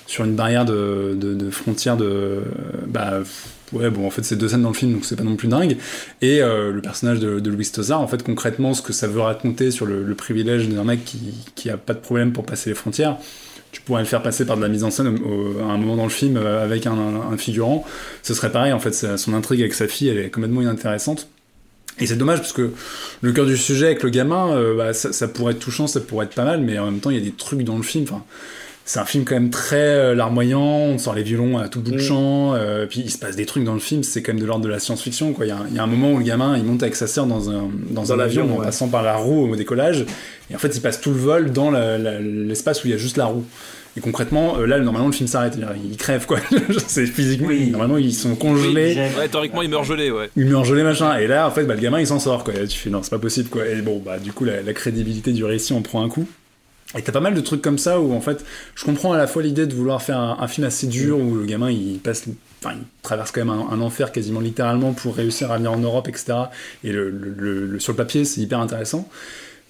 [0.08, 2.42] sur une barrière de, de, de frontière de.
[2.88, 3.22] Bah,
[3.74, 5.48] ouais, bon, en fait, c'est deux scènes dans le film, donc c'est pas non plus
[5.48, 5.78] dingue.
[6.22, 9.72] Et euh, le personnage de, Louis Tosar, en fait, concrètement, ce que ça veut raconter
[9.72, 13.18] sur le, privilège d'un mec qui, qui a pas de problème pour passer les frontières,
[13.72, 16.06] tu pourrais le faire passer par de la mise en scène à un moment dans
[16.06, 17.86] le film euh, avec un, un, un figurant.
[18.24, 21.28] Ce serait pareil, en fait, son intrigue avec sa fille, elle est complètement inintéressante.
[22.00, 22.72] Et c'est dommage parce que
[23.22, 26.00] le cœur du sujet avec le gamin, euh, bah, ça, ça, pourrait être touchant, ça
[26.00, 27.84] pourrait être pas mal, mais en même temps, il y a des trucs dans le
[27.84, 28.04] film.
[28.04, 28.24] Enfin,
[28.88, 31.92] c'est un film quand même très euh, larmoyant, on sort les violons à tout bout
[31.92, 34.42] de champ, euh, puis il se passe des trucs dans le film, c'est quand même
[34.42, 35.36] de l'ordre de la science-fiction.
[35.42, 37.06] Il, y a, il y a un moment où le gamin il monte avec sa
[37.06, 38.66] sœur dans un, dans, dans un avion en ouais.
[38.66, 40.06] passant par la roue au décollage,
[40.50, 43.18] et en fait il passe tout le vol dans l'espace où il y a juste
[43.18, 43.44] la roue.
[43.98, 45.58] Et concrètement, euh, là, normalement, le film s'arrête.
[45.84, 46.38] Ils crèvent, quoi.
[46.88, 47.48] c'est physiquement.
[47.48, 47.72] Oui.
[47.72, 48.94] Normalement, ils sont congelés.
[48.96, 50.30] Oui, ouais, théoriquement, ils meurent gelés, ouais.
[50.36, 51.18] Ils meurent gelés, machin.
[51.18, 52.54] Et là, en fait, bah, le gamin, il s'en sort, quoi.
[52.54, 53.68] Et tu fais, non, c'est pas possible, quoi.
[53.68, 56.28] Et bon, bah, du coup, la, la crédibilité du récit, on prend un coup.
[56.96, 58.46] Et t'as pas mal de trucs comme ça où en fait,
[58.76, 61.36] je comprends à la fois l'idée de vouloir faire un, un, film assez dur où
[61.36, 62.24] le gamin il passe,
[62.64, 65.80] enfin il traverse quand même un, un, enfer quasiment littéralement pour réussir à venir en
[65.80, 66.34] Europe, etc.
[66.86, 69.10] Et le, le, le, sur le papier c'est hyper intéressant.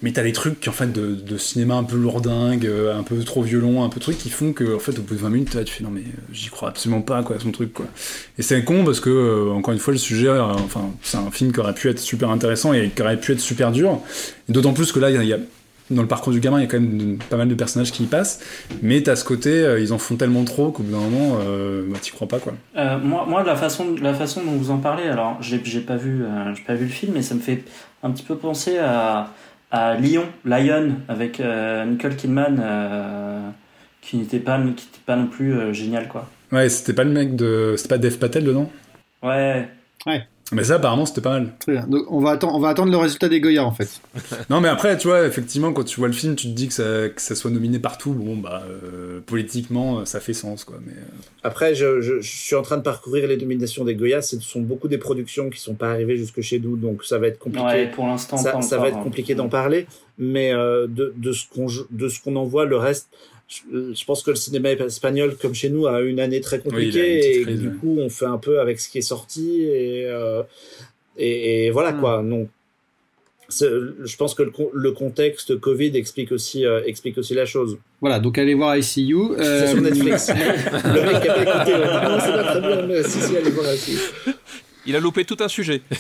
[0.04, 3.18] Mais t'as des trucs qui en fait de, de, cinéma un peu lourdingue, un peu
[3.24, 5.66] trop violent, un peu truc qui font que en fait au bout de 20 minutes
[5.66, 7.88] tu fais non mais j'y crois absolument pas quoi son truc quoi.
[8.38, 11.32] Et c'est con parce que euh, encore une fois le sujet, euh, enfin c'est un
[11.32, 14.00] film qui aurait pu être super intéressant et qui aurait pu être super dur.
[14.50, 15.40] D'autant plus que là il y, a
[15.92, 18.04] dans le parcours du gamin, il y a quand même pas mal de personnages qui
[18.04, 18.42] y passent,
[18.82, 21.84] mais t'as ce côté, euh, ils en font tellement trop qu'au bout d'un moment, euh,
[21.88, 22.54] bah, t'y crois pas quoi.
[22.78, 26.24] Euh, moi, moi, la façon, la façon dont vous en parlez, alors j'ai, pas vu,
[26.24, 27.64] euh, j'ai pas vu le film, mais ça me fait
[28.04, 29.32] un petit peu penser à,
[29.72, 33.54] à Lyon, Lion, avec euh, Nicole Kidman,
[34.02, 36.30] qui n'était pas, qui n'était pas non plus génial quoi.
[36.52, 38.72] Ouais, c'était pas le mec de, c'était pas Dev Patel dedans?
[39.22, 39.68] Ouais.
[40.06, 40.26] Ouais.
[40.54, 41.54] Mais ça, apparemment, c'était pas mal.
[41.60, 41.88] Très bien.
[41.88, 44.02] Donc, on va, attendre, on va attendre le résultat des Goya, en fait.
[44.50, 46.74] non, mais après, tu vois, effectivement, quand tu vois le film, tu te dis que
[46.74, 48.14] ça, que ça soit nominé partout.
[48.14, 50.78] Bon, bah, euh, politiquement, ça fait sens, quoi.
[50.86, 51.06] Mais, euh...
[51.44, 54.22] Après, je, je, je, suis en train de parcourir les nominations des Goya.
[54.22, 57.28] Ce sont beaucoup des productions qui sont pas arrivées jusque chez nous, donc ça va
[57.28, 57.66] être compliqué.
[57.66, 59.88] Ouais, pour l'instant, ça, ça va être compliqué d'en parler.
[60.18, 63.10] Mais euh, de, de ce qu'on de ce qu'on en voit, le reste,
[63.48, 67.22] je, je, pense que le cinéma espagnol, comme chez nous, a une année très compliquée
[67.22, 70.06] oui, et crise, du coup, on fait un peu avec ce qui est sorti et
[70.06, 70.44] euh,
[71.18, 72.00] et, et voilà mmh.
[72.00, 72.24] quoi.
[72.24, 72.50] Donc,
[73.50, 77.78] je pense que le, le, contexte Covid explique aussi, euh, explique aussi la chose.
[78.02, 79.16] Voilà, donc allez voir ICU.
[79.16, 79.38] Euh...
[79.40, 80.30] C'est sur Netflix.
[80.30, 83.52] le mec qui a pas écouté, non, c'est pas très bien, mais si, si, allez
[83.52, 83.98] voir ICU.
[84.86, 85.82] Il a loupé tout un sujet.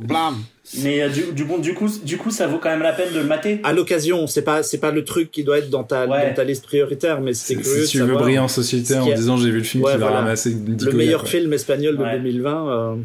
[0.00, 0.36] Blam.
[0.78, 3.12] Mais euh, du, du, bon, du coup, du coup, ça vaut quand même la peine
[3.12, 3.60] de le mater.
[3.62, 6.28] À l'occasion, c'est pas, c'est pas le truc qui doit être dans ta, ouais.
[6.28, 7.84] dans ta liste prioritaire, mais c'est curieux.
[7.84, 10.12] Si tu veux briller en société en disant j'ai vu le film ouais, qui voilà.
[10.12, 11.30] va ramasser Le meilleur quoi.
[11.30, 12.18] film espagnol de ouais.
[12.18, 12.68] 2020.
[12.68, 12.96] Euh...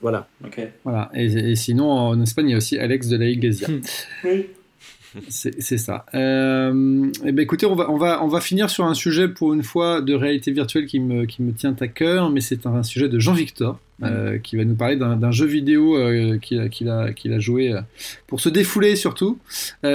[0.00, 0.28] Voilà.
[0.44, 0.60] Ok.
[0.84, 1.10] Voilà.
[1.14, 3.68] Et, et sinon, en Espagne, il y a aussi Alex de la Iglesia.
[4.24, 4.46] Oui.
[5.28, 6.06] C'est ça.
[6.14, 9.54] Euh, eh ben écoutez, on va, on, va, on va finir sur un sujet pour
[9.54, 12.74] une fois de réalité virtuelle qui me, qui me tient à cœur, mais c'est un,
[12.74, 16.68] un sujet de Jean-Victor euh, qui va nous parler d'un jeu vidéo euh, qu'il a,
[16.68, 17.80] qu'il a, joué euh,
[18.28, 19.38] pour se défouler surtout.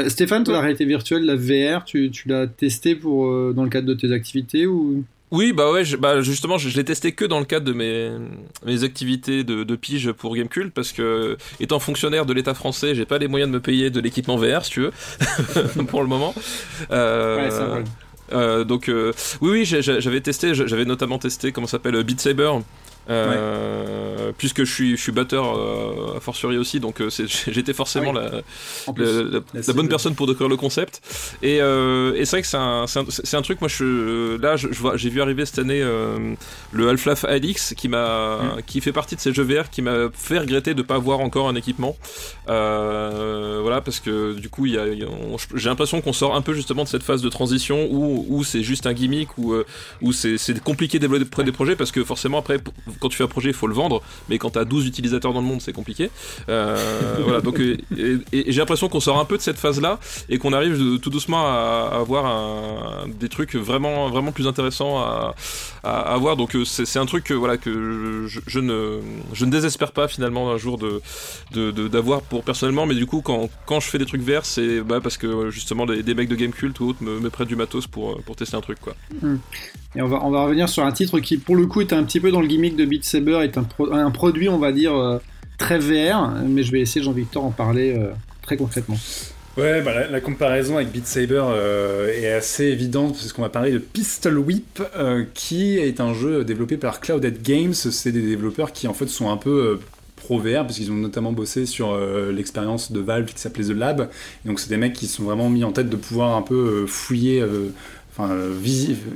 [0.07, 3.87] Stéphane, toi, la réalité virtuelle, la VR, tu, tu l'as testé pour, dans le cadre
[3.87, 5.05] de tes activités ou?
[5.33, 7.73] Oui, bah ouais, je- bah justement, je, je l'ai testé que dans le cadre de
[7.73, 8.11] mes,
[8.65, 13.05] mes activités de, de pige pour Gamecult, parce que étant fonctionnaire de l'État français, j'ai
[13.05, 14.91] pas les moyens de me payer de l'équipement VR, si tu veux,
[15.87, 16.35] pour le moment.
[16.91, 17.35] Euh,
[17.77, 17.83] Ouais,
[18.31, 19.11] euh, donc euh,
[19.41, 22.51] oui, oui, j'avais testé, j'avais notamment testé comment ça s'appelle Beat Saber.
[23.09, 27.09] Euh, puisque je suis je suis batteur euh, a fortiori aussi donc euh,
[27.47, 28.41] j'étais forcément Ah oui.
[28.97, 31.01] la, la, bonne personne pour décrire le concept.
[31.41, 34.55] Et, euh, et c'est vrai que c'est un, c'est un, un truc, moi, je, là,
[34.95, 36.33] j'ai vu arriver cette année euh,
[36.71, 40.39] le Half-Life Alyx qui m'a, qui fait partie de ces jeux VR qui m'a fait
[40.39, 41.97] regretter de pas avoir encore un équipement.
[42.49, 45.07] Euh, voilà, parce que du coup, y a, y a-
[45.55, 48.63] j'ai l'impression qu'on sort un peu justement de cette phase de transition où, où c'est
[48.63, 49.55] juste un gimmick, où,
[50.01, 52.59] où c'est, compliqué de développer des projets parce que forcément, après,
[52.99, 55.33] quand tu fais un projet, il faut le vendre, mais quand tu as 12 utilisateurs
[55.33, 56.09] dans le monde, c'est compliqué.
[56.49, 59.99] Euh, voilà, donc euh, j'ai l'impression qu'on sort un peu de cette phase-là
[60.29, 65.35] et qu'on arrive tout doucement à, avoir des trucs vraiment vraiment plus intéressants à,
[65.83, 66.35] à, à voir.
[66.35, 70.79] Donc euh, c'est un truc que voilà que je, ne désespère pas finalement un jour
[71.53, 75.17] d'avoir pour personnellement, mais du coup quand je fais des trucs verts, c'est bah, parce
[75.17, 78.55] que justement des, mecs de Gamecult ou autres me, me prêtent du matos pour tester
[78.55, 78.95] un truc quoi.
[79.95, 82.03] Et on va, on va revenir sur un titre qui, pour le coup, est un
[82.03, 84.95] petit peu dans le gimmick de Beat Saber, est un, un produit, on va dire,
[84.95, 85.19] euh,
[85.57, 88.11] très VR, mais je vais laisser Jean-Victor en parler euh,
[88.41, 88.97] très concrètement.
[89.55, 93.77] Ouais, bah, la, comparaison avec Beat Saber euh, est assez évidente puisqu'on va parler de
[93.77, 94.81] Pistol Whip,
[95.35, 97.73] qui est un jeu développé par Clouded Games.
[97.73, 99.79] C'est des développeurs qui en fait sont un peu euh,
[100.15, 101.95] pro VR parce qu'ils ont notamment bossé sur
[102.31, 104.09] l'expérience de Valve qui s'appelait The Lab.
[104.43, 106.85] Et donc c'est des mecs qui sont vraiment mis en tête de pouvoir un peu
[106.87, 107.45] fouiller.
[108.15, 108.29] Enfin,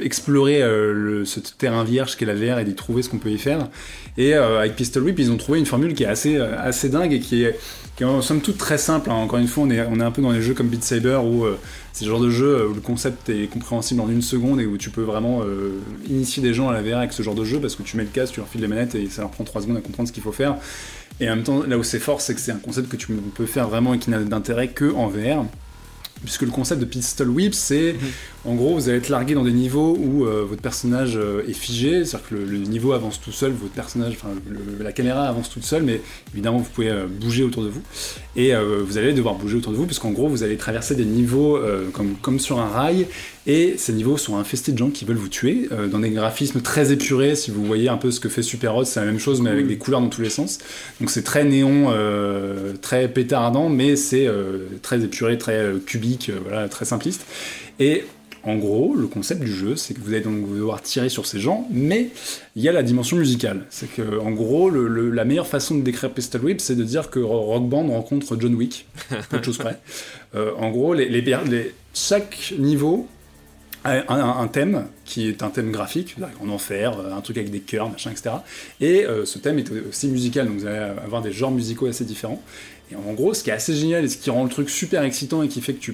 [0.02, 3.38] explorer euh, ce terrain vierge qu'est la VR et d'y trouver ce qu'on peut y
[3.38, 3.70] faire.
[4.18, 6.90] Et euh, avec Pistol Whip, ils ont trouvé une formule qui est assez, euh, assez
[6.90, 7.60] dingue et qui est,
[8.04, 9.12] en somme toute très simple.
[9.12, 9.16] hein.
[9.16, 11.20] Encore une fois, on est, on est un peu dans les jeux comme Beat Saber
[11.24, 11.46] où
[11.94, 14.78] c'est le genre de jeu où le concept est compréhensible en une seconde et où
[14.78, 15.42] tu peux vraiment
[16.08, 18.04] initier des gens à la VR avec ce genre de jeu parce que tu mets
[18.04, 20.08] le casque, tu leur files les manettes et ça leur prend 3 secondes à comprendre
[20.08, 20.58] ce qu'il faut faire.
[21.20, 23.08] Et en même temps, là où c'est fort, c'est que c'est un concept que tu
[23.34, 25.46] peux faire vraiment et qui n'a d'intérêt que en VR.
[26.24, 27.96] Puisque le concept de Pistol Whip, c'est
[28.48, 31.54] en gros, vous allez être largué dans des niveaux où euh, votre personnage euh, est
[31.54, 34.30] figé, c'est-à-dire que le, le niveau avance tout seul, votre personnage, enfin
[34.80, 36.00] la caméra avance toute seule, mais
[36.34, 37.82] évidemment vous pouvez euh, bouger autour de vous.
[38.38, 41.60] Et vous allez devoir bouger autour de vous, puisqu'en gros vous allez traverser des niveaux
[41.92, 43.08] comme, comme sur un rail,
[43.48, 46.92] et ces niveaux sont infestés de gens qui veulent vous tuer, dans des graphismes très
[46.92, 47.36] épurés.
[47.36, 49.50] Si vous voyez un peu ce que fait Super Hot, c'est la même chose, mais
[49.50, 50.60] avec des couleurs dans tous les sens.
[51.00, 51.92] Donc c'est très néon,
[52.80, 54.30] très pétardant, mais c'est
[54.84, 57.26] très épuré, très cubique, voilà, très simpliste.
[57.80, 58.04] Et
[58.44, 61.40] en gros, le concept du jeu, c'est que vous allez donc devoir tirer sur ces
[61.40, 62.10] gens, mais
[62.56, 63.66] il y a la dimension musicale.
[63.70, 66.84] C'est que, en gros, le- le- la meilleure façon de décrire Pistol Whip, c'est de
[66.84, 68.88] dire que Rock Band rencontre John Wick,
[69.30, 69.78] peu de choses près.
[70.36, 73.08] Euh, en gros, les, les- les- chaque niveau
[73.84, 77.60] a un, un thème qui est un thème graphique, en enfer, un truc avec des
[77.60, 78.36] cœurs, machin, etc.
[78.82, 82.04] Et euh, ce thème est aussi musical, donc vous allez avoir des genres musicaux assez
[82.06, 82.42] différents.
[82.92, 85.04] Et en gros, ce qui est assez génial et ce qui rend le truc super
[85.04, 85.94] excitant et qui fait que tu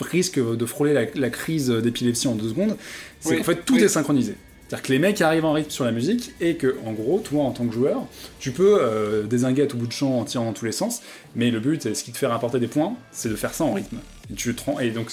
[0.00, 2.76] risques de frôler la, la crise d'épilepsie en deux secondes,
[3.20, 3.82] c'est Oui, qu'en fait tout oui.
[3.82, 4.34] est synchronisé.
[4.68, 7.44] C'est-à-dire que les mecs arrivent en rythme sur la musique et que, en gros, toi
[7.44, 8.06] en tant que joueur,
[8.40, 11.02] tu peux euh, désinguer à tout bout de champ en tirant dans tous les sens,
[11.36, 13.74] mais le but, ce qui te fait rapporter des points, c'est de faire ça en
[13.74, 13.98] rythme.
[14.30, 15.10] Et, tu te rends- et donc,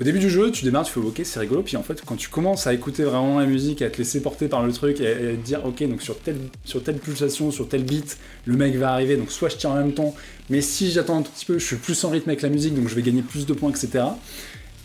[0.00, 2.16] au début du jeu, tu démarres, tu fais ok, c'est rigolo, puis en fait, quand
[2.16, 5.06] tu commences à écouter vraiment la musique, à te laisser porter par le truc et,
[5.06, 8.74] à te dire ok, donc sur telle, sur telle pulsation, sur tel beat, le mec
[8.76, 10.14] va arriver, donc soit je tire en même temps,
[10.50, 12.74] mais si j'attends un tout petit peu, je suis plus en rythme avec la musique,
[12.74, 14.04] donc je vais gagner plus de points, etc.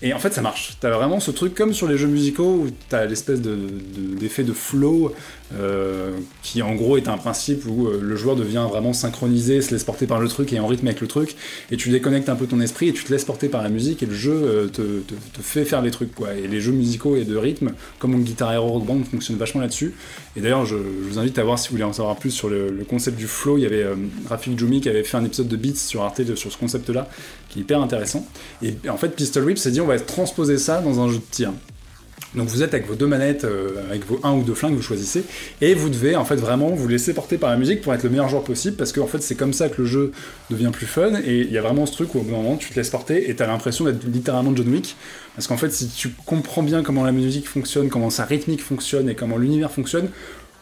[0.01, 0.77] Et en fait, ça marche.
[0.79, 4.43] T'as vraiment ce truc comme sur les jeux musicaux où t'as l'espèce de- de- d'effet
[4.43, 5.13] de, flow
[5.57, 6.11] euh,
[6.43, 9.83] qui, en gros, est un principe où euh, le joueur devient vraiment synchronisé, se laisse
[9.83, 11.35] porter par le truc et en rythme avec le truc.
[11.71, 14.03] Et tu déconnectes un peu ton esprit et tu te laisses porter par la musique
[14.03, 16.35] et le jeu euh, te, te- fait faire des trucs, quoi.
[16.35, 19.61] Et les jeux musicaux et de rythme, comme mon Guitar Hero Rock Band, fonctionnent vachement
[19.61, 19.95] là-dessus.
[20.35, 22.85] Et d'ailleurs, je, vous invite à voir si vous voulez en savoir plus sur le,
[22.87, 23.57] concept du flow.
[23.57, 23.85] Il y avait
[24.27, 27.07] Rafik Djoumi qui avait fait un épisode de Beats sur Arte sur ce concept-là,
[27.49, 28.25] qui est hyper intéressant.
[28.61, 31.23] Et en fait, Pistol Whip s'est dit on va transposer ça dans un jeu de
[31.31, 31.51] tir.
[32.35, 34.83] Donc vous êtes avec vos deux manettes, euh, avec vos un ou deux flingues, vous
[34.83, 35.23] choisissez,
[35.61, 38.09] et vous devez en fait vraiment vous laisser porter par la musique pour être le
[38.09, 40.11] meilleur joueur possible, parce qu'en fait c'est comme ça que le jeu
[40.51, 42.57] devient plus fun, et il y a vraiment ce truc où au bout d'un moment
[42.57, 44.95] tu te laisses porter, et t'as l'impression d'être littéralement John Wick,
[45.35, 49.09] parce qu'en fait si tu comprends bien comment la musique fonctionne, comment sa rythmique fonctionne,
[49.09, 50.09] et comment l'univers fonctionne,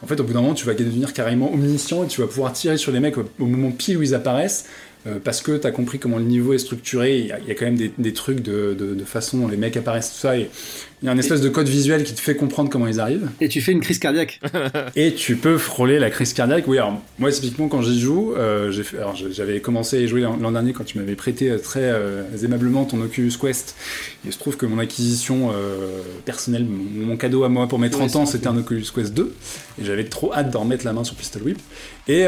[0.04, 2.54] en fait, au bout d'un moment, tu vas devenir carrément omniscient et tu vas pouvoir
[2.54, 4.66] tirer sur les mecs au moment pile où ils apparaissent
[5.08, 7.66] euh, parce que tu as compris comment le niveau est structuré, il y, a quand
[7.66, 10.50] même des, trucs de, façon dont les mecs apparaissent, tout ça, et
[11.04, 13.30] il y a un espèce de code visuel qui te fait comprendre comment ils arrivent.
[13.40, 14.40] Et tu fais une crise cardiaque.
[14.96, 16.64] et tu peux frôler la crise cardiaque.
[16.68, 18.72] Oui, alors moi, typiquement, quand j'y joue, euh,
[19.30, 21.94] j'avais commencé à jouer l'an dernier quand tu m'avais prêté euh, très
[22.44, 23.76] aimablement ton Oculus Quest.
[24.26, 25.52] Il se trouve que mon acquisition
[26.26, 29.34] personnelle, mon, cadeau à moi pour mes 30 ans, c'était un Oculus Quest 2.
[29.80, 31.60] Et j'avais trop hâte d'en remettre la main sur Pistol Whip.
[32.08, 32.26] Et,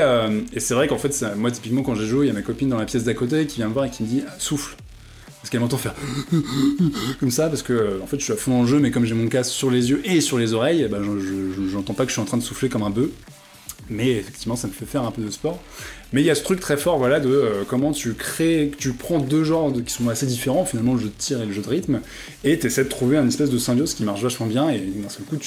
[0.53, 2.69] et c'est vrai qu'en fait, moi, typiquement, quand j'ai joué, il y a ma copine
[2.69, 4.75] dans la pièce d'à côté qui vient me voir et qui me dit souffle.
[5.41, 5.95] Parce qu'elle m'entend faire
[7.19, 9.15] comme ça, parce que en fait je suis à fond dans jeu, mais comme j'ai
[9.15, 11.01] mon casque sur les yeux et sur les oreilles, eh ben,
[11.71, 13.09] j'entends pas que je suis en train de souffler comme un bœuf.
[13.89, 15.59] Mais effectivement, ça me fait faire un peu de sport.
[16.13, 18.93] Mais il y a ce truc très fort, voilà, de euh, comment tu crées, tu
[18.93, 21.61] prends deux genres qui sont assez différents, finalement, le jeu de tir et le jeu
[21.61, 22.01] de rythme,
[22.43, 24.69] et tu essaies de trouver un espèce de symbiose qui marche vachement bien.
[24.69, 25.37] Et d'un seul coup,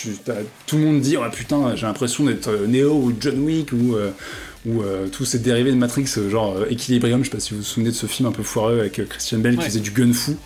[0.67, 3.97] tout le monde dit, oh putain, j'ai l'impression d'être euh, Neo ou John Wick ou
[3.97, 4.11] euh,
[4.65, 7.53] où euh, tous ces dérivés de Matrix, euh, genre euh, Equilibrium, je sais pas si
[7.53, 9.91] vous vous souvenez de ce film un peu foireux avec Christian Bell qui faisait du
[9.91, 10.37] gun fou,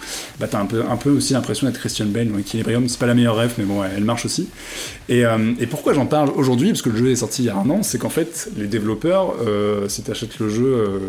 [0.41, 3.07] bah t'as un peu, un peu aussi l'impression d'être Christian Bell dans Equilibrium, c'est pas
[3.07, 4.49] la meilleure rêve, mais bon, elle marche aussi.
[5.09, 5.23] Et,
[5.61, 7.69] et pourquoi j'en parle aujourd'hui, parce que le jeu est sorti il y a un
[7.71, 9.35] an, c'est qu'en fait, les développeurs,
[9.89, 11.01] si t'achètes le jeu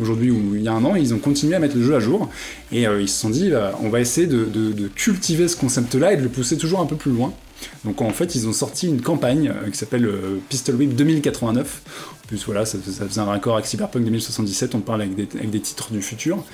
[0.00, 2.00] aujourd'hui ou il y a un an, ils ont continué à mettre le jeu à
[2.00, 2.28] jour,
[2.72, 6.12] et ils se sont dit, bah, on va essayer de, de, de cultiver ce concept-là
[6.12, 7.32] et de le pousser toujours un peu plus loin.
[7.84, 10.08] Donc en fait, ils ont sorti une campagne qui s'appelle
[10.48, 11.82] Pistol Whip 2089
[12.46, 16.44] voilà, ça, faisait un raccord avec Cyberpunk 2077, on parle avec des, titres du futur.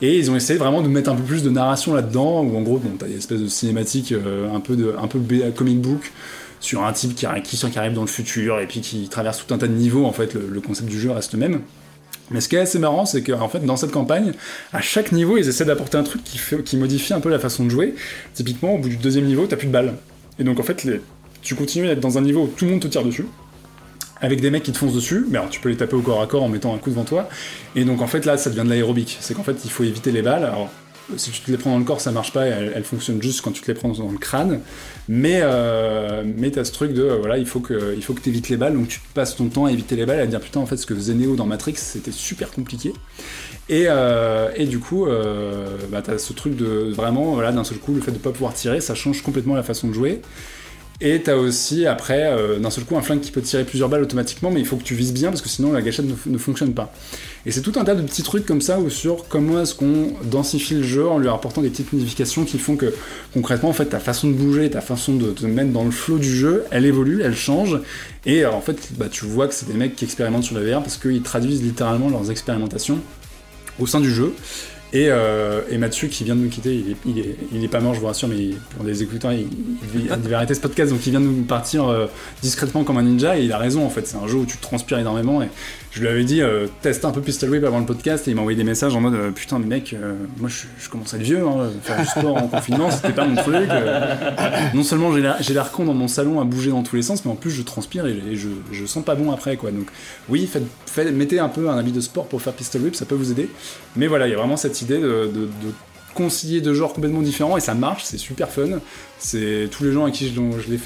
[0.00, 2.62] Et ils ont essayé vraiment de mettre un peu plus de narration là-dedans, où en
[2.62, 5.20] gros, t'as des espèces de cinématiques euh, un peu de un peu
[5.54, 6.12] comic book
[6.60, 9.58] sur un type qui, qui, arrive dans le futur et puis qui traverse tout un
[9.58, 10.04] tas de niveaux.
[10.04, 11.60] En fait, le, concept du jeu reste le même.
[12.30, 14.32] Mais ce qui est assez marrant, c'est qu'en fait, dans cette campagne,
[14.72, 17.70] à chaque niveau, ils essaient d'apporter un truc qui, modifie un peu la façon de
[17.70, 17.94] jouer.
[18.34, 19.94] Typiquement, au bout du deuxième niveau, t'as plus de balles.
[20.38, 20.86] Et donc, en fait,
[21.42, 23.24] tu continues à être dans un niveau où tout le monde te tire dessus
[24.20, 26.22] avec des mecs qui te foncent dessus, mais alors tu peux les taper au corps
[26.22, 27.28] à corps en mettant un coup devant toi.
[27.76, 29.18] Et donc en fait là ça devient de l'aérobique.
[29.20, 30.44] C'est qu'en fait il faut éviter les balles.
[30.44, 30.70] Alors
[31.16, 33.40] si tu te les prends dans le corps ça marche pas, elles, elles fonctionnent juste
[33.40, 34.60] quand tu te les prends dans le crâne.
[35.08, 38.48] Mais euh, mais t'as ce truc de voilà il faut que il faut que t'évites
[38.48, 40.66] les balles, donc tu passes ton temps à éviter les balles, à dire putain en
[40.66, 42.92] fait ce que faisait Neo dans Matrix c'était super compliqué.
[43.70, 47.78] Et, euh, et du coup euh, bah, t'as ce truc de vraiment voilà d'un seul
[47.78, 50.20] coup le fait de pas pouvoir tirer ça change complètement la façon de jouer.
[51.00, 54.02] Et t'as aussi après euh, d'un seul coup un flingue qui peut tirer plusieurs balles
[54.02, 56.74] automatiquement, mais il faut que tu vises bien parce que sinon la gâchette ne, fonctionne
[56.74, 56.92] pas.
[57.46, 60.12] Et c'est tout un tas de petits trucs comme ça ou sur comment est-ce qu'on
[60.24, 62.92] densifie le jeu en lui apportant des petites modifications qui font que
[63.32, 66.18] concrètement en fait ta façon de bouger, ta façon de te mettre dans le flow
[66.18, 67.78] du jeu, elle évolue, elle change.
[68.26, 70.82] Et en fait bah, tu vois que c'est des mecs qui expérimentent sur la VR
[70.82, 72.98] parce qu'ils traduisent littéralement leurs expérimentations
[73.78, 74.34] au sein du jeu.
[74.92, 78.06] Et, euh, et, Mathieu qui vient de nous quitter, il est, pas mort, je vous
[78.06, 79.46] rassure, mais pour les écoutants, il,
[80.22, 82.06] devait arrêter ce podcast, donc il vient de nous partir euh,
[82.40, 84.56] discrètement comme un ninja, et il a raison en fait, c'est un jeu où tu
[84.56, 85.42] transpires énormément,
[85.90, 88.34] je lui avais dit euh, teste un peu Pistol Whip avant le podcast et il
[88.34, 91.16] m'a envoyé des messages en mode euh, putain mais mec euh, moi je, commence à
[91.16, 93.68] être vieux hein, faire du sport en confinement c'était pas mon truc
[94.74, 97.30] non seulement j'ai l'air con dans mon salon à bouger dans tous les sens mais
[97.30, 99.70] en plus je transpire et, je, je, sens pas bon après quoi.
[99.70, 99.88] Donc
[100.28, 103.14] oui faites, mettez un peu un habit de sport pour faire Pistol Whip ça peut
[103.14, 103.48] vous aider.
[103.96, 105.48] Mais voilà il y a vraiment cette idée de, de
[106.18, 108.80] concilier deux genres complètement différents et ça marche, c'est super fun.
[109.20, 110.78] C'est tous les gens à qui je, je l'ai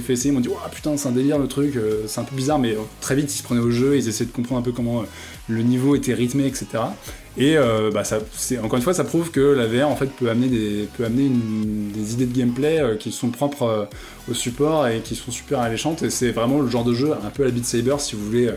[0.00, 2.36] fait, essayer m'ont dit oh, putain c'est un délire le truc, euh, c'est un peu
[2.36, 4.62] bizarre mais euh, très vite ils se prenaient au jeu, ils essaient de comprendre un
[4.62, 5.04] peu comment euh,
[5.48, 6.66] le niveau était rythmé etc.
[7.36, 7.56] Et
[7.92, 8.02] bah,
[8.62, 11.28] encore une fois ça prouve que la VR en fait peut amener des, peut amener
[11.28, 13.88] des idées de gameplay qui sont propres
[14.30, 17.28] au support et qui sont super alléchantes et c'est vraiment le genre de jeu un
[17.28, 18.50] peu à la Beat Saber si vous voulez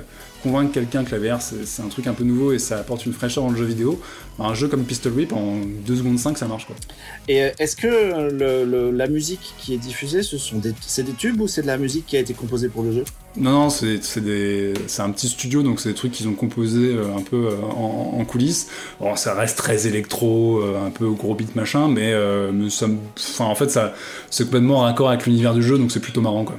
[0.43, 3.13] convaincre quelqu'un que la VR c'est un truc un peu nouveau et ça apporte une
[3.13, 3.99] fraîcheur dans le jeu vidéo,
[4.39, 6.75] un jeu comme Pistol Whip en 2 secondes 5 ça marche quoi.
[7.27, 11.13] Et euh, est-ce que le, la musique qui est diffusée, ce sont des, c'est des
[11.13, 13.03] tubes ou c'est de la musique qui a été composée pour le jeu?
[13.37, 13.99] Non, non, c'est,
[14.99, 18.23] un petit studio donc c'est des trucs qu'ils ont composés euh, un peu euh, en,
[18.25, 18.67] coulisses.
[18.99, 22.13] Bon, ça reste très électro, un peu gros beat machin, mais,
[22.51, 22.87] mais ça,
[23.17, 23.93] enfin, en fait ça,
[24.29, 26.55] c'est complètement raccord avec l'univers du jeu donc c'est plutôt marrant quoi.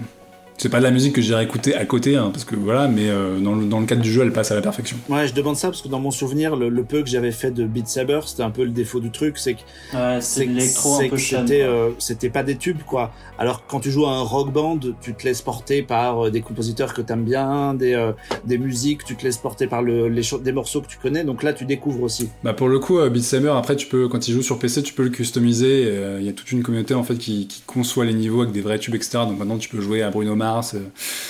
[0.61, 3.09] C'est pas de la musique que j'irais écouter à côté, hein, parce que voilà, mais
[3.09, 4.99] euh, dans, le, dans, le, cadre du jeu, elle passe à la perfection.
[5.09, 7.65] Ouais, je demande ça parce que dans mon souvenir, le, peu que j'avais fait de
[7.65, 9.61] Beat Saber, c'était un peu le défaut du truc, c'est que
[9.95, 13.11] ouais, c'est c'était euh, pas des tubes quoi.
[13.39, 16.43] Alors quand tu joues à un rock band, tu te laisses porter par euh, des
[16.43, 18.11] compositeurs que t'aimes bien, des
[18.45, 21.25] des musiques, tu te laisses porter par le, les des morceaux que tu connais.
[21.25, 22.29] Donc là, tu découvres aussi.
[22.45, 24.93] Bah pour le coup, Beat Saber, après tu peux quand il joue sur PC, tu
[24.93, 25.91] peux le customiser.
[26.19, 28.61] Il y a toute une communauté en fait qui, qui conçoit les niveaux avec des
[28.61, 29.21] vrais tubes etc.
[29.27, 30.50] Donc maintenant, tu peux jouer à Bruno Mars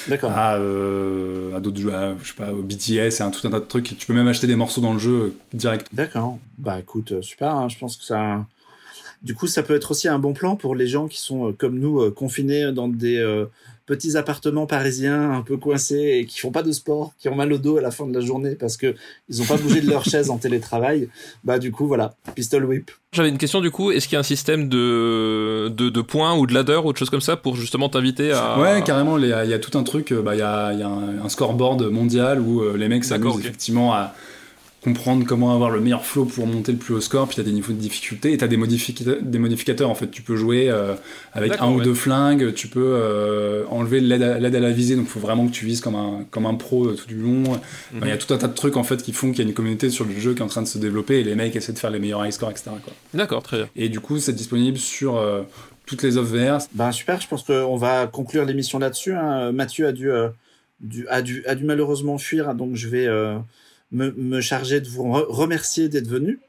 [0.08, 0.30] D'accord.
[0.32, 1.92] À, euh, à d'autres jeux,
[2.22, 3.96] je sais pas, au BTS et un tout un tas de trucs.
[3.98, 5.88] Tu peux même acheter des morceaux dans le jeu euh, direct.
[5.92, 6.38] D'accord.
[6.58, 7.54] Bah écoute, euh, super.
[7.54, 7.68] Hein.
[7.68, 8.44] je pense que ça.
[9.22, 11.78] Du coup, ça peut être aussi un bon plan pour les gens qui sont comme
[11.78, 13.20] nous confinés dans des
[13.90, 17.52] petits appartements parisiens un peu coincés et qui font pas de sport, qui ont mal
[17.52, 18.94] au dos à la fin de la journée parce que
[19.28, 21.08] ils ont pas bougé de leur chaise en télétravail,
[21.42, 22.92] bah du coup voilà, pistol whip.
[23.10, 26.38] J'avais une question du coup, est-ce qu'il y a un système de, de, de points
[26.38, 28.60] ou de ladder ou de choses comme ça pour justement t'inviter à...
[28.60, 30.72] Ouais, carrément, il y, a, il y a tout un truc, bah, il y a,
[30.72, 33.40] il y a un, un, scoreboard mondial où euh, les mecs s'amusent okay.
[33.40, 34.14] effectivement à
[34.82, 37.44] comprendre comment avoir le meilleur flow pour monter le plus haut score, puis tu as
[37.44, 40.36] des niveaux de difficulté, et tu as des, modifica des modificateurs, en fait, tu peux
[40.36, 40.94] jouer euh,
[41.34, 45.04] avec un ou deux flingues, tu peux euh, enlever l'aide à, à, la visée, donc
[45.06, 47.42] il faut vraiment que tu vises comme un, comme un pro euh, tout du long.
[47.92, 48.08] Il mm -hmm.
[48.08, 49.54] y a tout un tas de trucs, en fait, qui font qu'il y a une
[49.54, 51.74] communauté sur le jeu qui est en train de se développer, et les mecs essaient
[51.74, 52.70] de faire les meilleurs high scores, etc.
[53.12, 53.68] D'accord, très bien.
[53.76, 55.42] Et du coup, c'est disponible sur euh,
[55.84, 56.58] toutes les offres VR.
[56.72, 59.12] Ben super, je pense qu'on va conclure l'émission là-dessus.
[59.12, 59.52] Hein.
[59.52, 60.08] Mathieu a dû,
[60.80, 63.08] dû, a, dû, a dû malheureusement fuir, donc je vais
[63.92, 66.40] me, me charger de vous re remercier d'être venu.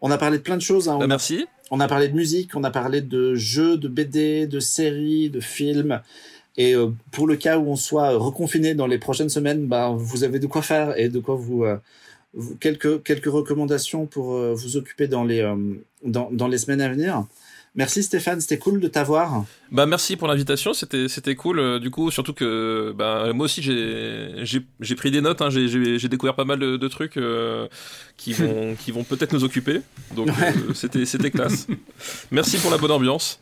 [0.00, 0.88] On a parlé de plein de choses.
[0.88, 0.98] Hein.
[0.98, 1.46] Bah, on merci.
[1.46, 5.30] A, on a parlé de musique, on a parlé de jeux, de BD, de séries,
[5.30, 6.00] de films.
[6.56, 10.24] Et euh, pour le cas où on soit reconfiné dans les prochaines semaines, bah, vous
[10.24, 11.76] avez de quoi faire et de quoi vous, euh,
[12.32, 15.42] vous quelques quelques recommandations pour euh, vous occuper dans les
[16.04, 17.26] dans, dans les semaines à venir.
[17.76, 19.44] Merci Stéphane, c'était cool de t'avoir.
[19.72, 21.58] Bah merci pour l'invitation, c'était c'était cool.
[21.58, 26.08] Euh, du coup, surtout que bah moi aussi j'ai j'ai pris des notes, hein, j'ai
[26.08, 27.66] découvert pas mal de, de trucs euh,
[28.16, 29.80] qui vont qui vont peut-être nous occuper.
[30.14, 30.54] Donc ouais.
[30.56, 31.66] euh, c'était c'était classe.
[32.30, 33.40] merci pour la bonne ambiance.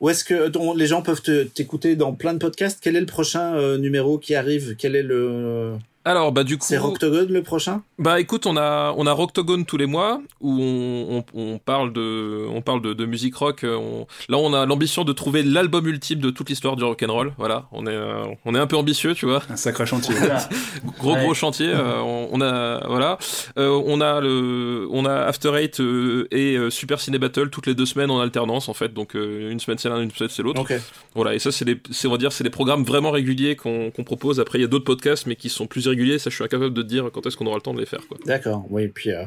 [0.00, 1.22] Où est-ce que les gens peuvent
[1.54, 2.80] t'écouter dans plein de podcasts?
[2.82, 4.76] Quel est le prochain euh, numéro qui arrive?
[4.76, 5.76] Quel est le
[6.06, 7.82] alors bah du coup c'est Rocktogone le prochain?
[7.98, 11.92] Bah écoute on a on a Rocktogone tous les mois où on, on, on parle
[11.92, 15.86] de on parle de, de musique rock on, là on a l'ambition de trouver l'album
[15.86, 17.66] ultime de toute l'histoire du rock and roll voilà.
[17.72, 17.96] On est
[18.44, 19.42] on est un peu ambitieux tu vois.
[19.50, 20.14] Un sacré chantier.
[20.98, 21.22] Gros ouais.
[21.22, 23.18] gros chantier euh, on, on, a voilà.
[23.58, 27.74] Euh, on a le on a After Eight euh, et Super Ciné Battle toutes les
[27.74, 28.92] deux semaines en alternance en fait.
[28.94, 30.60] Donc une semaine c'est l'un une semaine c'est l'autre.
[30.60, 30.78] Okay.
[31.14, 34.04] voilà et ça c'est les on va dire c'est des programmes vraiment réguliers qu'on qu
[34.04, 34.40] propose.
[34.40, 36.74] Après il y a d'autres podcasts mais qui sont plus réguliers, ça je suis incapable
[36.74, 38.00] de te dire quand est-ce qu'on aura le temps de les faire.
[38.26, 39.24] D'accord, oui, et puis euh,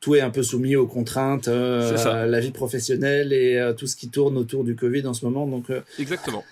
[0.00, 3.96] tout est un peu soumis aux contraintes, euh, la vie professionnelle et euh, tout ce
[3.96, 5.46] qui tourne autour du Covid en ce moment.
[5.46, 5.66] Donc,
[5.98, 6.44] Exactement.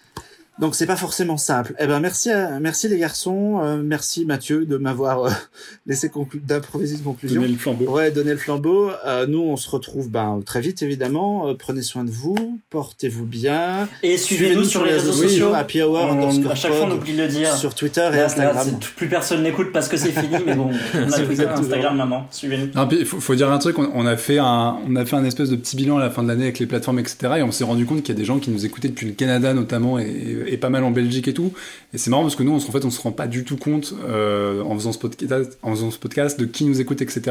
[0.61, 1.75] Donc c'est pas forcément simple.
[1.79, 5.31] Eh ben merci, à, merci les garçons, euh, merci Mathieu de m'avoir euh,
[5.87, 6.11] laissé
[6.47, 7.41] d'improviser une conclusion.
[7.41, 7.85] Donner le flambeau.
[7.87, 8.91] Ouais, donner le flambeau.
[9.07, 11.49] Euh, nous on se retrouve ben très vite évidemment.
[11.49, 13.89] Euh, prenez soin de vous, portez-vous bien.
[14.03, 15.49] Et suivez-nous sur, sur les réseaux, sociaux.
[15.53, 17.57] Oui, Happy Hour on, à chaque fois on oublie de le dire.
[17.57, 18.67] Sur Twitter et là, Instagram.
[18.71, 22.27] Là, plus personne n'écoute parce que c'est fini, mais bon, on a Twitter, Instagram maintenant.
[22.31, 22.69] Suivez-nous.
[22.91, 23.79] Il faut, faut, dire un truc.
[23.79, 26.11] On, on, a fait un, on a fait un espèce de petit bilan à la
[26.11, 27.35] fin de l'année avec les plateformes etc.
[27.39, 29.13] Et on s'est rendu compte qu'il y a des gens qui nous écoutaient depuis le
[29.13, 31.53] Canada notamment et, et, et pas mal en Belgique et tout.
[31.95, 33.95] Et c'est marrant parce que nous, en fait, on se rend pas du tout compte
[34.07, 37.23] euh, en, faisant ce podcast, en faisant ce podcast de qui nous écoute, etc.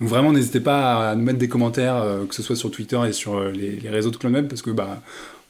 [0.00, 2.98] Donc vraiment, n'hésitez pas à nous mettre des commentaires, euh, que ce soit sur Twitter
[3.06, 5.02] et sur euh, les, les, réseaux de Clone Web, parce que bah,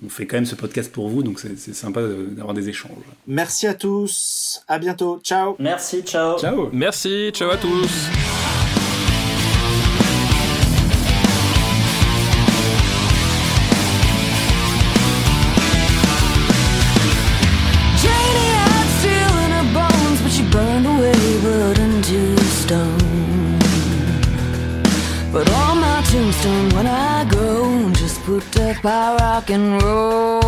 [0.05, 2.91] on fait quand même ce podcast pour vous, donc c'est sympa d'avoir des échanges.
[3.27, 5.55] Merci à tous, à bientôt, ciao.
[5.59, 6.39] Merci, ciao.
[6.39, 6.69] Ciao.
[6.73, 8.32] Merci, ciao à tous.
[28.43, 30.42] Just put up by rock and roll.